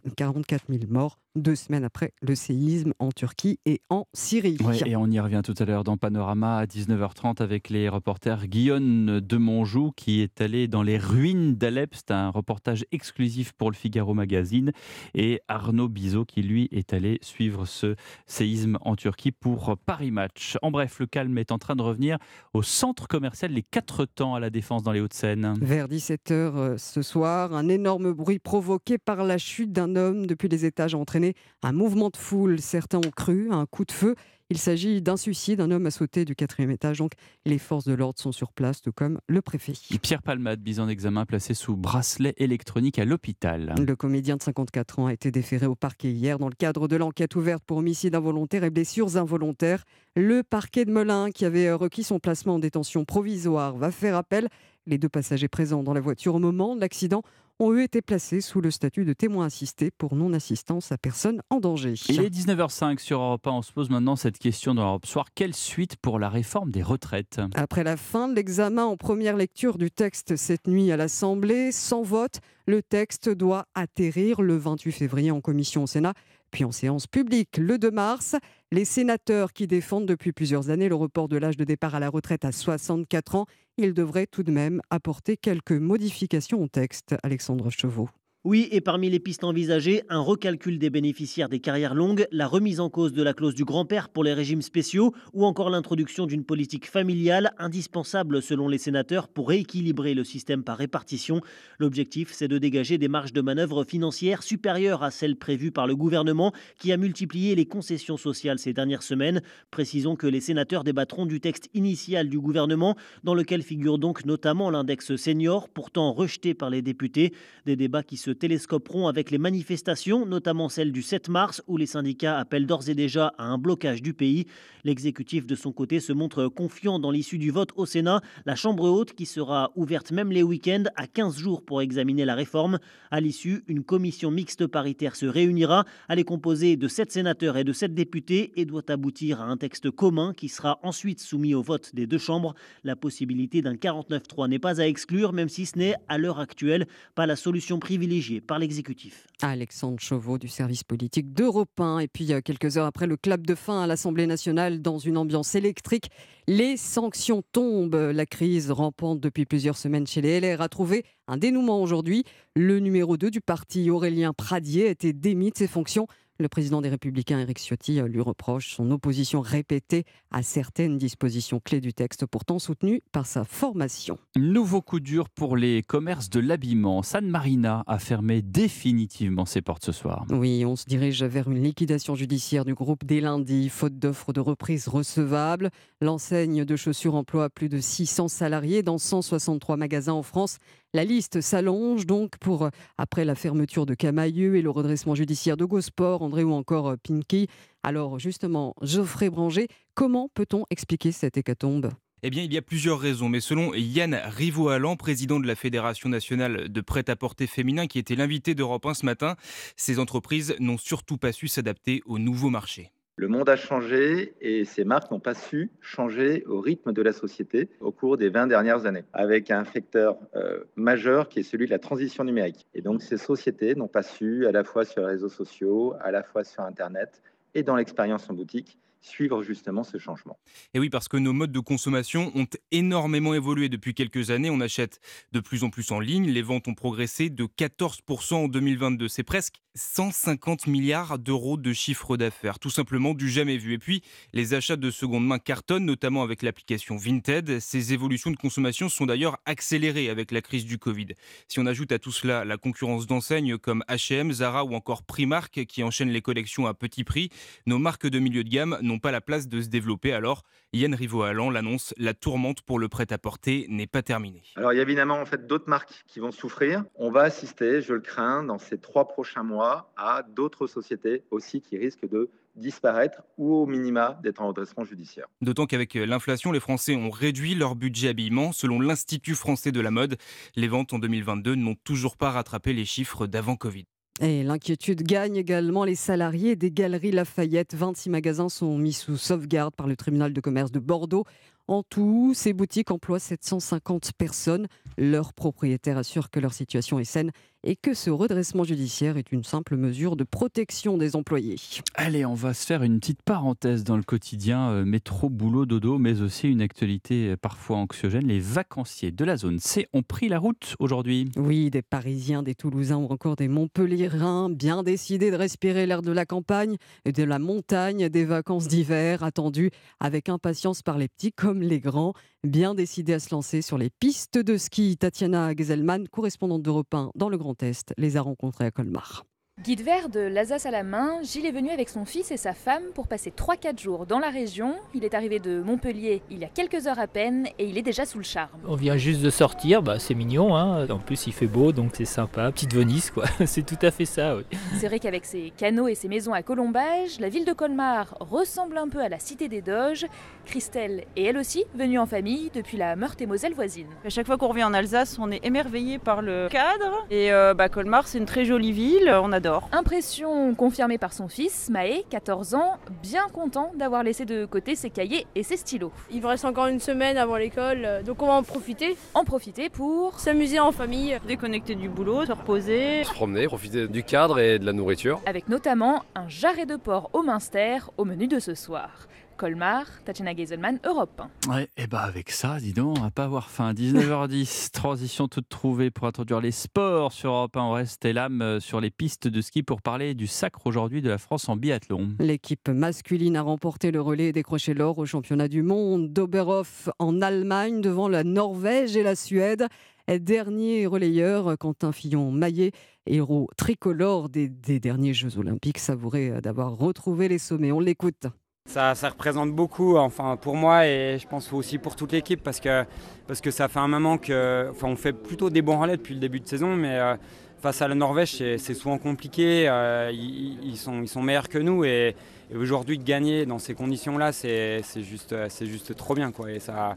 morts 0.89 1.19
deux 1.37 1.55
semaines 1.55 1.85
après 1.85 2.13
le 2.23 2.35
séisme 2.35 2.93
en 2.99 3.13
Turquie 3.13 3.61
et 3.67 3.81
en 3.91 4.07
Syrie. 4.15 4.57
et 4.85 4.97
on 4.97 5.07
y 5.07 5.21
revient 5.21 5.43
tout 5.45 5.55
à 5.59 5.65
l'heure 5.65 5.85
dans 5.85 5.97
Panorama 5.97 6.59
à 6.59 6.65
19h30 6.65 7.43
avec 7.43 7.69
les 7.69 7.89
reporters 7.89 8.47
Guillaume 8.47 9.21
de 9.21 9.37
Monjou 9.37 9.93
qui 9.97 10.23
est 10.23 10.41
allé 10.41 10.67
dans 10.67 10.83
les 10.83 10.97
ruines 10.97 11.55
d'Alep. 11.55 11.95
C'est 11.95 12.11
un 12.11 12.31
reportage 12.31 12.87
exclusif 12.91 13.53
pour 13.53 13.71
le 13.71 13.77
Figaro 13.77 14.15
Magazine. 14.15 14.73
Et 15.15 15.41
Arnaud 15.49 15.89
Bizot 15.89 16.25
qui 16.25 16.43
lui 16.43 16.69
est 16.73 16.95
allé 16.95 17.19
suivre 17.21 17.67
ce 17.67 17.97
séisme 18.27 18.79
en 18.81 18.97
Turquie 18.97 19.33
pour 19.33 19.77
Paris 19.85 20.11
Match. 20.11 20.57
En 20.63 20.71
bref, 20.71 20.99
le 21.01 21.07
calme 21.07 21.37
est 21.37 21.53
en 21.53 21.59
train 21.59 21.77
de 21.77 21.83
revenir 21.83 22.17
au 22.55 22.63
centre 22.63 23.09
commercial 23.09 23.53
Les 23.53 23.63
Quatre 23.63 24.07
Temps 24.07 24.35
à 24.35 24.41
la 24.41 24.51
Défense 24.51 24.83
dans 24.83 24.93
les 24.93 25.01
Hauts-de-Seine. 25.01 25.55
Vers 25.61 25.89
17h 25.89 26.79
ce 26.79 27.03
soir, 27.03 27.55
un 27.55 27.69
énorme 27.69 28.13
bruit 28.13 28.39
provoqué 28.39 28.97
par 28.97 29.23
la 29.25 29.37
chute 29.37 29.73
d'un 29.73 29.97
homme 29.97 30.27
depuis 30.27 30.49
les 30.49 30.65
étages 30.65 30.95
entraîné 30.95 31.26
un 31.63 31.73
mouvement 31.73 32.11
de 32.11 32.17
foule. 32.17 32.61
Certains 32.61 32.99
ont 32.99 33.11
cru 33.15 33.51
à 33.51 33.57
un 33.57 33.67
coup 33.67 33.85
de 33.85 33.93
feu. 33.93 34.15
Il 34.49 34.59
s'agit 34.59 35.03
d'un 35.03 35.17
suicide. 35.17 35.61
Un 35.61 35.73
homme 35.73 35.87
a 35.87 35.91
sauté 35.91 36.25
du 36.25 36.37
quatrième 36.37 36.71
étage. 36.71 36.99
Donc, 36.99 37.13
les 37.45 37.59
forces 37.59 37.85
de 37.85 37.95
l'ordre 37.95 38.21
sont 38.21 38.31
sur 38.31 38.53
place, 38.53 38.81
tout 38.81 38.93
comme 38.93 39.19
le 39.27 39.43
préfet. 39.43 39.73
Pierre 40.01 40.23
Palmade, 40.23 40.61
mis 40.65 40.79
en 40.79 40.89
examen, 40.89 41.27
placé 41.27 41.53
sous 41.53 41.77
bracelet 41.77 42.35
électronique 42.37 43.01
à 43.01 43.05
l'hôpital. 43.05 43.75
Le 43.77 43.97
comédien 43.97 44.37
de 44.37 44.43
54 44.43 45.01
ans 45.01 45.07
a 45.07 45.13
été 45.13 45.33
déféré 45.33 45.67
au 45.67 45.75
parquet 45.75 46.13
hier 46.13 46.39
dans 46.39 46.49
le 46.49 46.55
cadre 46.55 46.87
de 46.87 46.95
l'enquête 46.95 47.35
ouverte 47.35 47.65
pour 47.65 47.79
homicide 47.79 48.15
involontaire 48.15 48.63
et 48.63 48.71
blessures 48.71 49.17
involontaires. 49.17 49.85
Le 50.15 50.45
parquet 50.45 50.85
de 50.85 50.93
Melun, 50.93 51.33
qui 51.33 51.45
avait 51.45 51.73
requis 51.73 52.05
son 52.05 52.21
placement 52.21 52.55
en 52.55 52.59
détention 52.61 53.05
provisoire, 53.05 53.77
va 53.77 53.91
faire 53.91 54.15
appel. 54.15 54.49
Les 54.87 54.99
deux 54.99 55.09
passagers 55.09 55.49
présents 55.49 55.83
dans 55.83 55.93
la 55.93 56.01
voiture 56.01 56.37
au 56.37 56.39
moment 56.39 56.77
de 56.77 56.81
l'accident 56.81 57.23
ont 57.59 57.73
eux 57.73 57.83
été 57.83 58.03
placés 58.03 58.41
sous 58.41 58.61
le 58.61 58.71
statut 58.71 59.05
de 59.05 59.13
témoin 59.13 59.47
assisté 59.47 59.91
pour 59.91 60.15
non-assistance 60.15 60.93
à 60.93 60.99
personne 60.99 61.41
en 61.51 61.61
danger. 61.61 61.95
Il 62.09 62.21
est 62.21 62.35
19h05 62.35 62.99
sur 62.99 63.21
Europe 63.21 63.47
1. 63.47 63.51
On 63.51 63.63
se 63.63 63.73
pose 63.73 63.91
maintenant 63.91 64.17
cette 64.17 64.39
question 64.39 64.75
dans 64.75 64.87
Europe 64.87 65.07
Soir. 65.07 65.27
Quelle 65.35 65.55
suite 65.55 65.97
pour 65.97 66.19
la 66.19 66.29
réforme 66.29 66.71
des 66.71 66.83
retraites? 66.83 67.41
Après 67.55 67.85
la 67.85 67.97
fin 67.97 68.29
de 68.29 68.35
l'examen 68.35 68.85
en 68.85 68.97
première 68.97 69.37
lecture 69.37 69.79
du 69.79 69.91
texte 69.91 70.37
cette 70.37 70.67
nuit 70.67 70.91
à 70.93 70.97
l'Assemblée, 70.97 71.73
sans 71.73 72.03
vote, 72.03 72.41
le 72.67 72.83
texte 72.83 73.29
doit 73.29 73.67
atterrir 73.75 74.43
le 74.43 74.57
28 74.57 74.93
février 74.93 75.31
en 75.31 75.41
commission 75.41 75.85
au 75.85 75.87
Sénat 75.87 76.15
puis 76.57 76.65
en 76.65 76.73
séance 76.73 77.07
publique 77.07 77.59
le 77.59 77.77
2 77.77 77.91
mars. 77.91 78.35
Les 78.73 78.87
sénateurs 78.87 79.53
qui 79.53 79.67
défendent 79.67 80.07
depuis 80.07 80.33
plusieurs 80.33 80.71
années 80.71 80.89
le 80.89 80.95
report 80.95 81.29
de 81.29 81.37
l'âge 81.37 81.59
de 81.59 81.65
départ 81.65 81.95
à 81.95 82.01
la 82.01 82.09
retraite 82.09 82.47
à 82.47 82.53
64 82.53 83.35
ans 83.35 83.45
il 83.77 83.93
devrait 83.93 84.27
tout 84.27 84.43
de 84.43 84.51
même 84.51 84.81
apporter 84.89 85.37
quelques 85.37 85.73
modifications 85.73 86.63
au 86.63 86.67
texte. 86.67 87.15
Alexandre 87.23 87.69
Chevaux. 87.69 88.09
Oui, 88.49 88.69
et 88.71 88.81
parmi 88.81 89.11
les 89.11 89.19
pistes 89.19 89.43
envisagées, 89.43 90.05
un 90.09 90.21
recalcul 90.21 90.79
des 90.79 90.89
bénéficiaires 90.89 91.49
des 91.49 91.59
carrières 91.59 91.97
longues, 91.97 92.29
la 92.31 92.47
remise 92.47 92.79
en 92.79 92.89
cause 92.89 93.13
de 93.13 93.25
la 93.25 93.35
clause 93.35 93.57
du 93.57 93.65
grand-père 93.65 94.09
pour 94.09 94.23
les 94.23 94.35
régimes 94.35 94.63
spéciaux 94.63 95.13
ou 95.33 95.45
encore 95.45 95.69
l'introduction 95.69 96.27
d'une 96.27 96.45
politique 96.45 96.89
familiale 96.89 97.55
indispensable 97.59 98.41
selon 98.41 98.69
les 98.69 98.79
sénateurs 98.79 99.27
pour 99.27 99.49
rééquilibrer 99.49 100.15
le 100.15 100.23
système 100.23 100.63
par 100.63 100.79
répartition. 100.79 101.41
L'objectif, 101.81 102.31
c'est 102.33 102.47
de 102.47 102.59
dégager 102.59 102.99
des 102.99 103.09
marges 103.09 103.33
de 103.33 103.41
manœuvre 103.41 103.83
financières 103.83 104.45
supérieures 104.45 105.03
à 105.03 105.11
celles 105.11 105.35
prévues 105.35 105.73
par 105.73 105.89
le 105.89 105.97
gouvernement 105.97 106.53
qui 106.79 106.93
a 106.93 106.97
multiplié 106.97 107.57
les 107.57 107.67
concessions 107.67 108.17
sociales 108.17 108.61
ces 108.61 108.73
dernières 108.73 109.03
semaines. 109.03 109.43
Précisons 109.73 110.15
que 110.15 110.29
les 110.29 110.41
sénateurs 110.41 110.85
débattront 110.85 111.27
du 111.27 111.41
texte 111.41 111.69
initial 111.75 112.29
du 112.29 112.39
gouvernement 112.39 112.95
dans 113.25 113.35
lequel 113.35 113.65
figure 113.65 113.99
donc 113.99 114.25
notamment 114.25 114.71
l'index 114.71 115.17
senior 115.17 115.69
pourtant 115.69 116.13
rejeté 116.13 116.55
par 116.55 116.71
les 116.71 116.81
députés. 116.81 117.33
Des 117.65 117.75
débats 117.75 118.05
qui 118.05 118.17
se 118.17 118.36
télescoperont 118.37 119.09
avec 119.09 119.31
les 119.31 119.39
manifestations, 119.39 120.27
notamment 120.27 120.69
celle 120.69 120.93
du 120.93 121.03
7 121.03 121.29
mars, 121.29 121.63
où 121.67 121.77
les 121.77 121.87
syndicats 121.87 122.39
appellent 122.39 122.67
d'ores 122.67 122.89
et 122.89 122.95
déjà 122.95 123.35
à 123.39 123.45
un 123.45 123.59
blocage 123.59 124.03
du 124.03 124.15
pays. 124.15 124.47
L'exécutif, 124.85 125.47
de 125.47 125.55
son 125.55 125.73
côté, 125.73 125.99
se 125.99 126.13
montre 126.13 126.47
confiant 126.47 126.99
dans 126.99 127.11
l'issue 127.11 127.39
du 127.39 127.51
vote 127.51 127.71
au 127.77 127.87
Sénat. 127.87 128.21
La 128.45 128.55
Chambre 128.55 128.89
haute, 128.89 129.15
qui 129.15 129.27
sera 129.27 129.73
ouverte 129.75 130.13
même 130.13 130.31
les 130.31 130.43
week-ends, 130.43 130.85
a 130.95 131.07
15 131.07 131.37
jours 131.37 131.63
pour 131.63 131.83
examiner 131.83 132.25
la 132.25 132.35
réforme. 132.35 132.79
À 133.11 133.21
l'issue, 133.21 133.65
une 133.67 133.83
commission 133.83 134.31
mixte 134.31 134.67
paritaire 134.67 135.17
se 135.17 135.27
réunira. 135.27 135.85
Elle 136.09 136.19
est 136.19 136.25
composée 136.25 136.77
de 136.77 136.89
7 136.89 137.11
sénateurs 137.11 137.57
et 137.57 137.65
de 137.65 137.73
7 137.73 137.95
députés 137.95 138.53
et 138.57 138.65
doit 138.65 138.89
aboutir 138.91 139.41
à 139.41 139.45
un 139.45 139.57
texte 139.57 139.91
commun 139.91 140.33
qui 140.37 140.49
sera 140.49 140.79
ensuite 140.83 141.21
soumis 141.21 141.55
au 141.55 141.63
vote 141.63 141.95
des 141.95 142.07
deux 142.07 142.19
chambres. 142.19 142.55
La 142.85 142.97
possibilité 142.97 143.63
d'un 143.63 143.75
49-3 143.75 144.49
n'est 144.49 144.59
pas 144.59 144.81
à 144.81 144.87
exclure, 144.87 145.33
même 145.33 145.49
si 145.49 145.67
ce 145.67 145.79
n'est, 145.79 145.95
à 146.09 146.19
l'heure 146.19 146.39
actuelle, 146.39 146.87
pas 147.15 147.27
la 147.27 147.37
solution 147.37 147.79
privilégiée 147.79 148.16
par 148.47 148.59
l'exécutif. 148.59 149.27
Alexandre 149.43 150.01
Chauveau 150.01 150.39
du 150.39 150.49
service 150.49 150.85
politique 150.85 151.33
d'Europe 151.33 151.79
1. 151.79 152.01
Et 152.01 152.09
puis, 152.09 152.33
quelques 152.45 152.77
heures 152.77 152.87
après 152.87 153.07
le 153.07 153.17
clap 153.17 153.47
de 153.47 153.55
fin 153.55 153.83
à 153.83 153.87
l'Assemblée 153.87 154.27
nationale, 154.27 154.81
dans 154.81 154.99
une 154.99 155.17
ambiance 155.17 155.55
électrique, 155.55 156.11
les 156.47 156.77
sanctions 156.77 157.43
tombent. 157.53 158.11
La 158.15 158.27
crise 158.27 158.71
rampante 158.71 159.21
depuis 159.21 159.45
plusieurs 159.45 159.77
semaines 159.77 160.07
chez 160.07 160.21
les 160.21 160.41
LR 160.41 160.61
a 160.61 160.69
trouvé 160.69 161.05
un 161.29 161.37
dénouement 161.37 161.83
aujourd'hui. 161.83 162.25
Le 162.55 162.79
numéro 162.79 163.17
2 163.17 163.31
du 163.31 163.41
parti, 163.41 163.91
Aurélien 163.91 164.33
Pradier, 164.33 164.89
a 164.89 164.91
été 164.91 165.13
démis 165.13 165.51
de 165.51 165.57
ses 165.57 165.69
fonctions 165.69 166.07
le 166.39 166.49
président 166.49 166.81
des 166.81 166.89
Républicains, 166.89 167.41
Éric 167.41 167.59
Ciotti, 167.59 168.01
lui 168.03 168.21
reproche 168.21 168.75
son 168.75 168.91
opposition 168.91 169.41
répétée 169.41 170.05
à 170.31 170.43
certaines 170.43 170.99
dispositions 170.99 171.61
clés 171.61 171.81
du 171.81 171.93
texte, 171.93 172.27
pourtant 172.27 172.59
soutenues 172.59 173.03
par 173.13 173.27
sa 173.27 173.45
formation. 173.45 174.19
Nouveau 174.37 174.83
coup 174.83 175.01
dur 175.01 175.29
pour 175.29 175.57
les 175.57 175.83
commerces 175.83 176.31
de 176.31 176.41
l'habillement. 176.41 177.03
San 177.03 177.27
Marina 177.29 177.85
a 177.87 177.99
fermé 177.99 178.43
définitivement 178.43 179.47
ses 179.47 179.63
portes 179.63 179.85
ce 179.85 179.93
soir. 179.93 180.27
Oui, 180.31 180.65
on 180.65 180.77
se 180.77 180.85
dirige 180.87 181.23
vers 181.25 181.51
une 181.51 181.63
liquidation 181.63 182.15
judiciaire 182.15 182.65
du 182.65 182.75
groupe 182.75 183.05
dès 183.05 183.21
lundi, 183.21 183.69
faute 183.69 183.99
d'offres 183.99 184.33
de 184.33 184.41
reprise 184.41 184.89
recevables. 184.89 185.71
L'enseigne 186.01 186.65
de 186.65 186.77
chaussures 186.77 187.15
emploie 187.15 187.51
plus 187.51 187.69
de 187.69 187.81
600 187.81 188.29
salariés 188.29 188.83
dans 188.83 188.99
163 188.99 189.77
magasins 189.77 190.13
en 190.13 190.23
France. 190.23 190.59
La 190.97 191.05
liste 191.05 191.43
s'allonge 191.43 192.07
donc 192.07 192.39
pour, 192.39 192.63
euh, 192.63 192.71
après 192.97 193.27
la 193.27 193.35
fermeture 193.35 193.85
de 193.85 193.93
Camailleux 193.93 194.57
et 194.57 194.63
le 194.63 194.71
redressement 194.71 195.15
judiciaire 195.15 195.59
de 195.59 195.67
Gosport, 195.67 196.23
André 196.23 196.43
ou 196.43 196.55
encore 196.55 196.89
euh, 196.89 196.97
Pinky. 196.97 197.49
Alors 197.83 198.19
justement, 198.19 198.75
Geoffrey 198.81 199.29
Branger, 199.29 199.69
comment 199.93 200.31
peut-on 200.33 200.65
expliquer 200.71 201.13
cette 201.13 201.37
hécatombe? 201.37 201.91
Eh 202.23 202.31
bien, 202.31 202.43
il 202.45 202.55
y 202.55 202.57
a 202.57 202.63
plusieurs 202.63 202.99
raisons, 202.99 203.29
mais 203.29 203.41
selon 203.41 203.75
Yann 203.75 204.15
Rivoalan, 204.15 204.97
président 204.97 205.39
de 205.39 205.47
la 205.47 205.55
Fédération 205.55 206.09
nationale 206.09 206.73
de 206.73 206.81
prêt-à-porter 206.81 207.47
féminin, 207.47 207.89
qui 207.89 207.99
était 207.99 208.17
l'invité 208.17 208.55
d'Europe 208.55 208.87
1 208.87 208.95
ce 208.95 209.05
matin, 209.05 209.37
ces 209.77 209.99
entreprises 209.99 210.57
n'ont 210.61 210.79
surtout 210.79 211.19
pas 211.19 211.33
su 211.33 211.47
s'adapter 211.47 212.01
au 212.07 212.19
nouveau 212.19 212.49
marché. 212.49 212.91
Le 213.19 213.29
monde 213.29 213.49
a 213.49 213.57
changé 213.57 214.35
et 214.43 214.67
ces 214.67 214.85
marques 214.85 215.11
n'ont 215.11 215.21
pas 215.21 215.33
su 215.33 215.71
changer 215.81 216.45
au 216.45 216.61
rythme 216.61 216.93
de 216.93 217.01
la 217.01 217.13
société 217.13 217.71
au 217.81 217.91
cours 217.91 218.19
des 218.19 218.29
20 218.29 218.47
dernières 218.47 218.85
années, 218.85 219.05
avec 219.15 219.51
un 219.51 219.65
facteur 219.65 220.19
euh, 220.35 220.65
majeur 220.77 221.31
qui 221.31 221.41
est 221.41 221.43
celui 221.43 221.65
de 221.65 221.71
la 221.71 221.79
transition 221.79 222.25
numérique. 222.25 222.67
Et 222.75 222.83
donc 222.83 223.01
ces 223.01 223.17
sociétés 223.17 223.75
n'ont 223.75 223.89
pas 223.89 224.03
su, 224.03 224.47
à 224.47 224.53
la 224.53 224.65
fois 224.65 224.85
sur 224.85 225.01
les 225.01 225.09
réseaux 225.09 225.31
sociaux, 225.31 225.95
à 226.03 226.11
la 226.11 226.23
fois 226.23 226.45
sur 226.45 226.63
Internet 226.65 227.23
et 227.55 227.63
dans 227.63 227.77
l'expérience 227.77 228.29
en 228.29 228.35
boutique, 228.35 228.79
suivre 229.07 229.43
justement 229.43 229.85
ce 229.85 229.99
changement. 229.99 230.39
Et 230.75 230.79
oui, 230.79 230.91
parce 230.91 231.09
que 231.09 231.17
nos 231.17 231.33
modes 231.33 231.53
de 231.53 231.61
consommation 231.61 232.33
ont 232.35 232.47
énormément 232.71 233.35
évolué 233.35 233.69
depuis 233.69 233.95
quelques 233.95 234.31
années. 234.31 234.51
On 234.51 234.61
achète 234.61 235.01
de 235.33 235.41
plus 235.41 235.65
en 235.65 235.71
plus 235.71 235.91
en 235.93 236.01
ligne. 236.01 236.29
Les 236.31 236.43
ventes 236.43 236.69
ont 236.69 236.75
progressé 236.75 237.31
de 237.31 237.45
14% 237.45 238.35
en 238.35 238.49
2022. 238.49 239.09
C'est 239.09 239.23
presque 239.23 239.57
150 239.77 240.67
milliards 240.67 241.19
d'euros 241.19 241.57
de 241.57 241.73
chiffre 241.73 242.17
d'affaires, 242.17 242.59
tout 242.59 242.71
simplement 242.71 243.15
du 243.15 243.29
jamais 243.29 243.59
vu. 243.59 243.75
Et 243.75 243.79
puis, 243.79 244.03
les 244.33 244.55
achats 244.55 244.77
de 244.77 244.91
seconde 244.91 245.27
main 245.27 245.39
cartonnent, 245.39 245.85
notamment 245.85 246.23
avec 246.23 246.43
l'application 246.43 246.97
Vinted. 246.97 247.61
Ces 247.61 247.93
évolutions 247.93 248.31
de 248.31 248.37
consommation 248.37 248.89
sont 248.89 249.07
d'ailleurs 249.07 249.39
accélérées 249.45 250.09
avec 250.09 250.33
la 250.33 250.41
crise 250.41 250.65
du 250.65 250.79
Covid. 250.79 251.09
Si 251.49 251.61
on 251.61 251.67
ajoute 251.67 251.93
à 251.93 251.99
tout 251.99 252.13
cela 252.13 252.45
la 252.45 252.57
concurrence 252.57 253.07
d'enseignes 253.07 253.59
comme 253.59 253.85
H&M, 253.89 254.33
Zara 254.33 254.65
ou 254.65 254.75
encore 254.75 255.03
Primark 255.03 255.65
qui 255.67 255.83
enchaînent 255.83 256.11
les 256.11 256.23
collections 256.23 256.67
à 256.67 256.75
petit 256.75 257.05
prix, 257.05 257.31
nos 257.67 257.79
marques 257.79 258.07
de 258.07 258.19
milieu 258.19 258.45
de 258.45 258.49
gamme 258.49 258.79
n'ont 258.81 258.96
pas 258.99 259.11
la 259.11 259.21
place 259.21 259.49
de 259.49 259.61
se 259.61 259.69
développer. 259.69 260.13
Alors, 260.13 260.43
Yann 260.73 260.95
Rivo-Allan 260.95 261.51
l'annonce, 261.51 261.95
la 261.97 262.15
tourmente 262.15 262.63
pour 262.63 262.79
le 262.79 262.89
prêt-à-porter 262.89 263.67
n'est 263.69 263.87
pas 263.87 264.03
terminée. 264.03 264.43
Alors, 264.57 264.73
il 264.73 264.77
y 264.77 264.79
a 264.79 264.83
évidemment 264.83 265.21
en 265.21 265.27
fait 265.27 265.47
d'autres 265.47 265.69
marques 265.69 266.05
qui 266.07 266.21
vont 266.21 266.33
souffrir. 266.33 266.85
On 266.95 267.11
va 267.11 267.23
assister, 267.23 267.83
je 267.83 267.95
le 267.95 268.01
crains, 268.01 268.43
dans 268.43 268.59
ces 268.59 268.79
trois 268.79 269.09
prochains 269.09 269.43
mois 269.43 269.93
à 269.97 270.23
d'autres 270.23 270.67
sociétés 270.67 271.25
aussi 271.31 271.61
qui 271.61 271.77
risquent 271.77 272.09
de 272.09 272.31
disparaître 272.57 273.23
ou 273.37 273.55
au 273.55 273.67
minima 273.67 274.19
d'être 274.23 274.41
en 274.41 274.49
redressement 274.49 274.85
judiciaire. 274.85 275.27
D'autant 275.43 275.67
qu'avec 275.67 275.95
l'inflation, 275.95 276.53
les 276.53 276.61
Français 276.61 276.97
ont 276.97 277.11
réduit 277.11 277.55
leur 277.55 277.77
budget 277.77 278.09
habillement. 278.09 278.53
Selon 278.53 278.81
l'Institut 278.81 279.35
français 279.35 279.73
de 279.73 279.81
la 279.81 279.91
mode, 279.91 280.17
les 280.57 280.69
ventes 280.69 280.93
en 280.93 280.99
2022 280.99 281.55
n'ont 281.55 281.77
toujours 281.85 282.17
pas 282.17 282.31
rattrapé 282.31 282.73
les 282.73 282.85
chiffres 282.85 283.27
d'avant 283.27 283.57
Covid. 283.57 283.87
L'inquiétude 284.21 285.03
gagne 285.03 285.37
également 285.37 285.85
les 285.85 285.95
salariés 285.95 286.57
des 286.57 286.71
Galeries 286.71 287.11
Lafayette. 287.11 287.75
26 287.75 288.09
magasins 288.11 288.49
sont 288.49 288.79
mis 288.79 288.95
sous 288.95 289.19
sauvegarde 289.19 289.75
par 289.75 289.87
le 289.87 289.97
tribunal 289.97 290.33
de 290.33 290.41
commerce 290.41 290.73
de 290.73 290.79
Bordeaux. 290.79 291.25
En 291.69 291.83
tout, 291.83 292.33
ces 292.35 292.53
boutiques 292.53 292.91
emploient 292.91 293.19
750 293.19 294.13
personnes. 294.17 294.69
Leurs 294.97 295.35
propriétaires 295.35 295.99
assurent 295.99 296.31
que 296.31 296.41
leur 296.41 296.55
situation 296.55 296.99
est 296.99 297.05
saine 297.05 297.31
et 297.67 297.75
que 297.75 297.95
ce 297.95 298.11
redressement 298.11 298.63
judiciaire 298.63 299.17
est 299.17 299.33
une 299.33 299.43
simple 299.43 299.77
mesure 299.77 300.15
de 300.15 300.23
protection 300.23 300.97
des 300.97 301.17
employés. 301.17 301.57
Allez, 301.95 302.25
on 302.25 302.35
va 302.35 302.55
se 302.55 302.65
faire 302.65 302.85
une 302.85 303.01
petite 303.01 303.23
parenthèse 303.23 303.83
dans 303.83 303.97
le 303.97 304.05
quotidien 304.05 304.71
euh, 304.71 304.85
métro, 304.85 305.29
boulot, 305.29 305.67
dodo, 305.67 305.99
mais 305.99 306.23
aussi 306.23 306.49
une 306.49 306.61
actualité 306.61 307.31
euh, 307.31 307.37
parfois 307.37 307.79
anxiogène. 307.79 308.29
Les 308.29 308.39
vacanciers 308.39 309.11
de 309.11 309.25
la 309.25 309.37
zone 309.37 309.59
C 309.59 309.89
ont 309.93 310.05
pris 310.05 310.29
la 310.29 310.39
route 310.39 310.77
aujourd'hui. 310.79 311.29
Oui, 311.37 311.69
des 311.71 311.83
Parisiens, 311.83 312.45
des 312.45 312.55
Toulousains 312.55 312.99
ou 312.99 313.07
encore 313.07 313.35
des 313.35 313.49
Montpellierins, 313.49 314.49
bien 314.49 314.85
décidés 314.85 315.33
de 315.33 315.37
respirer 315.37 315.87
l'air 315.87 316.03
de 316.03 316.13
la 316.13 316.25
campagne 316.25 316.77
et 317.05 317.11
de 317.11 317.25
la 317.25 317.41
montagne, 317.41 318.09
des 318.09 318.25
vacances 318.25 318.69
d'hiver 318.69 319.25
attendues 319.25 319.73
avec 319.99 320.29
impatience 320.29 320.83
par 320.83 320.99
les 320.99 321.09
petits 321.09 321.33
comme 321.33 321.63
les 321.63 321.81
grands, 321.81 322.13
bien 322.45 322.77
décidés 322.77 323.15
à 323.15 323.19
se 323.19 323.35
lancer 323.35 323.61
sur 323.61 323.77
les 323.77 323.91
pistes 323.91 324.39
de 324.39 324.57
ski. 324.57 324.97
Tatiana 324.97 325.53
Geselman, 325.57 326.07
correspondante 326.07 326.63
d'Europe 326.63 326.95
1 326.95 327.11
dans 327.17 327.29
le 327.29 327.37
Grand 327.37 327.56
Les 327.97 328.17
a 328.17 328.23
rencontrés 328.23 328.65
à 328.67 328.71
Colmar. 328.71 329.27
Guide 329.65 329.81
vert 329.81 330.11
de 330.11 330.21
l'Alsace 330.21 330.67
à 330.67 330.71
la 330.71 330.83
main, 330.83 331.15
Gilles 331.23 331.47
est 331.47 331.51
venu 331.51 331.71
avec 331.71 331.89
son 331.89 332.05
fils 332.05 332.31
et 332.31 332.37
sa 332.37 332.53
femme 332.53 332.83
pour 332.95 333.09
passer 333.09 333.33
3-4 333.35 333.81
jours 333.81 334.05
dans 334.05 334.19
la 334.19 334.29
région. 334.29 334.75
Il 334.95 335.03
est 335.03 335.15
arrivé 335.15 335.39
de 335.39 335.63
Montpellier 335.63 336.21
il 336.31 336.41
y 336.41 336.45
a 336.45 336.49
quelques 336.49 336.87
heures 336.87 336.99
à 336.99 337.07
peine 337.07 337.49
et 337.59 337.65
il 337.65 337.79
est 337.79 337.83
déjà 337.83 338.05
sous 338.05 338.19
le 338.19 338.25
charme. 338.25 338.51
On 338.69 338.77
vient 338.77 338.99
juste 338.99 339.23
de 339.23 339.31
sortir, 339.31 339.83
bah, 339.83 339.99
c'est 339.99 340.15
mignon, 340.15 340.55
hein. 340.55 340.87
en 340.91 340.99
plus 340.99 341.27
il 341.27 341.33
fait 341.33 341.47
beau 341.47 341.73
donc 341.73 341.93
c'est 341.95 342.05
sympa, 342.05 342.53
petite 342.53 342.75
Venise 342.75 343.11
quoi, 343.11 343.25
c'est 343.47 343.65
tout 343.65 343.79
à 343.81 343.91
fait 343.91 344.05
ça. 344.05 344.37
Oui. 344.37 344.45
C'est 344.79 344.89
vrai 344.89 344.99
qu'avec 344.99 345.25
ses 345.25 345.55
canaux 345.57 345.89
et 345.89 345.95
ses 345.95 346.09
maisons 346.09 346.35
à 346.35 346.43
colombage, 346.43 347.19
la 347.19 347.31
ville 347.31 347.47
de 347.47 347.55
Colmar 347.55 348.15
ressemble 348.21 348.77
un 348.77 348.89
peu 348.89 349.01
à 349.01 349.09
la 349.09 349.19
cité 349.19 349.49
des 349.49 349.63
Doges. 349.63 350.05
Christelle 350.45 351.07
est 351.17 351.25
elle 351.25 351.39
aussi 351.39 351.65
venue 351.75 351.99
en 351.99 352.07
famille 352.07 352.51
depuis 352.55 352.77
la 352.77 352.95
Meurthe-et-Moselle 352.95 353.55
voisine. 353.55 353.89
À 354.05 354.11
chaque 354.11 354.27
fois 354.27 354.37
qu'on 354.37 354.49
revient 354.49 354.65
en 354.65 354.75
Alsace, 354.75 355.17
on 355.19 355.31
est 355.31 355.45
émerveillé 355.45 355.99
par 355.99 356.21
le 356.21 356.47
cadre 356.51 357.07
et 357.11 357.33
euh, 357.33 357.55
bah, 357.55 357.71
Colmar 357.71 358.07
c'est 358.07 358.19
une 358.19 358.27
très 358.27 358.45
jolie 358.45 358.73
ville, 358.73 359.11
on 359.23 359.33
Impression 359.73 360.55
confirmée 360.55 360.99
par 360.99 361.13
son 361.13 361.29
fils, 361.29 361.69
Maë, 361.71 362.05
14 362.11 362.55
ans, 362.55 362.79
bien 363.03 363.27
content 363.33 363.73
d'avoir 363.77 364.03
laissé 364.03 364.25
de 364.25 364.45
côté 364.45 364.75
ses 364.75 364.91
cahiers 364.91 365.27
et 365.35 365.43
ses 365.43 365.57
stylos. 365.57 365.93
Il 366.11 366.21
vous 366.21 366.29
reste 366.29 366.45
encore 366.45 366.67
une 366.67 366.81
semaine 366.81 367.17
avant 367.17 367.37
l'école, 367.37 367.85
euh, 367.85 368.03
donc 368.03 368.23
on 368.23 368.27
va 368.27 368.35
en 368.35 368.43
profiter. 368.43 368.97
En 369.15 369.25
profiter 369.25 369.69
pour 369.69 370.19
s'amuser 370.19 370.61
en 370.61 370.73
famille, 370.73 371.19
déconnecter 371.27 371.75
du 371.75 371.89
boulot, 371.89 372.27
se 372.27 372.33
reposer, 372.33 373.05
se 373.05 373.13
promener, 373.13 373.47
profiter 373.47 373.89
du 373.89 374.03
cadre 374.03 374.39
et 374.39 374.59
de 374.59 374.67
la 374.67 374.73
nourriture. 374.73 375.21
Avec 375.27 375.49
notamment 375.49 376.03
un 376.15 376.29
jarret 376.29 376.67
de 376.67 376.77
porc 376.77 377.11
au 377.13 377.23
Minster 377.23 377.79
au 377.97 378.05
menu 378.05 378.29
de 378.29 378.39
ce 378.39 378.55
soir. 378.55 379.07
Colmar, 379.37 379.85
Tatiana 380.05 380.35
Geiselman, 380.35 380.79
Europe. 380.85 381.23
Ouais, 381.49 381.69
et 381.77 381.87
bah 381.87 382.01
avec 382.01 382.31
ça, 382.31 382.59
dis 382.59 382.73
donc, 382.73 382.99
on 382.99 383.03
va 383.03 383.11
pas 383.11 383.25
avoir 383.25 383.51
faim. 383.51 383.73
19h10, 383.75 384.71
transition 384.73 385.29
toute 385.29 385.49
trouvée 385.49 385.91
pour 385.91 386.07
introduire 386.07 386.41
les 386.41 386.51
sports 386.51 387.13
sur 387.13 387.31
Europe 387.33 387.57
1. 387.57 387.61
On 387.61 387.73
reste 387.73 388.05
l'âme 388.05 388.41
euh, 388.43 388.61
sur 388.61 388.81
les 388.81 388.91
pistes 388.91 389.29
de 389.29 389.41
ski 389.41 389.63
pour 389.63 389.83
parler 389.83 390.15
du 390.15 390.27
sacre 390.27 390.67
aujourd'hui 390.67 391.03
de 391.03 391.11
la 391.11 391.19
France 391.19 391.49
en 391.49 391.57
biathlon. 391.57 392.15
L'équipe 392.19 392.69
masculine 392.69 393.37
a 393.37 393.43
remporté 393.43 393.91
le 393.91 394.01
relais 394.01 394.29
et 394.29 394.33
décroché 394.33 394.75
l'or 394.75 394.99
au 394.99 395.07
championnat 395.07 395.49
du 395.49 395.63
monde 395.63 396.13
d'Oberhof 396.13 396.89
en 396.99 397.21
Allemagne 397.21 397.81
devant 397.81 398.09
la 398.09 398.25
Norvège 398.25 398.97
et 398.97 399.03
la 399.03 399.15
Suède. 399.15 399.67
Dernier 400.09 400.87
relayeur, 400.87 401.59
Quentin 401.59 401.91
Fillon-Maillet, 401.91 402.71
héros 403.07 403.49
tricolore 403.57 404.29
des, 404.29 404.49
des 404.49 404.79
derniers 404.79 405.15
Jeux 405.15 405.37
Olympiques, 405.37 405.79
savouré 405.79 406.41
d'avoir 406.41 406.77
retrouvé 406.77 407.27
les 407.29 407.39
sommets. 407.39 407.73
On 407.73 407.81
l'écoute. 407.81 408.29
Ça, 408.67 408.93
représente 409.09 409.53
beaucoup, 409.53 409.97
enfin 409.97 410.37
pour 410.37 410.57
moi 410.57 410.87
et 410.87 411.19
je 411.21 411.27
pense 411.27 411.53
aussi 411.53 411.79
pour 411.79 411.97
toute 411.97 412.13
l'équipe 412.13 412.43
parce 412.43 412.61
que, 412.61 412.85
parce 413.27 413.41
que 413.41 413.51
ça 413.51 413.69
fait 413.69 413.79
un 413.79 413.89
moment 413.89 414.19
que, 414.19 414.69
enfin 414.71 414.89
on 414.89 414.97
fait 414.97 415.13
plutôt 415.13 415.51
des 415.51 415.63
bons 415.63 415.81
relais 415.81 415.97
depuis 415.97 416.15
le 416.15 416.21
début 416.21 416.41
de 416.41 416.49
saison, 416.49 416.75
mais 416.75 416.99
euh, 416.99 417.15
face 417.63 417.81
à 417.81 417.89
la 417.89 417.95
Norvège 417.95 418.37
c'est 418.59 418.75
souvent 418.75 418.99
compliqué. 418.99 419.67
Euh, 419.69 420.11
ils, 420.13 420.77
sont, 420.77 421.01
ils 421.01 421.09
sont 421.09 421.23
meilleurs 421.23 421.49
que 421.49 421.59
nous 421.59 421.85
et, 421.85 422.15
aujourd'hui 422.55 422.99
de 422.99 423.05
gagner 423.05 423.47
dans 423.47 423.59
ces 423.59 423.75
conditions-là 423.75 424.33
c'est 424.33 424.83
juste, 424.97 425.35
juste 425.63 425.95
trop 425.95 426.15
bien 426.15 426.33
quoi. 426.33 426.51
Et 426.51 426.61
ça, 426.61 426.97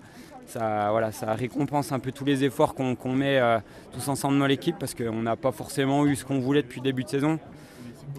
ça, 0.49 0.89
voilà, 0.91 1.11
ça 1.11 1.33
récompense 1.33 1.91
un 1.91 1.99
peu 1.99 2.11
tous 2.11 2.25
les 2.25 2.43
efforts 2.43 2.73
qu'on 2.73 3.13
met 3.13 3.39
euh, 3.39 3.59
tous 3.93 4.07
ensemble 4.07 4.39
dans 4.39 4.47
l'équipe 4.47 4.75
parce 4.77 4.95
qu'on 4.95 5.21
n'a 5.21 5.35
pas 5.35 5.51
forcément 5.51 6.05
eu 6.05 6.15
ce 6.15 6.25
qu'on 6.25 6.39
voulait 6.39 6.63
depuis 6.63 6.79
le 6.79 6.85
début 6.85 7.03
de 7.03 7.09
saison. 7.09 7.39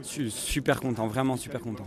Super 0.02 0.80
content, 0.80 1.08
vraiment 1.08 1.36
super 1.36 1.60
content. 1.60 1.86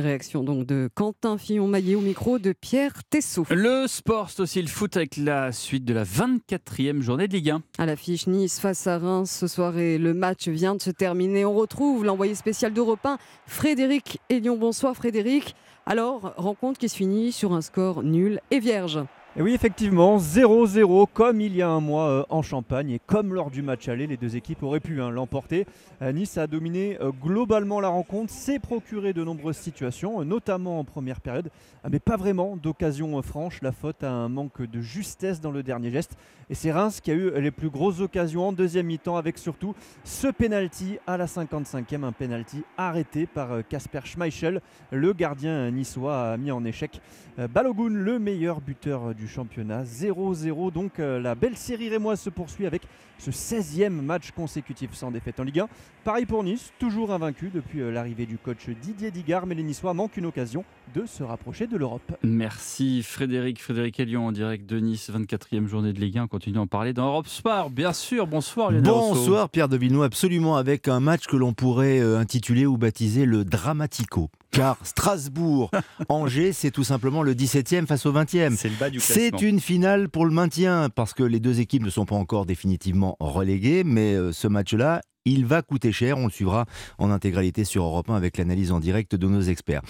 Réaction 0.00 0.42
donc 0.42 0.64
de 0.64 0.88
Quentin 0.94 1.36
Fillon-Maillet 1.36 1.96
au 1.96 2.00
micro 2.00 2.38
de 2.38 2.52
Pierre 2.52 3.04
Tessot. 3.04 3.44
Le 3.50 3.86
sport, 3.86 4.30
c'est 4.30 4.40
aussi 4.40 4.62
le 4.62 4.68
foot 4.68 4.96
avec 4.96 5.18
la 5.18 5.52
suite 5.52 5.84
de 5.84 5.92
la 5.92 6.04
24e 6.04 7.02
journée 7.02 7.28
de 7.28 7.34
Ligue 7.34 7.50
1. 7.50 7.62
À 7.78 7.84
l'affiche 7.84 8.26
Nice 8.26 8.58
face 8.58 8.86
à 8.86 8.98
Reims 8.98 9.30
ce 9.30 9.46
soir 9.46 9.76
et 9.76 9.98
le 9.98 10.14
match 10.14 10.48
vient 10.48 10.74
de 10.74 10.80
se 10.80 10.90
terminer. 10.90 11.44
On 11.44 11.54
retrouve 11.54 12.04
l'envoyé 12.04 12.34
spécial 12.34 12.72
d'Europe 12.72 13.04
1, 13.04 13.18
Frédéric 13.46 14.18
Elion. 14.30 14.56
Bonsoir 14.56 14.96
Frédéric. 14.96 15.54
Alors, 15.84 16.32
rencontre 16.36 16.78
qui 16.78 16.88
se 16.88 16.96
finit 16.96 17.30
sur 17.30 17.52
un 17.52 17.60
score 17.60 18.02
nul 18.02 18.40
et 18.50 18.60
vierge. 18.60 19.00
Et 19.34 19.40
oui, 19.40 19.54
effectivement, 19.54 20.18
0-0 20.18 21.06
comme 21.10 21.40
il 21.40 21.56
y 21.56 21.62
a 21.62 21.68
un 21.70 21.80
mois 21.80 22.06
euh, 22.06 22.22
en 22.28 22.42
Champagne 22.42 22.90
et 22.90 22.98
comme 22.98 23.32
lors 23.32 23.50
du 23.50 23.62
match 23.62 23.88
aller, 23.88 24.06
les 24.06 24.18
deux 24.18 24.36
équipes 24.36 24.62
auraient 24.62 24.78
pu 24.78 25.00
hein, 25.00 25.08
l'emporter. 25.08 25.64
Euh, 26.02 26.12
nice 26.12 26.36
a 26.36 26.46
dominé 26.46 26.98
euh, 27.00 27.12
globalement 27.12 27.80
la 27.80 27.88
rencontre, 27.88 28.30
s'est 28.30 28.58
procuré 28.58 29.14
de 29.14 29.24
nombreuses 29.24 29.56
situations, 29.56 30.22
notamment 30.22 30.78
en 30.78 30.84
première 30.84 31.22
période, 31.22 31.48
mais 31.90 31.98
pas 31.98 32.18
vraiment 32.18 32.58
d'occasion 32.58 33.22
franche. 33.22 33.62
La 33.62 33.72
faute 33.72 34.04
à 34.04 34.10
un 34.10 34.28
manque 34.28 34.60
de 34.60 34.82
justesse 34.82 35.40
dans 35.40 35.50
le 35.50 35.62
dernier 35.62 35.90
geste. 35.90 36.14
Et 36.52 36.54
c'est 36.54 36.70
Reims 36.70 37.00
qui 37.00 37.10
a 37.10 37.14
eu 37.14 37.40
les 37.40 37.50
plus 37.50 37.70
grosses 37.70 38.00
occasions 38.00 38.48
en 38.48 38.52
deuxième 38.52 38.84
mi-temps, 38.84 39.16
avec 39.16 39.38
surtout 39.38 39.74
ce 40.04 40.26
penalty 40.26 40.98
à 41.06 41.16
la 41.16 41.24
55e, 41.24 42.04
un 42.04 42.12
penalty 42.12 42.62
arrêté 42.76 43.24
par 43.24 43.66
Casper 43.66 44.00
Schmeichel. 44.04 44.60
Le 44.90 45.14
gardien 45.14 45.70
niçois 45.70 46.32
a 46.32 46.36
mis 46.36 46.50
en 46.50 46.62
échec 46.66 47.00
Balogun, 47.38 47.88
le 47.88 48.18
meilleur 48.18 48.60
buteur 48.60 49.14
du 49.14 49.28
championnat. 49.28 49.84
0-0, 49.84 50.70
donc 50.70 50.98
euh, 50.98 51.18
la 51.18 51.34
belle 51.34 51.56
série 51.56 51.88
rémoise 51.88 52.20
se 52.20 52.28
poursuit 52.28 52.66
avec 52.66 52.82
ce 53.22 53.30
16e 53.30 53.90
match 53.90 54.32
consécutif 54.32 54.94
sans 54.94 55.12
défaite 55.12 55.38
en 55.38 55.44
Ligue 55.44 55.60
1. 55.60 55.68
Pareil 56.02 56.26
pour 56.26 56.42
Nice, 56.42 56.72
toujours 56.80 57.12
invaincu 57.12 57.50
depuis 57.54 57.80
euh, 57.80 57.92
l'arrivée 57.92 58.26
du 58.26 58.36
coach 58.36 58.68
Didier 58.68 59.12
Digard, 59.12 59.46
mais 59.46 59.54
les 59.54 59.62
Niçois 59.62 59.94
manquent 59.94 60.16
une 60.16 60.26
occasion 60.26 60.64
de 60.94 61.06
se 61.06 61.22
rapprocher 61.22 61.68
de 61.68 61.76
l'Europe. 61.76 62.02
Merci 62.24 63.04
Frédéric, 63.04 63.62
Frédéric 63.62 64.00
Elion 64.00 64.26
en 64.26 64.32
direct 64.32 64.68
de 64.68 64.80
Nice, 64.80 65.08
24e 65.10 65.66
journée 65.68 65.92
de 65.92 66.00
Ligue 66.00 66.18
1. 66.18 66.24
On 66.24 66.28
continue 66.28 66.58
à 66.58 66.62
en 66.62 66.66
parler 66.66 66.92
dans 66.92 67.06
Europe 67.06 67.28
Sport, 67.28 67.70
bien 67.70 67.92
sûr. 67.92 68.26
Bonsoir 68.26 68.72
Lionel 68.72 68.90
Bonsoir 68.90 69.48
Pierre 69.48 69.68
de 69.68 69.76
Villeneuve, 69.76 70.02
absolument 70.02 70.56
avec 70.56 70.88
un 70.88 70.98
match 70.98 71.26
que 71.26 71.36
l'on 71.36 71.52
pourrait 71.52 72.00
euh, 72.00 72.18
intituler 72.18 72.66
ou 72.66 72.76
baptiser 72.76 73.24
le 73.24 73.44
Dramatico 73.44 74.30
car 74.52 74.76
Strasbourg, 74.84 75.70
Angers, 76.08 76.52
c'est 76.52 76.70
tout 76.70 76.84
simplement 76.84 77.22
le 77.22 77.34
17e 77.34 77.86
face 77.86 78.06
au 78.06 78.12
20e. 78.12 78.54
C'est 78.56 78.68
le 78.68 78.76
bas 78.76 78.90
du 78.90 79.00
C'est 79.00 79.42
une 79.42 79.58
finale 79.58 80.08
pour 80.08 80.24
le 80.26 80.30
maintien, 80.30 80.88
parce 80.94 81.14
que 81.14 81.24
les 81.24 81.40
deux 81.40 81.58
équipes 81.58 81.82
ne 81.82 81.90
sont 81.90 82.04
pas 82.04 82.14
encore 82.14 82.46
définitivement 82.46 83.16
reléguées, 83.18 83.82
mais 83.82 84.14
euh, 84.14 84.30
ce 84.32 84.46
match-là, 84.46 85.00
il 85.24 85.46
va 85.46 85.62
coûter 85.62 85.92
cher, 85.92 86.18
on 86.18 86.24
le 86.24 86.30
suivra 86.30 86.66
en 86.98 87.10
intégralité 87.10 87.64
sur 87.64 87.84
Europe 87.84 88.10
1 88.10 88.14
avec 88.14 88.36
l'analyse 88.36 88.72
en 88.72 88.80
direct 88.80 89.14
de 89.14 89.26
nos 89.26 89.40
experts. 89.40 89.82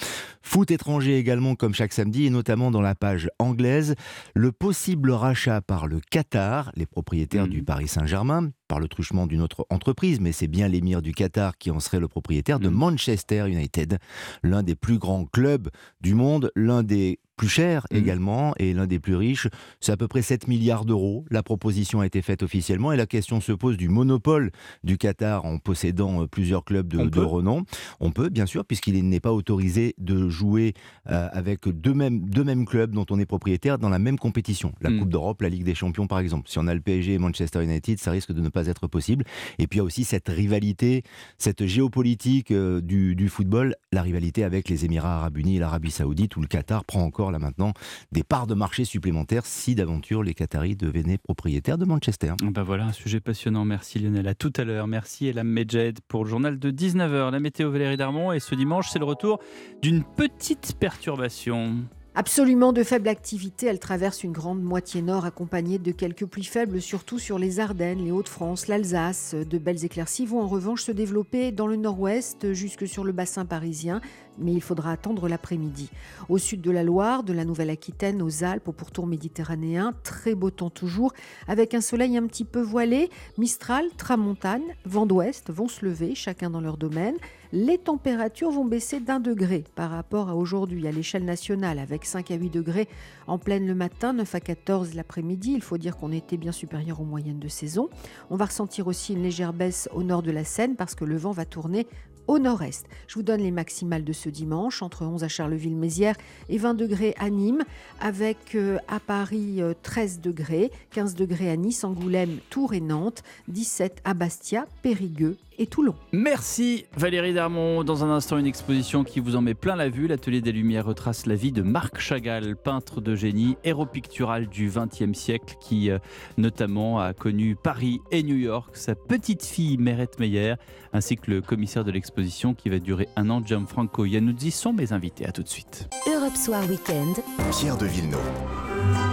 Foot 0.43 0.71
étranger 0.71 1.17
également 1.17 1.55
comme 1.55 1.75
chaque 1.75 1.93
samedi 1.93 2.27
et 2.27 2.31
notamment 2.31 2.71
dans 2.71 2.83
la 2.83 2.95
page 2.95 3.31
anglaise, 3.39 3.95
le 4.35 4.53
possible 4.53 5.11
rachat 5.11 5.61
par 5.63 5.87
le 5.87 6.01
Qatar, 6.11 6.71
les 6.77 6.87
propriétaires 6.87 7.49
du 7.49 7.63
mmh. 7.63 7.65
Paris 7.65 7.89
Saint-Germain, 7.89 8.51
par 8.73 8.81
le 8.81 8.89
truchement 8.89 9.27
d'une 9.27 9.43
autre 9.43 9.67
entreprise, 9.69 10.19
mais 10.19 10.33
c'est 10.33 10.47
bien 10.47 10.67
l'émir 10.67 11.03
du 11.03 11.13
Qatar 11.13 11.59
qui 11.59 11.71
en 11.71 11.79
serait 11.79 12.01
le 12.01 12.09
propriétaire 12.09 12.59
de 12.59 12.71
mmh. 12.71 12.75
Manchester 12.75 13.45
United, 13.47 13.99
l'un 14.43 14.63
des 14.63 14.75
plus 14.75 14.97
grands 14.97 15.27
clubs 15.27 15.69
du 16.01 16.15
monde, 16.15 16.51
l'un 16.57 16.83
des 16.83 17.19
plus 17.37 17.49
cher 17.49 17.87
mmh. 17.91 17.97
également 17.97 18.55
et 18.59 18.73
l'un 18.73 18.87
des 18.87 18.99
plus 19.01 19.17
riches. 19.17 19.49
C'est 19.81 19.93
à 19.93 19.97
peu 19.97 20.09
près 20.09 20.23
7 20.23 20.49
milliards 20.49 20.85
d'euros. 20.85 21.25
La 21.31 21.43
proposition 21.43 22.01
a 22.01 22.07
été 22.07 22.23
faite 22.23 22.43
officiellement 22.43 22.93
et 22.93 22.97
la 22.97 23.07
question 23.07 23.41
se 23.41 23.53
pose 23.53 23.77
du 23.77 23.89
monopole 23.89 24.51
du 24.85 24.99
Qatar 24.99 25.45
en 25.45 25.59
possédant 25.59 26.23
euh, 26.23 26.27
plusieurs 26.27 26.65
clubs 26.65 26.87
de, 26.87 27.21
renom. 27.21 27.65
On 28.01 28.11
peut, 28.11 28.29
bien 28.29 28.47
sûr, 28.47 28.65
puisqu'il 28.65 29.09
n'est 29.09 29.21
pas 29.21 29.33
autorisé 29.33 29.95
de 29.99 30.29
jouer 30.29 30.75
euh, 31.11 31.29
avec 31.33 31.69
deux 31.69 31.95
mêmes, 31.95 32.29
deux 32.29 32.45
mêmes 32.45 32.65
clubs 32.65 32.93
dont 32.93 33.07
on 33.11 33.19
est 33.19 33.27
propriétaire 33.27 33.79
dans 33.79 33.89
la 33.89 33.99
même 33.99 34.19
compétition. 34.19 34.73
La 34.81 34.91
mmh. 34.91 34.99
Coupe 35.01 35.09
d'Europe, 35.09 35.43
la 35.43 35.49
Ligue 35.49 35.65
des 35.65 35.75
Champions, 35.75 36.07
par 36.07 36.19
exemple. 36.21 36.49
Si 36.49 36.59
on 36.59 36.67
a 36.67 36.75
le 36.75 36.81
PSG 36.81 37.15
et 37.15 37.19
Manchester 37.19 37.63
United, 37.63 37.99
ça 37.99 38.11
risque 38.11 38.33
de 38.33 38.41
ne 38.41 38.51
pas 38.51 38.62
être 38.69 38.87
possible. 38.87 39.25
Et 39.59 39.67
puis 39.67 39.79
il 39.79 39.81
y 39.81 39.81
a 39.81 39.85
aussi 39.85 40.05
cette 40.05 40.29
rivalité, 40.29 41.03
cette 41.39 41.67
géopolitique 41.67 42.51
euh, 42.51 42.81
du, 42.81 43.29
football, 43.29 43.75
la 43.93 44.03
rivalité 44.03 44.45
avec 44.45 44.69
les 44.69 44.85
Émirats 44.85 45.17
arabes 45.17 45.39
unis 45.39 45.57
et 45.57 45.59
l'Arabie 45.59 45.91
saoudite, 45.91 46.37
où 46.37 46.41
le 46.41 46.47
Qatar 46.47 46.85
prend 46.85 47.03
encore 47.03 47.31
là 47.31 47.39
maintenant 47.39 47.73
des 48.13 48.23
parts 48.23 48.47
de 48.47 48.55
marché 48.55 48.85
supplémentaires 48.85 49.47
si 49.47 49.75
d'aventure 49.75 50.23
les 50.23 50.35
Qataris 50.35 50.77
devenaient 50.77 51.19
propriétaires 51.19 51.79
de 51.79 51.85
Manchester. 51.85 52.35
Ben 52.43 52.63
voilà, 52.63 52.87
un 52.87 52.93
sujet 52.93 53.21
passionnant. 53.21 53.65
Merci 53.65 53.99
Lionel. 53.99 54.29
À 54.29 54.35
tout 54.35 54.53
à 54.57 54.65
l'heure. 54.65 54.87
Merci 54.87 55.27
Elam 55.27 55.49
Medjed 55.49 56.01
pour 56.09 56.25
le 56.25 56.31
journal 56.31 56.59
de 56.59 56.71
19h. 56.71 57.31
La 57.31 57.41
météo 57.41 57.71
Valérie 57.71 57.97
Darmon 57.97 58.33
et 58.33 58.41
ce 58.41 58.55
dimanche, 58.55 58.89
c'est 58.91 58.99
le 58.99 59.05
retour 59.05 59.39
d'une 59.81 60.05
petite 60.05 60.77
perturbation. 60.79 61.85
Absolument 62.15 62.75
de 62.75 62.83
faible 62.83 63.09
activité, 63.09 63.69
elle 63.69 63.79
traverse 63.79 64.23
une 64.23 64.33
grande 64.33 64.63
moitié 64.63 65.01
nord 65.01 65.25
accompagnée 65.25 65.79
de 65.79 65.93
quelques 65.93 66.27
pluies 66.27 66.45
faibles, 66.45 66.83
surtout 66.83 67.19
sur 67.19 67.39
les 67.39 67.59
Ardennes, 67.59 68.05
les 68.05 68.11
Hauts-de-France, 68.11 68.69
l'Alsace. 68.69 69.35
De 69.35 69.57
belles 69.57 69.83
éclaircies 69.83 70.27
vont 70.27 70.43
en 70.43 70.47
revanche 70.47 70.83
se 70.83 70.93
développer 70.93 71.53
dans 71.53 71.67
le 71.67 71.77
nord-ouest 71.77 72.53
jusque 72.53 72.87
sur 72.87 73.05
le 73.05 73.13
bassin 73.13 73.47
parisien. 73.47 74.03
Mais 74.39 74.53
il 74.53 74.61
faudra 74.61 74.93
attendre 74.93 75.29
l'après-midi. 75.29 75.91
Au 76.29 76.39
sud 76.39 76.61
de 76.61 76.71
la 76.71 76.83
Loire, 76.83 77.23
de 77.23 77.33
la 77.33 77.45
Nouvelle-Aquitaine, 77.45 78.23
aux 78.23 78.45
Alpes, 78.45 78.69
au 78.69 78.73
pourtour 78.73 79.07
méditerranéen, 79.07 79.93
très 80.03 80.35
beau 80.35 80.51
temps 80.51 80.71
toujours, 80.71 81.13
avec 81.49 81.75
un 81.75 81.81
soleil 81.81 82.17
un 82.17 82.27
petit 82.27 82.45
peu 82.45 82.61
voilé, 82.61 83.11
Mistral, 83.39 83.87
Tramontane, 83.97 84.63
vent 84.85 85.07
d'ouest 85.07 85.51
vont 85.51 85.69
se 85.69 85.85
lever, 85.85 86.15
chacun 86.15 86.51
dans 86.51 86.61
leur 86.61 86.77
domaine. 86.77 87.17
Les 87.55 87.77
températures 87.77 88.51
vont 88.51 88.65
baisser 88.65 88.99
d'un 88.99 89.21
degré 89.21 89.65
par 89.75 89.91
rapport 89.91 90.31
à 90.31 90.35
aujourd'hui 90.35 90.89
à 90.89 90.91
l'échelle 90.91 91.27
nationale, 91.27 91.79
avec 91.79 92.07
5 92.07 92.31
à 92.31 92.35
8 92.35 92.49
degrés 92.49 92.89
en 93.27 93.39
pleine 93.39 93.67
le 93.67 93.75
matin, 93.75 94.15
9 94.15 94.35
à 94.35 94.41
14 94.41 94.95
l'après-midi. 94.95 95.53
Il 95.55 95.61
faut 95.61 95.77
dire 95.77 95.99
qu'on 95.99 96.13
était 96.13 96.39
bien 96.39 96.53
supérieur 96.53 97.03
aux 97.03 97.05
moyennes 97.05 97.41
de 97.41 97.49
saison. 97.49 97.91
On 98.31 98.37
va 98.37 98.47
ressentir 98.47 98.87
aussi 98.87 99.13
une 99.13 99.23
légère 99.23 99.53
baisse 99.53 99.87
au 99.93 100.03
nord 100.03 100.23
de 100.23 100.31
la 100.31 100.45
Seine 100.45 100.77
parce 100.77 100.95
que 100.95 101.05
le 101.05 101.19
vent 101.19 101.33
va 101.33 101.45
tourner 101.45 101.87
au 102.27 102.39
nord-est. 102.39 102.87
Je 103.07 103.15
vous 103.15 103.23
donne 103.23 103.41
les 103.41 103.51
maximales 103.51 104.05
de 104.05 104.13
ce 104.13 104.29
dimanche, 104.29 104.83
entre 104.83 105.05
11 105.05 105.25
à 105.25 105.29
Charleville-Mézières 105.29 106.17
et 106.49 106.59
20 106.59 106.75
degrés 106.75 107.15
à 107.19 107.31
Nîmes, 107.31 107.65
avec 108.01 108.55
euh, 108.55 108.79
à 108.89 109.01
Paris 109.01 109.61
13 109.83 110.19
euh, 110.19 110.23
degrés, 110.23 110.71
15 110.91 111.15
degrés 111.15 111.51
à 111.51 111.57
Nice, 111.57 111.85
Angoulême, 111.85 112.39
Tours 112.51 112.75
et 112.75 112.81
Nantes, 112.81 113.23
17 113.49 114.01
à 114.05 114.15
Bastia, 114.15 114.67
Périgueux 114.83 115.37
et 115.59 115.67
Toulon. 115.67 115.95
Merci 116.13 116.85
Valérie 116.97 117.35
Darmon. 117.35 117.85
Dans 117.85 118.05
un 118.05 118.11
instant, 118.11 118.39
une 118.39 118.47
exposition 118.47 119.05
qui 119.05 119.21
vous 119.21 119.37
en 119.37 119.43
met 119.43 119.55
plein 119.55 119.77
la 119.77 119.89
vue. 119.89 120.07
L'Atelier 120.07 120.41
des 120.41 120.53
Lumières 120.53 120.87
retrace 120.87 121.27
la 121.27 121.35
vie 121.35 121.53
de 121.53 121.63
Marc 121.63 121.99
Chagall, 122.01 122.57
peintre 122.57 123.01
de 123.01 123.15
génie, 123.15 123.57
héros 123.65 123.87
pictural 123.87 124.47
du 124.47 124.71
XXe 124.71 125.19
siècle, 125.19 125.57
qui 125.61 125.91
euh, 125.91 125.99
notamment 126.37 127.01
a 127.01 127.13
connu 127.13 127.57
Paris 127.57 128.01
et 128.11 128.23
New 128.23 128.37
York. 128.37 128.77
Sa 128.77 128.95
petite 128.95 129.45
fille 129.45 129.79
Mérette 129.79 130.19
Meyer, 130.19 130.55
ainsi 130.93 131.17
que 131.17 131.31
le 131.31 131.41
commissaire 131.41 131.85
de 131.85 131.91
l'exposition 131.91 132.55
qui 132.55 132.69
va 132.69 132.79
durer 132.79 133.09
un 133.17 133.31
an, 133.31 133.43
Gianfranco 133.45 134.05
Iannuzzi, 134.05 134.51
sont 134.51 134.73
mes 134.73 134.93
invités. 134.93 135.27
À 135.27 135.33
tout 135.33 135.43
de 135.43 135.49
suite. 135.49 135.89
Europe 136.07 136.37
Soir 136.37 136.63
Weekend. 136.69 137.17
Pierre 137.51 137.77
de 137.77 137.87
Villeneuve. 137.87 139.12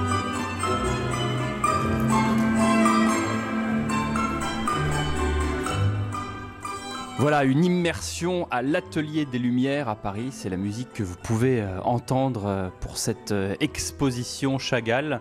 Voilà, 7.19 7.43
une 7.43 7.65
immersion 7.65 8.47
à 8.49 8.61
l'Atelier 8.61 9.25
des 9.25 9.39
Lumières 9.39 9.89
à 9.89 9.97
Paris. 9.97 10.29
C'est 10.31 10.47
la 10.47 10.55
musique 10.55 10.93
que 10.93 11.03
vous 11.03 11.17
pouvez 11.17 11.59
euh, 11.59 11.81
entendre 11.81 12.45
euh, 12.45 12.69
pour 12.79 12.97
cette 12.97 13.33
euh, 13.33 13.55
exposition 13.59 14.57
Chagall, 14.57 15.19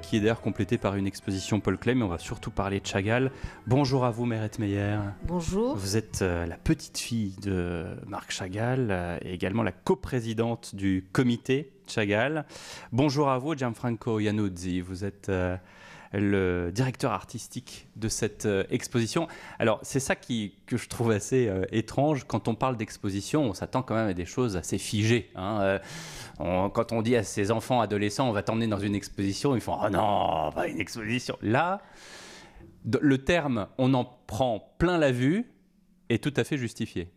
qui 0.00 0.16
est 0.16 0.20
d'ailleurs 0.20 0.40
complétée 0.40 0.78
par 0.78 0.96
une 0.96 1.06
exposition 1.06 1.60
Paul 1.60 1.76
Klee, 1.76 1.94
mais 1.94 2.04
on 2.04 2.08
va 2.08 2.18
surtout 2.18 2.50
parler 2.50 2.80
de 2.80 2.86
Chagall. 2.86 3.30
Bonjour 3.66 4.06
à 4.06 4.10
vous, 4.10 4.24
Mérette 4.24 4.58
Meyer. 4.58 4.96
Bonjour. 5.24 5.76
Vous 5.76 5.98
êtes 5.98 6.22
la 6.22 6.56
petite 6.56 6.96
fille 6.96 7.36
de 7.42 7.84
Marc 8.06 8.30
Chagall 8.32 9.20
et 9.22 9.34
également 9.34 9.62
la 9.62 9.72
coprésidente 9.72 10.74
du 10.74 11.04
comité 11.12 11.70
Chagall. 11.86 12.46
Bonjour 12.92 13.28
à 13.28 13.38
vous, 13.38 13.54
Gianfranco 13.54 14.20
Iannuzzi. 14.20 14.80
Vous 14.80 15.04
êtes 15.04 15.30
le 16.20 16.70
directeur 16.72 17.12
artistique 17.12 17.88
de 17.96 18.08
cette 18.08 18.46
euh, 18.46 18.64
exposition. 18.70 19.28
Alors 19.58 19.80
c'est 19.82 20.00
ça 20.00 20.16
qui, 20.16 20.54
que 20.66 20.76
je 20.76 20.88
trouve 20.88 21.10
assez 21.10 21.48
euh, 21.48 21.64
étrange. 21.72 22.24
Quand 22.26 22.48
on 22.48 22.54
parle 22.54 22.76
d'exposition, 22.76 23.42
on 23.42 23.54
s'attend 23.54 23.82
quand 23.82 23.94
même 23.94 24.08
à 24.08 24.14
des 24.14 24.24
choses 24.24 24.56
assez 24.56 24.78
figées. 24.78 25.30
Hein. 25.34 25.60
Euh, 25.60 25.78
quand 26.68 26.92
on 26.92 27.02
dit 27.02 27.16
à 27.16 27.22
ses 27.22 27.50
enfants, 27.50 27.80
adolescents, 27.80 28.28
on 28.28 28.32
va 28.32 28.42
t'emmener 28.42 28.66
dans 28.66 28.78
une 28.78 28.94
exposition, 28.94 29.54
ils 29.54 29.60
font 29.60 29.76
oh 29.82 29.90
non, 29.90 30.50
pas 30.52 30.68
une 30.68 30.80
exposition. 30.80 31.36
Là, 31.42 31.80
le 33.00 33.18
terme 33.18 33.68
on 33.78 33.94
en 33.94 34.04
prend 34.04 34.74
plein 34.78 34.98
la 34.98 35.12
vue 35.12 35.50
est 36.08 36.22
tout 36.22 36.34
à 36.36 36.44
fait 36.44 36.58
justifié. 36.58 37.08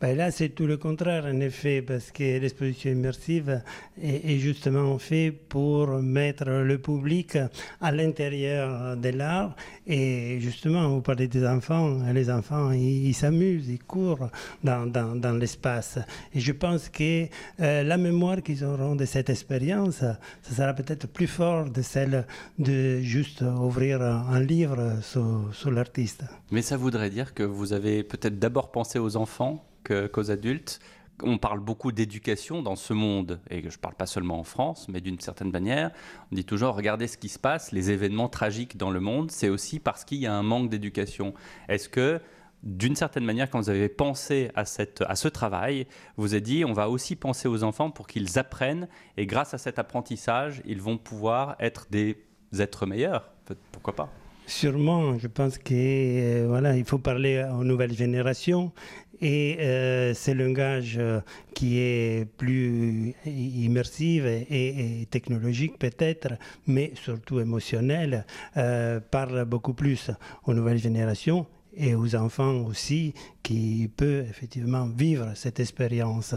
Ben 0.00 0.16
là, 0.16 0.30
c'est 0.30 0.50
tout 0.50 0.66
le 0.66 0.76
contraire, 0.76 1.24
en 1.24 1.40
effet, 1.40 1.82
parce 1.82 2.12
que 2.12 2.38
l'exposition 2.38 2.92
immersive 2.92 3.62
est, 4.00 4.38
justement 4.38 4.96
faite 4.98 5.48
pour 5.48 5.88
mettre 5.88 6.44
le 6.48 6.78
public 6.78 7.36
à 7.80 7.90
l'intérieur 7.90 8.96
de 8.96 9.08
l'art. 9.08 9.56
Et 9.88 10.38
justement, 10.38 10.88
vous 10.88 11.00
parlez 11.00 11.26
des 11.26 11.44
enfants, 11.44 11.98
les 12.14 12.30
enfants, 12.30 12.70
ils 12.70 13.12
s'amusent, 13.12 13.68
ils 13.68 13.82
courent 13.82 14.30
dans, 14.62 15.36
l'espace. 15.36 15.98
Et 16.32 16.38
je 16.38 16.52
pense 16.52 16.88
que 16.88 17.26
euh, 17.60 17.82
la 17.82 17.96
mémoire 17.96 18.40
qu'ils 18.40 18.64
auront 18.64 18.94
de 18.94 19.04
cette 19.04 19.30
expérience, 19.30 19.96
ça 19.96 20.18
sera 20.42 20.74
peut-être 20.74 21.08
plus 21.08 21.26
fort 21.26 21.70
de 21.70 21.82
celle 21.82 22.24
de 22.60 23.00
juste 23.00 23.42
ouvrir 23.42 24.00
un 24.02 24.40
livre 24.40 25.00
sur 25.02 25.72
l'artiste. 25.72 26.22
Mais 26.52 26.62
ça 26.62 26.76
voudrait 26.76 27.10
dire 27.10 27.34
que 27.34 27.42
vous 27.42 27.72
avez 27.72 28.04
peut-être 28.04 28.38
d'abord 28.38 28.70
pensé 28.70 29.00
aux 29.00 29.16
enfants 29.16 29.67
qu'aux 29.88 30.30
adultes. 30.30 30.80
On 31.24 31.36
parle 31.36 31.58
beaucoup 31.58 31.90
d'éducation 31.90 32.62
dans 32.62 32.76
ce 32.76 32.92
monde, 32.92 33.40
et 33.50 33.60
je 33.60 33.66
ne 33.66 33.80
parle 33.80 33.96
pas 33.96 34.06
seulement 34.06 34.38
en 34.38 34.44
France, 34.44 34.86
mais 34.88 35.00
d'une 35.00 35.18
certaine 35.18 35.50
manière. 35.50 35.90
On 36.30 36.36
dit 36.36 36.44
toujours, 36.44 36.76
regardez 36.76 37.08
ce 37.08 37.18
qui 37.18 37.28
se 37.28 37.40
passe, 37.40 37.72
les 37.72 37.90
événements 37.90 38.28
tragiques 38.28 38.76
dans 38.76 38.90
le 38.90 39.00
monde, 39.00 39.32
c'est 39.32 39.48
aussi 39.48 39.80
parce 39.80 40.04
qu'il 40.04 40.18
y 40.18 40.26
a 40.26 40.32
un 40.32 40.44
manque 40.44 40.70
d'éducation. 40.70 41.34
Est-ce 41.68 41.88
que, 41.88 42.20
d'une 42.62 42.94
certaine 42.94 43.24
manière, 43.24 43.50
quand 43.50 43.58
vous 43.58 43.70
avez 43.70 43.88
pensé 43.88 44.52
à, 44.54 44.60
à 44.60 45.16
ce 45.16 45.28
travail, 45.28 45.88
vous 46.16 46.34
avez 46.34 46.40
dit, 46.40 46.64
on 46.64 46.72
va 46.72 46.88
aussi 46.88 47.16
penser 47.16 47.48
aux 47.48 47.64
enfants 47.64 47.90
pour 47.90 48.06
qu'ils 48.06 48.38
apprennent, 48.38 48.86
et 49.16 49.26
grâce 49.26 49.54
à 49.54 49.58
cet 49.58 49.80
apprentissage, 49.80 50.62
ils 50.66 50.80
vont 50.80 50.98
pouvoir 50.98 51.56
être 51.58 51.88
des 51.90 52.16
êtres 52.56 52.86
meilleurs? 52.86 53.32
Pourquoi 53.72 53.96
pas? 53.96 54.08
Sûrement, 54.48 55.18
je 55.18 55.26
pense 55.26 55.58
qu'il 55.58 55.76
euh, 55.76 56.46
voilà, 56.48 56.74
il 56.74 56.86
faut 56.86 56.96
parler 56.96 57.46
aux 57.52 57.64
nouvelles 57.64 57.92
générations 57.92 58.72
et 59.20 59.58
euh, 59.60 60.14
c'est 60.14 60.32
langage 60.32 60.96
euh, 60.98 61.20
qui 61.54 61.78
est 61.78 62.26
plus 62.38 63.14
immersif 63.26 64.24
et, 64.24 65.06
technologique 65.10 65.78
peut-être, 65.78 66.34
mais 66.66 66.92
surtout 66.94 67.40
émotionnel, 67.40 68.24
euh, 68.56 69.00
parle 69.00 69.44
beaucoup 69.44 69.74
plus 69.74 70.10
aux 70.46 70.54
nouvelles 70.54 70.78
générations 70.78 71.46
et 71.76 71.94
aux 71.94 72.16
enfants 72.16 72.64
aussi 72.64 73.12
qui 73.42 73.90
peuvent 73.94 74.26
effectivement 74.30 74.86
vivre 74.86 75.32
cette 75.34 75.60
expérience. 75.60 76.34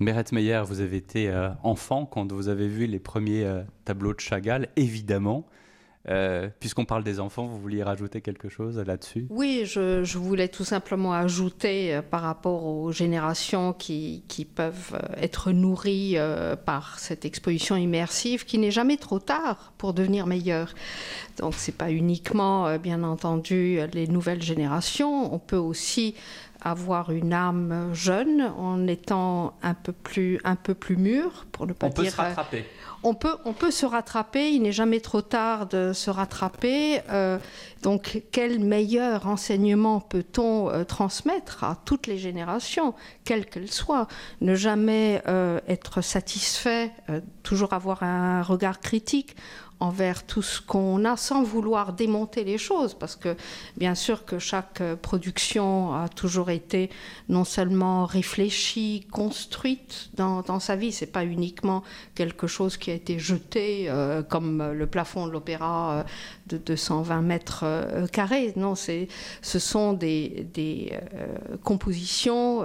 Meret 0.00 0.24
Meyer, 0.32 0.62
vous 0.66 0.80
avez 0.80 0.96
été 0.96 1.30
enfant 1.62 2.06
quand 2.06 2.32
vous 2.32 2.48
avez 2.48 2.68
vu 2.68 2.86
les 2.86 2.98
premiers 2.98 3.46
tableaux 3.84 4.14
de 4.14 4.20
Chagall, 4.20 4.68
évidemment. 4.76 5.46
Euh, 6.08 6.48
puisqu'on 6.60 6.84
parle 6.84 7.02
des 7.02 7.18
enfants, 7.18 7.46
vous 7.46 7.58
vouliez 7.58 7.82
rajouter 7.82 8.20
quelque 8.20 8.48
chose 8.48 8.78
là-dessus? 8.78 9.26
Oui, 9.30 9.62
je, 9.64 10.18
voulais 10.18 10.48
tout 10.48 10.64
simplement 10.64 11.12
ajouter 11.12 11.94
euh, 11.94 12.02
par 12.02 12.22
rapport 12.22 12.64
aux 12.64 12.92
générations 12.92 13.72
qui, 13.72 14.22
peuvent 14.54 14.94
euh, 14.94 15.14
être 15.16 15.50
nourries 15.50 16.16
par 16.64 16.98
cette 16.98 17.24
exposition 17.24 17.76
immersive, 17.76 18.44
qui 18.44 18.58
n'est 18.58 18.70
jamais 18.70 18.96
trop 18.96 19.18
tard 19.18 19.72
pour 19.78 19.94
devenir 19.94 20.26
meilleur. 20.26 20.74
Donc, 21.38 21.54
ce 21.54 21.70
n'est 21.70 21.76
pas 21.76 21.90
uniquement, 21.90 22.78
bien 22.78 23.02
entendu, 23.02 23.80
les 23.92 24.06
nouvelles 24.06 24.42
générations. 24.42 25.34
On 25.34 25.38
peut 25.38 25.56
aussi 25.56 26.14
avoir 26.70 27.10
une 27.10 27.32
âme 27.32 27.90
jeune 27.92 28.42
en 28.56 28.86
étant 28.86 29.54
un 29.62 29.74
peu 29.74 29.92
plus, 29.92 30.40
un 30.44 30.56
peu 30.56 30.74
plus 30.74 30.96
mûr, 30.96 31.46
pour 31.52 31.66
ne 31.66 31.72
pas 31.72 31.86
on 31.86 31.90
dire. 31.90 32.04
Peut 32.04 32.10
se 32.10 32.16
rattraper 32.16 32.64
on 33.06 33.14
peut, 33.14 33.36
on 33.44 33.52
peut 33.52 33.70
se 33.70 33.86
rattraper, 33.86 34.50
il 34.50 34.62
n'est 34.62 34.72
jamais 34.72 35.00
trop 35.00 35.22
tard 35.22 35.66
de 35.66 35.92
se 35.92 36.10
rattraper. 36.10 37.00
Euh, 37.10 37.38
donc, 37.82 38.22
quel 38.32 38.58
meilleur 38.58 39.28
enseignement 39.28 40.00
peut-on 40.00 40.70
euh, 40.70 40.82
transmettre 40.82 41.62
à 41.62 41.76
toutes 41.84 42.08
les 42.08 42.18
générations, 42.18 42.94
quelles 43.24 43.46
qu'elles 43.46 43.70
soient? 43.70 44.08
Ne 44.40 44.56
jamais 44.56 45.22
euh, 45.28 45.60
être 45.68 46.00
satisfait, 46.00 46.90
toujours 47.44 47.74
avoir 47.74 48.02
un 48.02 48.42
regard 48.42 48.80
critique 48.80 49.36
envers 49.80 50.24
tout 50.24 50.42
ce 50.42 50.60
qu'on 50.60 51.04
a 51.04 51.16
sans 51.16 51.42
vouloir 51.42 51.92
démonter 51.92 52.44
les 52.44 52.56
choses 52.58 52.94
parce 52.94 53.14
que 53.14 53.36
bien 53.76 53.94
sûr 53.94 54.24
que 54.24 54.38
chaque 54.38 54.80
euh, 54.80 54.96
production 54.96 55.94
a 55.94 56.08
toujours 56.08 56.50
été 56.50 56.90
non 57.28 57.44
seulement 57.44 58.06
réfléchie, 58.06 59.06
construite 59.10 60.10
dans, 60.14 60.60
sa 60.60 60.76
vie, 60.76 60.92
c'est 60.92 61.06
pas 61.06 61.24
uniquement 61.24 61.82
quelque 62.14 62.46
chose 62.46 62.76
qui 62.76 62.90
a 62.90 62.94
été 62.94 63.18
jeté 63.18 63.86
euh, 63.88 64.22
comme 64.22 64.72
le 64.72 64.86
plafond 64.86 65.26
de 65.26 65.32
l'opéra 65.32 65.92
euh, 65.92 66.04
de 66.46 66.58
220 66.58 67.22
mètres 67.22 67.64
carrés. 68.12 68.52
Non, 68.56 68.74
ce 68.74 69.58
sont 69.58 69.92
des, 69.92 70.46
des 70.52 70.92
compositions 71.64 72.62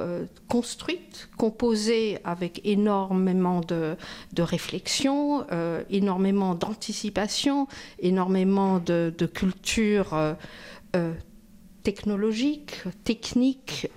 construites, 0.47 1.29
composées 1.37 2.19
avec 2.23 2.61
énormément 2.63 3.61
de, 3.61 3.95
réflexion, 4.41 5.45
énormément 5.89 6.55
d'anticipation 6.55 7.67
énormément 7.99 8.79
de, 8.79 9.13
culture 9.33 10.13
euh, 10.13 10.33
euh, 10.95 11.13
technologique, 11.83 12.83
technique, 13.03 13.89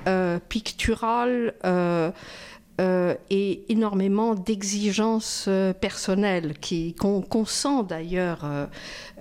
euh, 2.80 3.14
et 3.30 3.64
énormément 3.72 4.34
d'exigences 4.34 5.48
personnelles 5.80 6.54
qu'on 6.98 7.44
sent 7.44 7.84
d'ailleurs 7.88 8.44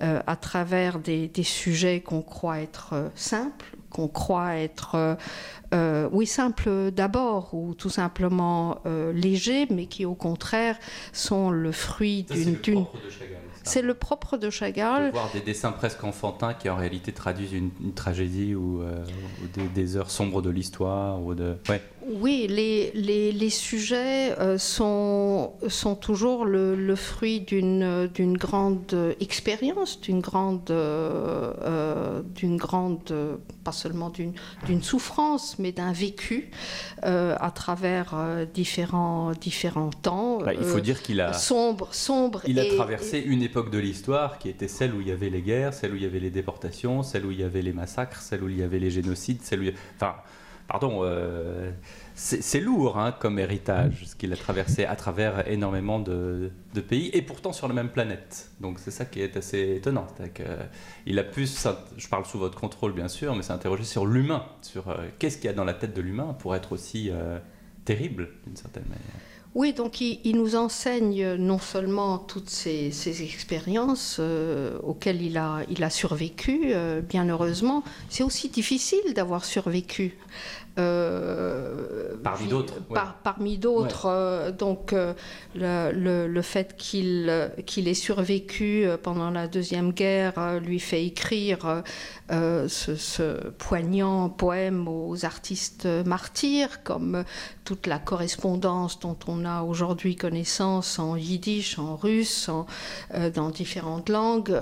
à 0.00 0.36
travers 0.36 0.98
des, 0.98 1.28
des 1.28 1.42
sujets 1.42 2.00
qu'on 2.00 2.22
croit 2.22 2.60
être 2.60 3.10
simples, 3.14 3.76
qu'on 3.90 4.08
croit 4.08 4.56
être 4.56 5.16
euh, 5.74 6.08
oui, 6.12 6.26
simple 6.26 6.90
d'abord, 6.92 7.52
ou 7.52 7.74
tout 7.74 7.90
simplement 7.90 8.80
euh, 8.86 9.12
léger, 9.12 9.66
mais 9.70 9.86
qui 9.86 10.04
au 10.04 10.14
contraire 10.14 10.78
sont 11.12 11.50
le 11.50 11.72
fruit 11.72 12.24
d'une... 12.24 12.86
C'est 13.66 13.80
le 13.80 13.94
propre 13.94 14.36
de 14.36 14.50
Chagall. 14.50 15.06
De 15.06 15.12
voir 15.12 15.32
des 15.32 15.40
dessins 15.40 15.72
presque 15.72 16.04
enfantins 16.04 16.52
qui 16.52 16.68
en 16.68 16.76
réalité 16.76 17.12
traduisent 17.12 17.54
une, 17.54 17.70
tragédie 17.94 18.54
ou, 18.54 18.82
euh, 18.82 19.02
des, 19.74 19.96
heures 19.96 20.10
sombres 20.10 20.42
de 20.42 20.50
l'histoire. 20.50 21.22
ou 21.22 21.34
de... 21.34 21.56
Oui, 22.06 22.46
les, 22.48 22.92
les, 22.92 23.50
sujets 23.50 24.34
sont, 24.58 25.52
sont 25.68 25.94
toujours 25.94 26.44
le, 26.44 26.94
fruit 26.96 27.40
d'une 27.40 28.36
grande 28.36 29.14
expérience, 29.20 30.00
d'une 30.00 30.20
grande, 30.20 30.72
d'une 32.34 32.56
grande, 32.56 33.38
pas 33.64 33.72
seulement 33.72 34.10
d'une 34.10 34.82
souffrance, 34.82 35.58
mais 35.58 35.72
d'un 35.72 35.92
vécu 35.92 36.50
euh, 37.04 37.36
à 37.40 37.50
travers 37.50 38.12
euh, 38.14 38.44
différents, 38.46 39.32
différents 39.32 39.90
temps. 39.90 40.38
Bah, 40.38 40.54
il 40.54 40.64
faut 40.64 40.78
euh, 40.78 40.80
dire 40.80 41.02
qu'il 41.02 41.20
a 41.20 41.32
sombre, 41.32 41.88
sombre. 41.92 42.42
Il 42.46 42.58
a 42.58 42.64
traversé 42.64 43.18
une 43.18 43.42
époque 43.42 43.70
de 43.70 43.78
l'histoire 43.78 44.38
qui 44.38 44.48
était 44.48 44.68
celle 44.68 44.94
où 44.94 45.00
il 45.00 45.08
y 45.08 45.12
avait 45.12 45.30
les 45.30 45.42
guerres, 45.42 45.74
celle 45.74 45.92
où 45.92 45.96
il 45.96 46.02
y 46.02 46.06
avait 46.06 46.20
les 46.20 46.30
déportations, 46.30 47.02
celle 47.02 47.26
où 47.26 47.30
il 47.30 47.40
y 47.40 47.42
avait 47.42 47.62
les 47.62 47.72
massacres, 47.72 48.20
celle 48.20 48.42
où 48.42 48.48
il 48.48 48.58
y 48.58 48.62
avait 48.62 48.78
les 48.78 48.90
génocides, 48.90 49.42
celle 49.42 49.60
où, 49.62 49.70
enfin, 49.96 50.14
pardon 50.68 51.02
c'est 52.14 52.60
lourd 52.60 52.98
hein, 52.98 53.12
comme 53.12 53.40
héritage, 53.40 54.04
ce 54.06 54.14
qu'il 54.14 54.32
a 54.32 54.36
traversé 54.36 54.84
à 54.84 54.94
travers 54.94 55.48
énormément 55.50 55.98
de, 55.98 56.52
pays, 56.88 57.10
et 57.12 57.22
pourtant 57.22 57.52
sur 57.52 57.66
la 57.66 57.74
même 57.74 57.88
planète. 57.88 58.50
Donc 58.60 58.78
c'est 58.78 58.92
ça 58.92 59.04
qui 59.04 59.20
est 59.20 59.36
assez 59.36 59.76
étonnant. 59.76 60.06
il 61.06 61.18
a 61.18 61.24
pu, 61.24 61.46
je 61.46 62.08
parle 62.08 62.24
sous 62.24 62.38
votre 62.38 62.58
contrôle 62.58 62.92
bien 62.92 63.08
sûr, 63.08 63.34
mais 63.34 63.42
s'interroger 63.42 63.84
sur 63.84 64.06
l'humain, 64.06 64.44
sur 64.62 64.88
euh, 64.88 65.08
qu'est-ce 65.18 65.38
qu'il 65.38 65.46
y 65.46 65.48
a 65.48 65.54
dans 65.54 65.64
la 65.64 65.74
tête 65.74 65.94
de 65.94 66.00
l'humain 66.00 66.36
pour 66.38 66.54
être 66.54 66.72
aussi 66.72 67.10
euh, 67.10 67.38
terrible 67.84 68.28
d'une 68.46 68.56
certaine 68.56 68.84
manière. 68.84 69.00
Oui, 69.54 69.72
donc 69.72 70.00
il, 70.00 70.36
nous 70.36 70.56
enseigne 70.56 71.34
non 71.34 71.58
seulement 71.58 72.18
toutes 72.18 72.50
ces, 72.50 73.22
expériences 73.22 74.16
euh, 74.18 74.78
auxquelles 74.82 75.22
il 75.22 75.36
a, 75.36 75.60
il 75.70 75.84
a 75.84 75.90
survécu, 75.90 76.74
bien 77.08 77.28
heureusement, 77.28 77.84
c'est 78.08 78.24
aussi 78.24 78.48
difficile 78.48 79.14
d'avoir 79.14 79.44
survécu. 79.44 80.16
Euh, 80.76 82.16
parmi 82.22 82.48
d'autres. 82.48 82.74
parmi 83.22 83.58
d'autres. 83.58 84.06
Euh, 84.06 84.50
donc, 84.50 84.92
euh, 84.92 85.14
le, 85.54 86.26
le, 86.26 86.42
fait 86.42 86.76
qu'il 86.76 87.52
qu'il 87.64 87.86
ait 87.86 87.94
survécu 87.94 88.86
pendant 89.02 89.30
la 89.30 89.46
Deuxième 89.46 89.92
Guerre 89.92 90.60
lui 90.60 90.80
fait 90.80 91.06
écrire 91.06 91.82
ce, 92.30 92.66
ce, 92.96 93.50
poignant 93.50 94.28
poème 94.28 94.88
aux 94.88 95.24
artistes 95.24 95.86
martyrs, 96.04 96.82
comme 96.82 97.24
toute 97.64 97.86
la 97.86 97.98
correspondance 97.98 99.00
dont 99.00 99.16
on 99.26 99.44
a 99.44 99.62
aujourd'hui 99.62 100.16
connaissance 100.16 100.98
en 100.98 101.16
yiddish, 101.16 101.78
en 101.78 101.96
russe, 101.96 102.48
en, 102.48 102.66
dans 103.34 103.50
différentes 103.50 104.08
langues, 104.08 104.52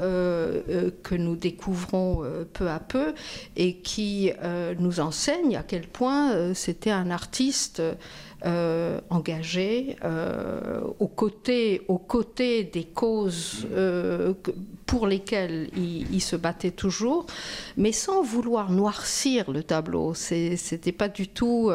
que 1.03 1.15
nous 1.15 1.37
découvrons 1.37 2.23
peu 2.53 2.69
à 2.69 2.79
peu 2.79 3.15
et 3.57 3.77
qui 3.77 4.31
nous 4.79 5.01
enseigne 5.01 5.57
à 5.57 5.63
quel 5.63 5.87
point 5.87 6.33
euh, 6.33 6.55
c'était 6.55 6.91
un 6.91 7.11
artiste 7.11 7.83
euh, 8.45 9.01
engagé 9.09 9.97
euh, 10.05 10.81
aux, 10.99 11.07
côtés, 11.07 11.81
des 12.65 12.85
causes 12.85 13.69
euh, 13.73 14.35
pour 14.93 15.07
lesquelles 15.07 15.71
il, 15.77 16.21
se 16.21 16.37
battait 16.37 16.71
toujours, 16.71 17.25
mais 17.79 17.93
sans 17.93 18.23
vouloir 18.23 18.71
noircir 18.71 19.51
le 19.51 19.63
tableau. 19.63 20.13
C'était 20.13 20.93
pas 20.93 21.09
du 21.09 21.29
tout 21.29 21.71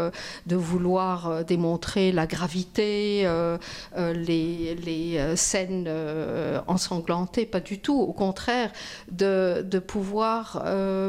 de 0.45 0.55
vouloir 0.55 1.43
démontrer 1.43 2.11
la 2.11 2.27
gravité, 2.27 3.27
les, 3.97 4.75
les, 4.75 5.35
scènes 5.35 5.89
ensanglantées, 6.67 7.47
pas 7.47 7.59
du 7.59 7.79
tout. 7.79 7.99
Au 7.99 8.13
contraire, 8.13 8.71
de, 9.11 9.79
pouvoir 9.79 10.63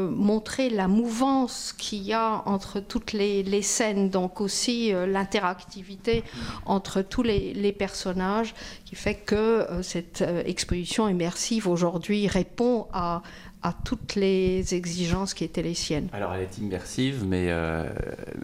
montrer 0.09 0.71
la 0.71 0.87
mouvance 0.87 1.75
qu'il 1.77 2.01
y 2.01 2.13
a 2.13 2.41
entre 2.47 2.79
toutes 2.79 3.13
les, 3.13 3.61
scènes, 3.61 4.09
donc 4.09 4.41
aussi 4.41 4.91
l'interaction 4.91 5.59
activité 5.59 6.23
entre 6.65 7.01
tous 7.01 7.23
les, 7.23 7.75
personnages 7.77 8.55
qui 8.85 8.95
fait 8.95 9.15
que 9.15 9.35
euh, 9.35 9.83
cette 9.83 10.23
euh, 10.23 10.41
exposition 10.45 11.07
immersive 11.07 11.67
aujourd'hui 11.67 11.98
répond 12.27 12.87
à, 12.93 13.21
toutes 13.83 14.15
les 14.15 14.73
exigences 14.73 15.33
qui 15.33 15.43
étaient 15.43 15.61
les 15.61 15.73
siennes. 15.73 16.07
Alors 16.13 16.33
elle 16.33 16.43
est 16.43 16.57
immersive, 16.57 17.25
mais 17.25 17.47
euh, 17.49 17.89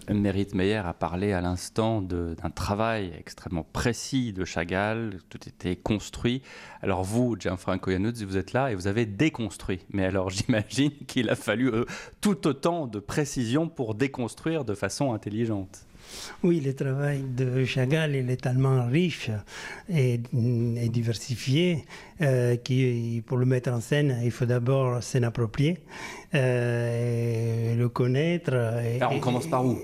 Merit 0.09 0.49
Meyer 0.53 0.81
a 0.85 0.93
parlé 0.93 1.31
à 1.31 1.39
l'instant 1.39 2.01
d'un 2.01 2.49
travail 2.53 3.13
extrêmement 3.17 3.65
précis 3.71 4.33
de 4.33 4.43
Chagall, 4.43 5.19
tout 5.29 5.39
était 5.47 5.77
construit. 5.77 6.41
Alors 6.81 7.03
vous, 7.03 7.37
Gianfranco 7.39 7.91
Iannuzzi, 7.91 8.25
vous 8.25 8.35
êtes 8.35 8.51
là 8.51 8.71
et 8.71 8.75
vous 8.75 8.87
avez 8.87 9.05
déconstruit. 9.05 9.79
Mais 9.91 10.05
alors 10.05 10.29
j'imagine 10.31 10.91
qu'il 11.07 11.29
a 11.29 11.35
fallu 11.35 11.71
tout 12.19 12.45
autant 12.47 12.85
de 12.85 12.99
précision 12.99 13.69
pour 13.69 13.95
déconstruire 13.95 14.65
de 14.65 14.73
façon 14.73 15.13
intelligente. 15.13 15.85
Oui, 16.43 16.59
le 16.59 16.73
travail 16.73 17.23
de 17.23 17.65
Chagall 17.65 18.15
il 18.15 18.29
est 18.29 18.41
tellement 18.41 18.85
riche 18.85 19.31
et, 19.89 20.19
diversifié 20.89 21.85
euh, 22.21 22.55
que 22.57 23.21
pour 23.21 23.37
le 23.37 23.45
mettre 23.45 23.71
en 23.71 23.81
scène, 23.81 24.19
il 24.23 24.31
faut 24.31 24.45
d'abord 24.45 25.01
s'en 25.01 25.23
approprier, 25.23 25.77
euh, 26.33 27.75
le 27.75 27.89
connaître. 27.89 28.53
Alors 28.53 29.13
on 29.13 29.19
commence 29.19 29.47
par 29.47 29.65
où? 29.65 29.77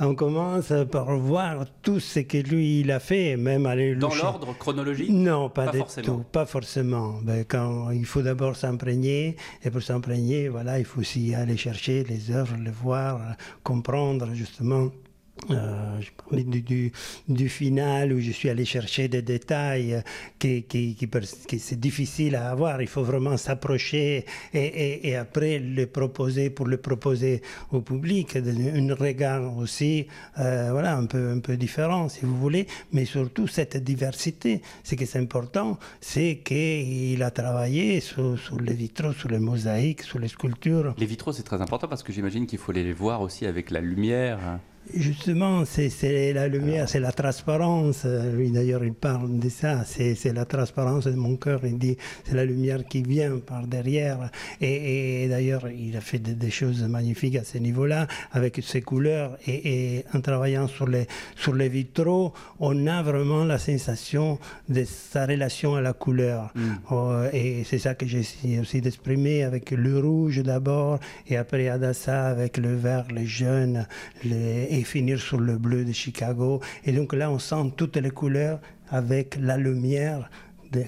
On 0.00 0.14
commence 0.14 0.72
par 0.90 1.16
voir 1.16 1.66
tout 1.82 2.00
ce 2.00 2.20
que 2.20 2.38
lui 2.38 2.80
il 2.80 2.90
a 2.90 3.00
fait, 3.00 3.36
même 3.36 3.66
aller 3.66 3.94
dans 3.94 4.14
l'ordre 4.14 4.56
chronologique? 4.58 5.10
Non, 5.10 5.48
pas, 5.48 5.68
du 5.68 5.82
tout, 6.02 6.24
pas 6.32 6.46
forcément. 6.46 7.20
Ben, 7.22 7.44
quand 7.46 7.90
il 7.90 8.06
faut 8.06 8.22
d'abord 8.22 8.56
s'imprégner, 8.56 9.36
et 9.62 9.70
pour 9.70 9.82
s'imprégner, 9.82 10.48
voilà, 10.48 10.78
il 10.78 10.84
faut 10.84 11.00
aussi 11.00 11.34
aller 11.34 11.56
chercher 11.56 12.04
les 12.04 12.30
œuvres, 12.30 12.56
les 12.62 12.70
voir, 12.70 13.20
comprendre 13.62 14.28
justement 14.34 14.90
euh, 15.50 16.00
du, 17.28 17.48
final 17.48 18.12
où 18.12 18.20
je 18.20 18.30
suis 18.30 18.48
allé 18.48 18.64
chercher 18.64 19.08
des 19.08 19.20
détails 19.20 20.02
qui, 20.38 20.62
qui, 20.62 20.94
qui, 20.94 21.58
c'est 21.58 21.78
difficile 21.78 22.36
à 22.36 22.50
avoir. 22.50 22.80
Il 22.80 22.88
faut 22.88 23.02
vraiment 23.02 23.36
s'approcher 23.36 24.24
et, 24.54 25.08
et, 25.08 25.16
après 25.16 25.58
le 25.58 25.86
proposer 25.86 26.50
pour 26.50 26.66
le 26.66 26.78
proposer 26.78 27.42
au 27.72 27.80
public. 27.82 28.36
Un 28.36 28.94
regard 28.94 29.56
aussi, 29.58 30.06
euh, 30.38 30.68
voilà, 30.70 30.96
un 30.96 31.06
peu, 31.06 31.30
un 31.30 31.40
peu 31.40 31.56
différent 31.56 32.08
si 32.08 32.24
vous 32.24 32.38
voulez, 32.38 32.66
mais 32.92 33.04
surtout 33.04 33.46
cette 33.46 33.76
diversité. 33.76 34.62
Ce 34.82 34.94
qui 34.94 35.04
est 35.04 35.16
important, 35.16 35.78
c'est 36.00 36.38
qu'il 36.44 37.22
a 37.22 37.30
travaillé 37.30 38.00
sur, 38.00 38.38
sur, 38.38 38.58
les 38.60 38.74
vitraux, 38.74 39.12
sur 39.12 39.28
les 39.28 39.40
mosaïques, 39.40 40.02
sur 40.02 40.18
les 40.18 40.28
sculptures. 40.28 40.94
Les 40.96 41.06
vitraux, 41.06 41.32
c'est 41.32 41.42
très 41.42 41.60
important 41.60 41.88
parce 41.88 42.02
que 42.02 42.12
j'imagine 42.12 42.46
qu'il 42.46 42.58
faut 42.58 42.72
les 42.72 42.92
voir 42.92 43.20
aussi 43.20 43.44
avec 43.46 43.70
la 43.70 43.80
lumière. 43.80 44.38
Justement, 44.92 45.64
c'est 45.64 46.32
la 46.32 46.46
lumière, 46.48 46.88
c'est 46.88 47.00
la 47.00 47.12
transparence. 47.12 48.04
Lui, 48.04 48.50
d'ailleurs, 48.50 48.84
il 48.84 48.92
parle 48.92 49.38
de 49.38 49.48
ça. 49.48 49.84
C'est 49.84 50.32
la 50.32 50.44
transparence 50.44 51.06
de 51.06 51.12
mon 51.12 51.36
cœur. 51.36 51.60
Il 51.64 51.78
dit 51.78 51.96
c'est 52.24 52.34
la 52.34 52.44
lumière 52.44 52.84
qui 52.86 53.02
vient 53.02 53.38
par 53.38 53.66
derrière. 53.66 54.30
Et, 54.60 55.26
d'ailleurs, 55.28 55.68
il 55.68 55.96
a 55.96 56.00
fait 56.00 56.18
des, 56.18 56.50
choses 56.50 56.82
magnifiques 56.82 57.36
à 57.36 57.44
ce 57.44 57.58
niveau-là, 57.58 58.06
avec 58.32 58.60
ses 58.62 58.82
couleurs. 58.82 59.36
Et, 59.46 60.04
en 60.12 60.20
travaillant 60.20 60.68
sur 60.68 60.86
les, 60.86 61.06
sur 61.34 61.54
les 61.54 61.68
vitraux, 61.68 62.32
on 62.60 62.86
a 62.86 63.02
vraiment 63.02 63.44
la 63.44 63.58
sensation 63.58 64.38
de 64.68 64.84
sa 64.84 65.26
relation 65.26 65.74
à 65.76 65.80
la 65.80 65.92
couleur. 65.92 66.52
Mm. 66.54 66.60
Oh, 66.90 67.14
et 67.32 67.64
c'est 67.64 67.78
ça 67.78 67.94
que 67.94 68.06
j'essaie 68.06 68.58
aussi 68.60 68.80
d'exprimer 68.80 69.44
avec 69.44 69.70
le 69.70 69.98
rouge 69.98 70.42
d'abord, 70.42 70.98
et 71.26 71.36
après 71.36 71.68
Adassa 71.68 72.26
avec 72.26 72.58
le 72.58 72.74
vert, 72.74 73.06
les 73.12 73.26
jeunes, 73.26 73.86
les 74.24 74.73
et 74.74 74.84
finir 74.84 75.20
sur 75.20 75.38
le 75.38 75.56
bleu 75.56 75.84
de 75.84 75.92
Chicago. 75.92 76.60
Et 76.84 76.92
donc 76.92 77.12
là, 77.12 77.30
on 77.30 77.38
sent 77.38 77.72
toutes 77.76 77.96
les 77.96 78.10
couleurs 78.10 78.60
avec 78.90 79.36
la 79.40 79.56
lumière 79.56 80.30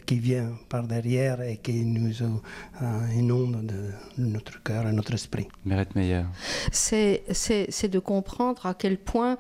qui 0.07 0.19
vient 0.19 0.53
par 0.69 0.87
derrière 0.87 1.41
et 1.43 1.59
qui 1.59 1.85
nous 1.85 2.23
euh, 2.23 2.87
inonde 3.15 3.67
de 3.67 3.91
notre 4.19 4.63
cœur 4.63 4.87
et 4.87 4.93
notre 4.93 5.15
esprit. 5.15 5.49
Mérite 5.65 5.95
Meyer. 5.95 6.25
C'est 6.73 7.89
de 7.89 7.99
comprendre 7.99 8.67
à 8.67 8.75
quel 8.75 8.99
point 8.99 9.37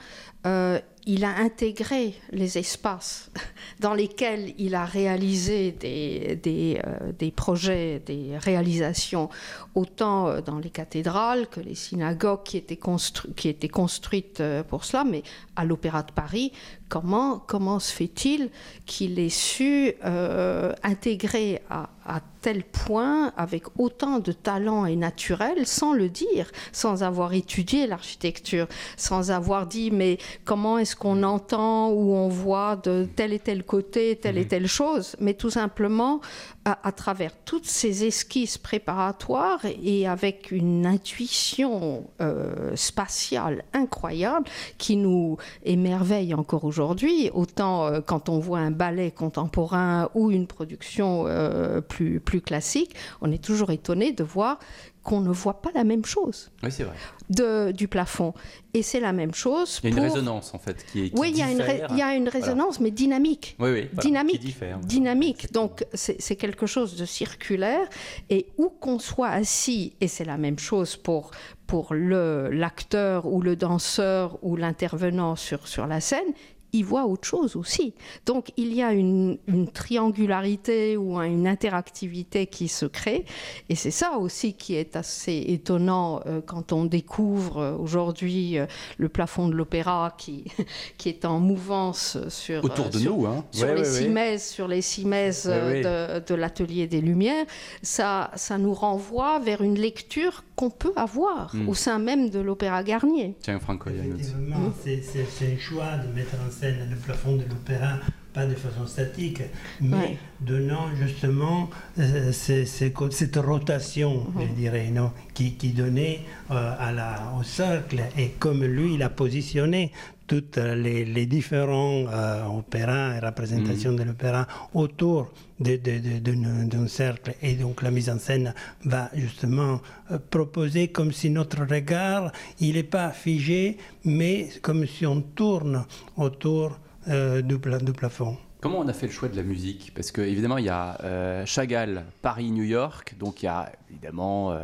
euh, 0.47 0.79
il 1.09 1.25
a 1.25 1.37
intégré 1.37 2.15
les 2.33 2.59
espaces 2.59 3.31
dans 3.81 3.95
lesquels 3.95 4.53
il 4.59 4.75
a 4.75 4.85
réalisé 4.85 5.71
des, 5.71 6.37
des, 6.43 6.81
euh, 6.85 7.13
des 7.17 7.31
projets, 7.31 8.03
des 8.05 8.37
réalisations, 8.37 9.31
autant 9.77 10.27
euh, 10.27 10.41
dans 10.41 10.59
les 10.59 10.71
cathédrales 10.71 11.47
que 11.47 11.61
les 11.61 11.77
synagogues 11.77 12.43
qui 12.43 12.57
étaient, 12.57 12.77
constru 12.77 13.33
qui 13.35 13.49
étaient 13.49 13.69
construites 13.69 14.41
euh, 14.41 14.65
pour 14.65 14.85
cela, 14.85 15.05
mais 15.05 15.23
à 15.55 15.65
l'Opéra 15.65 16.03
de 16.03 16.11
Paris, 16.11 16.53
comment, 16.89 17.79
se 17.79 17.93
fait-il 17.93 18.51
qu'il 18.85 19.19
ait 19.19 19.29
su 19.29 19.93
euh, 20.05 20.73
intégrer 20.83 21.63
à, 21.71 21.89
à, 22.07 22.21
tel 22.41 22.63
point, 22.63 23.33
avec 23.37 23.65
autant 23.79 24.19
de 24.19 24.33
talent 24.33 24.87
et 24.87 24.97
naturel, 24.97 25.67
sans 25.67 25.93
le 25.93 26.09
dire, 26.09 26.51
sans 26.73 27.03
avoir 27.03 27.33
étudié 27.33 27.87
l'architecture, 27.87 28.69
sans 28.97 29.31
avoir 29.31 29.67
dit 29.67 29.91
mais 29.91 30.19
comment 30.45 30.79
est-ce 30.79 30.97
qu'on 30.97 31.23
entend 31.23 31.91
ou 31.91 32.15
on 32.15 32.29
voit 32.29 32.77
de 32.77 33.09
tel 33.17 33.33
et 33.33 33.41
tel 33.41 33.65
côté 33.65 34.17
telle 34.17 34.39
et 34.39 34.45
mmh. 34.45 34.49
telle 34.49 34.69
chose, 34.69 35.17
mais 35.21 35.35
tout 35.35 35.51
simplement 35.51 36.21
à, 36.65 36.87
à 36.87 36.93
travers 36.93 37.33
toutes 37.45 37.67
ces 37.67 38.05
esquisses 38.05 38.59
préparatoires 38.59 39.61
et 39.65 40.07
avec 40.07 40.51
une 40.51 40.87
intuition 40.87 42.05
euh, 42.21 42.75
spatiale 42.75 43.65
incroyable 43.73 44.49
qui 44.79 44.97
nous 44.97 45.37
émerveille 45.65 46.35
encore 46.35 46.65
aujourd'hui, 46.65 47.31
autant 47.35 47.87
euh, 47.87 48.01
quand 48.05 48.29
on 48.29 48.39
voit 48.39 48.59
un 48.59 48.71
ballet 48.71 49.11
contemporain 49.11 50.09
ou 50.15 50.31
une 50.31 50.47
production 50.47 51.25
euh, 51.27 51.81
plus, 51.81 51.96
plus 52.21 52.41
classique, 52.41 52.95
on 53.21 53.31
est 53.33 53.43
toujours 53.43 53.71
étonné 53.71 54.13
de 54.13 54.25
voir 54.25 54.59
qu'on 55.07 55.21
ne 55.21 55.31
voit 55.31 55.63
pas 55.63 55.71
la 55.73 55.85
même 55.85 56.05
chose. 56.05 56.51
Oui, 56.65 56.73
c'est 56.73 56.83
vrai. 56.83 56.97
De, 57.31 57.71
du 57.71 57.87
plafond. 57.87 58.35
Et 58.75 58.83
c'est 58.83 58.99
la 58.99 59.13
même 59.13 59.33
chose. 59.33 59.81
Il 59.85 59.91
y 59.91 59.93
a 59.93 59.97
une 59.97 60.03
pour... 60.05 60.15
résonance, 60.15 60.53
en 60.53 60.59
fait, 60.59 60.85
qui, 60.91 61.11
qui 61.11 61.17
Oui, 61.17 61.31
il 61.31 61.39
y, 61.39 61.43
a 61.43 61.51
une 61.51 61.63
il 61.91 61.97
y 61.97 62.03
a 62.03 62.17
une 62.17 62.29
résonance, 62.29 62.79
voilà. 62.79 62.83
mais 62.83 62.91
dynamique. 62.91 63.57
Oui, 63.61 63.71
oui. 63.71 63.89
Voilà, 63.93 64.01
dynamique. 64.01 64.41
Qui 64.41 64.47
diffère. 64.47 64.79
Dynamique. 64.81 65.53
Donc, 65.53 65.87
c'est 65.95 66.35
quelque 66.35 66.67
chose 66.67 66.97
de 66.97 67.05
circulaire. 67.05 67.89
Et 68.31 68.47
où 68.59 68.69
qu'on 68.69 68.99
soit 68.99 69.29
assis, 69.29 69.93
et 70.01 70.09
c'est 70.09 70.25
la 70.25 70.39
même 70.39 70.59
chose 70.59 70.97
pour, 70.97 71.31
pour 71.69 71.95
l'acteur 71.95 73.27
ou 73.27 73.41
le 73.41 73.55
danseur 73.55 74.39
ou 74.43 74.57
l'intervenant 74.57 75.37
sur, 75.37 75.69
sur 75.69 75.87
la 75.87 76.01
scène, 76.01 76.33
il 76.77 76.85
voit 76.85 77.07
autre 77.07 77.27
chose 77.27 77.57
aussi. 77.57 77.95
Donc 78.27 78.53
il 78.57 78.73
y 78.75 78.83
a 78.83 78.93
une, 78.93 79.39
une 79.47 79.69
triangularité 79.69 80.97
ou 80.97 81.19
une 81.21 81.47
interactivité 81.47 82.47
qui 82.47 82.69
se 82.69 82.87
crée. 82.87 83.25
Et 83.69 83.75
c'est 83.75 83.91
ça 83.91 84.19
aussi 84.19 84.55
qui 84.55 84.75
est 84.75 84.97
assez 84.97 85.45
étonnant 85.49 86.21
euh, 86.27 86.41
quand 86.45 86.73
on 86.73 86.85
découvre 86.85 87.59
euh, 87.59 87.77
aujourd'hui 87.77 88.59
euh, 88.59 88.67
le 88.99 89.09
plafond 89.09 89.49
de 89.49 89.55
l'opéra 89.55 90.15
qui, 90.19 90.45
qui 90.99 91.09
est 91.09 91.25
en 91.25 91.41
mouvance 91.41 92.19
sur, 92.29 92.65
Autour 92.65 92.91
de 92.91 92.99
sur, 92.99 93.17
nous, 93.17 93.27
hein. 93.27 93.45
sur, 93.51 93.67
ouais, 93.67 93.75
les 93.75 94.09
ouais, 94.09 94.39
sur 94.39 94.69
les 94.69 94.83
cimaises 94.83 95.47
de, 95.47 96.21
de 96.21 96.35
l'atelier 96.35 96.87
des 96.87 97.01
Lumières. 97.01 97.47
Ça, 97.83 98.31
ça 98.35 98.59
nous 98.59 98.75
renvoie 98.75 99.39
vers 99.39 99.63
une 99.63 99.79
lecture 99.79 100.45
qu'on 100.57 100.71
peut 100.71 100.93
avoir 100.97 101.55
mm. 101.55 101.69
au 101.69 101.75
sein 101.75 101.99
même 101.99 102.31
de 102.31 102.41
l'opéra 102.41 102.83
Garnier. 102.83 103.37
Tiens, 103.41 103.61
Franco, 103.61 103.91
Effectivement, 103.91 104.57
mm. 104.57 104.73
c'est 104.83 105.55
un 105.55 105.59
choix 105.59 105.97
de 105.99 106.13
mettre 106.13 106.35
en 106.47 106.51
scène 106.51 106.66
le 106.71 106.97
plafond 106.97 107.37
de 107.37 107.43
l'opéra, 107.45 107.99
pas 108.33 108.47
de 108.47 108.55
façon 108.55 108.87
statique, 108.87 109.43
mais 109.81 109.97
ouais. 109.97 110.17
donnant 110.41 110.95
justement 110.95 111.71
euh, 111.99 112.33
cette 112.33 113.37
rotation, 113.37 114.27
-hmm. 114.27 114.43
je 114.49 114.53
dirais, 114.55 114.91
non, 114.91 115.11
qui, 115.35 115.55
qui 115.55 115.71
donnait 115.71 116.21
euh, 116.51 116.87
à 116.87 116.93
la, 116.93 117.33
au 117.39 117.43
cercle, 117.43 118.01
et 118.19 118.29
comme 118.39 118.63
lui, 118.65 118.95
il 118.95 119.03
a 119.03 119.09
positionné 119.09 119.91
toutes 120.27 120.57
les, 120.57 121.05
les 121.05 121.27
différents 121.27 122.05
euh, 122.09 122.45
opéras 122.47 123.17
et 123.17 123.21
représentations 123.21 123.93
mmh. 123.93 123.97
de 123.97 124.03
l'opéra 124.03 124.47
autour 124.75 125.33
d'un 125.59 126.89
cercle. 126.89 127.35
Et 127.43 127.55
donc 127.55 127.83
la 127.83 127.91
mise 127.91 128.11
en 128.11 128.19
scène 128.19 128.55
va 128.85 129.11
justement 129.15 129.81
euh, 130.11 130.19
proposer 130.31 130.89
comme 130.89 131.13
si 131.13 131.31
notre 131.31 131.65
regard, 131.65 132.33
il 132.61 132.75
n'est 132.75 132.83
pas 132.83 133.11
figé, 133.11 133.79
mais 134.05 134.49
comme 134.63 134.87
si 134.87 135.07
on 135.07 135.21
tourne 135.21 135.85
autour 136.17 136.79
euh, 137.09 137.43
du, 137.43 137.59
pla 137.59 137.79
du, 137.79 137.93
plafond. 137.93 138.37
Comment 138.61 138.81
on 138.81 138.89
a 138.89 138.93
fait 138.93 139.07
le 139.07 139.13
choix 139.13 139.29
de 139.29 139.37
la 139.37 139.43
musique? 139.43 139.93
Parce 139.95 140.11
que 140.11 140.21
évidemment, 140.21 140.59
il 140.59 140.65
y 140.65 140.71
a 140.71 141.45
Chagall, 141.45 142.05
Paris, 142.21 142.51
New 142.51 142.65
York, 142.65 143.15
donc 143.19 143.43
il 143.43 143.47
y 143.47 143.49
a 143.49 143.73
évidemment... 143.91 144.59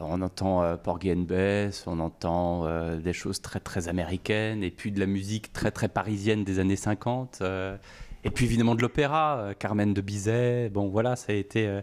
On 0.00 0.22
entend 0.22 0.62
euh, 0.62 0.76
Porgy 0.76 1.12
and 1.12 1.24
Bess, 1.28 1.84
on 1.86 2.00
entend 2.00 2.66
euh, 2.66 2.96
des 2.98 3.12
choses 3.12 3.40
très 3.40 3.60
très 3.60 3.88
américaines, 3.88 4.62
et 4.62 4.70
puis 4.70 4.90
de 4.90 4.98
la 4.98 5.06
musique 5.06 5.52
très 5.52 5.70
très 5.70 5.88
parisienne 5.88 6.44
des 6.44 6.58
années 6.58 6.76
50, 6.76 7.38
euh, 7.42 7.76
et 8.24 8.30
puis 8.30 8.46
évidemment 8.46 8.74
de 8.74 8.82
l'opéra, 8.82 9.38
euh, 9.38 9.54
Carmen 9.54 9.92
de 9.92 10.00
Bizet. 10.00 10.70
Bon 10.70 10.88
voilà, 10.88 11.16
ça 11.16 11.32
a 11.32 11.36
été. 11.36 11.80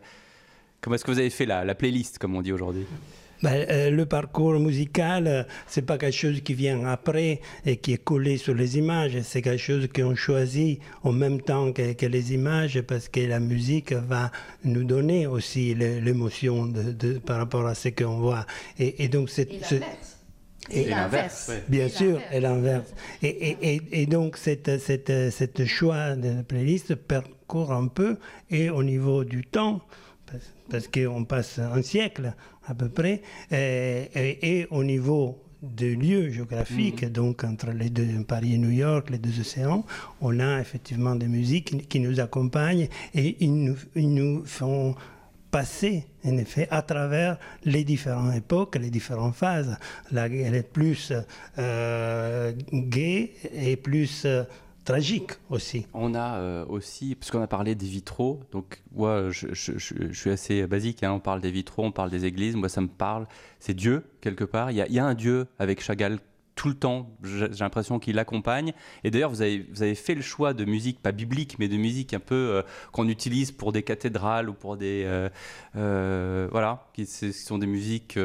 Comment 0.81 0.95
est-ce 0.95 1.05
que 1.05 1.11
vous 1.11 1.19
avez 1.19 1.29
fait 1.29 1.45
la 1.45 1.75
playlist, 1.75 2.17
comme 2.17 2.35
on 2.35 2.41
dit 2.41 2.53
aujourd'hui? 2.53 2.85
Ben, 3.41 3.65
euh, 3.69 3.89
le 3.89 4.05
parcours 4.05 4.59
musical, 4.59 5.27
euh, 5.27 5.43
c'est 5.67 5.83
pas 5.83 5.97
quelque 5.97 6.15
chose 6.15 6.41
qui 6.41 6.53
vient 6.53 6.85
après 6.85 7.39
et 7.65 7.77
qui 7.77 7.93
est 7.93 8.03
collé 8.03 8.37
sur 8.37 8.53
les 8.53 8.77
images. 8.77 9.17
C'est 9.21 9.41
quelque 9.41 9.61
chose 9.61 9.87
qu'on 9.93 10.15
choisit 10.15 10.79
en 11.03 11.13
même 11.13 11.41
temps 11.41 11.71
que, 11.71 11.93
que, 11.93 12.05
les 12.05 12.33
images 12.33 12.81
parce 12.81 13.07
que 13.07 13.21
la 13.21 13.39
musique 13.39 13.93
va 13.93 14.31
nous 14.63 14.83
donner 14.83 15.25
aussi 15.27 15.73
l'émotion 15.73 16.65
de, 16.65 16.91
de, 16.91 17.17
par 17.17 17.37
rapport 17.37 17.65
à 17.65 17.75
ce 17.75 17.89
qu'on 17.89 18.17
voit. 18.19 18.45
Et, 18.77 19.05
et 19.05 19.07
donc 19.07 19.29
c'est 19.29 19.49
et, 20.71 20.81
et 20.81 20.89
l'inverse. 20.89 21.51
Bien 21.67 21.85
et 21.85 21.89
sûr, 21.89 22.19
et 22.31 22.39
l'inverse. 22.39 22.93
Et, 23.21 23.27
et, 23.27 24.01
et, 24.01 24.05
donc, 24.05 24.37
cette, 24.37 24.79
cette, 24.79 25.31
cette 25.31 25.65
choix 25.65 26.15
de 26.15 26.29
la 26.29 26.43
playlist 26.43 26.95
parcourt 26.95 27.71
un 27.71 27.87
peu, 27.87 28.17
et 28.49 28.69
au 28.69 28.83
niveau 28.83 29.23
du 29.23 29.43
temps, 29.43 29.81
parce, 30.27 30.53
parce 30.69 30.87
qu'on 30.87 31.25
passe 31.25 31.59
un 31.59 31.81
siècle 31.81 32.33
à 32.69 32.75
peu 32.75 32.89
près, 32.89 33.21
et, 33.51 34.09
et, 34.15 34.59
et 34.59 34.67
au 34.69 34.83
niveau 34.83 35.43
de 35.61 35.87
lieux 35.87 36.29
géographiques, 36.29 37.03
mmh. 37.03 37.09
donc 37.09 37.43
entre 37.43 37.71
les 37.71 37.89
deux, 37.89 38.23
Paris 38.23 38.55
et 38.55 38.57
New 38.57 38.69
York, 38.69 39.09
les 39.09 39.17
deux 39.17 39.39
océans, 39.39 39.85
on 40.21 40.39
a 40.39 40.59
effectivement 40.61 41.15
des 41.15 41.27
musiques 41.27 41.87
qui 41.89 41.99
nous 41.99 42.19
accompagnent 42.19 42.87
et 43.13 43.35
ils 43.41 43.53
nous, 43.53 43.75
ils 43.95 44.13
nous 44.13 44.45
font 44.45 44.95
passer, 45.51 46.05
en 46.23 46.37
effet, 46.37 46.67
à 46.71 46.81
travers 46.81 47.37
les 47.65 47.83
différentes 47.83 48.35
époques, 48.35 48.75
les 48.75 48.91
différentes 48.91 49.35
phases. 49.35 49.77
Là, 50.11 50.27
elle 50.27 50.55
est 50.55 50.71
plus 50.71 51.11
euh, 51.57 52.53
gaie 52.71 53.31
et 53.53 53.75
plus 53.75 54.23
euh, 54.25 54.43
tragique 54.85 55.31
aussi. 55.49 55.85
On 55.93 56.15
a 56.15 56.37
euh, 56.37 56.65
aussi, 56.67 57.15
puisqu'on 57.15 57.41
a 57.41 57.47
parlé 57.47 57.75
des 57.75 57.85
vitraux, 57.85 58.41
donc 58.51 58.81
moi 58.91 59.29
je, 59.29 59.47
je, 59.53 60.11
suis 60.13 60.29
assez 60.29 60.65
basique, 60.67 61.03
hein, 61.03 61.11
on 61.11 61.19
parle 61.19 61.41
des 61.41 61.51
vitraux, 61.51 61.83
on 61.83 61.91
parle 61.91 62.09
des 62.09 62.25
églises, 62.25 62.55
moi 62.55 62.69
ça 62.69 62.81
me 62.81 62.87
parle, 62.87 63.27
c'est 63.59 63.73
Dieu 63.73 64.03
quelque 64.21 64.43
part, 64.43 64.71
il 64.71 64.77
y, 64.77 64.81
a, 64.81 64.87
il 64.87 64.93
y 64.93 64.99
a 64.99 65.05
un 65.05 65.13
Dieu 65.13 65.47
avec 65.59 65.81
Chagall 65.81 66.19
tout 66.59 66.67
le 66.67 66.73
temps, 66.73 67.09
j'ai 67.23 67.47
l'impression 67.61 67.99
qu'il 67.99 68.15
l'accompagne. 68.15 68.73
Et 69.05 69.11
d'ailleurs, 69.11 69.29
vous 69.29 69.41
avez, 69.41 69.65
vous 69.71 69.81
avez 69.81 69.95
fait 69.95 70.13
le 70.13 70.21
choix 70.21 70.53
de 70.53 70.65
musique, 70.65 71.01
pas 71.01 71.13
biblique, 71.13 71.57
mais 71.57 71.69
de 71.69 71.77
musique 71.77 72.13
un 72.13 72.19
peu 72.19 72.35
euh, 72.35 72.63
qu'on 72.91 73.07
utilise 73.07 73.53
pour 73.53 73.71
des 73.71 73.81
cathédrales 73.81 74.49
ou 74.49 74.53
pour 74.53 74.75
des... 74.75 75.03
Euh, 75.05 75.29
euh, 75.77 76.49
voilà, 76.51 76.89
qui, 76.91 77.05
qui, 77.05 77.31
sont 77.31 77.59
des 77.59 77.65
musiques 77.65 78.19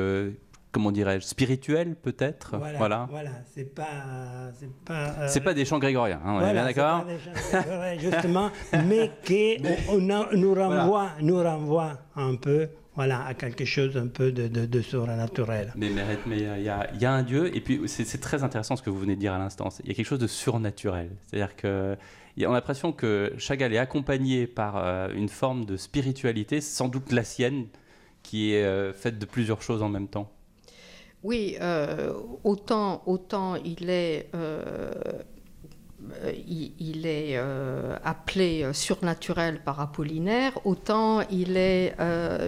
comment 0.75 0.93
dirais-je, 0.93 1.25
spirituel 1.25 1.95
peut-être. 1.95 2.59
Voilà, 2.59 2.79
voilà. 2.79 3.07
voilà. 3.09 3.31
c'est 3.55 3.73
pas, 3.75 4.51
c'est 4.59 4.71
pas, 4.85 5.15
euh... 5.21 5.41
pas 5.41 5.55
des 5.55 5.65
chants 5.65 5.79
grégoriens, 5.79 6.21
hein, 6.25 6.35
on 6.35 6.39
voilà, 6.41 6.51
est 6.51 6.53
bien 6.53 6.65
d'accord. 6.65 7.07
justement, 7.99 8.51
mais 8.87 9.13
qui 9.25 9.59
nous 10.37 10.55
renvoie, 10.55 11.11
nous 11.21 11.43
renvoie 11.43 11.99
un 12.17 12.35
peu. 12.35 12.69
Voilà, 12.97 13.25
à 13.25 13.35
quelque 13.35 13.65
chose 13.65 13.97
un 13.97 14.07
peu 14.07 14.31
de, 14.31 14.47
de, 14.47 14.67
de 14.67 14.81
surnaturel. 14.81 15.73
Mais 15.75 15.91
mais 16.27 16.39
il 16.39 16.63
y, 16.63 16.69
a, 16.69 16.95
y 16.95 17.05
a 17.05 17.13
un 17.13 17.25
Dieu, 17.25 17.55
et 17.57 17.61
puis 17.61 17.81
c'est 17.87 18.21
très 18.21 18.45
intéressant 18.45 18.77
ce 18.77 18.83
que 18.83 18.91
vous 18.91 19.01
venez 19.01 19.17
de 19.17 19.21
dire 19.21 19.33
à 19.33 19.39
l'instant. 19.39 19.69
Il 19.83 19.89
y 19.89 19.91
a 19.91 19.95
quelque 19.95 20.07
chose 20.07 20.21
de 20.21 20.29
surnaturel. 20.29 21.11
C'est-à-dire 21.27 21.57
que 21.57 21.97
on 22.43 22.51
a 22.51 22.55
l'impression 22.55 22.93
que 22.93 23.33
Chagall 23.39 23.73
est 23.75 23.79
accompagné 23.79 24.47
par 24.47 24.77
euh, 24.77 25.09
une 25.15 25.29
forme 25.29 25.65
de 25.65 25.77
spiritualité, 25.77 26.61
sans 26.61 26.89
doute 26.89 27.13
la 27.13 27.25
sienne, 27.25 27.67
qui 28.23 28.55
est 28.55 28.65
euh, 28.65 28.93
faite 28.93 29.19
de 29.19 29.27
plusieurs 29.27 29.63
choses 29.63 29.83
en 29.83 29.89
même 29.89 30.09
temps. 30.09 30.31
Oui, 31.25 31.57
euh, 31.63 32.13
autant, 32.45 33.03
il 33.65 33.89
est, 33.89 34.29
euh, 34.35 34.93
euh, 36.23 37.97
appelé 38.05 38.71
surnaturel 38.75 39.63
par 39.65 39.81
Apollinaire, 39.81 40.53
autant 40.67 41.23
il 41.31 41.57
est 41.57 41.97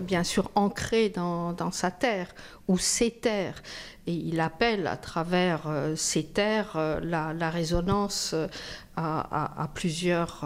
bien 0.03 0.25
sûr 0.25 0.51
ancré 0.55 1.09
dans, 1.09 1.71
sa 1.73 1.91
terre 1.91 2.35
ou 2.69 2.77
ses 2.77 3.11
terres. 3.11 3.63
Et 4.07 4.13
il 4.13 4.41
appelle 4.41 4.87
à 4.87 4.97
travers 4.97 5.63
ces 5.97 6.25
terres 6.25 7.01
la, 7.03 7.51
résonance 7.51 8.35
à, 8.97 9.71
plusieurs 9.75 10.45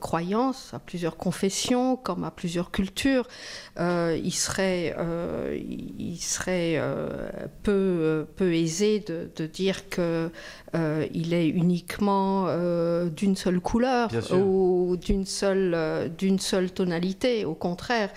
croyances, 0.00 0.72
à 0.72 0.78
plusieurs 0.78 1.16
confessions, 1.16 1.96
comme 1.96 2.24
à 2.24 2.30
plusieurs 2.30 2.70
cultures. 2.70 3.26
il 3.78 4.32
serait, 4.32 4.94
il 5.54 6.18
serait 6.18 6.82
peu, 7.62 8.26
peu 8.36 8.54
aisé 8.54 9.00
de, 9.00 9.28
de 9.34 9.46
dire 9.46 9.88
que 9.88 10.30
il 11.12 11.34
est 11.34 11.48
uniquement 11.48 12.46
d'une 13.08 13.36
seule 13.36 13.60
couleur 13.60 14.10
ou 14.32 14.96
d'une 14.96 15.26
seule, 15.26 16.10
d'une 16.16 16.38
seule 16.38 16.70
tonalité. 16.70 17.44
Au 17.44 17.54
contraire, 17.54 18.10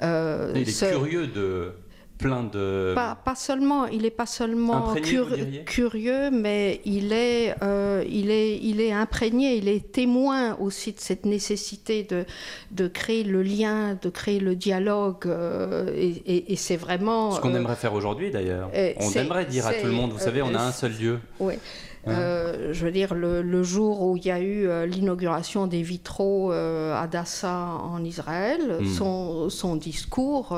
il 0.00 0.68
est 0.68 0.88
curieux 0.88 1.26
de 1.26 1.72
plein 2.18 2.42
de... 2.42 2.94
Pas, 2.94 3.34
seulement, 3.34 3.86
il 3.86 4.02
n'est 4.02 4.10
pas 4.10 4.26
seulement 4.26 4.94
curieux, 4.94 6.30
mais 6.30 6.80
il 6.84 7.12
est, 7.12 7.54
euh, 7.62 8.04
il, 8.08 8.30
est, 8.30 8.58
il 8.58 8.80
est 8.80 8.92
imprégné, 8.92 9.56
il 9.56 9.68
est 9.68 9.92
témoin 9.92 10.56
aussi 10.58 10.92
de 10.92 11.00
cette 11.00 11.26
nécessité 11.26 12.02
de, 12.04 12.24
de 12.70 12.88
créer 12.88 13.24
le 13.24 13.42
lien, 13.42 13.98
de 14.00 14.08
créer 14.08 14.40
le 14.40 14.56
dialogue, 14.56 15.26
euh, 15.26 15.92
et, 15.94 16.56
c'est 16.56 16.76
vraiment... 16.76 17.32
Ce 17.32 17.40
qu'on 17.40 17.54
euh, 17.54 17.58
aimerait 17.58 17.76
faire 17.76 17.94
aujourd'hui 17.94 18.30
d'ailleurs. 18.30 18.70
On 18.98 19.10
aimerait 19.12 19.44
dire 19.44 19.66
à 19.66 19.74
tout 19.74 19.86
le 19.86 19.92
monde, 19.92 20.12
vous 20.12 20.18
savez, 20.18 20.42
on 20.42 20.54
a 20.54 20.60
un 20.60 20.72
seul 20.72 20.92
Dieu. 20.92 21.20
Oui. 21.38 21.54
Euh, 22.08 22.72
je 22.72 22.84
veux 22.84 22.92
dire, 22.92 23.14
le, 23.14 23.62
jour 23.62 24.02
où 24.02 24.16
il 24.16 24.24
y 24.24 24.30
a 24.30 24.40
eu 24.40 24.68
euh, 24.68 24.86
l'inauguration 24.86 25.66
des 25.66 25.82
vitraux 25.82 26.52
euh, 26.52 26.94
à 26.94 27.06
Dassa 27.06 27.56
en 27.56 28.04
Israël, 28.04 28.78
hmm. 28.80 29.48
son, 29.48 29.76
discours 29.76 30.56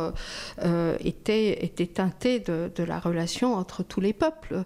était, 1.05 1.65
était 1.65 1.87
teinté 1.87 2.41
de, 2.41 2.83
la 2.83 2.99
relation 2.99 3.55
entre 3.55 3.83
tous 3.83 4.01
les 4.01 4.13
peuples 4.13 4.65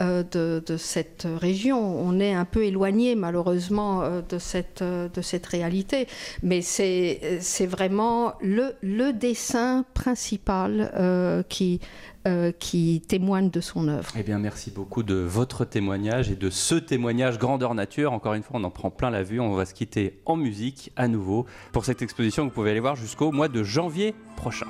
de, 0.00 0.76
cette 0.76 1.26
région. 1.40 1.78
On 1.78 2.18
est 2.20 2.34
un 2.34 2.44
peu 2.44 2.64
éloigné 2.64 3.14
malheureusement 3.14 4.02
de, 4.28 4.38
cette, 4.38 4.82
de 4.82 5.22
cette 5.22 5.46
réalité, 5.46 6.06
mais 6.42 6.60
c'est 6.62 7.66
vraiment 7.66 8.34
le, 8.40 8.74
le 8.82 9.12
dessin 9.12 9.84
principal 9.94 11.44
qui 11.48 11.80
euh, 12.26 12.52
qui 12.52 13.02
témoigne 13.06 13.50
de 13.50 13.60
son 13.60 13.88
œuvre. 13.88 14.10
Eh 14.18 14.22
bien, 14.22 14.38
merci 14.38 14.70
beaucoup 14.70 15.02
de 15.02 15.14
votre 15.14 15.64
témoignage 15.64 16.30
et 16.30 16.36
de 16.36 16.50
ce 16.50 16.74
témoignage 16.74 17.38
grandeur 17.38 17.74
nature. 17.74 18.12
Encore 18.12 18.34
une 18.34 18.42
fois, 18.42 18.58
on 18.58 18.64
en 18.64 18.70
prend 18.70 18.90
plein 18.90 19.10
la 19.10 19.22
vue. 19.22 19.40
On 19.40 19.54
va 19.54 19.66
se 19.66 19.74
quitter 19.74 20.20
en 20.24 20.36
musique 20.36 20.90
à 20.96 21.06
nouveau 21.06 21.46
pour 21.72 21.84
cette 21.84 22.00
exposition 22.02 22.44
que 22.44 22.48
vous 22.48 22.54
pouvez 22.54 22.70
aller 22.70 22.80
voir 22.80 22.96
jusqu'au 22.96 23.30
mois 23.30 23.48
de 23.48 23.62
janvier 23.62 24.14
prochain. 24.36 24.66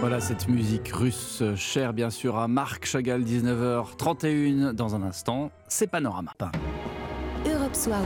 Voilà 0.00 0.20
cette 0.20 0.48
musique 0.48 0.88
russe 0.88 1.42
chère 1.56 1.92
bien 1.94 2.10
sûr 2.10 2.36
à 2.36 2.46
Marc 2.46 2.84
Chagall, 2.84 3.22
19h31 3.22 4.72
dans 4.72 4.94
un 4.94 5.02
instant. 5.02 5.50
C'est 5.66 5.86
Panorama. 5.86 6.32
Soir 7.76 8.00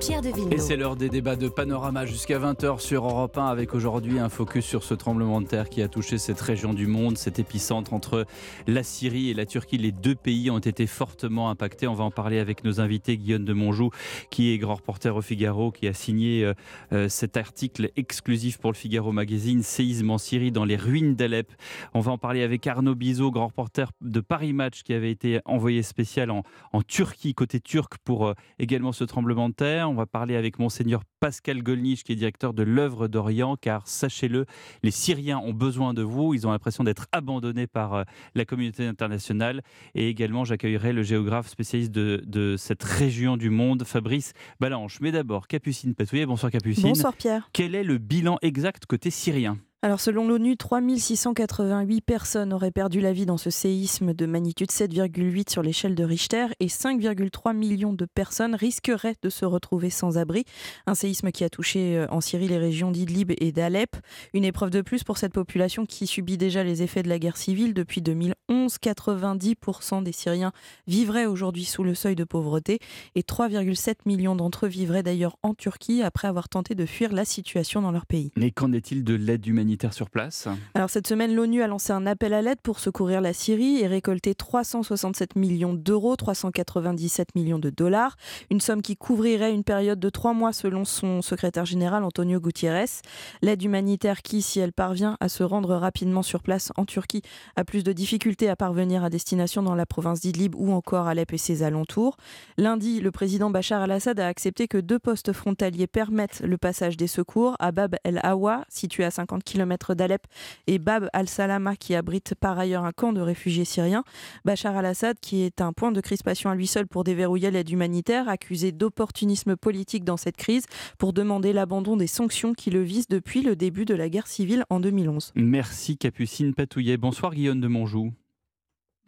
Pierre 0.00 0.22
de 0.22 0.52
Et 0.52 0.58
c'est 0.58 0.74
l'heure 0.74 0.96
des 0.96 1.08
débats 1.08 1.36
de 1.36 1.48
Panorama 1.48 2.04
jusqu'à 2.04 2.40
20h 2.40 2.80
sur 2.80 3.04
Europe 3.04 3.38
1 3.38 3.46
avec 3.46 3.74
aujourd'hui 3.74 4.18
un 4.18 4.28
focus 4.28 4.64
sur 4.64 4.82
ce 4.82 4.94
tremblement 4.94 5.40
de 5.40 5.46
terre 5.46 5.68
qui 5.68 5.82
a 5.82 5.88
touché 5.88 6.18
cette 6.18 6.40
région 6.40 6.74
du 6.74 6.88
monde, 6.88 7.16
cet 7.16 7.38
épicentre 7.38 7.94
entre 7.94 8.26
la 8.66 8.82
Syrie 8.82 9.30
et 9.30 9.34
la 9.34 9.46
Turquie. 9.46 9.78
Les 9.78 9.92
deux 9.92 10.16
pays 10.16 10.50
ont 10.50 10.58
été 10.58 10.88
fortement 10.88 11.48
impactés. 11.48 11.86
On 11.86 11.94
va 11.94 12.02
en 12.02 12.10
parler 12.10 12.40
avec 12.40 12.64
nos 12.64 12.80
invités, 12.80 13.16
Guillaume 13.16 13.44
de 13.44 13.52
Monjou, 13.52 13.90
qui 14.30 14.52
est 14.52 14.58
grand 14.58 14.74
reporter 14.74 15.14
au 15.14 15.22
Figaro, 15.22 15.70
qui 15.70 15.86
a 15.86 15.92
signé 15.92 16.44
euh, 16.44 16.54
euh, 16.92 17.08
cet 17.08 17.36
article 17.36 17.90
exclusif 17.94 18.58
pour 18.58 18.72
le 18.72 18.76
Figaro 18.76 19.12
Magazine, 19.12 19.62
Séisme 19.62 20.10
en 20.10 20.18
Syrie 20.18 20.50
dans 20.50 20.64
les 20.64 20.76
ruines 20.76 21.14
d'Alep. 21.14 21.52
On 21.94 22.00
va 22.00 22.10
en 22.10 22.18
parler 22.18 22.42
avec 22.42 22.66
Arnaud 22.66 22.96
Bizot, 22.96 23.30
grand 23.30 23.46
reporter 23.46 23.92
de 24.00 24.18
Paris 24.18 24.52
Match, 24.52 24.82
qui 24.82 24.92
avait 24.92 25.12
été 25.12 25.40
envoyé 25.44 25.84
spécial 25.84 26.32
en, 26.32 26.42
en 26.72 26.82
Turquie, 26.82 27.32
côté 27.32 27.60
turc, 27.60 27.98
pour 28.04 28.26
euh, 28.26 28.34
également 28.58 28.71
ce 28.92 29.04
tremblement 29.04 29.50
de 29.50 29.54
terre. 29.54 29.90
On 29.90 29.94
va 29.94 30.06
parler 30.06 30.34
avec 30.34 30.58
monseigneur 30.58 31.02
Pascal 31.20 31.62
Golnisch, 31.62 32.04
qui 32.04 32.12
est 32.12 32.16
directeur 32.16 32.54
de 32.54 32.62
l'œuvre 32.62 33.06
d'Orient, 33.06 33.56
car 33.56 33.86
sachez-le, 33.86 34.46
les 34.82 34.90
Syriens 34.90 35.38
ont 35.38 35.52
besoin 35.52 35.92
de 35.92 36.02
vous. 36.02 36.32
Ils 36.32 36.46
ont 36.46 36.50
l'impression 36.50 36.82
d'être 36.82 37.06
abandonnés 37.12 37.66
par 37.66 37.94
euh, 37.94 38.04
la 38.34 38.46
communauté 38.46 38.86
internationale. 38.86 39.60
Et 39.94 40.08
également, 40.08 40.44
j'accueillerai 40.44 40.94
le 40.94 41.02
géographe 41.02 41.48
spécialiste 41.48 41.92
de, 41.92 42.22
de, 42.26 42.56
cette 42.56 42.82
région 42.82 43.36
du 43.36 43.50
monde, 43.50 43.84
Fabrice 43.84 44.32
Balanche. 44.58 44.98
Mais 45.02 45.12
d'abord, 45.12 45.48
Capucine 45.48 45.94
Patouillet. 45.94 46.24
Bonsoir 46.24 46.50
Capucine. 46.50 46.88
Bonsoir 46.88 47.14
Pierre. 47.14 47.50
Quel 47.52 47.74
est 47.74 47.84
le 47.84 47.98
bilan 47.98 48.38
exact 48.40 48.86
côté 48.86 49.10
syrien? 49.10 49.58
Alors 49.84 49.98
selon 49.98 50.28
l'ONU, 50.28 50.56
3688 50.56 52.02
personnes 52.02 52.52
auraient 52.52 52.70
perdu 52.70 53.00
la 53.00 53.12
vie 53.12 53.26
dans 53.26 53.36
ce 53.36 53.50
séisme 53.50 54.14
de 54.14 54.26
magnitude 54.26 54.70
7,8 54.70 55.50
sur 55.50 55.60
l'échelle 55.60 55.96
de 55.96 56.04
Richter 56.04 56.46
et 56.60 56.68
5,3 56.68 57.52
millions 57.52 57.92
de 57.92 58.04
personnes 58.04 58.54
risqueraient 58.54 59.16
de 59.22 59.28
se 59.28 59.44
retrouver 59.44 59.90
sans 59.90 60.18
abri. 60.18 60.44
Un 60.86 60.94
séisme 60.94 61.32
qui 61.32 61.42
a 61.42 61.50
touché 61.50 61.96
euh, 61.96 62.06
en 62.10 62.20
Syrie 62.20 62.46
les 62.46 62.58
régions 62.58 62.92
d'Idlib 62.92 63.32
et 63.38 63.50
d'Alep. 63.50 63.96
Une 64.34 64.44
épreuve 64.44 64.70
de 64.70 64.82
plus 64.82 65.02
pour 65.02 65.18
cette 65.18 65.32
population 65.32 65.84
qui 65.84 66.06
subit 66.06 66.38
déjà 66.38 66.62
les 66.62 66.84
effets 66.84 67.02
de 67.02 67.08
la 67.08 67.18
guerre 67.18 67.36
civile 67.36 67.74
depuis 67.74 68.02
2011. 68.02 68.36
90% 68.80 70.04
des 70.04 70.12
Syriens 70.12 70.52
vivraient 70.86 71.26
aujourd'hui 71.26 71.64
sous 71.64 71.82
le 71.82 71.96
seuil 71.96 72.14
de 72.14 72.22
pauvreté 72.22 72.78
et 73.16 73.22
3,7 73.22 73.94
millions 74.06 74.36
d'entre 74.36 74.66
eux 74.66 74.68
vivraient 74.68 75.02
d'ailleurs 75.02 75.38
en 75.42 75.54
Turquie 75.54 76.02
après 76.02 76.28
avoir 76.28 76.48
tenté 76.48 76.76
de 76.76 76.86
fuir 76.86 77.12
la 77.12 77.24
situation 77.24 77.82
dans 77.82 77.90
leur 77.90 78.06
pays. 78.06 78.30
Mais 78.36 78.52
qu'en 78.52 78.72
est-il 78.72 79.02
de 79.02 79.14
l'aide 79.14 79.44
humanitaire 79.44 79.71
sur 79.90 80.10
place 80.10 80.48
Alors 80.74 80.90
cette 80.90 81.06
semaine, 81.06 81.34
l'ONU 81.34 81.62
a 81.62 81.66
lancé 81.66 81.92
un 81.92 82.06
appel 82.06 82.34
à 82.34 82.42
l'aide 82.42 82.60
pour 82.62 82.78
secourir 82.78 83.20
la 83.20 83.32
Syrie 83.32 83.80
et 83.80 83.86
récolter 83.86 84.34
367 84.34 85.36
millions 85.36 85.72
d'euros, 85.72 86.16
397 86.16 87.34
millions 87.34 87.58
de 87.58 87.70
dollars, 87.70 88.16
une 88.50 88.60
somme 88.60 88.82
qui 88.82 88.96
couvrirait 88.96 89.52
une 89.52 89.64
période 89.64 89.98
de 89.98 90.10
trois 90.10 90.34
mois 90.34 90.52
selon 90.52 90.84
son 90.84 91.22
secrétaire 91.22 91.64
général 91.64 92.04
Antonio 92.04 92.38
Gutiérrez. 92.40 93.02
L'aide 93.40 93.62
humanitaire 93.62 94.22
qui, 94.22 94.42
si 94.42 94.60
elle 94.60 94.72
parvient 94.72 95.16
à 95.20 95.28
se 95.28 95.42
rendre 95.42 95.74
rapidement 95.74 96.22
sur 96.22 96.42
place 96.42 96.72
en 96.76 96.84
Turquie, 96.84 97.22
a 97.56 97.64
plus 97.64 97.82
de 97.82 97.92
difficultés 97.92 98.48
à 98.48 98.56
parvenir 98.56 99.04
à 99.04 99.10
destination 99.10 99.62
dans 99.62 99.74
la 99.74 99.86
province 99.86 100.20
d'Idlib 100.20 100.54
ou 100.54 100.72
encore 100.72 101.06
Alep 101.08 101.32
et 101.32 101.38
ses 101.38 101.62
alentours. 101.62 102.16
Lundi, 102.58 103.00
le 103.00 103.10
président 103.10 103.50
Bachar 103.50 103.82
al-Assad 103.82 104.20
a 104.20 104.28
accepté 104.28 104.68
que 104.68 104.78
deux 104.78 104.98
postes 104.98 105.32
frontaliers 105.32 105.86
permettent 105.86 106.40
le 106.40 106.58
passage 106.58 106.96
des 106.96 107.06
secours 107.06 107.56
à 107.58 107.72
Bab 107.72 107.96
el-Awa, 108.04 108.64
situé 108.68 109.04
à 109.04 109.10
50 109.10 109.42
km 109.42 109.61
d'Alep, 109.94 110.26
et 110.66 110.78
Bab 110.78 111.08
al-Salama, 111.12 111.76
qui 111.76 111.94
abrite 111.94 112.34
par 112.34 112.58
ailleurs 112.58 112.84
un 112.84 112.92
camp 112.92 113.12
de 113.12 113.20
réfugiés 113.20 113.64
syriens. 113.64 114.04
Bachar 114.44 114.76
al-Assad, 114.76 115.18
qui 115.20 115.42
est 115.42 115.60
un 115.60 115.72
point 115.72 115.92
de 115.92 116.00
crispation 116.00 116.50
à 116.50 116.54
lui 116.54 116.66
seul 116.66 116.86
pour 116.86 117.04
déverrouiller 117.04 117.50
l'aide 117.50 117.70
humanitaire, 117.70 118.28
accusé 118.28 118.72
d'opportunisme 118.72 119.56
politique 119.56 120.04
dans 120.04 120.16
cette 120.16 120.36
crise, 120.36 120.64
pour 120.98 121.12
demander 121.12 121.52
l'abandon 121.52 121.96
des 121.96 122.06
sanctions 122.06 122.54
qui 122.54 122.70
le 122.70 122.82
visent 122.82 123.08
depuis 123.08 123.42
le 123.42 123.56
début 123.56 123.84
de 123.84 123.94
la 123.94 124.08
guerre 124.08 124.26
civile 124.26 124.64
en 124.70 124.80
2011. 124.80 125.32
Merci 125.34 125.96
Capucine 125.96 126.54
Patouillet. 126.54 126.96
Bonsoir 126.96 127.34
Guillaume 127.34 127.60
de 127.60 127.68
Monjou. 127.68 128.12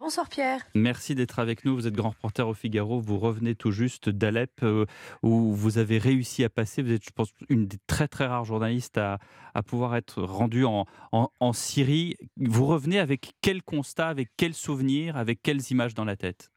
Bonsoir 0.04 0.28
Pierre. 0.28 0.60
Merci 0.74 1.14
d'être 1.14 1.38
avec 1.38 1.64
nous. 1.64 1.74
Vous 1.74 1.86
êtes 1.86 1.94
grand 1.94 2.10
reporter 2.10 2.46
au 2.46 2.52
Figaro. 2.52 3.00
Vous 3.00 3.18
revenez 3.18 3.54
tout 3.54 3.70
juste 3.70 4.10
d'Alep 4.10 4.50
euh, 4.62 4.84
où 5.22 5.54
vous 5.54 5.78
avez 5.78 5.96
réussi 5.96 6.44
à 6.44 6.50
passer. 6.50 6.82
Vous 6.82 6.92
êtes, 6.92 7.06
je 7.06 7.10
pense, 7.10 7.30
une 7.48 7.66
des 7.66 7.78
très 7.86 8.06
très 8.06 8.26
rares 8.26 8.44
journalistes 8.44 8.98
à, 8.98 9.18
pouvoir 9.64 9.96
être 9.96 10.22
rendu 10.22 10.66
en, 10.66 10.84
en, 11.10 11.52
Syrie. 11.54 12.16
Vous 12.36 12.66
revenez 12.66 12.98
avec 12.98 13.32
quel 13.40 13.62
constat, 13.62 14.08
avec 14.08 14.28
quels 14.36 14.52
souvenirs, 14.52 15.16
avec 15.16 15.40
quelles 15.40 15.62
images 15.70 15.94
dans 15.94 16.04
la 16.04 16.16
tête? 16.16 16.50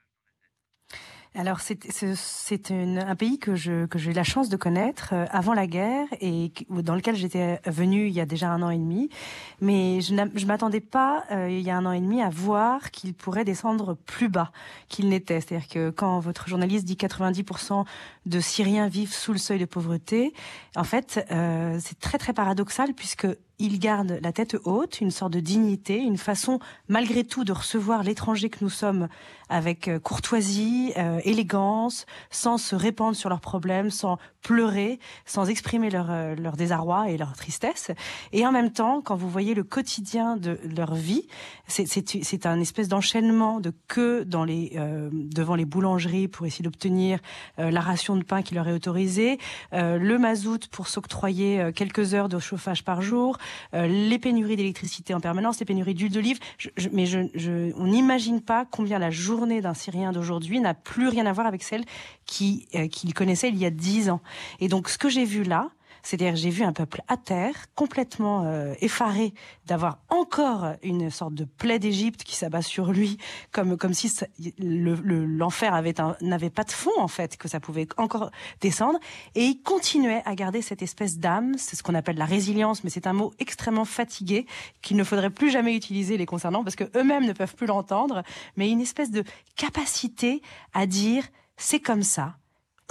Alors 1.38 1.60
c'est 1.60 2.72
un 2.72 3.16
pays 3.16 3.38
que 3.38 3.56
je 3.56 3.86
que 3.86 4.00
j'ai 4.00 4.12
eu 4.12 4.14
la 4.14 4.24
chance 4.24 4.50
de 4.50 4.58
connaître 4.58 5.10
euh, 5.14 5.26
avant 5.30 5.54
la 5.54 5.68
guerre 5.68 6.08
et 6.20 6.52
dans 6.70 6.96
lequel 6.96 7.16
j'étais 7.16 7.62
venue 7.66 8.08
il 8.08 8.14
y 8.14 8.20
a 8.20 8.26
déjà 8.26 8.50
un 8.50 8.62
an 8.64 8.72
et 8.72 8.78
demi, 8.78 9.10
mais 9.62 10.02
je 10.02 10.14
ne 10.16 10.46
m'attendais 10.46 10.80
pas 10.80 11.26
euh, 11.32 11.50
il 11.50 11.62
y 11.62 11.70
a 11.70 11.78
un 11.78 11.86
an 11.86 11.92
et 11.92 12.02
demi 12.02 12.22
à 12.22 12.30
voir 12.30 12.90
qu'il 12.92 13.14
pourrait 13.14 13.46
descendre 13.46 13.96
plus 14.06 14.30
bas 14.30 14.52
qu'il 14.90 15.10
n'était. 15.10 15.40
C'est-à-dire 15.40 15.68
que 15.68 15.90
quand 15.92 16.20
votre 16.20 16.48
journaliste 16.50 16.86
dit 16.86 16.96
90% 16.96 17.86
de 18.26 18.40
Syriens 18.40 18.88
vivent 18.88 19.14
sous 19.14 19.32
le 19.32 19.38
seuil 19.38 19.60
de 19.60 19.66
pauvreté, 19.66 20.34
en 20.76 20.84
fait 20.84 21.24
euh, 21.32 21.78
c'est 21.80 22.00
très 22.00 22.18
très 22.18 22.34
paradoxal 22.34 22.94
puisque 22.96 23.28
ils 23.60 23.80
gardent 23.80 24.20
la 24.22 24.32
tête 24.32 24.56
haute, 24.66 25.02
une 25.02 25.12
sorte 25.12 25.34
de 25.34 25.40
dignité, 25.40 25.98
une 25.98 26.18
façon 26.18 26.60
malgré 26.88 27.24
tout 27.24 27.44
de 27.44 27.52
recevoir 27.52 28.04
l'étranger 28.04 28.50
que 28.50 28.60
nous 28.62 28.70
sommes 28.70 29.08
avec 29.50 29.88
euh, 29.88 30.00
courtoisie, 30.00 30.94
euh, 30.98 31.20
élégance, 31.24 32.06
sans 32.30 32.58
se 32.58 32.76
répandre 32.76 33.16
sur 33.16 33.30
leurs 33.30 33.40
problèmes, 33.40 33.90
sans 33.90 34.18
pleurer, 34.42 35.00
sans 35.26 35.50
exprimer 35.50 35.90
leur, 35.90 36.08
euh, 36.10 36.36
leur 36.36 36.56
désarroi 36.56 37.10
et 37.10 37.18
leur 37.18 37.34
tristesse. 37.34 37.92
Et 38.32 38.46
en 38.46 38.52
même 38.52 38.72
temps, 38.72 39.02
quand 39.02 39.16
vous 39.16 39.30
voyez 39.30 39.54
le 39.54 39.64
quotidien 39.64 40.38
de 40.38 40.60
leur 40.76 40.94
vie, 40.96 41.28
c'est 41.68 42.46
un 42.46 42.60
espèce 42.60 42.88
d'enchaînement 42.88 43.60
de 43.60 43.72
queues 43.88 44.26
dans 44.26 44.44
les, 44.44 44.78
devant 45.12 45.56
les 45.56 45.66
boulangeries 45.66 46.28
pour 46.28 46.46
essayer 46.46 46.64
d'obtenir 46.64 47.20
la 47.58 47.82
ration 47.82 48.16
de 48.16 48.24
pain 48.24 48.42
qui 48.42 48.56
leur 48.56 48.68
est 48.68 48.74
autorisée, 48.74 49.38
le 49.74 50.18
mazout 50.18 50.68
pour 50.68 50.88
s'octroyer 50.88 51.72
quelques 51.76 52.14
heures 52.14 52.30
de 52.30 52.40
chauffage 52.40 52.84
par 52.84 53.02
jour, 53.02 53.38
les 53.74 54.20
pénuries 54.20 54.56
d'électricité 54.56 55.14
en 55.14 55.20
permanence, 55.20 55.60
les 55.60 55.66
pénuries 55.66 55.94
d'huile 55.94 56.12
d'olive. 56.12 56.40
mais 56.92 57.06
je, 57.06 57.72
on 57.78 57.88
n'imagine 57.88 58.42
pas 58.42 58.66
combien 58.70 59.00
la 59.00 59.12
journée 59.12 59.28
journée 59.28 59.62
d'un 59.62 59.74
Syrien 59.74 60.12
d'aujourd'hui 60.12 60.60
n'a 60.60 60.74
plus 60.74 61.10
rien 61.10 61.26
à 61.26 61.34
voir 61.34 61.48
avec 61.48 61.62
celle 61.62 61.82
euh, 61.82 62.88
qu'il 62.88 63.14
connaissait 63.14 63.50
il 63.50 63.58
y 63.58 63.66
a 63.66 63.70
dix 63.70 64.10
ans. 64.10 64.22
Et 64.60 64.68
donc, 64.68 64.90
ce 64.90 64.98
que 64.98 65.10
j'ai 65.10 65.26
vu 65.26 65.44
là, 65.44 65.70
c'est-à-dire 66.08 66.38
j'ai 66.38 66.52
vu 66.52 66.64
un 66.64 66.72
peuple 66.72 67.02
à 67.10 67.18
terre, 67.18 67.54
complètement 67.76 68.46
euh, 68.46 68.74
effaré 68.80 69.34
d'avoir 69.66 70.00
encore 70.08 70.76
une 70.82 71.10
sorte 71.10 71.34
de 71.34 71.44
plaie 71.44 71.80
d'Égypte 71.80 72.24
qui 72.24 72.38
s'abat 72.38 72.62
sur 72.62 72.94
lui, 72.94 73.18
comme 73.52 73.76
comme 73.76 73.94
si 73.94 74.10
l'enfer 74.58 75.74
avait 75.74 75.96
n'avait 76.22 76.50
pas 76.50 76.64
de 76.64 76.72
fond 76.72 76.98
en 76.98 77.10
fait, 77.10 77.36
que 77.36 77.50
ça 77.50 77.60
pouvait 77.60 77.90
encore 77.98 78.32
descendre. 78.62 79.00
Et 79.36 79.44
il 79.44 79.62
continuait 79.62 80.22
à 80.24 80.34
garder 80.36 80.62
cette 80.62 80.82
espèce 80.82 81.18
d'âme, 81.18 81.56
c'est 81.58 81.76
ce 81.76 81.84
qu'on 81.84 81.94
appelle 81.94 82.18
la 82.18 82.26
résilience, 82.26 82.86
mais 82.86 82.90
c'est 82.90 83.06
un 83.06 83.12
mot 83.12 83.34
extrêmement 83.38 83.84
fatigué 83.84 84.46
qu'il 84.82 84.96
ne 84.96 85.04
faudrait 85.04 85.30
plus 85.30 85.52
jamais 85.52 85.76
utiliser 85.76 86.16
les 86.16 86.26
concernant 86.26 86.64
parce 86.64 86.78
que 86.78 86.86
eux-mêmes 86.98 87.26
ne 87.26 87.34
peuvent 87.34 87.56
plus 87.56 87.68
l'entendre, 87.68 88.24
mais 88.56 88.72
une 88.72 88.80
espèce 88.80 89.12
de 89.12 89.26
capacité 89.58 90.42
à 90.74 90.86
dire 90.86 91.26
c'est 91.58 91.82
comme 91.82 92.04
ça, 92.04 92.38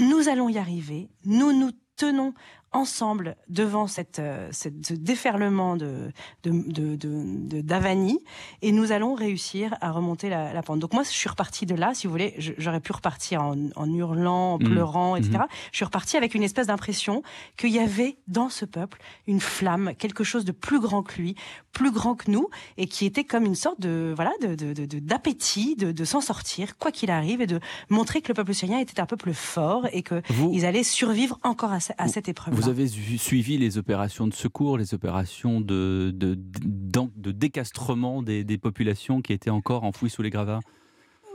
nous 0.00 0.28
allons 0.28 0.50
y 0.50 0.58
arriver, 0.58 1.08
nous 1.24 1.54
nous 1.54 1.70
tenons 1.96 2.34
ensemble 2.76 3.36
devant 3.48 3.86
cette, 3.86 4.18
euh, 4.18 4.48
ce 4.52 4.68
déferlement 4.94 5.76
de, 5.76 6.12
de, 6.44 7.60
d'Avani 7.60 8.20
et 8.62 8.72
nous 8.72 8.92
allons 8.92 9.14
réussir 9.14 9.74
à 9.80 9.90
remonter 9.90 10.28
la, 10.28 10.62
pente. 10.62 10.78
Donc 10.78 10.92
moi, 10.92 11.02
je 11.02 11.10
suis 11.10 11.28
reparti 11.28 11.66
de 11.66 11.74
là, 11.74 11.94
si 11.94 12.06
vous 12.06 12.12
voulez, 12.12 12.34
j'aurais 12.58 12.80
pu 12.80 12.92
repartir 12.92 13.42
en, 13.42 13.94
hurlant, 13.94 14.54
en 14.54 14.58
mmh. 14.58 14.64
pleurant, 14.64 15.16
etc. 15.16 15.38
Mmh. 15.38 15.46
Je 15.72 15.76
suis 15.76 15.84
reparti 15.84 16.16
avec 16.16 16.34
une 16.34 16.42
espèce 16.42 16.66
d'impression 16.66 17.22
qu'il 17.56 17.70
y 17.70 17.78
avait 17.78 18.18
dans 18.28 18.48
ce 18.48 18.64
peuple 18.64 19.00
une 19.26 19.40
flamme, 19.40 19.94
quelque 19.98 20.24
chose 20.24 20.44
de 20.44 20.52
plus 20.52 20.80
grand 20.80 21.02
que 21.02 21.20
lui, 21.20 21.34
plus 21.72 21.90
grand 21.90 22.14
que 22.14 22.30
nous, 22.30 22.48
et 22.76 22.86
qui 22.86 23.06
était 23.06 23.24
comme 23.24 23.44
une 23.44 23.54
sorte 23.54 23.80
de 23.80 24.12
voilà 24.14 24.32
de, 24.40 24.74
d'appétit 25.00 25.76
de, 25.76 26.04
s'en 26.04 26.20
sortir, 26.20 26.76
quoi 26.78 26.90
qu'il 26.90 27.10
arrive, 27.10 27.40
et 27.40 27.46
de 27.46 27.60
montrer 27.88 28.20
que 28.20 28.28
le 28.28 28.34
peuple 28.34 28.54
syrien 28.54 28.78
était 28.78 29.00
un 29.00 29.06
peuple 29.06 29.32
fort 29.32 29.86
et 29.92 30.02
qu'ils 30.02 30.64
allaient 30.64 30.82
survivre 30.82 31.38
encore 31.42 31.72
à, 31.72 32.08
cette 32.08 32.28
épreuve. 32.28 32.54
Vous 32.54 32.65
avez 32.68 32.88
suivi 32.88 33.58
les 33.58 33.78
opérations 33.78 34.26
de 34.26 34.34
secours, 34.34 34.78
les 34.78 34.94
opérations 34.94 35.60
de, 35.60 36.10
décastrement 37.32 38.22
des, 38.22 38.44
des, 38.44 38.58
populations 38.58 39.22
qui 39.22 39.32
étaient 39.32 39.50
encore 39.50 39.84
enfouies 39.84 40.10
sous 40.10 40.22
les 40.22 40.30
gravats? 40.30 40.60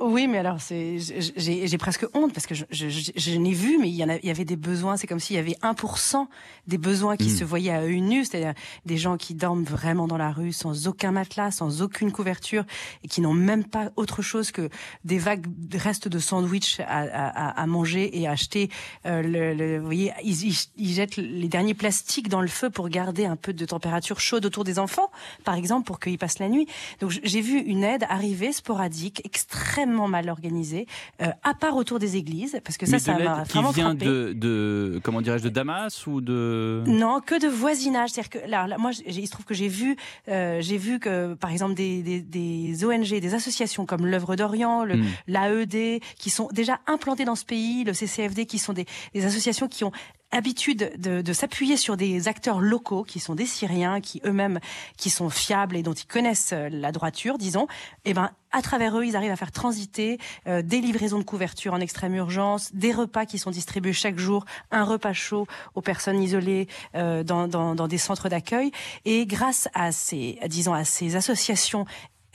Oui, 0.02 0.28
mais 0.28 0.40
alors 0.40 0.60
c'est, 0.60 0.98
j'ai 1.00 1.78
presque 1.78 2.06
honte 2.14 2.34
parce 2.34 2.48
que 2.48 2.56
je, 2.56 2.66
je, 2.72 2.90
je, 2.90 3.38
n'ai 3.38 3.54
vu, 3.54 3.78
mais 3.80 3.90
il 3.90 3.96
y, 3.96 4.04
en 4.04 4.10
a, 4.10 4.16
il 4.18 4.26
y 4.26 4.30
avait 4.32 4.46
des 4.46 4.56
besoins. 4.56 4.98
C'est 4.98 5.08
comme 5.08 5.20
s'il 5.20 5.36
y 5.36 5.40
avait 5.40 5.58
1% 5.62 6.28
des 6.68 6.78
besoins 6.78 7.18
qui 7.18 7.28
hmm. 7.28 7.38
se 7.38 7.44
voyaient 7.44 7.72
à 7.72 7.82
œil 7.82 8.02
nu, 8.02 8.26
c'est-à-dire 8.26 8.54
des 8.86 8.98
gens 8.98 9.18
qui 9.18 9.36
dorment 9.36 9.64
vraiment 9.64 10.08
dans 10.08 10.18
la 10.18 10.32
rue 10.32 10.54
sans 10.54 10.88
aucun 10.88 11.12
matelas, 11.12 11.52
sans 11.52 11.82
aucune 11.82 12.12
couverture 12.12 12.64
et 13.04 13.08
qui 13.08 13.22
n'ont 13.22 13.34
même 13.34 13.64
pas 13.64 13.92
autre 13.96 14.22
chose 14.22 14.52
que 14.52 14.70
des 15.06 15.20
vagues 15.20 15.48
restes 15.74 16.08
de 16.08 16.20
sandwich 16.20 16.80
à, 16.80 17.02
à, 17.02 17.62
à 17.62 17.68
manger 17.68 18.20
et 18.20 18.28
à 18.28 18.32
acheter. 18.32 18.70
Euh, 19.06 19.22
le, 19.22 19.78
vous 19.80 19.86
voyez, 19.86 20.14
ils, 20.24 20.58
ils, 20.78 20.94
jettent 20.94 21.18
les 21.18 21.48
derniers 21.48 21.74
plastiques 21.74 22.30
dans 22.30 22.42
le 22.42 22.48
feu 22.48 22.70
pour 22.70 22.90
garder 22.90 23.26
un 23.26 23.36
peu 23.36 23.54
de 23.54 23.66
température 23.66 24.20
chaude 24.20 24.46
autour 24.46 24.64
des 24.64 24.80
enfants, 24.80 25.12
par 25.44 25.56
exemple, 25.56 25.86
pour 25.86 26.00
qu'ils 26.00 26.18
passent 26.18 26.40
la 26.40 26.50
nuit. 26.50 26.68
Donc 27.00 27.12
j'ai 27.12 27.42
vu 27.42 27.60
une 27.60 27.84
aide 27.84 28.06
arriver 28.10 28.52
sporadique, 28.52 29.22
extrêmement 29.26 29.91
mal 30.08 30.30
organisé, 30.30 30.88
euh, 31.22 31.28
à 31.44 31.54
part 31.54 31.76
autour 31.76 32.00
des 32.00 32.16
églises, 32.18 32.60
parce 32.64 32.78
que 32.78 32.86
ça, 32.86 33.00
ça 33.00 33.18
m'a 33.18 33.44
vraiment 33.44 33.70
qui 33.70 33.76
vient 33.76 33.94
de, 33.94 34.34
de, 34.34 35.00
comment 35.04 35.22
dirais-je, 35.22 35.44
de 35.44 35.50
Damas 35.50 36.08
ou 36.08 36.22
de 36.22 36.84
Non, 36.88 37.22
que 37.22 37.40
de 37.40 37.48
voisinage. 37.48 38.12
C'est-à-dire 38.12 38.42
que 38.42 38.50
là, 38.50 38.68
moi, 38.78 38.92
il 39.06 39.26
se 39.26 39.32
trouve 39.32 39.46
que 39.46 39.54
j'ai 39.54 39.68
vu, 39.68 39.96
euh, 40.30 40.62
j'ai 40.62 40.78
vu 40.78 41.00
que, 41.00 41.34
par 41.36 41.52
exemple, 41.52 41.74
des, 41.76 42.02
des, 42.02 42.22
des, 42.22 42.86
ONG, 42.86 43.20
des 43.20 43.34
associations 43.34 43.86
comme 43.86 44.06
l'œuvre 44.06 44.36
d'Orient, 44.36 44.86
hmm. 44.86 45.04
l'AED, 45.28 46.02
qui 46.18 46.30
sont 46.30 46.50
déjà 46.52 46.80
implantées 46.88 47.26
dans 47.26 47.36
ce 47.36 47.46
pays, 47.46 47.84
le 47.84 47.94
CCFD, 47.94 48.46
qui 48.46 48.60
sont 48.60 48.74
des, 48.74 48.86
des 49.14 49.26
associations 49.26 49.68
qui 49.68 49.84
ont 49.84 49.92
habitude 50.32 50.94
de, 50.98 51.22
de 51.22 51.34
s'appuyer 51.34 51.78
sur 51.78 51.98
des 51.98 52.28
acteurs 52.28 52.60
locaux 52.60 53.04
qui 53.04 53.20
sont 53.20 53.36
des 53.36 53.46
Syriens, 53.46 54.02
qui 54.02 54.22
eux-mêmes 54.26 54.60
qui 54.98 55.10
sont 55.10 55.30
fiables 55.30 55.76
et 55.76 55.84
dont 55.84 55.94
ils 55.94 56.08
connaissent 56.08 56.54
euh, 56.54 56.70
la 56.70 56.92
droiture, 56.92 57.38
disons. 57.38 57.68
Eh 58.06 58.14
ben 58.14 58.32
à 58.52 58.62
travers 58.62 58.98
eux, 58.98 59.06
ils 59.06 59.16
arrivent 59.16 59.32
à 59.32 59.38
faire 59.38 59.52
transiter 59.52 60.20
euh, 60.48 60.62
des 60.62 60.82
livraisons 60.82 61.20
de 61.20 61.24
couverture 61.24 61.74
en 61.74 61.80
extrême 61.80 62.16
urgence, 62.16 62.74
des 62.74 62.92
repas 62.92 63.26
qui 63.26 63.38
sont 63.38 63.52
distribués 63.52 63.94
chaque 63.94 64.20
jour, 64.20 64.46
un 64.72 64.84
repas 64.84 65.14
chaud 65.14 65.48
aux 65.74 65.82
personnes 65.82 66.22
isolées 66.22 66.68
euh, 66.96 67.24
dans, 67.24 67.48
dans, 67.48 67.76
dans, 67.76 67.88
des 67.88 67.98
centres 67.98 68.30
d'accueil. 68.30 68.72
Et 69.06 69.26
grâce 69.26 69.70
à 69.74 69.92
ces, 69.92 70.38
disons, 70.48 70.74
à 70.74 70.84
ces 70.84 71.16
associations 71.16 71.86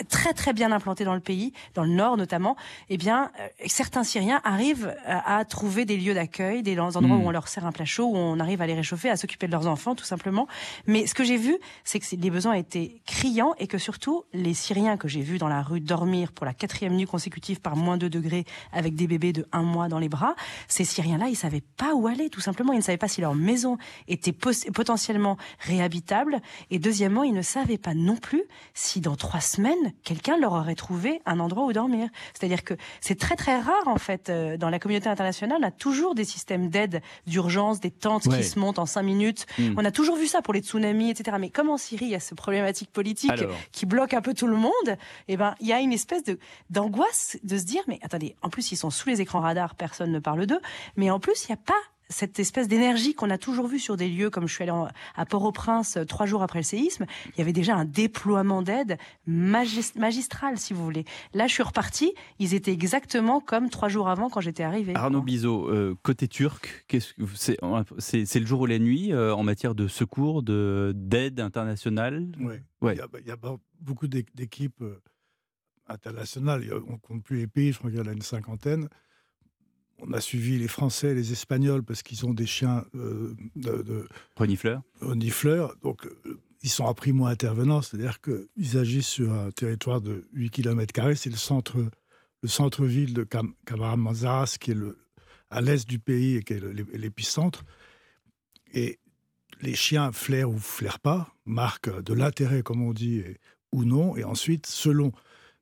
très 0.05 0.33
très 0.33 0.53
bien 0.53 0.73
implantés 0.73 1.05
dans 1.05 1.15
le 1.15 1.21
pays, 1.21 1.53
dans 1.75 1.85
le 1.85 1.91
nord 1.91 2.17
notamment, 2.17 2.57
eh 2.89 2.97
bien 2.97 3.31
euh, 3.41 3.49
certains 3.67 4.05
Syriens 4.05 4.41
arrivent 4.45 4.95
à, 5.07 5.45
trouver 5.45 5.85
des 5.85 5.97
lieux 5.97 6.15
d'accueil, 6.15 6.63
des 6.63 6.79
endroits 6.79 7.17
où 7.17 7.21
hmm. 7.21 7.27
on 7.27 7.31
leur 7.31 7.49
sert 7.49 7.67
un 7.67 7.73
plat 7.73 7.85
chaud, 7.85 8.07
où 8.07 8.17
on 8.17 8.39
arrive 8.41 8.61
à 8.61 8.67
les 8.67 8.75
réchauffer, 8.75 9.09
à 9.11 9.17
s'occuper 9.17 9.47
de 9.47 9.53
leurs 9.53 9.67
enfants 9.67 9.95
tout 9.95 10.05
simplement. 10.05 10.47
Mais 10.87 11.07
ce 11.07 11.15
que 11.15 11.25
j'ai 11.25 11.37
vu, 11.37 11.57
c'est 11.85 11.99
que 11.99 12.07
les 12.17 12.31
besoins 12.31 12.55
étaient 12.55 13.01
criants 13.07 13.55
et 13.59 13.67
que 13.67 13.79
surtout 13.79 14.25
les 14.33 14.55
Syriens 14.55 14.97
que 14.97 15.09
j'ai 15.09 15.23
vus 15.23 15.39
dans 15.39 15.49
la 15.49 15.63
rue 15.63 15.81
dormir 15.81 16.33
pour 16.33 16.47
la 16.47 16.55
quatrième 16.55 16.95
nuit 16.95 17.07
consécutive 17.07 17.61
par 17.61 17.77
moins 17.77 17.97
2 17.97 18.11
degrés 18.11 18.45
avec 18.73 18.95
des 18.95 19.07
bébés 19.07 19.33
de 19.33 19.47
un 19.53 19.63
mois 19.63 19.89
dans 19.89 19.99
les 19.99 20.09
bras, 20.09 20.35
ces 20.69 20.85
Syriens-là, 20.85 21.29
ils 21.29 21.37
savaient 21.37 21.63
pas 21.77 21.95
où 21.95 22.07
aller 22.07 22.31
tout 22.31 22.41
simplement. 22.41 22.73
Ils 22.73 22.79
ne 22.79 22.83
savaient 22.83 22.99
pas 22.99 23.09
si 23.09 23.21
leur 23.21 23.35
maison 23.35 23.79
était 24.09 24.33
potentiellement 24.33 25.37
réhabitable 25.61 26.41
et 26.71 26.79
deuxièmement, 26.79 27.23
ils 27.23 27.35
ne 27.35 27.43
savaient 27.43 27.79
pas 27.79 27.95
non 27.95 28.17
plus 28.17 28.43
si 28.75 29.01
dans 29.01 29.17
trois 29.17 29.41
semaines 29.41 29.86
quelqu'un 30.05 30.39
leur 30.39 30.53
aurait 30.53 30.75
trouvé 30.75 31.21
un 31.27 31.41
endroit 31.41 31.65
où 31.65 31.73
dormir. 31.73 32.09
C'est-à-dire 32.35 32.65
que 32.65 32.75
c'est 33.01 33.19
très 33.19 33.37
très 33.37 33.59
rare 33.59 33.87
en 33.87 33.99
fait 33.99 34.29
euh, 34.29 34.57
dans 34.57 34.71
la 34.71 34.79
communauté 34.79 35.09
internationale. 35.09 35.59
On 35.61 35.67
a 35.67 35.71
toujours 35.71 36.15
des 36.15 36.25
systèmes 36.25 36.69
d'aide 36.69 37.03
d'urgence, 37.27 37.81
des 37.81 37.91
tentes 37.91 38.29
qui 38.29 38.45
se 38.45 38.59
montent 38.59 38.79
en 38.79 38.87
cinq 38.87 39.03
minutes. 39.03 39.47
Hmm. 39.59 39.75
On 39.77 39.85
a 39.85 39.91
toujours 39.91 40.17
vu 40.17 40.27
ça 40.27 40.43
pour 40.43 40.55
les 40.55 40.61
tsunamis, 40.61 41.11
etc. 41.11 41.37
Mais 41.41 41.51
comme 41.51 41.71
en 41.71 41.77
Syrie, 41.77 42.07
il 42.07 42.11
y 42.11 42.15
a 42.15 42.21
ce 42.21 42.35
problématique 42.35 42.91
politique 42.91 43.45
qui 43.73 43.87
bloque 43.87 44.15
un 44.15 44.23
peu 44.23 44.35
tout 44.35 44.47
le 44.47 44.57
monde? 44.57 44.73
Eh 45.29 45.37
ben, 45.37 45.55
il 45.61 45.67
y 45.67 45.73
a 45.73 45.81
une 45.81 45.93
espèce 45.93 46.25
de 46.25 46.39
d'angoisse 46.71 47.37
de 47.43 47.59
se 47.59 47.65
dire 47.65 47.83
mais 47.89 47.99
attendez, 48.03 48.37
en 48.43 48.49
plus 48.49 48.73
ils 48.73 48.77
sont 48.77 48.91
sous 48.91 49.09
les 49.09 49.21
écrans 49.21 49.41
radars, 49.41 49.75
personne 49.75 50.13
ne 50.13 50.19
parle 50.19 50.47
d'eux. 50.47 50.61
Mais 50.97 51.11
en 51.11 51.21
plus, 51.21 51.45
il 51.45 51.53
n'y 51.53 51.55
a 51.55 51.63
pas 51.65 51.75
cette 52.09 52.39
espèce 52.39 52.69
d'énergie 52.69 53.15
qu'on 53.15 53.31
a 53.31 53.39
toujours 53.39 53.67
vue 53.67 53.79
sur 53.79 53.97
des 53.97 54.09
lieux 54.09 54.31
comme 54.31 54.47
je 54.47 54.55
suis 54.55 54.63
allée 54.63 54.73
à 55.15 55.27
Port-au-Prince 55.27 55.97
euh, 55.97 56.05
trois 56.05 56.27
jours 56.27 56.43
après 56.43 56.61
le 56.61 56.65
séisme, 56.65 57.07
il 57.35 57.39
y 57.39 57.41
avait 57.41 57.53
déjà 57.53 57.75
un 57.75 57.85
déploiement 57.85 58.63
d'aide 58.63 58.99
magistral, 59.27 60.59
si 60.59 60.73
vous 60.73 60.85
voulez. 60.85 61.05
Là, 61.35 61.47
je 61.47 61.53
suis 61.53 61.63
repartie, 61.63 62.13
ils 62.39 62.55
étaient 62.55 62.73
exactement 62.73 63.41
comme 63.41 63.71
trois 63.71 63.89
jours 63.89 64.09
avant 64.09 64.29
quand 64.29 64.41
j'étais 64.41 64.63
arrivée. 64.63 64.95
Arnaud 64.95 65.23
Bizot, 65.23 65.69
euh, 65.69 65.97
côté 66.03 66.29
turc, 66.29 66.87
c'est 67.39 68.41
le 68.41 68.47
jour 68.47 68.61
ou 68.61 68.67
la 68.67 68.79
nuit 68.79 69.13
euh, 69.13 69.35
en 69.35 69.43
matière 69.43 69.75
de 69.75 69.89
secours, 69.89 70.43
d'aide 70.43 71.41
internationale? 71.41 72.29
Oui, 72.39 72.55
ouais. 72.83 72.95
il, 72.95 73.27
y 73.27 73.31
a, 73.31 73.37
beaucoup 73.81 74.07
d'équipes 74.07 74.85
internationales, 75.89 76.65
on 76.89 76.93
ne 76.93 76.99
compte 76.99 77.23
plus 77.23 77.39
les 77.39 77.47
pays, 77.47 77.73
je 77.73 77.79
crois 77.79 77.91
qu'il 77.91 77.99
y 77.99 78.03
en 78.03 78.07
a 78.07 78.13
une 78.13 78.23
cinquantaine 78.23 78.89
on 79.99 80.13
a 80.13 80.21
suivi 80.21 80.59
les 80.59 80.69
Français, 80.69 81.15
les 81.15 81.33
Espagnols, 81.33 81.83
parce 81.83 82.03
qu'ils 82.03 82.27
ont 82.27 82.35
des 82.35 82.47
chiens 82.47 82.85
euh, 82.95 83.35
de, 83.55 83.83
de 83.83 84.09
renifleurs. 84.37 84.83
Donc, 85.83 86.07
euh, 86.07 86.39
ils 86.63 86.71
sont 86.71 86.87
à 86.87 86.95
primo 86.95 87.27
intervenants, 87.27 87.83
c'est-à-dire 87.83 88.21
qu'ils 88.21 88.79
agissent 88.79 89.09
sur 89.09 89.33
un 89.33 89.51
territoire 89.51 90.01
de 90.01 90.25
8 90.33 90.51
km. 90.51 91.15
C'est 91.15 91.31
le 91.31 91.37
centre, 91.37 91.77
le 92.43 92.49
centre-ville 92.49 93.15
de 93.15 93.25
Cam 93.25 93.55
qui 94.61 94.71
est 94.71 94.75
le, 94.75 94.99
à 95.51 95.61
l'est 95.61 95.89
du 95.89 95.99
pays 95.99 96.37
et 96.37 96.43
qui 96.43 96.55
est 96.55 96.63
l'épicentre. 96.93 97.65
Et 98.73 98.99
les 99.61 99.75
chiens 99.75 100.13
flairent 100.13 100.51
ou 100.51 100.59
flairent 100.59 101.01
pas, 101.01 101.35
marquent 101.45 102.03
de 102.03 102.13
l'intérêt, 102.13 102.63
comme 102.63 102.83
on 102.83 102.93
dit, 102.93 103.23
ou 103.73 103.85
non. 103.85 104.17
Et 104.17 104.25
ensuite, 104.25 104.67
selon 104.67 105.13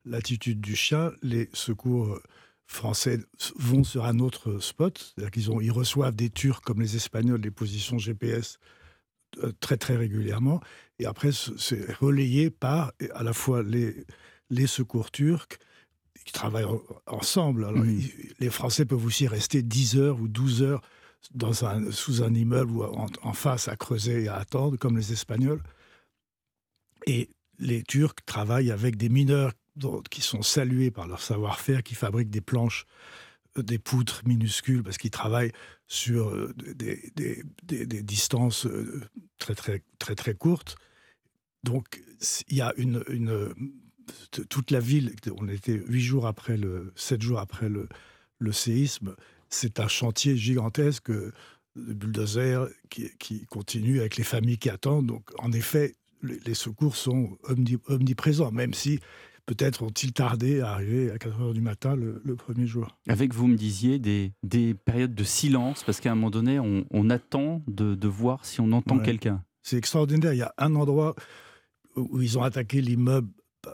l'attitude 0.04 0.60
du 0.60 0.74
chien, 0.74 1.12
les 1.22 1.48
secours 1.52 2.18
français 2.66 3.18
vont 3.56 3.84
sur 3.84 4.04
un 4.04 4.18
autre 4.18 4.58
spot. 4.58 4.98
C'est-à-dire 4.98 5.30
qu'ils 5.30 5.48
ils 5.62 5.72
reçoivent 5.72 6.16
des 6.16 6.30
Turcs 6.30 6.62
comme 6.62 6.80
les 6.80 6.96
Espagnols, 6.96 7.40
des 7.40 7.50
positions 7.50 7.98
GPS 7.98 8.58
euh, 9.42 9.52
très 9.60 9.76
très 9.76 9.96
régulièrement. 9.96 10.60
Et 10.98 11.06
après, 11.06 11.30
c'est 11.32 11.92
relayé 11.94 12.50
par 12.50 12.92
à 13.14 13.22
la 13.22 13.32
fois 13.32 13.62
les, 13.62 14.06
les 14.50 14.66
secours 14.66 15.10
turcs 15.10 15.58
qui 16.24 16.32
travaillent 16.32 16.66
ensemble. 17.06 17.66
les 18.38 18.50
Français 18.50 18.84
peuvent 18.84 19.04
aussi 19.04 19.26
rester 19.26 19.62
10 19.62 19.96
heures 19.96 20.20
ou 20.20 20.28
12 20.28 20.62
heures 20.62 20.80
dans 21.34 21.64
un, 21.64 21.90
sous 21.90 22.22
un 22.22 22.34
immeuble 22.34 22.70
ou 22.70 22.82
en, 22.82 23.32
face 23.32 23.68
à 23.68 23.76
creuser 23.76 24.24
et 24.24 24.28
à 24.28 24.36
attendre, 24.36 24.76
comme 24.76 24.96
les 24.96 25.12
Espagnols. 25.12 25.62
Et 27.06 27.30
les 27.58 27.82
Turcs 27.82 28.14
travaillent 28.26 28.70
avec 28.70 28.96
des 28.96 29.08
mineurs 29.08 29.52
qui 30.10 30.20
sont 30.20 30.42
salués 30.42 30.90
par 30.90 31.06
leur 31.06 31.20
savoir-faire, 31.20 31.82
qui 31.82 31.94
fabriquent 31.94 32.30
des 32.30 32.40
planches, 32.40 32.86
euh, 33.58 33.62
des 33.62 33.78
poutres 33.78 34.22
minuscules, 34.26 34.82
parce 34.82 34.98
qu'ils 34.98 35.10
travaillent 35.10 35.52
sur 35.86 36.28
euh, 36.28 36.54
des, 36.56 37.42
distances 38.02 38.66
euh, 38.66 39.02
très, 39.38 39.54
très, 39.54 39.82
très, 39.98 40.14
très 40.14 40.34
courtes. 40.34 40.76
Donc, 41.62 42.02
il 42.48 42.56
y 42.56 42.60
a 42.60 42.72
une, 42.76 43.02
toute 44.50 44.70
la 44.70 44.80
ville, 44.80 45.14
on 45.38 45.48
était 45.48 45.82
huit 45.86 46.02
jours 46.02 46.26
après 46.26 46.56
le, 46.56 46.92
sept 46.94 47.22
jours 47.22 47.38
après 47.38 47.68
le 47.68 48.52
séisme, 48.52 49.14
c'est 49.48 49.80
un 49.80 49.88
chantier 49.88 50.36
gigantesque 50.36 51.10
de 51.10 51.32
bulldozer 51.76 52.68
qui, 52.90 53.10
qui, 53.18 53.46
continue 53.46 54.00
avec 54.00 54.16
les 54.16 54.24
familles 54.24 54.58
qui 54.58 54.70
attendent. 54.70 55.06
Donc, 55.06 55.30
en 55.38 55.52
effet, 55.52 55.94
les, 56.22 56.54
secours 56.54 56.96
sont 56.96 57.38
omniprésents, 57.88 58.52
même 58.52 58.74
si 58.74 59.00
peut-être 59.46 59.82
ont-ils 59.82 60.12
tardé 60.12 60.60
à 60.60 60.72
arriver 60.72 61.10
à 61.10 61.18
4 61.18 61.40
heures 61.40 61.54
du 61.54 61.60
matin 61.60 61.96
le, 61.96 62.36
premier 62.36 62.66
jour. 62.66 62.98
Avec, 63.08 63.32
vous 63.32 63.46
me 63.46 63.56
disiez, 63.56 63.98
des, 63.98 64.32
des 64.42 64.74
périodes 64.74 65.14
de 65.14 65.24
silence, 65.24 65.82
parce 65.84 66.00
qu'à 66.00 66.12
un 66.12 66.14
moment 66.14 66.30
donné, 66.30 66.58
on, 66.58 67.10
attend 67.10 67.62
de, 67.68 67.94
de, 67.94 68.08
voir 68.08 68.44
si 68.44 68.60
on 68.60 68.72
entend 68.72 68.98
quelqu'un. 68.98 69.42
C'est 69.62 69.76
extraordinaire. 69.76 70.32
Il 70.32 70.38
y 70.38 70.42
a 70.42 70.54
un 70.58 70.74
endroit 70.74 71.14
où 71.96 72.20
ils 72.20 72.38
ont 72.38 72.42
attaqué 72.42 72.80
l'immeuble 72.80 73.28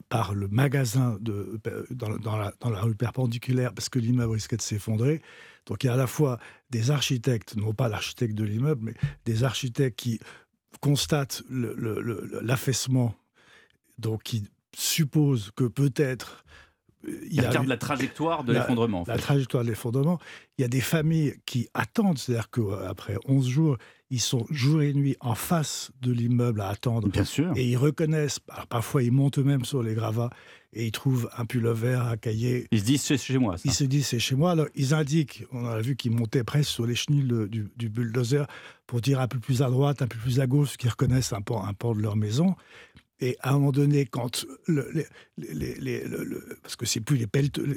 par 0.08 0.34
le 0.34 0.48
magasin 0.48 1.18
de, 1.20 1.60
dans, 1.90 2.16
dans, 2.16 2.36
la, 2.36 2.52
dans, 2.60 2.70
la, 2.70 2.80
rue 2.80 2.94
perpendiculaire 2.94 3.72
parce 3.72 3.88
que 3.88 3.98
l'immeuble 3.98 4.34
risquait 4.34 4.56
de 4.56 4.62
s'effondrer. 4.62 5.20
Donc 5.66 5.82
il 5.82 5.88
y 5.88 5.90
a 5.90 5.94
à 5.94 5.96
la 5.96 6.06
fois 6.06 6.38
des 6.70 6.90
architectes, 6.90 7.56
non 7.56 7.72
pas 7.72 7.88
l'architecte 7.88 8.34
de 8.34 8.44
l'immeuble, 8.44 8.82
mais 8.84 8.94
des 9.24 9.44
architectes 9.44 9.98
qui 9.98 10.20
constatent 10.80 11.42
l'affaissement, 11.50 13.14
donc 13.98 14.22
qui 14.22 14.44
supposent 14.74 15.50
que 15.56 15.64
peut-être 15.64 16.44
il 17.06 17.34
y 17.34 17.40
a 17.40 17.62
la 17.62 17.76
trajectoire 17.76 18.44
de 18.44 18.52
l'effondrement. 18.52 19.04
La, 19.06 19.16
trajectoire 19.16 19.64
de 19.64 19.70
l'effondrement. 19.70 20.18
Il 20.58 20.62
y 20.62 20.64
a 20.64 20.68
des 20.68 20.82
familles 20.82 21.34
qui 21.46 21.68
attendent, 21.72 22.18
c'est-à-dire 22.18 22.50
qu'après 22.50 23.16
11 23.26 23.48
jours, 23.48 23.78
ils 24.10 24.20
sont 24.20 24.44
jour 24.50 24.82
et 24.82 24.92
nuit 24.92 25.16
en 25.20 25.34
face 25.34 25.92
de 26.02 26.12
l'immeuble 26.12 26.60
à 26.60 26.68
attendre. 26.68 27.08
Bien 27.08 27.24
sûr. 27.24 27.52
Et 27.56 27.64
ils 27.64 27.76
reconnaissent, 27.76 28.40
parfois 28.68 29.02
ils 29.02 29.12
montent 29.12 29.38
eux-mêmes 29.38 29.64
sur 29.64 29.82
les 29.82 29.94
gravats 29.94 30.30
et 30.72 30.86
ils 30.86 30.92
trouvent 30.92 31.30
un 31.36 31.44
vert 31.72 32.06
à 32.06 32.16
cahier. 32.16 32.66
Ils 32.70 32.80
se 32.80 32.84
disent 32.84 33.02
c'est 33.02 33.18
chez 33.18 33.38
moi. 33.38 33.56
Ça. 33.56 33.62
Ils 33.64 33.72
se 33.72 33.84
disent 33.84 34.08
c'est 34.08 34.18
chez 34.18 34.34
moi. 34.34 34.50
Alors 34.50 34.66
ils 34.74 34.94
indiquent, 34.94 35.44
on 35.52 35.64
a 35.66 35.80
vu 35.80 35.96
qu'ils 35.96 36.12
montaient 36.12 36.44
presque 36.44 36.70
sur 36.70 36.86
les 36.86 36.96
chenilles 36.96 37.48
du, 37.48 37.70
du, 37.74 37.88
bulldozer 37.88 38.46
pour 38.86 39.00
dire 39.00 39.20
un 39.20 39.28
peu 39.28 39.38
plus 39.38 39.62
à 39.62 39.70
droite, 39.70 40.02
un 40.02 40.06
peu 40.08 40.18
plus 40.18 40.40
à 40.40 40.46
gauche, 40.46 40.76
qu'ils 40.76 40.90
reconnaissent 40.90 41.32
un 41.32 41.40
port, 41.40 41.66
un 41.66 41.74
port 41.74 41.94
de 41.94 42.02
leur 42.02 42.16
maison. 42.16 42.56
Et 43.20 43.36
à 43.40 43.50
un 43.50 43.52
moment 43.54 43.72
donné, 43.72 44.06
quand 44.06 44.46
le, 44.66 44.90
les, 45.36 46.04
parce 46.62 46.76
que 46.76 46.86
c'est 46.86 47.00
plus 47.00 47.16
les 47.16 47.26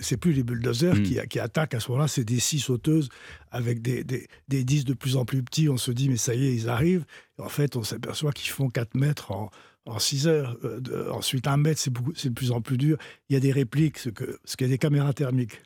c'est 0.02 0.18
plus 0.18 0.32
les 0.32 0.44
bulldozers 0.44 0.96
hmm. 0.96 1.04
qui, 1.04 1.18
qui, 1.30 1.40
attaquent 1.40 1.74
à 1.74 1.80
ce 1.80 1.90
moment-là, 1.92 2.08
c'est 2.08 2.24
des 2.24 2.40
six 2.40 2.60
sauteuses 2.60 3.10
avec 3.52 3.82
des, 3.82 4.04
des, 4.04 4.28
des, 4.48 4.64
disques 4.64 4.88
de 4.88 4.94
plus 4.94 5.18
en 5.18 5.26
plus 5.26 5.44
petits. 5.44 5.68
On 5.70 5.78
se 5.78 5.92
dit 5.92 6.10
mais 6.10 6.18
ça 6.18 6.34
y 6.34 6.48
est, 6.48 6.56
ils 6.56 6.70
arrivent. 6.70 7.06
en 7.38 7.50
fait, 7.50 7.76
on 7.76 7.84
s'aperçoit 7.84 8.32
qu'ils 8.32 8.52
font 8.52 8.70
4 8.70 8.96
mètres 8.96 9.32
en, 9.32 9.52
en 9.86 10.00
6 10.00 10.28
heures. 10.28 10.58
Euh, 10.64 11.12
ensuite, 11.12 11.48
un 11.48 11.58
mètre, 11.58 11.80
c'est 11.80 11.92
c'est 12.16 12.30
de 12.30 12.34
plus 12.34 12.52
en 12.52 12.62
plus 12.62 12.78
dur. 12.78 12.98
Il 13.30 13.34
y 13.34 13.38
a 13.38 13.40
des 13.40 13.52
répliques, 13.52 13.98
ce 13.98 14.10
que, 14.10 14.40
ce 14.46 14.56
qu'il 14.56 14.68
y 14.68 14.70
a 14.70 14.74
des 14.74 14.78
caméras 14.78 15.14
thermiques 15.14 15.62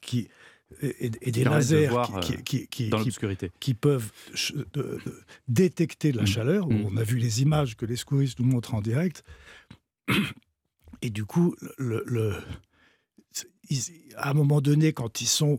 qui 0.00 0.28
et, 0.82 1.10
des 1.10 1.44
lasers 1.44 1.90
qui, 2.44 2.66
qui, 2.68 2.90
qui, 3.60 3.74
peuvent 3.74 4.10
détecter 5.48 6.12
la 6.12 6.22
mm. 6.22 6.26
chaleur. 6.26 6.68
Mm. 6.68 6.86
On 6.86 6.96
a 6.96 7.02
vu 7.02 7.18
les 7.18 7.42
images 7.42 7.76
que 7.76 7.86
les 7.86 7.96
secouristes 7.96 8.38
nous 8.38 8.46
montrent 8.46 8.74
en 8.74 8.80
direct. 8.80 9.24
Et 11.02 11.10
du 11.10 11.24
coup, 11.24 11.54
le, 11.78 12.34
à 14.16 14.30
un 14.30 14.34
moment 14.34 14.60
donné, 14.60 14.92
quand 14.92 15.20
ils 15.20 15.26
sont 15.26 15.58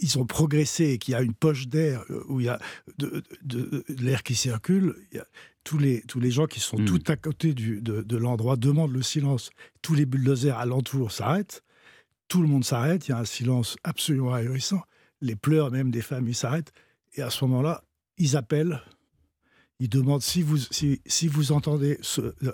ils 0.00 0.16
ont 0.16 0.26
progressé 0.26 0.90
et 0.90 0.98
qu'il 0.98 1.12
y 1.12 1.14
a 1.16 1.22
une 1.22 1.34
poche 1.34 1.66
d'air 1.66 2.04
euh, 2.10 2.22
où 2.28 2.38
il 2.38 2.46
y 2.46 2.48
a 2.48 2.60
de, 2.98 3.84
l'air 3.88 4.22
qui 4.22 4.36
circule, 4.36 4.94
il 5.10 5.16
y 5.16 5.20
a 5.20 5.26
tous, 5.64 5.76
les, 5.76 6.02
tous 6.02 6.20
les 6.20 6.30
gens 6.30 6.46
qui 6.46 6.60
sont 6.60 6.78
mm. 6.78 6.84
tout 6.84 7.02
à 7.08 7.16
côté 7.16 7.52
du, 7.52 7.80
de, 7.80 8.02
de 8.02 8.16
l'endroit 8.16 8.54
demandent 8.54 8.92
le 8.92 9.02
silence. 9.02 9.50
Tous 9.82 9.94
les 9.94 10.06
bulldozers 10.06 10.56
alentour 10.56 11.10
s'arrêtent 11.10 11.64
tout 12.28 12.42
le 12.42 12.48
monde 12.48 12.64
s'arrête, 12.64 13.08
il 13.08 13.10
y 13.10 13.14
a 13.14 13.18
un 13.18 13.24
silence 13.24 13.76
absolument 13.84 14.34
ahurissant. 14.34 14.82
Les 15.20 15.34
pleurs 15.34 15.70
même 15.70 15.90
des 15.90 16.02
familles 16.02 16.34
s'arrêtent. 16.34 16.72
Et 17.14 17.22
à 17.22 17.30
ce 17.30 17.44
moment-là, 17.46 17.82
ils 18.18 18.36
appellent, 18.36 18.80
ils 19.80 19.88
demandent 19.88 20.22
si 20.22 20.42
vous, 20.42 20.58
si, 20.58 21.28
vous 21.28 21.52
entendez, 21.52 21.98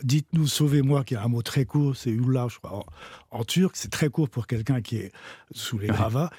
dites-nous 0.02 0.46
sauvez-moi, 0.46 1.04
qui 1.04 1.14
est 1.14 1.18
un 1.18 1.28
mot 1.28 1.42
très 1.42 1.64
court, 1.64 1.96
c'est 1.96 2.10
Ullah, 2.10 2.48
je 2.48 2.58
crois, 2.58 2.84
en, 3.30 3.44
turc, 3.44 3.76
c'est 3.76 3.90
très 3.90 4.08
court 4.08 4.28
pour 4.28 4.46
quelqu'un 4.46 4.80
qui 4.80 4.96
est 4.96 5.12
sous 5.52 5.78
les 5.78 5.88
gravats. 5.88 6.30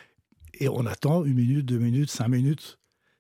Et 0.60 0.70
on 0.70 0.86
attend 0.86 1.26
une 1.26 1.36
minute, 1.36 1.66
deux 1.66 1.80
minutes, 1.80 2.10
cinq 2.10 2.30
minutes. 2.30 2.80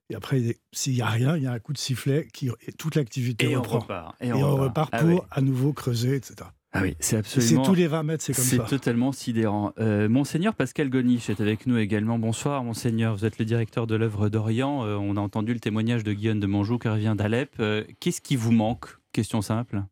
Et 0.09 0.15
après, 0.15 0.57
s'il 0.71 0.93
n'y 0.93 1.01
a 1.01 1.07
rien, 1.07 1.35
il 1.35 1.43
y 1.43 1.47
a 1.47 1.51
un 1.51 1.59
coup 1.59 1.73
de 1.73 1.77
sifflet 1.77 2.27
qui 2.31 2.49
et 2.67 2.71
toute 2.73 2.95
l'activité 2.95 3.55
reprend. 3.55 3.77
On 3.77 3.79
repart, 3.79 4.15
et 4.21 4.33
on, 4.33 4.55
repart, 4.55 4.89
ah 4.93 4.99
pour 4.99 5.27
à 5.31 5.41
nouveau 5.41 5.73
creuser, 5.73 6.15
etc. 6.15 6.49
Ah 6.77 6.81
oui, 6.81 6.97
c'est 6.99 7.15
absolument. 7.15 7.63
C'est 7.63 7.69
tous 7.69 7.75
les 7.75 7.87
20 7.87 8.03
mètres, 8.03 8.21
c'est 8.21 8.33
comme 8.33 8.43
ça. 8.43 8.57
C'est 8.67 8.69
totalement 8.69 9.13
sidérant. 9.13 9.71
Euh, 9.79 10.09
Monseigneur 10.09 10.53
Pascal 10.53 10.89
Goniche 10.89 11.29
est 11.29 11.39
avec 11.39 11.67
nous 11.67 11.77
également. 11.77 12.19
Bonsoir, 12.19 12.65
Monseigneur. 12.65 13.15
Vous 13.15 13.23
êtes 13.23 13.39
le 13.39 13.45
directeur 13.45 13.87
de 13.87 13.95
l'œuvre 13.95 14.27
d'Orient. 14.27 14.83
Euh, 14.83 14.97
on 14.97 15.15
a 15.15 15.21
entendu 15.21 15.53
le 15.53 15.61
témoignage 15.61 16.03
de 16.03 16.11
Guillaume 16.11 16.41
de 16.41 16.47
Monjou 16.47 16.77
qui 16.77 16.89
revient 16.89 17.15
d'Alep. 17.17 17.55
Euh, 17.61 17.85
qu'est-ce 18.01 18.19
qui 18.19 18.35
vous 18.35 18.51
manque? 18.51 18.87
Question 19.13 19.41
simple. 19.41 19.83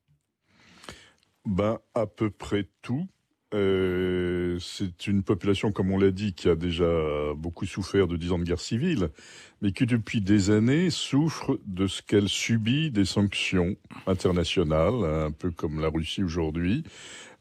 Ben, 1.45 1.79
à 1.95 2.05
peu 2.05 2.29
près 2.29 2.67
tout. 2.81 3.07
Euh, 3.53 4.57
c'est 4.59 5.07
une 5.07 5.23
population, 5.23 5.71
comme 5.71 5.91
on 5.91 5.97
l'a 5.97 6.11
dit, 6.11 6.33
qui 6.33 6.49
a 6.49 6.55
déjà 6.55 6.85
beaucoup 7.35 7.65
souffert 7.65 8.07
de 8.07 8.17
dix 8.17 8.31
ans 8.31 8.39
de 8.39 8.43
guerre 8.43 8.59
civile, 8.59 9.09
mais 9.61 9.71
qui 9.71 9.85
depuis 9.85 10.21
des 10.21 10.49
années 10.49 10.89
souffre 10.89 11.59
de 11.65 11.87
ce 11.87 12.01
qu'elle 12.01 12.29
subit 12.29 12.91
des 12.91 13.05
sanctions 13.05 13.75
internationales, 14.07 15.03
un 15.03 15.31
peu 15.31 15.51
comme 15.51 15.79
la 15.79 15.89
Russie 15.89 16.23
aujourd'hui, 16.23 16.83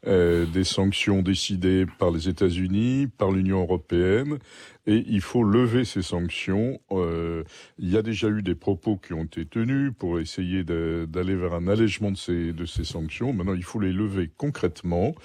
euh, 0.05 0.45
des 0.45 0.65
sanctions 0.65 1.21
décidées 1.21 1.85
par 1.97 2.11
les 2.11 2.27
États-Unis, 2.27 3.07
par 3.17 3.31
l'Union 3.31 3.61
européenne, 3.61 4.37
et 4.85 5.03
il 5.07 5.21
faut 5.21 5.43
lever 5.43 5.85
ces 5.85 6.01
sanctions. 6.01 6.79
Euh, 6.91 7.43
il 7.79 7.89
y 7.89 7.97
a 7.97 8.01
déjà 8.01 8.27
eu 8.27 8.41
des 8.41 8.55
propos 8.55 8.97
qui 8.97 9.13
ont 9.13 9.23
été 9.23 9.45
tenus 9.45 9.93
pour 9.97 10.19
essayer 10.19 10.63
d'aller 10.63 11.35
vers 11.35 11.53
un 11.53 11.67
allègement 11.67 12.11
de 12.11 12.17
ces, 12.17 12.51
de 12.51 12.65
ces 12.65 12.83
sanctions. 12.83 13.31
Maintenant, 13.31 13.53
il 13.53 13.63
faut 13.63 13.79
les 13.79 13.93
lever 13.93 14.29
concrètement. 14.35 15.15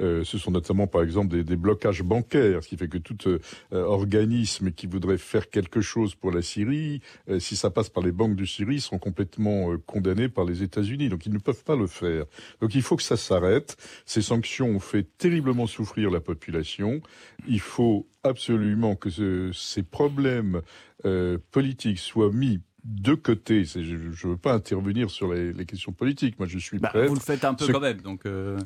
Euh, 0.00 0.22
ce 0.22 0.38
sont 0.38 0.52
notamment, 0.52 0.86
par 0.86 1.02
exemple, 1.02 1.42
des, 1.42 1.56
blocages 1.56 2.02
bancaires, 2.02 2.62
ce 2.62 2.68
qui 2.68 2.76
fait 2.76 2.88
que 2.88 2.98
tout 2.98 3.18
euh, 3.26 3.38
organisme 3.72 4.70
qui 4.70 4.86
voudrait 4.86 5.18
faire 5.18 5.50
quelque 5.50 5.80
chose 5.80 6.14
pour 6.14 6.30
la 6.30 6.42
Syrie, 6.42 7.00
si 7.40 7.56
ça 7.56 7.70
passe 7.70 7.88
par 7.88 8.04
les 8.04 8.12
banques 8.12 8.36
de 8.36 8.44
Syrie, 8.44 8.80
sont 8.80 8.98
complètement 8.98 9.76
condamnés 9.86 10.28
par 10.28 10.44
les 10.44 10.62
États-Unis. 10.62 11.08
Donc, 11.08 11.26
ils 11.26 11.32
ne 11.32 11.38
peuvent 11.38 11.64
pas 11.64 11.74
le 11.74 11.88
faire. 11.88 12.24
Donc, 12.60 12.76
il 12.76 12.82
faut 12.82 12.96
que 12.96 13.02
ça 13.02 13.16
s'arrête. 13.16 13.76
Ces 14.06 14.22
sanctions 14.22 14.68
ont 14.68 14.80
fait 14.80 15.06
terriblement 15.18 15.66
souffrir 15.66 16.10
la 16.10 16.20
population. 16.20 17.00
Il 17.48 17.60
faut 17.60 18.06
absolument 18.28 18.96
que 18.96 19.50
ces 19.52 19.82
problèmes 19.82 20.62
euh, 21.04 21.38
politiques 21.50 21.98
soient 21.98 22.32
mis 22.32 22.60
de 22.84 23.14
côté. 23.14 23.64
Je 23.64 23.80
ne 23.80 24.30
veux 24.30 24.36
pas 24.36 24.54
intervenir 24.54 25.10
sur 25.10 25.32
les, 25.32 25.66
questions 25.66 25.92
politiques. 25.92 26.38
Moi, 26.38 26.48
je 26.48 26.58
suis 26.58 26.78
bah, 26.78 26.88
prêt. 26.88 27.06
Vous 27.06 27.14
le 27.14 27.20
faites 27.20 27.44
un 27.44 27.54
peu 27.54 27.66
quand 27.66 27.80
même, 27.80 28.00
donc. 28.00 28.26
Euh, 28.26 28.58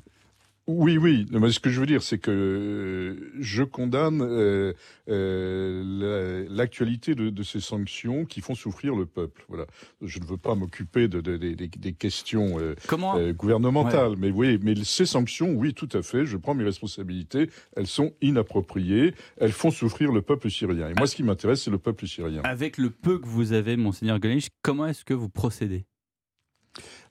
oui, 0.69 0.97
oui. 0.97 1.27
Mais 1.33 1.51
ce 1.51 1.59
que 1.59 1.71
je 1.71 1.81
veux 1.81 1.87
dire, 1.87 2.03
c'est 2.03 2.19
que 2.19 3.33
je 3.41 3.65
condamne 3.65 4.23
euh, 4.23 4.73
euh, 5.09 6.47
l'actualité 6.49 7.17
de, 7.17 7.43
ces 7.43 7.59
sanctions 7.59 8.25
qui 8.25 8.41
font 8.41 8.55
souffrir 8.55 8.95
le 8.95 9.05
peuple. 9.05 9.45
Voilà. 9.49 9.67
Je 10.01 10.21
ne 10.21 10.25
veux 10.25 10.37
pas 10.37 10.55
m'occuper 10.55 11.09
de, 11.09 11.21
des 11.21 11.93
questions 11.95 12.61
euh, 12.61 13.33
gouvernementales, 13.33 14.15
mais 14.17 14.31
oui, 14.31 14.61
mais 14.63 14.75
ces 14.85 15.07
sanctions, 15.07 15.53
oui, 15.53 15.75
tout 15.75 15.89
à 15.93 16.03
fait. 16.03 16.27
Je 16.27 16.37
prends 16.37 16.55
mes 16.55 16.65
responsabilités. 16.65 17.51
Elles 17.77 17.89
sont 17.89 18.13
inappropriées. 18.21 19.15
Elles 19.39 19.53
font 19.53 19.73
souffrir 19.73 20.13
le 20.13 20.23
peuple 20.23 20.49
syrien. 20.49 20.91
Et 20.91 20.95
moi, 20.97 21.09
ce 21.09 21.17
qui 21.17 21.25
m'intéresse, 21.25 21.63
c'est 21.63 21.73
le 21.73 21.79
peuple 21.79 22.07
syrien. 22.07 22.41
Avec 22.45 22.79
le 22.79 22.91
peu 22.91 23.19
que 23.19 23.27
vous 23.27 23.53
avez, 23.53 23.77
monseigneur 23.77 24.21
Galich, 24.21 24.51
comment 24.63 24.87
est-ce 24.87 25.05
que 25.05 25.15
vous 25.15 25.29
procédez? 25.29 25.87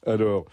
Alors. 0.06 0.46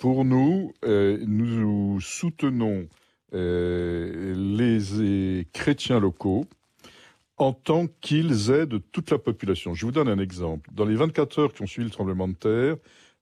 Pour 0.00 0.24
nous, 0.24 0.72
euh, 0.82 1.18
nous 1.26 2.00
soutenons 2.00 2.88
euh, 3.34 4.34
les 4.34 5.46
chrétiens 5.52 6.00
locaux 6.00 6.46
en 7.36 7.52
tant 7.52 7.86
qu'ils 8.00 8.50
aident 8.50 8.80
toute 8.92 9.10
la 9.10 9.18
population. 9.18 9.74
Je 9.74 9.84
vous 9.84 9.92
donne 9.92 10.08
un 10.08 10.18
exemple. 10.18 10.70
Dans 10.72 10.86
les 10.86 10.96
24 10.96 11.38
heures 11.38 11.52
qui 11.52 11.60
ont 11.60 11.66
suivi 11.66 11.84
le 11.84 11.92
tremblement 11.92 12.28
de 12.28 12.32
terre, 12.32 12.76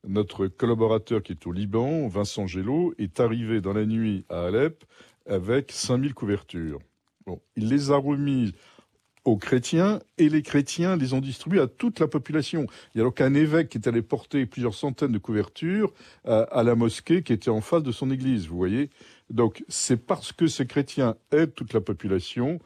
notre 0.07 0.47
collaborateur 0.47 1.21
qui 1.25 1.33
est 1.33 1.49
au 1.49 1.53
Liban, 1.53 2.07
Vincent 2.07 2.47
Gello, 2.47 2.95
est 2.97 3.19
arrivé 3.19 3.61
dans 3.61 3.73
la 3.73 3.85
nuit 3.85 4.25
à 4.29 4.43
Alep 4.43 4.85
avec 5.27 5.73
5000 5.73 6.15
couvertures. 6.15 6.79
Bon, 7.27 7.41
il 7.57 7.71
les 7.71 7.91
a 7.91 7.97
remises 7.97 8.53
aux 9.29 9.37
chrétiens 9.37 10.01
et 10.17 10.29
les 10.29 10.43
chrétiens 10.43 10.97
les 10.97 11.13
ont 11.13 11.21
distribués 11.21 11.61
à 11.61 11.67
toute 11.67 12.01
la 12.01 12.09
population. 12.09 12.67
Il 12.95 12.99
y 12.99 13.01
a 13.01 13.05
donc 13.05 13.21
un 13.21 13.35
évêque 13.35 13.69
qui 13.69 13.79
est 13.79 13.87
allé 13.87 14.03
porter 14.03 14.47
plusieurs 14.47 14.75
centaines 14.75 15.13
de 15.13 15.19
couvertures 15.19 15.93
à, 16.25 16.41
à 16.41 16.63
la 16.63 16.75
mosquée 16.75 17.23
qui 17.23 17.33
était 17.33 17.51
en 17.51 17.61
face 17.61 17.83
de 17.83 17.93
son 17.93 18.11
église, 18.11 18.49
vous 18.49 18.57
voyez. 18.57 18.91
Donc 19.31 19.63
c'est 19.69 20.07
parce 20.07 20.33
que 20.33 20.47
ces 20.47 20.67
chrétiens 20.67 21.17
aident 21.31 21.55
toute 21.55 21.75
la 21.75 21.81
population 21.81 22.59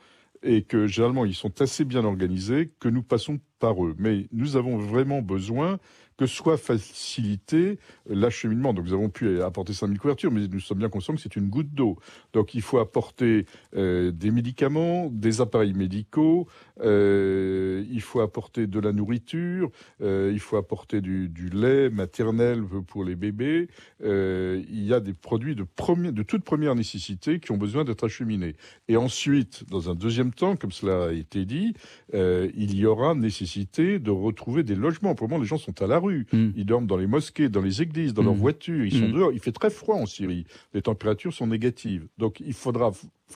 et 0.42 0.62
que 0.62 0.86
généralement 0.86 1.24
ils 1.24 1.34
sont 1.34 1.60
assez 1.60 1.84
bien 1.84 2.04
organisés 2.04 2.72
que 2.80 2.88
nous 2.88 3.02
passons 3.02 3.40
par 3.58 3.84
eux. 3.84 3.94
Mais 3.98 4.26
nous 4.32 4.56
avons 4.56 4.76
vraiment 4.76 5.22
besoin 5.22 5.78
que 6.16 6.26
soit 6.26 6.56
facilité 6.56 7.78
l'acheminement. 8.08 8.72
Donc 8.72 8.86
nous 8.86 8.92
avons 8.92 9.08
pu 9.08 9.42
apporter 9.42 9.72
5000 9.72 9.98
couvertures, 9.98 10.30
mais 10.30 10.46
nous 10.46 10.60
sommes 10.60 10.78
bien 10.78 10.88
conscients 10.88 11.14
que 11.14 11.20
c'est 11.20 11.36
une 11.36 11.48
goutte 11.48 11.72
d'eau. 11.72 11.98
Donc 12.32 12.54
il 12.54 12.62
faut 12.62 12.78
apporter 12.78 13.46
euh, 13.76 14.10
des 14.12 14.30
médicaments, 14.30 15.08
des 15.10 15.40
appareils 15.40 15.74
médicaux, 15.74 16.46
euh, 16.80 17.84
il 17.90 18.00
faut 18.00 18.20
apporter 18.20 18.66
de 18.66 18.80
la 18.80 18.92
nourriture, 18.92 19.70
euh, 20.00 20.30
il 20.32 20.40
faut 20.40 20.56
apporter 20.56 21.00
du, 21.00 21.30
lait 21.52 21.90
maternel 21.90 22.62
pour 22.86 23.04
les 23.04 23.16
bébés. 23.16 23.68
il 24.00 24.84
y 24.84 24.94
a 24.94 25.00
des 25.00 25.12
produits 25.12 25.54
de, 25.54 26.22
toute 26.22 26.44
première 26.44 26.74
nécessité 26.74 27.40
qui 27.40 27.52
ont 27.52 27.56
besoin 27.56 27.84
d'être 27.84 28.04
acheminés. 28.04 28.54
Et 28.88 28.96
ensuite, 28.96 29.68
dans 29.68 29.90
un 29.90 29.94
deuxième 29.94 30.32
temps, 30.32 30.56
comme 30.56 30.72
cela 30.72 31.06
a 31.06 31.12
été 31.12 31.44
dit, 31.44 31.74
il 32.14 32.74
y 32.74 32.86
aura 32.86 33.14
nécessité 33.14 33.98
de 33.98 34.10
retrouver 34.10 34.62
des 34.62 34.74
logements. 34.74 35.14
Pour 35.14 35.28
les 35.38 35.46
gens 35.46 35.58
sont 35.58 35.80
à 35.82 35.86
la 35.86 35.98
rue. 36.02 36.26
Hmm. 36.32 36.50
Ils 36.56 36.66
dorment 36.66 36.86
dans 36.86 36.96
les 36.96 37.06
mosquées, 37.06 37.48
dans 37.48 37.62
les 37.62 37.82
églises, 37.82 38.14
dans 38.14 38.22
leurs 38.22 38.34
hmm. 38.34 38.38
voitures. 38.38 38.84
Ils 38.84 38.98
sont 38.98 39.08
hmm. 39.08 39.12
dehors. 39.12 39.32
Il 39.32 39.40
fait 39.40 39.52
très 39.52 39.70
froid 39.70 39.96
en 39.96 40.06
Syrie. 40.06 40.46
Les 40.74 40.82
températures 40.82 41.32
sont 41.32 41.46
négatives. 41.46 42.06
Donc 42.18 42.40
il 42.40 42.54
faudra 42.54 42.92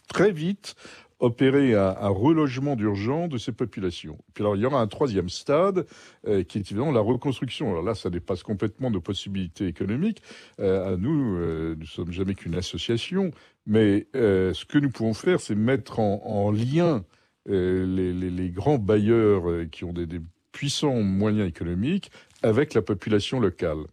très 0.08 0.32
vite 0.32 0.74
opérer 1.18 1.74
un, 1.74 2.08
relogement 2.08 2.76
d'urgence 2.76 3.28
de 3.30 3.38
ces 3.38 3.52
populations. 3.52 4.18
Puis 4.34 4.42
alors, 4.42 4.56
il 4.56 4.62
y 4.62 4.66
aura 4.66 4.80
un 4.80 4.86
troisième 4.86 5.28
stade, 5.28 5.86
euh, 6.26 6.42
qui 6.42 6.58
est 6.58 6.60
évidemment 6.60 6.92
la 6.92 7.00
reconstruction. 7.00 7.70
Alors 7.70 7.82
là, 7.82 7.94
ça 7.94 8.10
dépasse 8.10 8.42
complètement 8.42 8.90
nos 8.90 9.00
possibilités 9.00 9.66
économiques. 9.66 10.22
Euh, 10.60 10.94
à 10.94 10.96
nous, 10.96 11.36
euh, 11.36 11.74
nous 11.74 11.80
ne 11.80 11.86
sommes 11.86 12.12
jamais 12.12 12.34
qu'une 12.34 12.54
association, 12.54 13.30
mais 13.66 14.06
ce 14.12 14.64
que 14.64 14.78
nous 14.78 14.90
pouvons 14.90 15.14
faire, 15.14 15.40
c'est 15.40 15.54
mettre 15.54 15.98
en, 15.98 16.50
lien 16.52 17.04
les, 17.46 18.50
grands 18.54 18.78
bailleurs 18.78 19.68
qui 19.70 19.84
ont 19.84 19.92
des 19.92 20.20
puissants 20.52 21.02
moyens 21.02 21.48
économiques 21.48 22.10
avec 22.46 22.74
la 22.74 22.82
population 22.82 23.40
locale. 23.40 23.86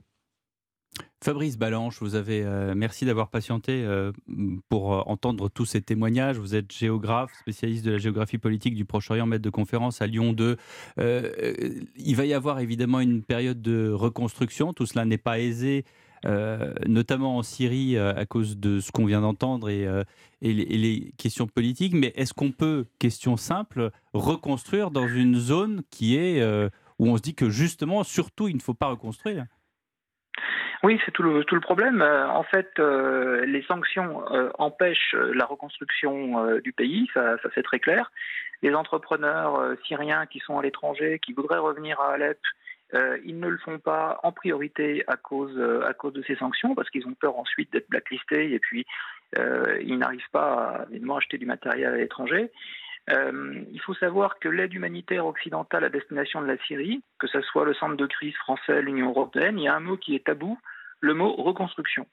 Fabrice 1.24 1.58
Balanche, 1.58 2.00
vous 2.02 2.16
avez 2.16 2.44
euh, 2.44 2.74
merci 2.76 3.06
d'avoir 3.06 3.30
patienté 3.30 3.84
euh, 3.84 4.12
pour 4.70 4.94
euh, 4.94 5.02
entendre 5.06 5.50
tous 5.50 5.66
ces 5.66 5.82
témoignages. 5.82 6.38
Vous 6.38 6.54
êtes 6.54 6.72
géographe, 6.72 7.32
spécialiste 7.40 7.86
de 7.86 7.92
la 7.92 7.98
géographie 7.98 8.38
politique 8.38 8.76
du 8.76 8.86
Proche-Orient, 8.86 9.26
maître 9.26 9.42
de 9.42 9.50
conférence 9.50 10.02
à 10.02 10.08
Lyon 10.08 10.34
2. 10.34 10.58
il 10.98 12.16
va 12.16 12.26
y 12.26 12.34
avoir 12.34 12.60
évidemment 12.60 13.00
une 13.00 13.24
période 13.24 13.62
de 13.62 13.90
reconstruction. 13.90 14.74
Tout 14.74 14.86
cela 14.86 15.06
n'est 15.06 15.18
pas 15.18 15.40
aisé, 15.40 15.86
notamment 16.88 17.38
en 17.38 17.44
Syrie 17.44 17.98
à 17.98 18.26
cause 18.26 18.58
de 18.58 18.80
ce 18.80 18.92
qu'on 18.92 19.06
vient 19.06 19.22
d'entendre 19.22 19.70
et, 19.70 19.88
et, 20.42 20.54
les, 20.54 21.14
questions 21.18 21.48
politiques. 21.48 21.94
Mais 21.94 22.12
est-ce 22.16 22.34
qu'on 22.34 22.52
peut, 22.52 22.86
question 23.00 23.38
simple, 23.38 23.92
reconstruire 24.14 24.92
dans 24.92 25.08
une 25.08 25.36
zone 25.36 25.84
qui 25.90 26.18
est 26.18 26.42
où 27.00 27.08
on 27.08 27.18
se 27.18 27.22
dit 27.22 27.36
que 27.36 27.50
justement, 27.50 28.04
surtout, 28.04 28.48
il 28.48 28.56
ne 28.56 28.62
faut 28.62 28.74
pas 28.74 28.88
reconstruire 28.88 29.46
oui, 30.84 31.00
c'est 31.06 31.12
tout 31.12 31.24
le, 31.24 31.60
problème. 31.62 32.02
Euh, 32.02 32.28
en 32.28 32.44
fait, 32.44 32.72
euh, 32.78 33.46
les 33.46 33.64
sanctions 33.64 34.22
euh, 34.34 34.50
empêchent 34.60 35.16
la 35.34 35.46
reconstruction 35.46 36.58
du 36.58 36.74
pays, 36.74 37.10
ça, 37.14 37.38
c'est 37.56 37.64
très 37.64 37.80
clair. 37.80 38.12
Les 38.62 38.76
entrepreneurs 38.76 39.76
syriens 39.88 40.26
qui 40.26 40.40
sont 40.40 40.60
à 40.60 40.62
l'étranger, 40.62 41.20
qui 41.20 41.32
voudraient 41.32 41.58
revenir 41.58 42.00
à 42.02 42.14
Alep, 42.14 42.40
ils 43.26 43.40
ne 43.40 43.48
le 43.48 43.58
font 43.58 43.80
pas 43.80 44.20
en 44.24 44.32
priorité 44.32 45.04
à 45.08 45.18
cause, 45.18 45.60
à 45.60 45.94
de 46.12 46.24
ces 46.28 46.36
sanctions, 46.36 46.76
parce 46.76 46.90
qu'ils 46.90 47.08
ont 47.08 47.14
peur 47.14 47.38
ensuite 47.38 47.74
d'être 47.74 47.90
blacklistés 47.90 48.54
et 48.54 48.60
puis 48.60 48.86
ils 49.36 49.98
n'arrivent 49.98 50.30
pas 50.32 50.86
à 50.86 51.18
acheter 51.18 51.38
du 51.38 51.46
matériel 51.46 51.94
à 51.94 51.98
l'étranger. 51.98 52.52
Euh, 53.10 53.64
il 53.72 53.82
faut 53.82 53.94
savoir 53.96 54.40
que 54.40 54.48
l'aide 54.48 54.74
humanitaire 54.74 55.26
occidentale 55.26 55.84
à 55.84 55.90
destination 55.90 56.42
de 56.42 56.48
la 56.48 56.58
Syrie, 56.66 57.04
que 57.20 57.28
ce 57.28 57.42
soit 57.42 57.66
le 57.66 57.74
centre 57.74 57.98
de 57.98 58.06
crise 58.06 58.36
français, 58.36 58.82
l'Union 58.82 59.10
européenne, 59.10 59.60
il 59.60 59.66
y 59.66 59.68
a 59.68 59.76
un 59.76 59.82
mot 59.82 59.98
qui 59.98 60.16
est 60.16 60.26
tabou, 60.26 60.58
le 61.02 61.14
mot 61.14 61.34
reconstruction. 61.34 62.08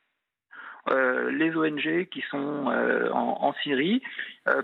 Euh, 0.89 1.31
les 1.31 1.55
ONG 1.55 2.09
qui 2.11 2.23
sont 2.31 2.71
euh, 2.71 3.11
en, 3.13 3.53
Syrie 3.63 4.03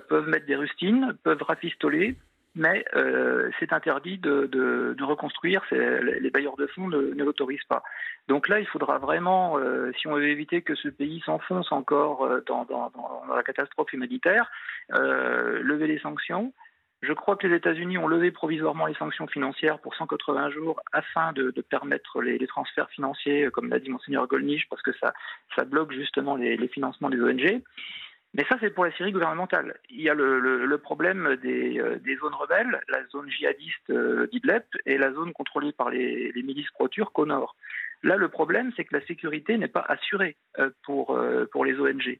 peuvent 0.08 0.28
mettre 0.28 0.46
des 0.46 0.56
rustines, 0.56 1.16
peuvent 1.22 1.42
rafistoler, 1.42 2.16
mais 2.56 2.84
c'est 3.60 3.72
interdit 3.72 4.18
de, 4.18 4.96
reconstruire, 5.02 5.62
les 5.70 6.30
bailleurs 6.30 6.56
de 6.56 6.66
fonds 6.66 6.88
ne, 6.88 7.22
l'autorisent 7.22 7.64
pas. 7.68 7.82
Donc 8.28 8.48
là, 8.48 8.58
il 8.58 8.66
faudra 8.66 8.98
vraiment, 8.98 9.58
si 9.98 10.08
on 10.08 10.14
veut 10.14 10.28
éviter 10.28 10.62
que 10.62 10.74
ce 10.74 10.88
pays 10.88 11.22
s'enfonce 11.24 11.70
encore 11.70 12.28
dans, 12.46 12.66
la 13.34 13.42
catastrophe 13.42 13.92
humanitaire, 13.92 14.50
lever 14.90 15.86
les 15.86 15.98
sanctions, 15.98 16.52
je 17.02 17.12
crois 17.12 17.36
que 17.36 17.46
les 17.46 17.56
États-Unis 17.56 17.98
ont 17.98 18.08
levé 18.08 18.30
provisoirement 18.30 18.86
les 18.86 18.94
sanctions 18.94 19.26
financières 19.26 19.78
pour 19.78 19.94
180 19.94 20.50
jours 20.50 20.80
afin 20.92 21.32
de, 21.32 21.50
permettre 21.60 22.22
les, 22.22 22.44
transferts 22.46 22.88
financiers, 22.90 23.48
comme 23.52 23.68
l'a 23.68 23.78
dit 23.78 23.90
Monseigneur 23.90 24.26
Golnisch, 24.26 24.66
parce 24.68 24.82
que 24.82 24.92
ça, 25.00 25.12
ça 25.54 25.64
bloque 25.64 25.92
justement 25.92 26.36
les, 26.36 26.68
financements 26.68 27.10
des 27.10 27.20
ONG. 27.20 27.62
Mais 28.36 28.44
ça, 28.48 28.56
c'est 28.60 28.70
pour 28.70 28.84
la 28.84 28.92
Syrie 28.92 29.12
gouvernementale. 29.12 29.76
Il 29.88 30.02
y 30.02 30.10
a 30.10 30.14
le, 30.14 30.78
problème 30.78 31.36
des, 31.42 31.80
zones 32.20 32.34
rebelles, 32.34 32.80
la 32.88 33.06
zone 33.08 33.30
djihadiste 33.30 33.90
euh, 33.90 34.26
d'Idleb 34.28 34.62
et 34.84 34.98
la 34.98 35.12
zone 35.12 35.32
contrôlée 35.32 35.72
par 35.72 35.90
les, 35.90 36.32
milices 36.36 36.70
pro-turques 36.72 37.18
au 37.18 37.26
nord. 37.26 37.56
Là, 38.02 38.16
le 38.16 38.28
problème, 38.28 38.72
c'est 38.76 38.84
que 38.84 38.94
la 38.94 39.04
sécurité 39.06 39.56
n'est 39.56 39.68
pas 39.68 39.84
assurée 39.88 40.36
euh, 40.58 40.70
pour, 40.84 41.16
euh, 41.16 41.48
pour 41.50 41.64
les 41.64 41.80
ONG. 41.80 42.18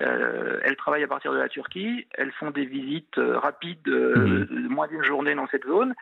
Euh, 0.00 0.60
elles 0.62 0.76
travaillent 0.76 1.04
à 1.04 1.08
partir 1.08 1.32
de 1.32 1.38
la 1.38 1.48
Turquie, 1.48 2.06
elles 2.14 2.30
font 2.32 2.50
des 2.50 2.64
visites 2.64 3.18
euh, 3.18 3.38
rapides 3.38 3.88
euh, 3.88 4.46
de 4.48 4.68
moins 4.68 4.86
d'une 4.86 5.02
journée 5.02 5.34
dans 5.34 5.48
cette 5.48 5.64
zone 5.64 5.94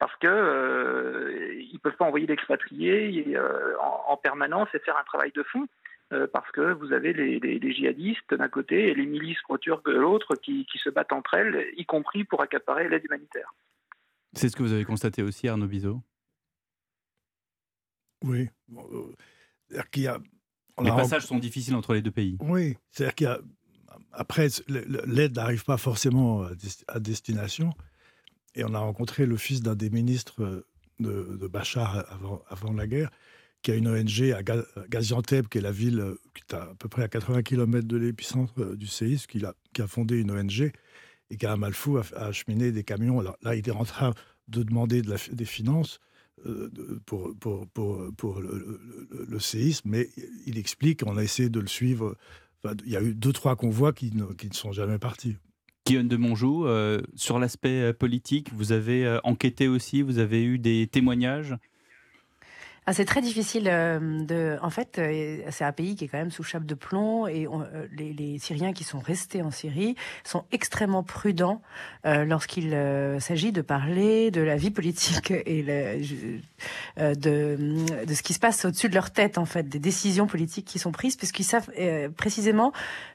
parce 0.00 0.16
qu'ils 0.16 0.28
ne 0.30 1.78
peuvent 1.78 1.96
pas 1.96 2.04
envoyer 2.04 2.26
d'expatriés 2.26 3.38
en, 4.08 4.16
permanence 4.16 4.68
et 4.74 4.78
faire 4.80 4.98
un 4.98 5.04
travail 5.04 5.30
de 5.32 5.42
fond 5.44 5.66
parce 6.32 6.50
que 6.52 6.72
vous 6.74 6.92
avez 6.92 7.12
les, 7.12 7.72
djihadistes 7.72 8.34
d'un 8.34 8.48
côté 8.48 8.88
et 8.88 8.94
les 8.94 9.06
milices 9.06 9.40
pro-turques 9.42 9.86
de 9.90 9.96
l'autre 9.96 10.36
qui, 10.36 10.66
se 10.82 10.90
battent 10.90 11.12
entre 11.12 11.34
elles, 11.34 11.72
y 11.76 11.84
compris 11.84 12.24
pour 12.24 12.42
accaparer 12.42 12.88
l'aide 12.88 13.04
humanitaire. 13.04 13.54
C'est 14.32 14.48
ce 14.48 14.56
que 14.56 14.62
vous 14.62 14.72
avez 14.72 14.84
constaté 14.84 15.22
aussi, 15.22 15.48
Arnaud 15.48 15.66
Bizot? 15.66 16.00
Oui. 18.22 18.48
Y 19.96 20.06
a 20.06 20.18
les 20.82 20.90
passages 20.90 21.26
sont 21.26 21.38
difficiles 21.38 21.76
entre 21.76 21.94
les 21.94 22.02
deux 22.02 22.10
pays. 22.10 22.36
Oui, 22.40 22.76
c'est-à-dire 22.90 23.14
qu'il 23.14 23.38
après, 24.12 24.48
l'aide 24.68 25.36
n'arrive 25.36 25.64
pas 25.64 25.76
forcément 25.76 26.46
à 26.88 27.00
destination. 27.00 27.72
Et 28.54 28.64
on 28.64 28.74
a 28.74 28.78
rencontré 28.78 29.26
le 29.26 29.36
fils 29.36 29.62
d'un 29.62 29.74
des 29.74 29.90
ministres 29.90 30.64
de, 31.00 31.48
Bachar 31.48 32.04
avant, 32.50 32.72
la 32.72 32.86
guerre, 32.86 33.10
qui 33.64 33.72
a 33.72 33.74
une 33.76 33.88
ONG 33.88 34.30
à 34.30 34.42
Gaziantep, 34.88 35.48
qui 35.48 35.58
est 35.58 35.62
la 35.62 35.72
ville 35.72 36.04
qui 36.34 36.42
est 36.42 36.54
à, 36.54 36.74
peu 36.78 36.88
près 36.88 37.02
à 37.02 37.08
80 37.08 37.42
km 37.42 37.88
de 37.88 37.96
l'épicentre 37.96 38.52
euh, 38.58 38.76
du 38.76 38.86
séisme, 38.86 39.26
qui 39.26 39.44
a, 39.44 39.54
a, 39.78 39.86
fondé 39.86 40.20
une 40.20 40.30
ONG 40.30 40.70
et 41.30 41.36
qui 41.36 41.46
a 41.46 41.52
un 41.52 41.56
malfou 41.56 41.96
à, 41.96 42.04
acheminer 42.16 42.72
des 42.72 42.84
camions. 42.84 43.18
Alors 43.18 43.38
là, 43.42 43.56
il 43.56 43.66
est 43.66 43.72
en 43.72 43.84
train 43.84 44.12
de 44.48 44.62
demander 44.62 45.02
des 45.02 45.44
finances. 45.46 45.98
Euh, 46.46 46.68
pour, 47.06 47.34
pour, 47.38 47.66
pour, 47.72 48.40
le, 48.40 49.38
séisme, 49.38 49.88
mais 49.88 50.10
il 50.46 50.58
explique, 50.58 51.02
on 51.06 51.16
a 51.16 51.22
essayé 51.22 51.48
de 51.48 51.60
le 51.60 51.68
suivre. 51.68 52.16
il 52.84 52.90
y 52.90 52.96
a 52.96 53.02
eu 53.02 53.14
deux, 53.14 53.32
trois 53.32 53.56
convois 53.56 53.94
qui 53.94 54.14
ne, 54.14 54.26
qui 54.34 54.48
ne 54.48 54.52
sont 54.52 54.72
jamais 54.72 54.98
partis. 54.98 55.36
Guillaume 55.86 56.08
de 56.08 56.16
Monjou, 56.16 56.66
euh, 56.66 57.00
sur 57.14 57.38
l'aspect 57.38 57.80
euh, 57.80 57.92
politique, 57.94 58.52
vous 58.52 58.72
avez 58.72 59.18
enquêté 59.24 59.68
aussi, 59.68 60.02
vous 60.02 60.18
avez 60.18 60.44
eu 60.44 60.58
des 60.58 60.86
témoignages? 60.86 61.56
Ah, 62.86 62.92
c'est 62.92 63.06
très 63.06 63.22
difficile 63.22 63.66
euh, 63.66 63.98
de. 64.24 64.58
En 64.60 64.68
fait, 64.68 64.98
euh, 64.98 65.38
c'est 65.50 65.64
un 65.64 65.72
pays 65.72 65.96
qui 65.96 66.04
est 66.04 66.08
quand 66.08 66.18
même 66.18 66.30
sous 66.30 66.42
chape 66.42 66.66
de 66.66 66.74
plomb 66.74 67.26
et 67.26 67.46
euh, 67.46 67.86
les, 67.96 68.12
les, 68.12 68.38
Syriens 68.38 68.74
qui 68.74 68.84
sont 68.84 68.98
restés 68.98 69.40
en 69.40 69.50
Syrie 69.50 69.94
sont 70.22 70.44
extrêmement 70.52 71.02
prudents 71.02 71.62
lorsqu'il 72.04 72.76
s'agit 73.20 73.52
de 73.52 73.62
parler 73.62 74.30
de 74.30 74.42
la 74.42 74.56
vie 74.56 74.70
politique 74.70 75.30
et 75.46 75.62
le, 75.62 77.14
de, 77.14 78.04
de 78.04 78.14
ce 78.14 78.22
qui 78.22 78.34
se 78.34 78.38
passe 78.38 78.64
au-dessus 78.66 78.90
de 78.90 78.94
leur 78.94 79.10
tête, 79.10 79.38
en 79.38 79.46
fait, 79.46 79.68
des 79.68 79.78
décisions 79.78 80.26
politiques 80.26 80.66
qui 80.66 80.78
sont 80.78 80.92
prises, 80.92 81.16
puisqu'ils 81.16 81.44
savent 81.44 81.70
précisément 82.16 82.72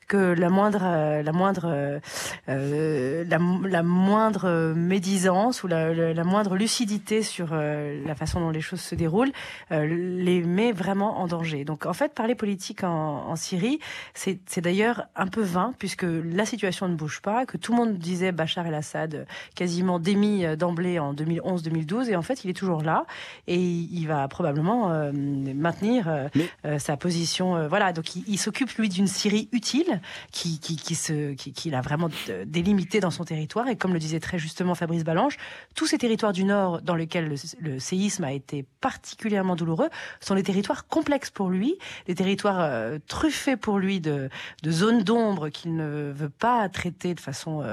que 0.09 0.17
la 0.17 0.49
moindre, 0.49 1.21
la 1.23 1.31
moindre, 1.31 2.01
la, 2.47 3.83
moindre 3.83 4.73
médisance 4.75 5.63
ou 5.63 5.67
la, 5.67 6.23
moindre 6.25 6.57
lucidité 6.57 7.21
sur 7.21 7.55
la 7.55 8.15
façon 8.15 8.41
dont 8.41 8.49
les 8.49 8.59
choses 8.59 8.81
se 8.81 8.95
déroulent 8.95 9.31
les 9.69 10.43
met 10.43 10.71
vraiment 10.71 11.19
en 11.19 11.27
danger. 11.27 11.63
Donc 11.63 11.85
en 11.85 11.93
fait, 11.93 12.13
parler 12.13 12.35
politique 12.35 12.83
en, 12.83 13.35
Syrie, 13.35 13.79
c'est 14.13 14.59
d'ailleurs 14.59 15.05
un 15.15 15.27
peu 15.27 15.41
vain 15.41 15.73
puisque 15.79 16.05
la 16.05 16.45
situation 16.45 16.87
ne 16.87 16.95
bouge 16.95 17.21
pas, 17.21 17.45
que 17.45 17.57
tout 17.57 17.71
le 17.71 17.77
monde 17.77 17.97
disait 17.97 18.31
Bachar 18.31 18.67
el-Assad 18.67 19.27
quasiment 19.55 19.99
démis 19.99 20.45
d'emblée 20.57 20.99
en 20.99 21.13
2011-2012 21.13 22.09
et 22.09 22.15
en 22.15 22.21
fait 22.21 22.43
il 22.43 22.49
est 22.49 22.53
toujours 22.53 22.81
là 22.81 23.05
et 23.47 23.57
il 23.57 24.07
va 24.07 24.27
probablement 24.27 24.91
euh, 24.91 25.11
maintenir 25.13 26.07
euh, 26.07 26.27
euh, 26.65 26.79
sa 26.79 26.97
position. 26.97 27.67
voilà, 27.67 27.93
donc 27.93 28.15
il, 28.15 28.37
s'occupe 28.37 28.71
lui 28.73 28.89
d'une 28.89 29.07
Syrie 29.07 29.49
utile 29.51 29.98
qui, 30.31 30.59
qui, 30.59 30.75
qui 30.75 30.95
se, 30.95 31.33
qui, 31.33 31.73
a 31.73 31.81
vraiment 31.81 32.09
délimité 32.45 32.99
dans 32.99 33.11
son 33.11 33.23
territoire. 33.23 33.67
Et 33.67 33.75
comme 33.75 33.93
le 33.93 33.99
disait 33.99 34.19
très 34.19 34.39
justement 34.39 34.75
Fabrice 34.75 35.03
Balanche, 35.03 35.37
tous 35.75 35.87
ces 35.87 35.97
territoires 35.97 36.33
du 36.33 36.43
Nord 36.43 36.81
dans 36.81 36.95
lesquels 36.95 37.33
le, 37.59 37.79
séisme 37.79 38.23
a 38.23 38.33
été 38.33 38.65
particulièrement 38.81 39.55
douloureux 39.55 39.89
sont 40.19 40.35
des 40.35 40.43
territoires 40.43 40.87
complexes 40.87 41.29
pour 41.29 41.49
lui, 41.49 41.77
des 42.07 42.15
territoires 42.15 42.97
truffés 43.07 43.55
pour 43.55 43.79
lui 43.79 43.99
de, 43.99 44.29
zones 44.67 45.03
d'ombre 45.03 45.49
qu'il 45.49 45.75
ne 45.75 46.11
veut 46.11 46.29
pas 46.29 46.67
traiter 46.69 47.13
de 47.13 47.19
façon 47.19 47.63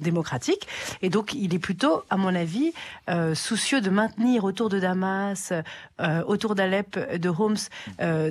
démocratique. 0.00 0.68
Et 1.02 1.10
donc 1.10 1.34
il 1.34 1.54
est 1.54 1.58
plutôt, 1.58 2.02
à 2.10 2.16
mon 2.16 2.34
avis, 2.34 2.72
soucieux 3.34 3.80
de 3.80 3.90
maintenir 3.90 4.44
autour 4.44 4.68
de 4.68 4.78
Damas, 4.78 5.52
euh, 6.00 6.22
autour 6.24 6.54
d'Alep, 6.54 6.98
de 7.18 7.28
Homs, 7.28 7.56
euh, 8.00 8.30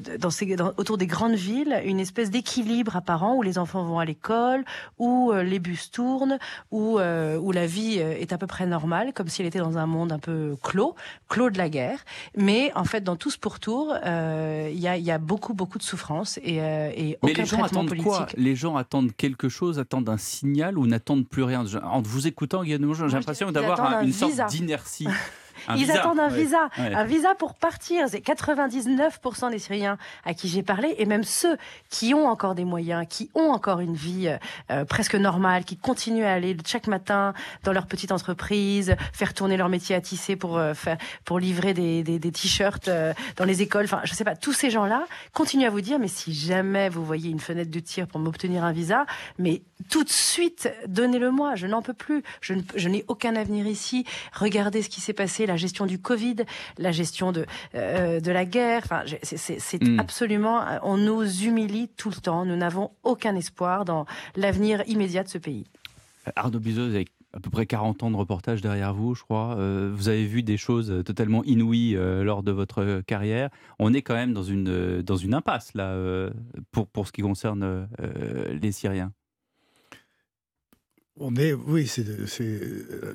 autour 0.78 0.98
des 0.98 1.08
grandes 1.08 1.36
villes, 1.36 1.82
une 1.86 2.00
espèce 2.00 2.30
d'équilibre 2.30 2.96
apparent 2.96 3.36
où 3.38 3.42
les 3.44 3.58
enfants 3.58 3.84
vont 3.84 4.00
à 4.00 4.06
l'école, 4.06 4.64
où 4.98 5.32
euh, 5.32 5.44
les 5.44 5.60
bus 5.60 5.92
tournent, 5.92 6.38
où, 6.72 7.00
où 7.00 7.52
la 7.52 7.66
vie 7.66 7.98
est 7.98 8.34
à 8.34 8.38
peu 8.38 8.48
près 8.48 8.66
normale, 8.66 9.14
comme 9.14 9.28
si 9.28 9.42
elle 9.42 9.48
était 9.48 9.60
dans 9.60 9.78
un 9.78 9.86
monde 9.86 10.12
un 10.12 10.20
peu 10.20 10.56
clos, 10.64 10.96
clos 11.30 11.50
de 11.50 11.58
la 11.58 11.70
guerre. 11.70 12.00
Mais 12.36 12.72
en 12.76 12.84
fait, 12.84 13.02
dans 13.02 13.16
tout 13.16 13.30
ce 13.30 13.38
pourtour, 13.38 13.96
il 14.04 14.80
y 14.80 14.88
a, 14.88 14.98
y, 14.98 15.12
a, 15.12 15.18
beaucoup, 15.18 15.54
beaucoup 15.54 15.78
de 15.78 15.84
souffrance 15.84 16.38
et, 16.44 16.58
et 16.58 17.18
Mais 17.24 17.34
les 17.34 17.46
gens 17.46 17.64
attendent 17.64 17.96
quoi? 17.98 18.28
Les 18.36 18.56
gens 18.56 18.76
attendent 18.76 19.16
quelque 19.16 19.50
chose, 19.50 19.80
attendent 19.80 20.10
un 20.10 20.18
signal 20.18 20.78
ou 20.78 20.88
n'attendent 20.88 21.28
plus 21.28 21.44
rien? 21.44 21.66
En 21.84 22.02
vous 22.02 22.28
écoutant, 22.28 22.64
Guillaume, 22.64 22.94
j'ai 22.94 23.08
l'impression 23.08 23.52
d'avoir 23.52 24.02
une 24.02 24.14
sorte 24.14 24.50
d'inertie. 24.50 25.08
Ils 25.76 25.92
attendent 25.92 26.20
un 26.20 26.28
visa, 26.28 26.70
un 26.78 27.04
visa 27.04 27.36
pour 27.36 27.54
partir. 27.54 28.08
C'est 28.10 28.26
99% 28.26 29.52
des 29.52 29.60
Syriens 29.60 29.98
à 30.26 30.34
qui 30.34 30.48
j'ai 30.48 30.64
parlé, 30.64 30.96
et 30.98 31.06
même 31.06 31.24
ceux 31.24 31.58
qui 31.90 32.14
ont 32.14 32.28
encore 32.28 32.56
des 32.56 32.66
moyens, 32.66 33.06
qui 33.10 33.30
ont 33.36 33.52
encore 33.52 33.80
une 33.80 33.96
vie 33.96 34.28
euh, 34.28 34.38
euh, 34.72 34.86
presque 34.86 35.16
normale, 35.16 35.66
qui 35.66 35.78
continuent 35.78 36.26
à 36.26 36.34
aller 36.34 36.56
chaque 36.66 36.88
matin 36.88 37.34
dans 37.64 37.74
leur 37.74 37.88
petite 37.88 38.12
entreprise, 38.12 38.96
faire 39.14 39.34
tourner 39.34 39.58
leur 39.58 39.70
métier 39.70 39.96
à 39.96 40.02
tisser 40.02 40.36
pour 40.36 40.58
euh, 40.58 40.74
faire, 40.74 40.98
pour 41.26 41.40
livrer 41.40 41.74
des, 41.74 42.04
des, 42.04 42.20
des 42.20 42.32
t-shirts 42.32 42.90
dans 43.36 43.46
les 43.46 43.62
écoles. 43.62 43.86
Enfin, 43.86 44.02
je 44.04 44.14
sais 44.14 44.24
pas. 44.24 44.36
Tous 44.36 44.54
ces 44.54 44.70
gens-là 44.70 45.06
continuent 45.34 45.68
à 45.68 45.70
vous 45.70 45.82
dire, 45.82 46.00
mais 46.00 46.08
si 46.08 46.34
jamais 46.34 46.90
vous 46.90 47.04
voyez 47.04 47.30
une 47.30 47.40
fenêtre 47.40 47.72
de 47.72 47.80
tir 47.80 48.08
pour 48.08 48.20
m'obtenir 48.20 48.64
un 48.64 48.72
visa, 48.72 49.06
mais 49.38 49.62
tout 49.90 50.04
de 50.04 50.10
suite, 50.10 50.70
donnez-le-moi. 50.88 51.56
Je 51.56 51.68
n'en 51.68 51.82
peux 51.82 51.94
plus. 51.94 52.24
Je 52.42 52.90
n'ai 52.90 53.06
aucun 53.08 53.36
avenir 53.36 53.68
ici. 53.68 54.06
Regardez 54.34 54.82
ce 54.82 54.90
qui 54.90 55.02
s'est 55.02 55.14
passé 55.14 55.46
la 55.48 55.58
gestion 55.58 55.86
du 55.86 56.00
Covid, 56.00 56.38
la 56.78 56.92
gestion 56.92 57.32
de, 57.32 57.46
euh, 57.76 58.20
de 58.20 58.32
la 58.32 58.46
guerre. 58.46 58.82
Enfin, 58.84 59.04
c'est 59.24 59.84
hmm. 59.84 60.00
absolument. 60.00 60.62
On 60.84 60.98
nous 60.98 61.24
humilie 61.44 61.90
tout 61.98 62.10
le 62.10 62.16
temps. 62.16 62.46
Nous 62.46 62.56
n'avons 62.56 62.92
aucun 63.04 63.36
espoir 63.36 63.86
dans 63.86 64.06
l'avenir 64.36 64.84
immédiat 64.88 65.24
de 65.24 65.30
ce 65.30 65.38
pays. 65.38 65.66
Arnaud 66.36 66.60
Bizot, 66.60 66.88
vous 66.88 66.96
avez 66.96 67.08
à 67.34 67.40
peu 67.40 67.50
près 67.50 67.66
40 67.66 68.04
ans 68.04 68.12
de 68.12 68.16
reportage 68.16 68.62
derrière 68.62 68.94
vous, 68.94 69.14
je 69.16 69.24
crois. 69.24 69.56
Euh, 69.58 69.92
vous 69.94 70.10
avez 70.10 70.26
vu 70.26 70.44
des 70.44 70.58
choses 70.58 71.04
totalement 71.06 71.44
inouïes 71.44 71.96
euh, 71.96 72.24
lors 72.24 72.42
de 72.42 72.52
votre 72.52 73.02
carrière. 73.02 73.50
On 73.80 73.94
est 73.94 74.02
quand 74.02 74.16
même 74.16 74.34
dans 74.34 74.44
une, 74.44 75.02
dans 75.02 75.18
une 75.18 75.34
impasse, 75.34 75.74
là, 75.74 75.96
pour, 76.72 76.88
pour 76.88 77.08
ce 77.08 77.12
qui 77.12 77.22
concerne 77.22 77.88
les 78.62 78.72
Syriens. 78.72 79.12
On 81.20 81.36
est, 81.36 81.54
oui, 81.54 81.88
c'est 81.88 82.06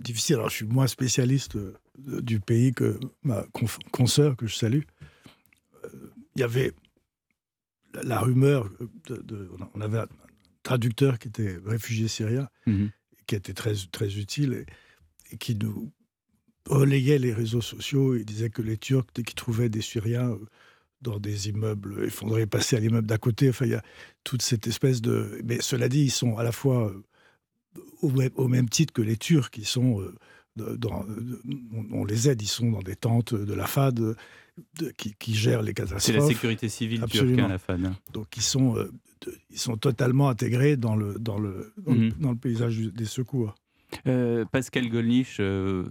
difficile. 0.01 0.37
Alors, 0.37 0.51
je 0.51 0.57
suis 0.57 0.67
moins 0.67 0.87
spécialiste 0.87 1.57
du 1.99 2.41
pays 2.41 2.73
que 2.73 2.99
ma 3.23 3.47
consoeur, 3.93 4.37
que 4.37 4.47
je 4.47 4.57
salue, 4.57 4.83
euh, 5.85 5.89
il 6.35 6.41
y 6.41 6.43
avait 6.43 6.73
la, 8.03 8.21
rumeur, 8.21 8.71
de, 9.09 9.51
on 9.75 9.81
avait 9.81 9.99
un 9.99 10.09
traducteur 10.63 11.19
qui 11.19 11.29
était 11.29 11.59
réfugié 11.65 12.09
syrien, 12.09 12.49
mhm. 12.67 12.91
qui 13.27 13.35
était 13.35 13.55
très, 13.55 13.75
très 13.91 14.19
utile 14.19 14.65
et, 15.31 15.37
qui 15.37 15.55
nous 15.55 15.93
relayait 16.69 17.19
les 17.19 17.33
réseaux 17.33 17.61
sociaux 17.61 18.15
et 18.15 18.25
disait 18.25 18.51
que 18.51 18.63
les 18.63 18.77
Turcs, 18.77 19.07
dès 19.15 19.23
qu'ils 19.23 19.35
trouvaient 19.35 19.69
des 19.69 19.83
Syriens 19.83 20.31
euh, 20.31 20.47
dans 21.01 21.19
des 21.19 21.49
immeubles 21.49 22.05
effondrés, 22.05 22.47
passaient 22.47 22.77
à 22.77 22.81
l'immeuble 22.81 23.07
d'à 23.07 23.19
côté. 23.19 23.49
Enfin, 23.49 23.67
il 23.67 23.73
y 23.73 23.75
a 23.75 23.83
toute 24.25 24.43
cette 24.43 24.67
espèce 24.67 25.01
de. 25.01 25.41
Mais 25.45 25.61
cela 25.61 25.89
dit, 25.89 26.05
ils 26.05 26.11
sont 26.11 26.37
à 26.37 26.43
la 26.43 26.53
fois 26.53 26.89
euh, 26.89 27.03
au 28.03 28.49
même, 28.49 28.69
titre 28.69 28.93
que 28.93 29.03
les 29.03 29.17
Turcs, 29.17 29.51
qui 29.51 29.65
sont 29.65 30.03
dans, 30.57 31.07
on 31.93 32.05
les 32.05 32.29
aide, 32.29 32.43
ils 32.43 32.47
sont 32.47 32.71
dans 32.71 32.83
des 32.83 32.97
tentes 32.97 33.35
de 33.35 33.55
la 33.55 33.67
FAD 33.67 34.17
qui, 34.97 35.35
gèrent 35.35 35.63
les 35.63 35.75
catastrophes. 35.75 36.03
C'est 36.03 36.13
la 36.13 36.27
sécurité 36.27 36.69
civile 36.69 37.05
turque, 37.07 37.39
hein, 37.39 37.49
la 37.49 37.59
FAD. 37.59 37.93
Donc 38.13 38.37
ils 38.37 38.43
sont, 38.43 38.77
euh, 38.77 38.91
ils 39.51 39.59
sont 39.59 39.77
totalement 39.77 40.29
intégrés 40.29 40.77
dans 40.77 40.97
le, 40.97 41.15
dans 41.19 41.39
le, 41.39 41.73
dans, 41.79 41.93
le, 41.95 42.11
mhm. 42.19 42.39
paysage 42.39 42.79
des 42.79 43.05
secours. 43.05 43.55
Euh, 44.07 44.45
Pascal 44.47 44.89
Golnisch, 44.89 45.39
euh, 45.41 45.85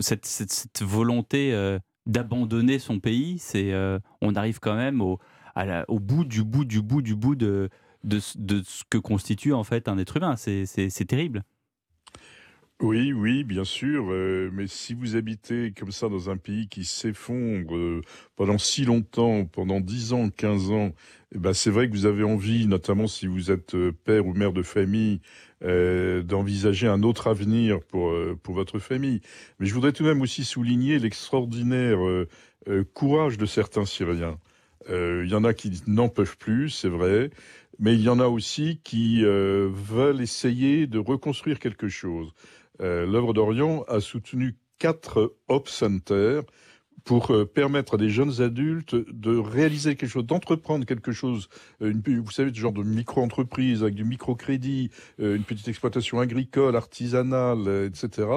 cette, 0.00 0.26
cette, 0.26 0.82
volonté 0.82 1.78
d'abandonner 2.06 2.78
son 2.78 3.00
pays, 3.00 3.38
c'est, 3.38 3.72
on 4.20 4.34
arrive 4.34 4.60
quand 4.60 4.76
même 4.76 5.00
au, 5.00 5.18
au 5.88 6.00
bout 6.00 6.24
du 6.24 6.44
bout 6.44 6.64
du 6.64 6.82
bout 6.82 7.02
du 7.02 7.14
bout 7.14 7.34
de, 7.34 7.70
de, 8.06 8.20
ce 8.20 8.84
que 8.88 8.98
constitue 8.98 9.52
en 9.52 9.64
fait 9.64 9.88
un 9.88 9.98
être 9.98 10.16
humain. 10.16 10.36
C'est 10.36 11.06
terrible. 11.06 11.44
Oui, 12.82 13.14
oui, 13.14 13.42
bien 13.42 13.64
sûr. 13.64 14.08
Euh, 14.10 14.50
mais 14.52 14.66
si 14.66 14.92
vous 14.92 15.16
habitez 15.16 15.72
comme 15.72 15.92
ça 15.92 16.10
dans 16.10 16.28
un 16.28 16.36
pays 16.36 16.68
qui 16.68 16.84
s'effondre 16.84 17.74
euh, 17.74 18.02
pendant 18.36 18.58
si 18.58 18.84
longtemps, 18.84 19.46
pendant 19.46 19.80
10 19.80 20.12
ans, 20.12 20.28
15 20.28 20.70
ans, 20.72 20.92
eh 21.34 21.38
ben 21.38 21.54
c'est 21.54 21.70
vrai 21.70 21.88
que 21.88 21.94
vous 21.94 22.04
avez 22.04 22.22
envie, 22.22 22.66
notamment 22.66 23.06
si 23.06 23.26
vous 23.26 23.50
êtes 23.50 23.74
euh, 23.74 23.92
père 23.92 24.26
ou 24.26 24.34
mère 24.34 24.52
de 24.52 24.62
famille, 24.62 25.20
d'envisager 25.62 26.86
un 26.86 27.02
autre 27.02 27.28
avenir 27.28 27.80
pour, 27.82 28.12
pour 28.42 28.54
votre 28.54 28.78
famille. 28.78 29.22
Mais 29.58 29.64
je 29.64 29.72
voudrais 29.72 29.92
tout 29.92 30.02
de 30.02 30.08
même 30.08 30.20
aussi 30.20 30.44
souligner 30.44 30.98
l'extraordinaire 30.98 31.98
courage 32.92 33.38
de 33.38 33.46
certains 33.46 33.86
Syriens. 33.86 34.38
Il 34.88 35.28
y 35.28 35.34
en 35.34 35.44
a 35.44 35.52
qui 35.54 35.82
n'en 35.86 36.08
peuvent 36.08 36.36
plus, 36.36 36.70
c'est 36.70 36.88
vrai, 36.88 37.30
mais 37.78 37.94
il 37.94 38.02
y 38.02 38.08
en 38.08 38.20
a 38.20 38.26
aussi 38.26 38.80
qui 38.84 39.22
veulent 39.22 40.20
essayer 40.20 40.86
de 40.86 40.98
reconstruire 40.98 41.58
quelque 41.58 41.88
chose. 41.88 42.32
Euh, 42.80 43.06
l'œuvre 43.06 43.32
d'Orient 43.32 43.84
a 43.88 44.00
soutenu 44.00 44.56
quatre 44.78 45.34
Hop 45.48 45.68
Centers 45.68 46.42
pour 47.06 47.30
euh, 47.30 47.46
permettre 47.46 47.94
à 47.94 47.96
des 47.96 48.10
jeunes 48.10 48.42
adultes 48.42 48.94
de 48.94 49.34
réaliser 49.38 49.96
quelque 49.96 50.10
chose, 50.10 50.26
d'entreprendre 50.26 50.84
quelque 50.84 51.12
chose, 51.12 51.48
euh, 51.80 51.90
une, 51.92 52.20
vous 52.20 52.30
savez, 52.30 52.50
ce 52.52 52.58
genre 52.60 52.72
de 52.72 52.82
micro-entreprise 52.82 53.82
avec 53.82 53.94
du 53.94 54.04
microcrédit, 54.04 54.90
une 55.18 55.44
petite 55.44 55.68
exploitation 55.68 56.20
agricole, 56.20 56.76
artisanale, 56.76 57.86
etc., 57.86 58.28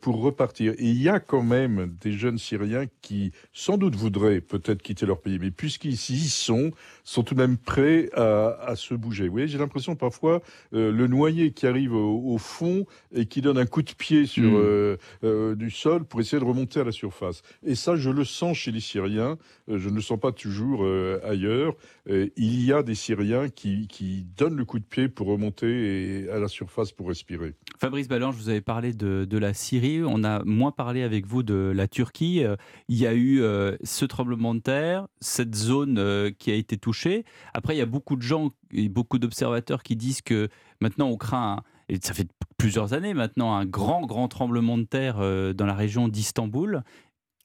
pour 0.00 0.20
repartir. 0.20 0.74
Et 0.78 0.90
il 0.90 1.02
y 1.02 1.08
a 1.08 1.18
quand 1.20 1.42
même 1.42 1.96
des 2.00 2.12
jeunes 2.12 2.38
Syriens 2.38 2.84
qui, 3.02 3.32
sans 3.52 3.78
doute, 3.78 3.96
voudraient 3.96 4.40
peut-être 4.40 4.82
quitter 4.82 5.06
leur 5.06 5.20
pays, 5.20 5.38
mais 5.40 5.50
puisqu'ils 5.50 5.94
y 5.94 6.28
sont, 6.28 6.70
sont 7.04 7.22
tout 7.22 7.34
de 7.34 7.40
même 7.40 7.56
prêts 7.56 8.10
à, 8.14 8.74
se 8.76 8.94
bouger. 8.94 9.26
Vous 9.26 9.32
voyez, 9.32 9.48
j'ai 9.48 9.58
l'impression 9.58 9.96
parfois 9.96 10.42
euh, 10.74 10.92
le 10.92 11.06
noyer 11.06 11.52
qui 11.52 11.66
arrive 11.66 11.94
au, 11.94 12.36
fond 12.38 12.86
et 13.14 13.26
qui 13.26 13.40
donne 13.40 13.58
un 13.58 13.66
coup 13.66 13.82
de 13.82 13.92
pied 13.92 14.26
sur 14.26 14.50
hmm. 14.50 14.56
euh, 14.56 14.96
euh, 15.24 15.54
du 15.54 15.70
sol 15.70 16.04
pour 16.04 16.20
essayer 16.20 16.38
de 16.38 16.44
remonter 16.44 16.80
à 16.80 16.84
la 16.84 16.92
surface. 16.92 17.42
Et 17.64 17.74
ça, 17.86 17.96
je 17.96 18.10
le 18.10 18.24
sens 18.24 18.56
chez 18.56 18.72
les 18.72 18.80
Syriens. 18.80 19.38
je 19.68 19.88
ne 19.88 19.94
le 19.94 20.00
sens 20.00 20.18
pas 20.20 20.32
toujours 20.32 20.86
ailleurs. 21.24 21.74
il 22.08 22.64
y 22.64 22.72
a 22.72 22.82
des 22.82 22.94
Syriens 22.94 23.48
qui, 23.48 23.86
qui, 23.88 24.26
donnent 24.36 24.56
le 24.56 24.64
coup 24.64 24.78
de 24.78 24.84
pied 24.84 25.08
pour 25.08 25.28
remonter 25.28 26.26
à 26.30 26.38
la 26.38 26.48
surface 26.48 26.92
pour 26.92 27.08
respirer. 27.08 27.54
Fabrice 27.78 28.08
Ballange, 28.08 28.34
vous 28.36 28.48
avez 28.48 28.60
parlé 28.60 28.92
de, 28.92 29.26
de, 29.28 29.38
la 29.38 29.54
Syrie. 29.54 30.02
On 30.04 30.24
a 30.24 30.42
moins 30.44 30.72
parlé 30.72 31.02
avec 31.02 31.26
vous 31.26 31.42
de 31.42 31.72
la 31.74 31.88
Turquie. 31.88 32.42
Il 32.88 32.96
y 32.96 33.06
a 33.06 33.14
eu 33.14 33.42
ce 33.82 34.04
tremblement 34.04 34.54
de 34.54 34.60
terre, 34.60 35.06
cette 35.20 35.54
zone 35.54 36.32
qui 36.38 36.50
a 36.50 36.54
été 36.54 36.76
touchée 36.76 37.24
après, 37.54 37.74
il 37.74 37.78
y 37.78 37.82
a 37.82 37.86
beaucoup 37.86 38.16
de 38.16 38.22
gens 38.22 38.50
et 38.72 38.88
beaucoup 38.88 39.18
d'observateurs 39.18 39.82
qui 39.82 39.96
disent 39.96 40.22
que 40.22 40.48
maintenant 40.80 41.08
on 41.08 41.16
craint, 41.16 41.62
et 41.88 41.98
ça 42.02 42.14
fait 42.14 42.28
plusieurs 42.58 42.92
années 42.92 43.14
maintenant, 43.14 43.54
un 43.54 43.64
grand, 43.64 44.06
grand 44.06 44.28
tremblement 44.28 44.78
de 44.78 44.84
terre 44.84 45.16
euh, 45.20 45.52
dans 45.52 45.66
la 45.66 45.74
région 45.74 46.08
d'Istanbul. 46.08 46.82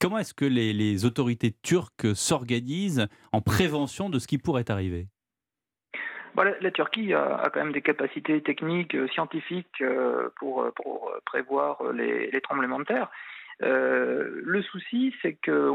Comment 0.01 0.17
est-ce 0.17 0.33
que 0.33 0.45
les, 0.45 1.05
autorités 1.05 1.51
turques 1.51 2.15
s'organisent 2.15 3.07
en 3.31 3.41
prévention 3.41 4.09
de 4.09 4.17
ce 4.17 4.25
qui 4.25 4.39
pourrait 4.39 4.71
arriver? 4.71 5.05
La, 6.35 6.71
Turquie 6.71 7.13
a, 7.13 7.51
quand 7.53 7.59
même 7.59 7.71
des 7.71 7.83
capacités 7.83 8.41
techniques, 8.41 8.97
scientifiques 9.13 9.83
pour, 10.37 10.65
pour 10.75 11.11
prévoir 11.25 11.83
les, 11.93 12.41
tremblements 12.41 12.79
de 12.79 12.85
terre. 12.85 13.11
Euh, 13.63 14.41
le 14.43 14.63
souci, 14.63 15.13
c'est 15.21 15.33
que 15.33 15.69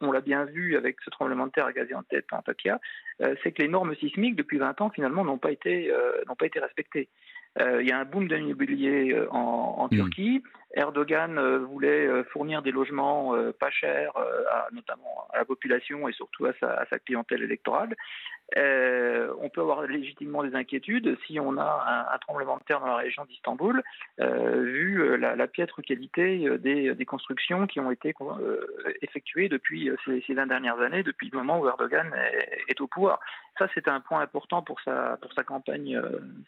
on, 0.00 0.12
l'a 0.12 0.20
bien 0.20 0.44
vu 0.44 0.76
avec 0.76 0.96
ce 1.04 1.10
tremblement 1.10 1.46
de 1.46 1.52
terre 1.52 1.66
à 1.66 1.72
Gaziantep, 1.72 2.24
en 2.32 2.38
Antakya, 2.38 2.80
euh, 3.20 3.34
c'est 3.42 3.52
que 3.52 3.62
les 3.62 3.68
normes 3.68 3.96
sismiques 3.96 4.36
depuis 4.36 4.58
20 4.58 4.80
ans 4.80 4.90
finalement 4.90 5.22
euh, 5.22 5.24
n'ont 5.24 5.38
pas 5.38 5.50
été 5.50 6.60
respectées. 6.60 7.08
Il 7.58 7.86
y 7.86 7.92
a 7.92 7.98
un 7.98 8.04
boom 8.04 8.28
de 8.28 8.36
l'immobilier 8.36 9.16
en, 9.30 9.74
en, 9.78 9.86
hmm. 9.86 9.90
Turquie. 9.90 10.42
Erdogan 10.74 11.38
voulait 11.66 12.08
fournir 12.32 12.62
des 12.62 12.72
logements 12.72 13.34
pas 13.60 13.70
chers, 13.70 14.16
à, 14.16 14.68
notamment 14.72 15.28
à 15.30 15.38
la 15.38 15.44
population 15.44 16.08
et 16.08 16.12
surtout 16.12 16.46
à 16.46 16.54
sa, 16.60 16.72
à 16.72 16.86
sa 16.86 16.98
clientèle 16.98 17.42
électorale. 17.42 17.94
Euh, 18.58 19.32
on 19.40 19.48
peut 19.48 19.60
avoir 19.60 19.82
légitimement 19.82 20.42
des 20.42 20.54
inquiétudes 20.54 21.16
si 21.26 21.40
on 21.40 21.56
a 21.56 22.08
un, 22.12 22.18
tremblement 22.18 22.58
de 22.58 22.62
terre 22.64 22.80
dans 22.80 22.86
la 22.86 22.96
région 22.96 23.24
d'Istanbul, 23.24 23.82
euh, 24.20 24.62
vu 24.62 25.02
euh, 25.02 25.16
la, 25.16 25.46
piètre 25.46 25.80
qualité 25.82 26.58
des, 26.58 27.06
constructions 27.06 27.66
qui 27.66 27.80
ont 27.80 27.90
été 27.90 28.14
effectuées 29.00 29.48
depuis 29.48 29.90
ces, 30.04 30.34
20 30.34 30.46
dernières 30.46 30.80
années, 30.80 31.02
depuis 31.02 31.30
le 31.30 31.38
moment 31.38 31.60
où 31.60 31.68
Erdogan 31.68 32.12
est, 32.68 32.80
au 32.80 32.86
pouvoir. 32.86 33.20
Ça, 33.58 33.68
c'est 33.74 33.88
un 33.88 34.00
point 34.00 34.20
important 34.20 34.62
pour 34.62 34.80
sa, 34.80 35.18
pour 35.20 35.32
sa 35.32 35.44
campagne 35.44 36.00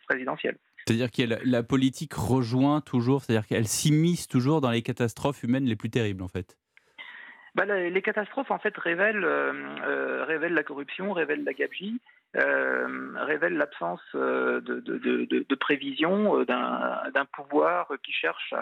présidentielle. 0.07 0.57
C'est-à-dire 0.87 1.11
que 1.11 1.49
la, 1.49 1.63
politique 1.63 2.13
rejoint 2.13 2.81
toujours, 2.81 3.23
c'est-à-dire 3.23 3.47
qu'elle 3.47 3.67
s'immisce 3.67 4.29
toujours 4.29 4.61
dans 4.61 4.71
les 4.71 4.83
catastrophes 4.83 5.43
humaines 5.43 5.65
les 5.65 5.77
plus 5.77 5.91
terribles, 5.91 6.23
en 6.23 6.29
fait. 6.29 6.59
Bah, 7.55 7.65
les 7.65 8.03
catastrophes 8.03 8.51
en 8.51 8.59
fait 8.59 8.77
révèlent, 8.77 9.25
euh, 9.25 9.53
euh, 9.87 10.25
révèlent 10.25 10.55
la 10.55 10.65
corruption, 10.65 11.13
révèlent 11.13 11.45
la 11.45 11.53
gabegie, 11.53 12.01
euh, 12.37 13.13
révèlent 13.17 13.57
l'absence 13.57 14.03
de, 14.13 15.55
prévision 15.55 16.45
d'un 16.45 17.25
pouvoir 17.33 17.93
qui 18.03 18.13
cherche 18.13 18.53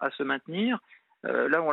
à 0.00 0.10
se 0.10 0.22
maintenir. 0.22 0.80
Là, 1.24 1.62
on, 1.62 1.72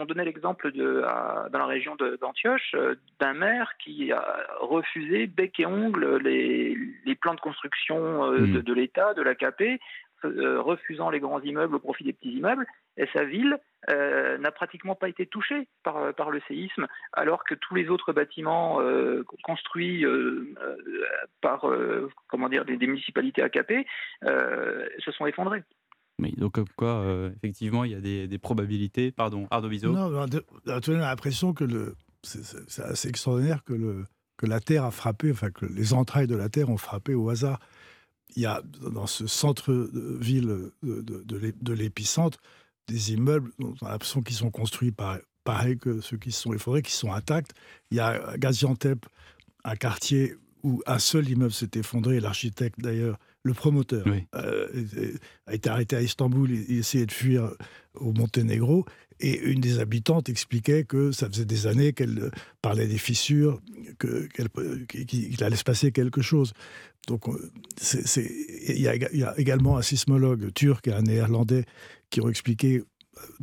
on 0.00 0.04
donnait 0.04 0.24
l'exemple 0.24 0.72
dans 0.72 1.58
la 1.58 1.66
région 1.66 1.96
d'Antioche 2.20 2.74
d'un 3.20 3.32
maire 3.32 3.72
qui 3.78 4.12
a 4.12 4.46
refusé 4.60 5.26
bec 5.26 5.58
et 5.60 5.66
ongle 5.66 6.18
les, 6.18 6.76
les 7.04 7.14
plans 7.14 7.34
de 7.34 7.40
construction 7.40 8.30
mmh. 8.30 8.62
de, 8.62 8.72
l'État, 8.72 9.14
de 9.14 9.22
l'AKP, 9.22 9.80
refusant 10.22 11.10
les 11.10 11.20
grands 11.20 11.40
immeubles 11.40 11.76
au 11.76 11.78
profit 11.78 12.04
des 12.04 12.12
petits 12.12 12.32
immeubles 12.32 12.66
et 12.96 13.06
sa 13.12 13.24
ville 13.24 13.58
euh, 13.90 14.38
n'a 14.38 14.52
pratiquement 14.52 14.94
pas 14.94 15.08
été 15.08 15.26
touchée 15.26 15.68
par, 15.82 16.14
par, 16.14 16.30
le 16.30 16.40
séisme, 16.46 16.86
alors 17.12 17.44
que 17.44 17.54
tous 17.54 17.74
les 17.74 17.88
autres 17.88 18.12
bâtiments 18.12 18.80
euh, 18.80 19.24
construits 19.42 20.04
euh, 20.04 20.54
par 21.40 21.66
comment 22.28 22.48
dire, 22.48 22.64
des, 22.64 22.76
municipalités 22.86 23.42
AKP 23.42 23.86
se 24.22 25.12
sont 25.12 25.26
effondrés. 25.26 25.62
Donc 26.30 26.58
quoi, 26.76 27.04
effectivement, 27.36 27.84
il 27.84 27.90
y 27.90 27.94
a 27.94 28.00
des, 28.00 28.38
probabilités. 28.38 29.12
Pardon, 29.12 29.48
Arnaud 29.50 29.68
Bizot. 29.68 29.92
Non, 29.92 30.12
on 30.14 30.68
a 30.68 30.80
l'impression 30.90 31.52
que 31.52 31.64
le, 31.64 31.96
c'est, 32.22 32.82
assez 32.82 33.08
extraordinaire 33.08 33.62
que, 33.64 33.72
le, 33.72 34.06
que 34.36 34.46
la 34.46 34.60
Terre 34.60 34.84
a 34.84 34.90
frappé, 34.90 35.30
enfin 35.30 35.50
que 35.50 35.66
les 35.66 35.92
entrailles 35.92 36.26
de 36.26 36.36
la 36.36 36.48
Terre 36.48 36.70
ont 36.70 36.76
frappé 36.76 37.14
au 37.14 37.28
hasard. 37.28 37.60
Il 38.36 38.42
y 38.42 38.46
a 38.46 38.62
dans 38.90 39.06
ce 39.06 39.26
centre-ville 39.26 40.70
de, 40.82 41.72
l'épicentre 41.72 42.38
des 42.88 43.12
immeubles, 43.12 43.52
on 43.60 43.74
a 43.86 43.90
l'impression 43.90 44.22
qu'ils 44.22 44.36
sont 44.36 44.50
construits 44.50 44.92
pareil, 45.44 45.78
que 45.78 46.00
ceux 46.00 46.16
qui 46.16 46.32
se 46.32 46.42
sont 46.42 46.52
effondrés, 46.52 46.82
qui 46.82 46.92
sont 46.92 47.12
intacts. 47.12 47.52
Il 47.90 47.98
y 47.98 48.00
a 48.00 48.36
Gaziantep, 48.38 49.06
un 49.64 49.76
quartier 49.76 50.34
où 50.62 50.82
un 50.86 50.98
seul 50.98 51.28
immeuble 51.28 51.52
s'est 51.52 51.70
effondré, 51.74 52.20
l'architecte 52.20 52.80
d'ailleurs, 52.80 53.18
le 53.44 53.54
promoteur, 53.54 54.04
euh, 54.34 54.68
a 55.46 55.54
été 55.54 55.68
arrêté 55.68 55.96
à 55.96 56.02
Istanbul, 56.02 56.50
il 56.50 56.78
essayait 56.78 57.06
de 57.06 57.12
fuir 57.12 57.54
au 57.94 58.12
Monténégro, 58.12 58.84
et 59.20 59.38
une 59.38 59.60
des 59.60 59.78
habitantes 59.78 60.28
expliquait 60.28 60.84
que 60.84 61.12
ça 61.12 61.28
faisait 61.28 61.44
des 61.44 61.66
années 61.66 61.92
qu'elle 61.92 62.30
parlait 62.60 62.86
des 62.86 62.98
fissures, 62.98 63.60
qu'il 64.00 65.44
allait 65.44 65.56
se 65.56 65.64
passer 65.64 65.92
quelque 65.92 66.22
chose. 66.22 66.52
Donc, 67.08 67.28
euh, 67.28 67.50
il 68.68 68.80
y, 68.80 68.88
a 69.24 69.38
également 69.38 69.76
un 69.76 69.82
sismologue 69.82 70.52
turc 70.54 70.86
et 70.86 70.92
un 70.92 71.02
néerlandais 71.02 71.64
qui 72.10 72.20
ont 72.20 72.28
expliqué 72.28 72.82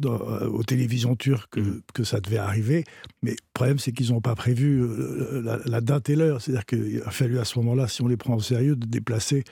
euh, 0.06 0.48
aux 0.48 0.64
télévisions 0.64 1.16
turques 1.16 1.58
mm. 1.58 1.82
que, 1.94 2.04
ça 2.04 2.22
devait 2.22 2.38
arriver. 2.38 2.84
Mais 3.22 3.32
le 3.32 3.38
problème, 3.54 3.80
c'est 3.80 3.92
qu'ils 3.92 4.12
n'ont 4.12 4.22
pas 4.22 4.36
prévu 4.36 4.82
euh, 4.82 5.62
la, 5.66 5.82
date 5.82 6.10
et 6.10 6.16
l'heure. 6.16 6.42
C'est-à-dire 6.42 6.66
qu'il 6.66 7.02
a 7.06 7.12
fallu 7.12 7.40
à 7.40 7.46
ce 7.46 7.60
moment-là, 7.60 7.88
si 7.88 8.02
on 8.02 8.08
les 8.08 8.18
prend 8.18 8.36
au 8.36 8.42
sérieux, 8.42 8.76
de 8.76 8.88
déplacer 8.88 9.44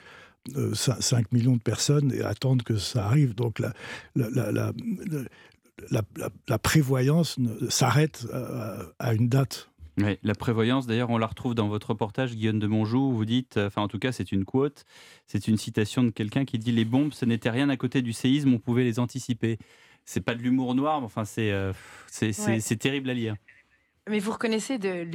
5 0.74 1.20
euh, 1.20 1.22
millions 1.32 1.56
de 1.56 1.62
personnes 1.62 2.12
et 2.12 2.22
attendre 2.22 2.64
que 2.64 2.76
ça 2.76 3.06
arrive. 3.06 3.34
Donc 3.34 3.58
la, 3.58 3.72
la, 4.16 4.72
la 6.48 6.58
prévoyance 6.58 7.38
s'arrête 7.68 8.26
à 8.98 9.14
une 9.14 9.28
date 9.28 9.68
la 10.22 10.34
prévoyance, 10.34 10.86
d'ailleurs, 10.86 11.10
on 11.10 11.18
la 11.18 11.26
retrouve 11.26 11.54
dans 11.54 11.68
votre 11.68 11.90
reportage, 11.90 12.34
Guillaume 12.34 12.58
de 12.58 12.66
Monjou, 12.66 12.98
où 12.98 13.12
vous 13.12 13.24
dites, 13.24 13.56
euh, 13.56 13.66
enfin 13.66 13.82
en 13.82 13.88
tout 13.88 13.98
cas 13.98 14.12
c'est 14.12 14.32
une 14.32 14.44
quote, 14.44 14.84
c'est 15.26 15.48
une 15.48 15.56
citation 15.56 16.02
de 16.02 16.10
quelqu'un 16.10 16.44
qui 16.44 16.58
dit 16.58 16.72
Les 16.72 16.84
bombes, 16.84 17.12
ce 17.12 17.24
n'était 17.24 17.50
rien 17.50 17.68
à 17.68 17.76
côté 17.76 18.02
du 18.02 18.12
séisme, 18.12 18.52
on 18.54 18.58
pouvait 18.58 18.84
les 18.84 18.98
anticiper. 18.98 19.58
C'est 20.04 20.20
pas 20.20 20.34
de 20.34 20.42
l'humour 20.42 20.74
noir, 20.74 21.00
mais 21.00 21.06
enfin 21.06 21.24
c'est 21.24 21.50
euh, 21.52 21.72
c'est 22.08 22.78
terrible 22.78 23.10
à 23.10 23.14
lire. 23.14 23.34
Mais 24.10 24.18
vous 24.18 24.32
reconnaissez 24.32 24.78
de, 24.78 25.06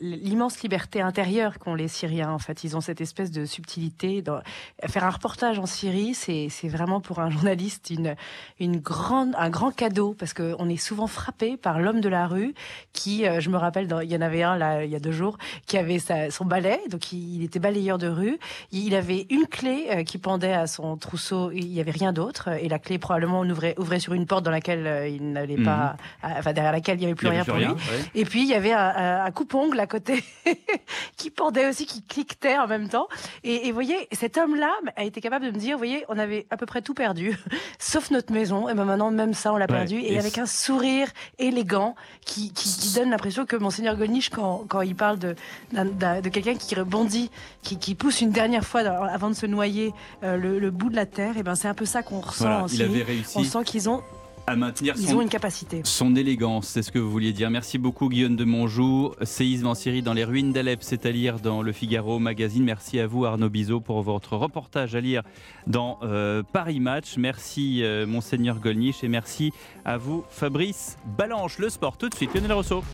l'immense 0.00 0.62
liberté 0.62 1.00
intérieure 1.00 1.58
qu'ont 1.58 1.74
les 1.74 1.88
Syriens. 1.88 2.30
En 2.30 2.38
fait, 2.38 2.64
ils 2.64 2.76
ont 2.76 2.80
cette 2.80 3.00
espèce 3.00 3.30
de 3.30 3.44
subtilité. 3.44 4.22
Dans... 4.22 4.40
Faire 4.86 5.04
un 5.04 5.10
reportage 5.10 5.58
en 5.58 5.66
Syrie, 5.66 6.14
c'est 6.14 6.68
vraiment 6.68 7.00
pour 7.00 7.20
un 7.20 7.30
journaliste 7.30 7.90
une, 7.90 8.16
une 8.60 8.78
grande, 8.78 9.34
un 9.36 9.50
grand 9.50 9.74
cadeau 9.74 10.14
parce 10.18 10.34
qu'on 10.34 10.68
est 10.68 10.76
souvent 10.76 11.06
frappé 11.06 11.56
par 11.56 11.78
l'homme 11.78 12.00
de 12.00 12.08
la 12.08 12.26
rue 12.26 12.54
qui, 12.92 13.26
euh, 13.26 13.40
je 13.40 13.50
me 13.50 13.56
rappelle, 13.56 13.88
il 14.02 14.10
y 14.10 14.16
en 14.16 14.20
avait 14.20 14.42
un 14.42 14.56
là 14.56 14.84
il 14.84 14.90
y 14.90 14.96
a 14.96 15.00
deux 15.00 15.12
jours 15.12 15.38
qui 15.66 15.78
avait 15.78 15.98
son 16.30 16.44
balai, 16.44 16.80
donc 16.90 17.12
il, 17.12 17.42
était 17.42 17.58
balayeur 17.58 17.98
de 17.98 18.08
rue. 18.08 18.38
Il 18.72 18.94
avait 18.94 19.26
une 19.30 19.46
clé 19.46 19.86
euh, 19.90 20.02
qui 20.02 20.18
pendait 20.18 20.52
à 20.52 20.66
son 20.66 20.96
trousseau. 20.96 21.50
Il 21.52 21.68
n'y 21.68 21.80
avait 21.80 21.90
rien 21.90 22.12
d'autre 22.12 22.48
et 22.48 22.68
la 22.68 22.78
clé 22.78 22.98
probablement 22.98 23.40
ouvrait, 23.40 23.74
ouvrait 23.78 24.00
sur 24.00 24.14
une 24.14 24.26
porte 24.26 24.44
dans 24.44 24.50
laquelle 24.50 24.86
euh, 24.86 25.08
il 25.08 25.32
n'allait 25.32 25.62
pas, 25.62 25.96
mhm. 26.22 26.32
enfin 26.38 26.52
derrière 26.52 26.72
laquelle 26.72 26.96
il 26.96 27.00
n'y 27.00 27.06
avait 27.06 27.14
plus 27.14 27.28
rien 27.28 27.44
pour 27.44 27.56
lui. 27.56 27.66
Et 28.14 28.24
puis 28.24 28.33
il 28.42 28.48
y 28.48 28.54
avait 28.54 28.72
un, 28.72 29.30
coupe-ongle 29.30 29.78
à 29.80 29.86
côté 29.86 30.22
qui 31.16 31.30
pendait 31.30 31.68
aussi, 31.68 31.86
qui 31.86 32.02
cliquetait 32.02 32.56
en 32.58 32.66
même 32.66 32.88
temps. 32.88 33.08
Et, 33.42 33.68
vous 33.68 33.74
voyez, 33.74 34.08
cet 34.12 34.38
homme-là 34.38 34.72
a 34.96 35.04
été 35.04 35.20
capable 35.20 35.46
de 35.46 35.50
me 35.50 35.58
dire, 35.58 35.72
vous 35.72 35.78
voyez, 35.78 36.04
on 36.08 36.18
avait 36.18 36.46
à 36.50 36.56
peu 36.56 36.66
près 36.66 36.82
tout 36.82 36.94
perdu, 36.94 37.36
sauf 37.78 38.10
notre 38.10 38.32
maison. 38.32 38.68
Et 38.68 38.74
ben 38.74 38.84
maintenant, 38.84 39.10
même 39.10 39.34
ça, 39.34 39.52
on 39.52 39.56
l'a 39.56 39.66
perdu. 39.66 40.00
Et, 40.00 40.18
avec 40.18 40.38
un 40.38 40.46
sourire 40.46 41.08
élégant 41.38 41.94
qui, 42.24 42.52
donne 42.94 43.10
l'impression 43.10 43.44
que 43.44 43.56
Monseigneur 43.56 43.96
Goniche, 43.96 44.30
quand, 44.30 44.64
quand 44.68 44.82
il 44.82 44.94
parle 44.94 45.18
de, 45.18 45.34
de 45.72 46.28
quelqu'un 46.28 46.54
qui 46.54 46.74
rebondit, 46.74 47.30
qui, 47.62 47.94
pousse 47.94 48.20
une 48.20 48.30
dernière 48.30 48.64
fois 48.64 48.80
avant 48.80 49.30
de 49.30 49.34
se 49.34 49.46
noyer 49.46 49.92
euh, 50.22 50.36
le, 50.36 50.70
bout 50.70 50.90
de 50.90 50.96
la 50.96 51.06
terre, 51.06 51.36
et 51.36 51.42
ben 51.42 51.54
c'est 51.54 51.68
un 51.68 51.74
peu 51.74 51.84
ça 51.84 52.02
qu'on 52.02 52.20
ressent 52.20 52.66
il 52.68 52.82
avait 52.82 53.02
réussi. 53.02 53.36
On 53.36 53.44
sent 53.44 53.64
qu'ils 53.64 53.88
ont 53.88 54.02
à 54.46 54.56
maintenir 54.56 54.94
Ils 54.98 55.08
son, 55.08 55.16
ont 55.16 55.20
une 55.22 55.28
capacité. 55.28 55.80
son 55.84 56.14
élégance, 56.16 56.68
c'est 56.68 56.82
ce 56.82 56.90
que 56.92 56.98
vous 56.98 57.10
vouliez 57.10 57.32
dire. 57.32 57.50
Merci 57.50 57.78
beaucoup 57.78 58.08
Guillaume 58.08 58.36
de 58.36 58.44
Monjou. 58.44 59.12
Séisme 59.22 59.66
en 59.66 59.74
Syrie 59.74 60.02
dans 60.02 60.12
les 60.12 60.24
ruines 60.24 60.52
d'Alep, 60.52 60.82
c'est 60.82 61.06
à 61.06 61.10
lire 61.10 61.38
dans 61.40 61.62
le 61.62 61.72
Figaro 61.72 62.18
magazine. 62.18 62.64
Merci 62.64 62.98
à 63.00 63.06
vous 63.06 63.24
Arnaud 63.24 63.48
Bizot 63.48 63.80
pour 63.80 64.02
votre 64.02 64.36
reportage 64.36 64.94
à 64.94 65.00
lire 65.00 65.22
dans 65.66 65.98
euh, 66.02 66.42
Paris 66.42 66.80
Match. 66.80 67.16
Merci 67.16 67.82
euh, 67.82 68.06
Monseigneur 68.06 68.58
Golnisch 68.60 69.02
et 69.02 69.08
merci 69.08 69.52
à 69.84 69.96
vous 69.96 70.24
Fabrice 70.30 70.96
Balanche. 71.16 71.58
Le 71.58 71.68
sport 71.68 71.96
tout 71.96 72.08
de 72.08 72.14
suite, 72.14 72.34
Lionel 72.34 72.52
Rousseau. 72.52 72.82